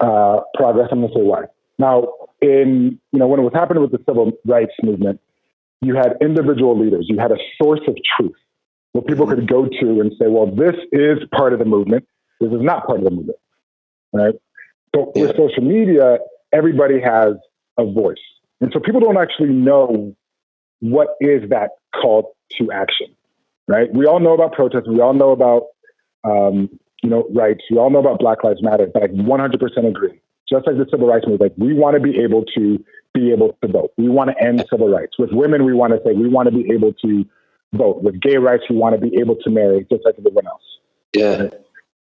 uh, 0.00 0.40
progress. 0.54 0.88
I'm 0.90 1.00
going 1.00 1.12
to 1.12 1.18
say 1.18 1.22
why. 1.22 1.42
Now, 1.78 2.08
in 2.40 2.98
you 3.12 3.18
know 3.18 3.26
when 3.26 3.40
it 3.40 3.42
was 3.42 3.52
happening 3.54 3.82
with 3.82 3.92
the 3.92 4.02
civil 4.08 4.32
rights 4.46 4.72
movement, 4.82 5.20
you 5.80 5.94
had 5.94 6.14
individual 6.20 6.78
leaders. 6.78 7.06
You 7.08 7.18
had 7.18 7.32
a 7.32 7.38
source 7.62 7.80
of 7.86 7.96
truth 8.16 8.36
where 8.92 9.02
people 9.02 9.26
could 9.26 9.46
go 9.48 9.66
to 9.66 10.00
and 10.00 10.12
say, 10.18 10.26
"Well, 10.28 10.46
this 10.46 10.74
is 10.92 11.18
part 11.32 11.52
of 11.52 11.58
the 11.58 11.64
movement. 11.64 12.06
This 12.40 12.50
is 12.50 12.60
not 12.60 12.86
part 12.86 12.98
of 12.98 13.04
the 13.04 13.10
movement." 13.10 13.38
Right. 14.12 14.34
So 14.94 15.12
with 15.14 15.36
social 15.36 15.62
media, 15.62 16.18
everybody 16.52 17.00
has 17.00 17.34
a 17.78 17.84
voice, 17.84 18.16
and 18.60 18.72
so 18.72 18.80
people 18.80 19.00
don't 19.00 19.18
actually 19.18 19.50
know 19.50 20.14
what 20.80 21.08
is 21.20 21.48
that 21.50 21.70
call 21.94 22.36
to 22.58 22.72
action. 22.72 23.08
Right. 23.66 23.92
We 23.92 24.06
all 24.06 24.20
know 24.20 24.32
about 24.32 24.52
protests. 24.52 24.88
We 24.88 25.00
all 25.00 25.12
know 25.12 25.30
about 25.30 25.64
um, 26.24 26.70
you 27.02 27.10
know, 27.10 27.26
rights. 27.34 27.60
We 27.70 27.78
all 27.78 27.90
know 27.90 27.98
about 27.98 28.18
Black 28.18 28.42
Lives 28.42 28.62
Matter, 28.62 28.88
but 28.92 29.02
I 29.02 29.06
100% 29.06 29.88
agree. 29.88 30.20
Just 30.48 30.66
like 30.66 30.76
the 30.76 30.86
civil 30.90 31.06
rights 31.06 31.26
movement, 31.26 31.52
like 31.52 31.54
we 31.58 31.74
want 31.74 31.94
to 31.94 32.00
be 32.00 32.18
able 32.20 32.44
to 32.56 32.82
be 33.14 33.30
able 33.32 33.56
to 33.62 33.68
vote. 33.68 33.92
We 33.98 34.08
want 34.08 34.30
to 34.30 34.42
end 34.42 34.64
civil 34.70 34.88
rights. 34.88 35.18
With 35.18 35.30
women, 35.32 35.64
we 35.64 35.74
want 35.74 35.92
to 35.92 36.00
say 36.04 36.14
we 36.14 36.28
want 36.28 36.48
to 36.48 36.54
be 36.54 36.72
able 36.72 36.94
to 37.04 37.24
vote. 37.74 38.02
With 38.02 38.20
gay 38.20 38.38
rights, 38.38 38.64
we 38.70 38.76
want 38.76 38.94
to 38.94 39.00
be 39.00 39.14
able 39.20 39.36
to 39.36 39.50
marry 39.50 39.86
just 39.90 40.04
like 40.06 40.14
everyone 40.18 40.46
else. 40.46 40.62
Yeah. 41.14 41.48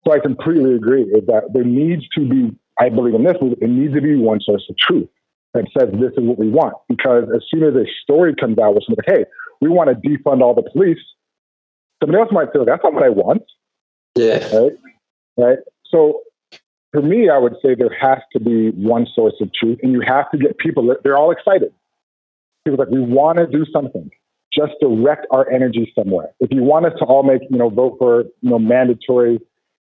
So 0.06 0.14
I 0.14 0.20
completely 0.20 0.74
agree. 0.74 1.02
Is 1.02 1.26
that 1.26 1.52
there 1.52 1.64
needs 1.64 2.08
to 2.16 2.26
be, 2.26 2.56
I 2.78 2.88
believe 2.88 3.14
in 3.14 3.24
this, 3.24 3.36
it 3.42 3.68
needs 3.68 3.92
to 3.94 4.00
be 4.00 4.16
one 4.16 4.40
source 4.40 4.64
of 4.70 4.76
truth 4.78 5.08
that 5.54 5.64
says 5.78 5.90
this 5.92 6.12
is 6.12 6.24
what 6.24 6.38
we 6.38 6.48
want. 6.48 6.74
Because 6.88 7.24
as 7.34 7.42
soon 7.50 7.64
as 7.64 7.74
a 7.74 7.84
story 8.02 8.34
comes 8.34 8.58
out 8.58 8.74
with 8.74 8.84
something 8.84 9.04
like, 9.06 9.18
hey, 9.18 9.24
we 9.60 9.68
want 9.68 9.90
to 9.90 10.08
defund 10.08 10.42
all 10.42 10.54
the 10.54 10.68
police, 10.72 10.98
somebody 12.02 12.20
else 12.20 12.32
might 12.32 12.48
say, 12.52 12.64
that's 12.64 12.82
not 12.82 12.94
what 12.94 13.04
I 13.04 13.10
want. 13.10 13.42
Yeah. 14.16 14.46
Right. 14.56 14.72
Right. 15.36 15.58
So 15.90 16.22
for 16.92 17.02
me, 17.02 17.28
I 17.28 17.38
would 17.38 17.54
say 17.62 17.74
there 17.74 17.94
has 18.00 18.18
to 18.32 18.40
be 18.40 18.70
one 18.70 19.06
source 19.14 19.34
of 19.40 19.52
truth, 19.52 19.78
and 19.82 19.92
you 19.92 20.02
have 20.06 20.30
to 20.32 20.38
get 20.38 20.58
people. 20.58 20.94
They're 21.02 21.16
all 21.16 21.30
excited. 21.30 21.72
People 22.64 22.78
like 22.78 22.88
we 22.88 23.00
want 23.00 23.38
to 23.38 23.46
do 23.46 23.64
something. 23.72 24.10
Just 24.52 24.72
direct 24.80 25.26
our 25.30 25.48
energy 25.50 25.92
somewhere. 25.94 26.30
If 26.40 26.50
you 26.50 26.62
want 26.62 26.86
us 26.86 26.92
to 26.98 27.04
all 27.04 27.22
make, 27.22 27.42
you 27.48 27.58
know, 27.58 27.70
vote 27.70 27.96
for, 27.98 28.22
you 28.40 28.50
know, 28.50 28.58
mandatory 28.58 29.40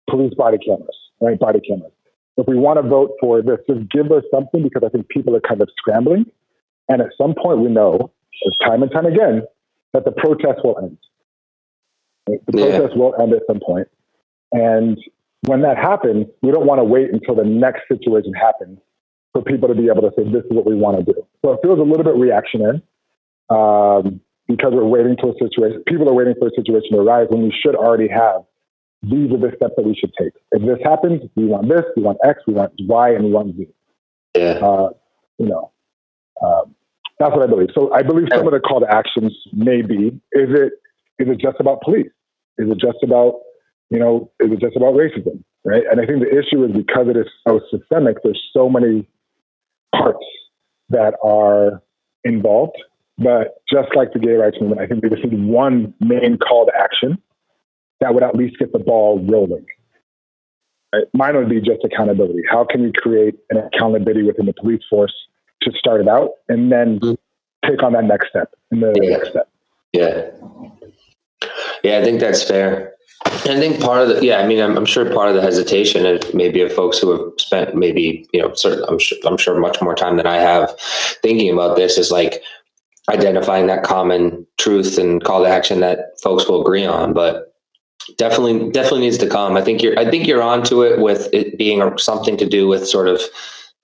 police 0.09 0.33
body 0.33 0.57
cameras, 0.57 0.95
right? 1.21 1.39
Body 1.39 1.61
cameras. 1.65 1.93
If 2.37 2.47
we 2.47 2.55
want 2.55 2.81
to 2.81 2.87
vote 2.87 3.11
for 3.19 3.41
this, 3.41 3.57
just 3.67 3.89
give 3.89 4.11
us 4.11 4.23
something 4.31 4.63
because 4.63 4.83
I 4.85 4.89
think 4.89 5.09
people 5.09 5.35
are 5.35 5.41
kind 5.41 5.61
of 5.61 5.69
scrambling. 5.77 6.25
And 6.87 7.01
at 7.01 7.09
some 7.17 7.33
point, 7.33 7.59
we 7.59 7.69
know, 7.69 8.11
time 8.63 8.83
and 8.83 8.91
time 8.91 9.05
again, 9.05 9.43
that 9.93 10.05
the 10.05 10.11
protest 10.11 10.59
will 10.63 10.77
end. 10.77 10.97
The 12.27 12.39
yeah. 12.53 12.77
protest 12.77 12.97
will 12.97 13.15
end 13.19 13.33
at 13.33 13.41
some 13.47 13.59
point. 13.59 13.87
And 14.51 14.97
when 15.45 15.61
that 15.61 15.77
happens, 15.77 16.27
we 16.41 16.51
don't 16.51 16.65
want 16.65 16.79
to 16.79 16.83
wait 16.83 17.11
until 17.11 17.35
the 17.35 17.43
next 17.43 17.81
situation 17.91 18.33
happens 18.33 18.79
for 19.33 19.41
people 19.41 19.67
to 19.67 19.75
be 19.75 19.87
able 19.87 20.01
to 20.01 20.11
say, 20.15 20.23
this 20.23 20.43
is 20.43 20.51
what 20.51 20.65
we 20.65 20.75
want 20.75 20.97
to 20.97 21.03
do. 21.03 21.25
So 21.43 21.53
it 21.53 21.59
feels 21.63 21.79
a 21.79 21.83
little 21.83 22.03
bit 22.03 22.15
reactionary. 22.15 22.81
Um, 23.49 24.21
because 24.47 24.71
we're 24.73 24.85
waiting 24.85 25.15
for 25.19 25.31
a 25.31 25.33
situation, 25.33 25.83
people 25.87 26.09
are 26.09 26.13
waiting 26.13 26.35
for 26.39 26.47
a 26.47 26.51
situation 26.55 26.91
to 26.91 26.99
arise 26.99 27.27
when 27.29 27.43
we 27.43 27.53
should 27.63 27.75
already 27.75 28.07
have. 28.07 28.43
These 29.09 29.31
are 29.31 29.37
the 29.37 29.51
steps 29.55 29.73
that 29.77 29.85
we 29.85 29.95
should 29.95 30.13
take. 30.19 30.33
If 30.51 30.61
this 30.61 30.79
happens, 30.83 31.21
we 31.35 31.45
want 31.45 31.69
this, 31.69 31.83
we 31.95 32.03
want 32.03 32.17
X, 32.23 32.41
we 32.47 32.53
want 32.53 32.73
Y, 32.79 33.09
and 33.11 33.25
we 33.25 33.31
want 33.31 33.55
Z. 33.55 33.67
Yeah. 34.35 34.59
Uh, 34.61 34.89
you 35.37 35.47
know, 35.47 35.71
um, 36.43 36.75
that's 37.19 37.31
what 37.31 37.43
I 37.43 37.47
believe. 37.47 37.69
So 37.73 37.93
I 37.93 38.01
believe 38.03 38.27
some 38.33 38.45
of 38.45 38.53
the 38.53 38.59
call 38.59 38.79
to 38.81 38.91
actions 38.91 39.35
may 39.53 39.81
be: 39.81 40.07
is 40.31 40.49
it 40.49 40.73
is 41.19 41.27
it 41.29 41.39
just 41.39 41.57
about 41.59 41.81
police? 41.81 42.11
Is 42.57 42.69
it 42.69 42.79
just 42.79 42.97
about 43.03 43.39
you 43.89 43.99
know? 43.99 44.31
Is 44.39 44.51
it 44.51 44.59
just 44.59 44.75
about 44.75 44.93
racism? 44.93 45.43
Right? 45.63 45.83
And 45.89 45.99
I 45.99 46.05
think 46.05 46.19
the 46.19 46.29
issue 46.29 46.63
is 46.65 46.71
because 46.71 47.07
it 47.07 47.17
is 47.17 47.27
so 47.47 47.61
systemic. 47.71 48.17
There's 48.23 48.41
so 48.53 48.69
many 48.69 49.07
parts 49.95 50.25
that 50.89 51.15
are 51.23 51.81
involved. 52.23 52.77
But 53.17 53.61
just 53.71 53.95
like 53.95 54.13
the 54.13 54.19
gay 54.19 54.33
rights 54.33 54.57
movement, 54.61 54.79
I 54.79 54.85
think 54.85 55.03
we 55.03 55.09
just 55.09 55.23
need 55.23 55.43
one 55.43 55.93
main 55.99 56.37
call 56.37 56.67
to 56.67 56.71
action 56.77 57.17
that 57.99 58.13
would 58.13 58.23
at 58.23 58.35
least 58.35 58.57
get 58.59 58.71
the 58.71 58.79
ball 58.79 59.23
rolling. 59.25 59.65
Right? 60.93 61.05
Mine 61.13 61.35
would 61.35 61.49
be 61.49 61.59
just 61.59 61.83
accountability. 61.83 62.43
How 62.49 62.65
can 62.65 62.83
we 62.83 62.91
create 62.91 63.35
an 63.49 63.57
accountability 63.57 64.23
within 64.23 64.45
the 64.45 64.53
police 64.53 64.83
force 64.89 65.13
to 65.63 65.71
start 65.71 66.01
it 66.01 66.07
out 66.07 66.31
and 66.47 66.71
then 66.71 66.99
mm-hmm. 66.99 67.69
take 67.69 67.83
on 67.83 67.93
that 67.93 68.05
next 68.05 68.29
step 68.29 68.53
and 68.71 68.81
the 68.81 68.93
yeah. 69.01 69.09
next 69.09 69.29
step? 69.29 69.49
Yeah. 69.93 70.29
Yeah, 71.83 71.99
I 71.99 72.03
think 72.03 72.19
that's 72.19 72.43
fair. 72.43 72.93
I 73.25 73.59
think 73.59 73.81
part 73.81 74.01
of 74.01 74.09
the 74.09 74.25
yeah, 74.25 74.37
I 74.37 74.47
mean, 74.47 74.59
I'm, 74.59 74.77
I'm, 74.77 74.85
sure 74.85 75.11
part 75.11 75.29
of 75.29 75.35
the 75.35 75.41
hesitation 75.41 76.05
is 76.05 76.33
maybe 76.33 76.61
of 76.61 76.71
folks 76.71 76.99
who 76.99 77.11
have 77.11 77.33
spent 77.37 77.75
maybe 77.75 78.27
you 78.31 78.41
know, 78.41 78.53
certain 78.53 78.85
I'm 78.87 78.99
sure 78.99 79.17
I'm 79.25 79.37
sure 79.37 79.59
much 79.59 79.81
more 79.81 79.95
time 79.95 80.17
than 80.17 80.27
I 80.27 80.35
have 80.35 80.73
thinking 81.23 81.51
about 81.51 81.75
this 81.75 81.97
is 81.97 82.11
like 82.11 82.41
identifying 83.09 83.67
that 83.67 83.83
common 83.83 84.45
truth 84.57 84.97
and 84.97 85.23
call 85.23 85.43
to 85.43 85.49
action 85.49 85.79
that 85.79 86.19
folks 86.21 86.47
will 86.47 86.61
agree 86.61 86.85
on. 86.85 87.13
But 87.13 87.53
definitely, 88.17 88.71
definitely 88.71 89.01
needs 89.01 89.17
to 89.19 89.29
come. 89.29 89.57
I 89.57 89.61
think 89.61 89.81
you're 89.81 89.97
I 89.99 90.09
think 90.09 90.27
you're 90.27 90.41
onto 90.41 90.83
it 90.83 90.99
with 90.99 91.29
it 91.33 91.57
being 91.57 91.97
something 91.97 92.37
to 92.37 92.45
do 92.45 92.67
with 92.67 92.87
sort 92.87 93.07
of 93.07 93.21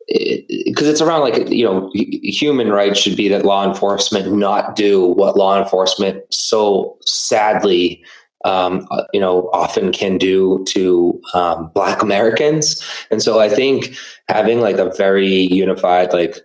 because 0.07 0.87
it's 0.87 1.01
around 1.01 1.21
like 1.21 1.49
you 1.49 1.63
know 1.63 1.89
human 1.93 2.69
rights 2.69 2.99
should 2.99 3.15
be 3.15 3.29
that 3.29 3.45
law 3.45 3.65
enforcement 3.65 4.33
not 4.33 4.75
do 4.75 5.07
what 5.07 5.37
law 5.37 5.57
enforcement 5.57 6.21
so 6.29 6.97
sadly 7.05 8.03
um, 8.43 8.87
uh, 8.91 9.03
you 9.13 9.19
know, 9.19 9.49
often 9.53 9.91
can 9.91 10.17
do 10.17 10.63
to 10.67 11.19
um, 11.33 11.71
Black 11.73 12.01
Americans. 12.01 12.83
And 13.09 13.21
so 13.21 13.39
I 13.39 13.49
think 13.49 13.95
having 14.27 14.59
like 14.59 14.77
a 14.77 14.93
very 14.95 15.29
unified 15.29 16.13
like 16.13 16.37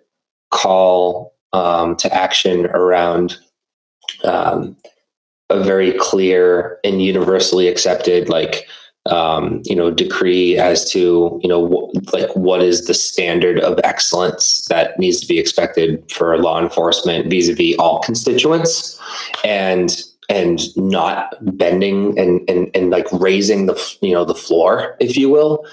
call 0.50 1.34
um, 1.52 1.96
to 1.96 2.12
action 2.14 2.66
around 2.66 3.36
um, 4.24 4.76
a 5.50 5.62
very 5.62 5.92
clear 5.98 6.78
and 6.84 7.02
universally 7.02 7.68
accepted 7.68 8.28
like 8.28 8.66
um, 9.06 9.62
you 9.64 9.74
know 9.74 9.90
decree 9.90 10.58
as 10.58 10.90
to 10.90 11.40
you 11.42 11.48
know 11.48 11.66
wh- 11.66 12.12
like 12.12 12.30
what 12.36 12.62
is 12.62 12.86
the 12.86 12.94
standard 12.94 13.58
of 13.60 13.80
excellence 13.84 14.66
that 14.68 14.98
needs 14.98 15.20
to 15.20 15.26
be 15.26 15.38
expected 15.38 16.02
for 16.12 16.36
law 16.38 16.60
enforcement 16.60 17.30
vis-a-vis 17.30 17.76
all 17.78 18.00
constituents 18.00 19.00
and 19.44 20.02
and 20.28 20.76
not 20.76 21.34
bending 21.56 22.18
and, 22.18 22.48
and, 22.48 22.70
and 22.74 22.90
like 22.90 23.06
raising 23.12 23.66
the, 23.66 23.96
you 24.02 24.12
know, 24.12 24.24
the 24.24 24.34
floor, 24.34 24.96
if 25.00 25.16
you 25.16 25.30
will, 25.30 25.66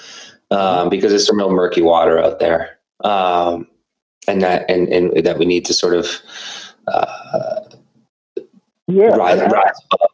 um, 0.52 0.90
because 0.90 1.12
there's 1.12 1.28
some 1.28 1.38
real 1.38 1.52
murky 1.52 1.82
water 1.82 2.18
out 2.20 2.40
there. 2.40 2.78
Um, 3.04 3.68
and 4.28 4.42
that, 4.42 4.70
and, 4.70 4.88
and 4.88 5.26
that 5.26 5.38
we 5.38 5.46
need 5.46 5.66
to 5.66 5.74
sort 5.74 5.94
of, 5.94 6.08
uh, 6.88 7.62
yeah, 8.88 9.08
rise, 9.08 9.40
rise 9.40 9.80
above. 9.92 10.10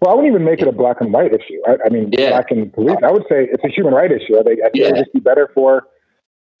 Well, 0.00 0.10
I 0.10 0.14
wouldn't 0.14 0.32
even 0.32 0.44
make 0.44 0.60
it 0.60 0.68
a 0.68 0.72
black 0.72 1.00
and 1.00 1.12
white 1.12 1.32
issue. 1.32 1.60
I, 1.66 1.76
I 1.86 1.88
mean, 1.88 2.10
yeah. 2.12 2.30
black 2.30 2.50
and 2.50 2.72
police. 2.72 2.96
I 3.02 3.10
would 3.10 3.24
say 3.28 3.48
it's 3.50 3.64
a 3.64 3.68
human 3.68 3.94
right 3.94 4.10
issue. 4.10 4.38
I 4.38 4.42
think, 4.42 4.60
I 4.60 4.68
think 4.70 4.74
yeah. 4.74 4.86
it 4.88 4.92
would 4.92 4.98
just 4.98 5.12
be 5.12 5.20
better 5.20 5.50
for 5.54 5.86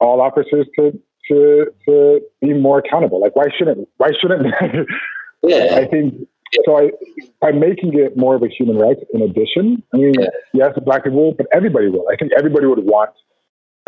all 0.00 0.20
officers 0.20 0.66
to 0.78 0.98
to 1.28 1.66
to 1.86 2.20
be 2.40 2.54
more 2.54 2.78
accountable. 2.78 3.20
Like, 3.20 3.36
why 3.36 3.46
shouldn't 3.56 3.88
why 3.98 4.10
shouldn't? 4.20 4.46
yeah, 5.42 5.74
I 5.74 5.86
think 5.86 6.26
so 6.64 6.78
I, 6.78 6.90
by 7.40 7.52
making 7.52 7.98
it 7.98 8.16
more 8.16 8.36
of 8.36 8.42
a 8.42 8.48
human 8.48 8.78
right 8.78 8.96
in 9.12 9.22
addition, 9.22 9.82
I 9.92 9.96
mean, 9.98 10.14
yeah. 10.18 10.28
yes, 10.52 10.72
black 10.84 11.04
people 11.04 11.24
will, 11.24 11.34
but 11.34 11.46
everybody 11.52 11.88
will. 11.88 12.06
I 12.10 12.16
think 12.16 12.32
everybody 12.36 12.66
would 12.66 12.84
want 12.84 13.10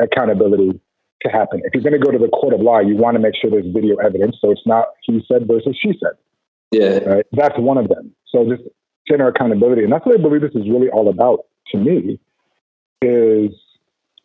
accountability 0.00 0.80
to 1.22 1.28
happen. 1.28 1.62
If 1.64 1.74
you're 1.74 1.82
going 1.82 1.98
to 2.00 2.04
go 2.04 2.12
to 2.12 2.18
the 2.18 2.28
court 2.28 2.54
of 2.54 2.60
law, 2.60 2.80
you 2.80 2.96
want 2.96 3.14
to 3.14 3.20
make 3.20 3.34
sure 3.40 3.50
there's 3.50 3.66
video 3.72 3.96
evidence. 3.96 4.36
So 4.40 4.50
it's 4.50 4.66
not 4.66 4.86
he 5.02 5.24
said 5.30 5.46
versus 5.46 5.76
she 5.80 5.92
said. 6.02 6.12
Yeah. 6.70 6.98
Right. 6.98 7.26
That's 7.32 7.58
one 7.58 7.78
of 7.78 7.88
them. 7.88 8.14
So 8.26 8.48
just 8.48 8.62
general 9.08 9.30
accountability. 9.30 9.84
And 9.84 9.92
that's 9.92 10.04
what 10.04 10.18
I 10.18 10.22
believe 10.22 10.42
this 10.42 10.54
is 10.54 10.68
really 10.68 10.88
all 10.90 11.08
about 11.08 11.46
to 11.72 11.78
me 11.78 12.18
is 13.02 13.50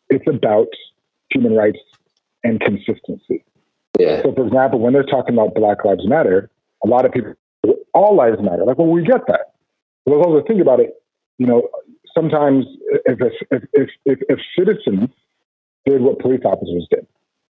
it's 0.09 0.27
about 0.27 0.67
human 1.29 1.53
rights 1.55 1.79
and 2.43 2.59
consistency. 2.59 3.43
Yeah. 3.99 4.21
So 4.23 4.33
for 4.33 4.45
example, 4.45 4.79
when 4.79 4.93
they're 4.93 5.03
talking 5.03 5.35
about 5.35 5.55
Black 5.55 5.85
Lives 5.85 6.07
Matter, 6.07 6.49
a 6.83 6.87
lot 6.87 7.05
of 7.05 7.11
people 7.11 7.35
all 7.93 8.15
lives 8.15 8.41
matter. 8.41 8.65
Like, 8.65 8.77
well, 8.77 8.87
we 8.87 9.03
get 9.03 9.21
that. 9.27 9.53
Well, 10.05 10.21
also 10.21 10.45
think 10.45 10.61
about 10.61 10.79
it. 10.79 11.01
You 11.37 11.47
know, 11.47 11.69
sometimes 12.13 12.65
if, 13.05 13.19
if, 13.51 13.63
if, 13.73 13.89
if, 14.05 14.19
if 14.29 14.39
citizens 14.57 15.09
did 15.85 16.01
what 16.01 16.19
police 16.19 16.41
officers 16.43 16.87
did, 16.89 17.05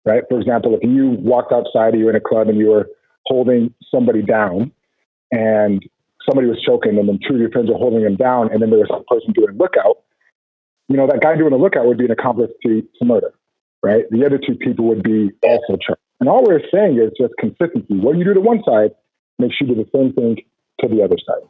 right? 0.05 0.23
For 0.29 0.39
example, 0.39 0.77
if 0.79 0.83
you 0.83 1.09
walked 1.09 1.51
outside, 1.51 1.95
you 1.95 2.05
were 2.05 2.11
in 2.11 2.15
a 2.15 2.21
club 2.21 2.49
and 2.49 2.57
you 2.57 2.67
were 2.67 2.89
holding 3.25 3.73
somebody 3.89 4.21
down 4.21 4.71
and 5.31 5.83
somebody 6.27 6.47
was 6.47 6.61
choking 6.65 6.97
and 6.97 7.23
two 7.27 7.35
of 7.35 7.39
your 7.39 7.51
friends 7.51 7.69
were 7.69 7.77
holding 7.77 8.03
them 8.03 8.15
down 8.15 8.51
and 8.51 8.61
then 8.61 8.69
there 8.69 8.79
was 8.79 8.89
some 8.89 9.03
person 9.07 9.33
doing 9.33 9.57
lookout, 9.57 10.03
you 10.87 10.97
know, 10.97 11.07
that 11.07 11.21
guy 11.21 11.35
doing 11.35 11.51
the 11.51 11.57
lookout 11.57 11.85
would 11.85 11.97
be 11.97 12.05
an 12.05 12.11
accomplice 12.11 12.51
to, 12.63 12.81
to 12.81 13.05
murder, 13.05 13.33
right? 13.83 14.05
The 14.11 14.25
other 14.25 14.37
two 14.37 14.55
people 14.55 14.85
would 14.85 15.03
be 15.03 15.31
also 15.43 15.77
charged. 15.77 16.01
And 16.19 16.29
all 16.29 16.43
we're 16.43 16.61
saying 16.73 16.97
is 16.97 17.11
just 17.19 17.33
consistency. 17.39 17.99
What 17.99 18.17
you 18.17 18.23
do 18.23 18.33
to 18.33 18.41
one 18.41 18.63
side, 18.63 18.91
make 19.37 19.51
sure 19.51 19.67
you 19.67 19.75
do 19.75 19.83
the 19.83 19.89
same 19.97 20.13
thing 20.13 20.37
to 20.79 20.87
the 20.87 21.03
other 21.03 21.17
side. 21.17 21.47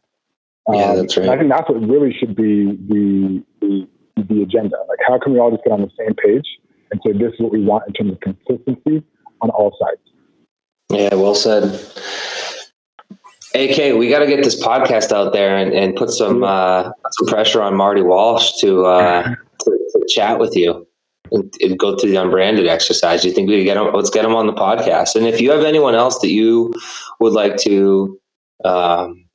Yeah, 0.73 0.89
um, 0.89 0.97
that's 0.97 1.17
right. 1.17 1.29
I 1.29 1.37
think 1.37 1.51
that's 1.51 1.69
what 1.69 1.81
really 1.87 2.15
should 2.17 2.35
be 2.35 2.65
the, 2.89 3.43
the 3.61 3.87
the 4.15 4.41
agenda. 4.41 4.77
Like, 4.87 4.99
how 5.05 5.19
can 5.19 5.33
we 5.33 5.39
all 5.39 5.51
just 5.51 5.63
get 5.63 5.73
on 5.73 5.81
the 5.81 5.91
same 5.97 6.15
page 6.15 6.47
and 6.91 7.01
say 7.05 7.13
this 7.13 7.33
is 7.33 7.39
what 7.39 7.51
we 7.51 7.63
want 7.63 7.83
in 7.87 7.93
terms 7.93 8.13
of 8.13 8.19
consistency 8.21 9.03
on 9.41 9.49
all 9.49 9.75
sides? 9.79 10.01
Yeah, 10.89 11.15
well 11.15 11.35
said. 11.35 11.63
AK, 13.55 13.97
we 13.97 14.09
got 14.09 14.19
to 14.19 14.27
get 14.27 14.43
this 14.43 14.61
podcast 14.61 15.11
out 15.11 15.31
there 15.31 15.57
and, 15.57 15.73
and 15.73 15.95
put 15.95 16.09
some 16.09 16.43
uh, 16.43 16.83
some 16.83 17.27
pressure 17.27 17.61
on 17.61 17.75
Marty 17.75 18.01
Walsh 18.01 18.51
to, 18.59 18.85
uh, 18.85 19.23
to, 19.59 19.71
to 19.71 20.05
chat 20.09 20.39
with 20.39 20.55
you 20.55 20.85
and, 21.31 21.53
and, 21.61 21.79
go 21.79 21.97
through 21.97 22.11
the 22.11 22.21
unbranded 22.21 22.67
exercise. 22.67 23.23
You 23.23 23.31
think 23.31 23.49
we 23.49 23.63
get 23.63 23.77
him? 23.77 23.93
Let's 23.93 24.09
get 24.09 24.25
him 24.25 24.35
on 24.35 24.47
the 24.47 24.53
podcast. 24.53 25.15
And 25.15 25.25
if 25.25 25.39
you 25.39 25.51
have 25.51 25.63
anyone 25.63 25.95
else 25.95 26.19
that 26.19 26.31
you 26.31 26.73
would 27.19 27.33
like 27.33 27.55
to, 27.57 28.19
um, 28.65 29.25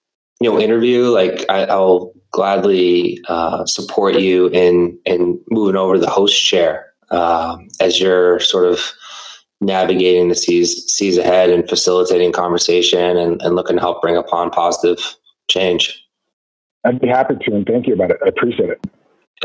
you 0.40 0.50
know, 0.50 0.60
interview, 0.60 1.04
like 1.06 1.46
I, 1.48 1.74
will 1.74 2.12
gladly 2.30 3.20
uh, 3.28 3.64
support 3.66 4.18
you 4.18 4.48
in 4.48 4.98
in 5.06 5.40
moving 5.50 5.76
over 5.76 5.94
to 5.94 6.00
the 6.00 6.10
host 6.10 6.44
chair 6.44 6.92
um, 7.10 7.68
as 7.80 8.00
you're 8.00 8.38
sort 8.40 8.66
of 8.66 8.80
navigating 9.60 10.28
the 10.28 10.34
seas 10.34 10.90
seas 10.90 11.18
ahead 11.18 11.50
and 11.50 11.68
facilitating 11.68 12.32
conversation 12.32 13.16
and, 13.16 13.40
and 13.42 13.54
looking 13.54 13.76
to 13.76 13.82
help 13.82 14.00
bring 14.00 14.16
upon 14.16 14.50
positive 14.50 15.16
change. 15.48 16.02
I'd 16.84 17.00
be 17.00 17.08
happy 17.08 17.34
to, 17.42 17.54
and 17.54 17.66
thank 17.66 17.86
you 17.86 17.94
about 17.94 18.10
it. 18.10 18.18
I 18.24 18.28
appreciate 18.28 18.70
it. 18.70 18.80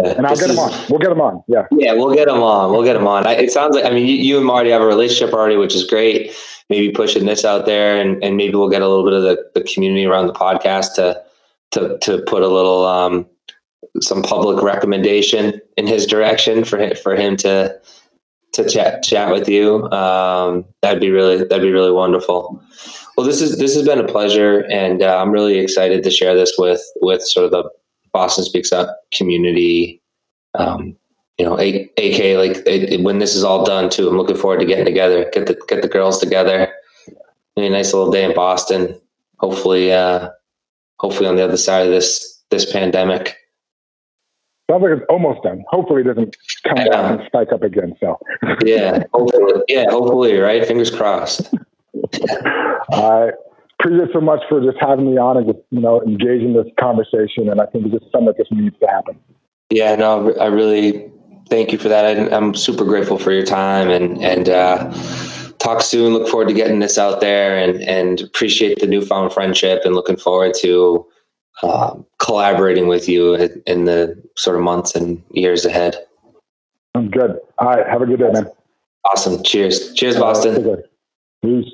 Yeah, 0.02 0.14
and 0.18 0.28
I'll 0.28 0.36
get 0.36 0.50
him 0.50 0.60
on. 0.60 0.86
We'll 0.90 1.00
get 1.00 1.12
him 1.12 1.22
on. 1.22 1.44
Yeah. 1.48 1.68
Yeah, 1.72 1.94
we'll 1.94 2.14
get 2.14 2.28
him 2.28 2.42
on. 2.42 2.72
We'll 2.72 2.84
get 2.84 2.96
him 2.96 3.08
on. 3.08 3.26
I, 3.26 3.34
it 3.34 3.52
sounds 3.52 3.76
like 3.76 3.86
I 3.86 3.92
mean 3.92 4.06
you, 4.06 4.16
you, 4.16 4.38
and 4.38 4.46
Marty 4.46 4.70
have 4.70 4.82
a 4.82 4.86
relationship 4.86 5.34
already, 5.34 5.56
which 5.56 5.76
is 5.76 5.86
great. 5.86 6.34
Maybe 6.70 6.92
pushing 6.92 7.26
this 7.26 7.46
out 7.46 7.66
there, 7.66 8.00
and, 8.00 8.22
and 8.24 8.36
maybe 8.38 8.56
we'll 8.56 8.70
get 8.70 8.82
a 8.82 8.88
little 8.88 9.06
bit 9.06 9.14
of 9.14 9.22
the, 9.22 9.52
the 9.54 9.64
community 9.64 10.06
around 10.06 10.28
the 10.28 10.34
podcast 10.34 10.96
to 10.96 11.22
to 11.72 11.98
to 12.00 12.22
put 12.24 12.42
a 12.42 12.48
little 12.48 12.86
um, 12.86 13.26
some 14.02 14.22
public 14.22 14.62
recommendation 14.64 15.62
in 15.78 15.88
his 15.88 16.06
direction 16.06 16.66
for 16.66 16.78
him, 16.78 16.96
for 16.96 17.16
him 17.16 17.38
to 17.38 17.80
to 18.56 18.68
chat 18.70 19.04
chat 19.04 19.32
with 19.32 19.48
you. 19.48 19.90
Um, 19.92 20.66
that'd 20.82 21.02
be 21.02 21.12
really 21.12 21.38
that'd 21.38 21.62
be 21.62 21.72
really 21.72 21.92
wonderful. 21.92 22.62
Well, 23.16 23.26
this 23.26 23.42
is 23.42 23.58
this 23.60 23.76
has 23.76 23.86
been 23.86 24.00
a 24.00 24.08
pleasure, 24.08 24.66
and 24.72 25.02
uh, 25.02 25.22
I'm 25.22 25.32
really 25.32 25.60
excited 25.60 26.04
to 26.04 26.12
share 26.12 26.36
this 26.36 26.54
with 26.58 26.82
with 27.02 27.22
sort 27.22 27.46
of 27.46 27.52
the 27.52 27.70
Boston 28.14 28.44
Speaks 28.44 28.72
Up 28.72 28.98
community. 29.14 30.02
Um, 30.58 30.96
you 31.38 31.46
know, 31.46 31.60
A- 31.60 31.92
AK 31.98 32.38
like 32.38 32.66
it, 32.66 32.94
it, 32.94 33.04
when 33.04 33.20
this 33.20 33.36
is 33.36 33.44
all 33.44 33.66
done 33.66 33.90
too. 33.90 34.08
I'm 34.08 34.18
looking 34.18 34.38
forward 34.38 34.60
to 34.60 34.66
getting 34.66 34.86
together, 34.86 35.30
get 35.32 35.48
the 35.48 35.60
get 35.68 35.82
the 35.82 35.88
girls 35.88 36.20
together. 36.20 36.72
Maybe 37.56 37.68
a 37.68 37.70
nice 37.70 37.94
little 37.94 38.12
day 38.12 38.24
in 38.24 38.34
Boston. 38.34 39.00
Hopefully, 39.40 39.92
uh, 39.92 40.30
hopefully 41.00 41.28
on 41.28 41.36
the 41.36 41.44
other 41.44 41.58
side 41.58 41.86
of 41.86 41.92
this 41.92 42.42
this 42.52 42.72
pandemic. 42.72 43.36
Sounds 44.70 44.82
like 44.82 44.92
it's 44.98 45.06
almost 45.10 45.44
done. 45.44 45.64
Hopefully, 45.70 46.02
it 46.02 46.06
doesn't 46.06 46.36
come 46.64 46.78
yeah. 46.78 46.90
back 46.90 47.20
and 47.20 47.28
spike 47.28 47.52
up 47.52 47.62
again. 47.62 47.96
So 48.00 48.20
yeah, 48.66 49.04
hopefully, 49.14 49.62
yeah, 49.68 49.86
hopefully, 49.90 50.38
right? 50.38 50.66
Fingers 50.66 50.90
crossed. 50.90 51.54
I 52.92 53.32
appreciate 53.80 54.10
so 54.14 54.22
much 54.22 54.42
for 54.50 54.62
just 54.62 54.78
having 54.80 55.12
me 55.12 55.18
on 55.18 55.38
and 55.38 55.46
just, 55.46 55.60
you 55.70 55.82
know, 55.82 56.02
engaging 56.02 56.54
this 56.54 56.68
conversation. 56.80 57.50
And 57.50 57.62
I 57.62 57.66
think 57.68 57.86
it's 57.86 57.94
just 57.94 58.12
something 58.12 58.28
that 58.28 58.38
just 58.38 58.52
needs 58.52 58.76
to 58.80 58.88
happen. 58.88 59.20
Yeah, 59.70 59.96
no, 59.96 60.34
I 60.36 60.48
really 60.48 61.12
thank 61.50 61.72
you 61.72 61.78
for 61.78 61.90
that. 61.90 62.06
I, 62.06 62.36
am 62.36 62.56
super 62.56 62.86
grateful 62.86 63.20
for 63.20 63.32
your 63.32 63.46
time 63.46 63.90
and, 63.90 64.24
and, 64.24 64.50
uh, 64.50 64.92
talk 65.60 65.82
soon. 65.82 66.14
Look 66.14 66.28
forward 66.28 66.48
to 66.50 66.54
getting 66.54 66.80
this 66.80 66.98
out 66.98 67.22
there 67.22 67.58
and, 67.58 67.82
and 67.82 68.22
appreciate 68.22 68.80
the 68.80 68.88
newfound 68.88 69.34
friendship 69.34 69.82
and 69.86 69.96
looking 69.96 70.18
forward 70.18 70.54
to, 70.62 71.06
uh, 71.64 71.96
collaborating 72.20 72.88
with 72.88 73.08
you 73.08 73.36
in 73.66 73.86
the 73.86 74.22
sort 74.36 74.56
of 74.56 74.64
months 74.64 74.96
and 74.96 75.22
years 75.32 75.66
ahead. 75.66 75.96
I'm 76.94 77.10
good. 77.10 77.40
All 77.58 77.68
right. 77.68 77.88
Have 77.88 78.02
a 78.02 78.06
good 78.06 78.20
day, 78.20 78.30
man. 78.32 78.48
Awesome. 79.06 79.44
Cheers. 79.44 79.94
Cheers, 79.94 80.18
Boston. 80.18 80.84
Peace. 81.42 81.72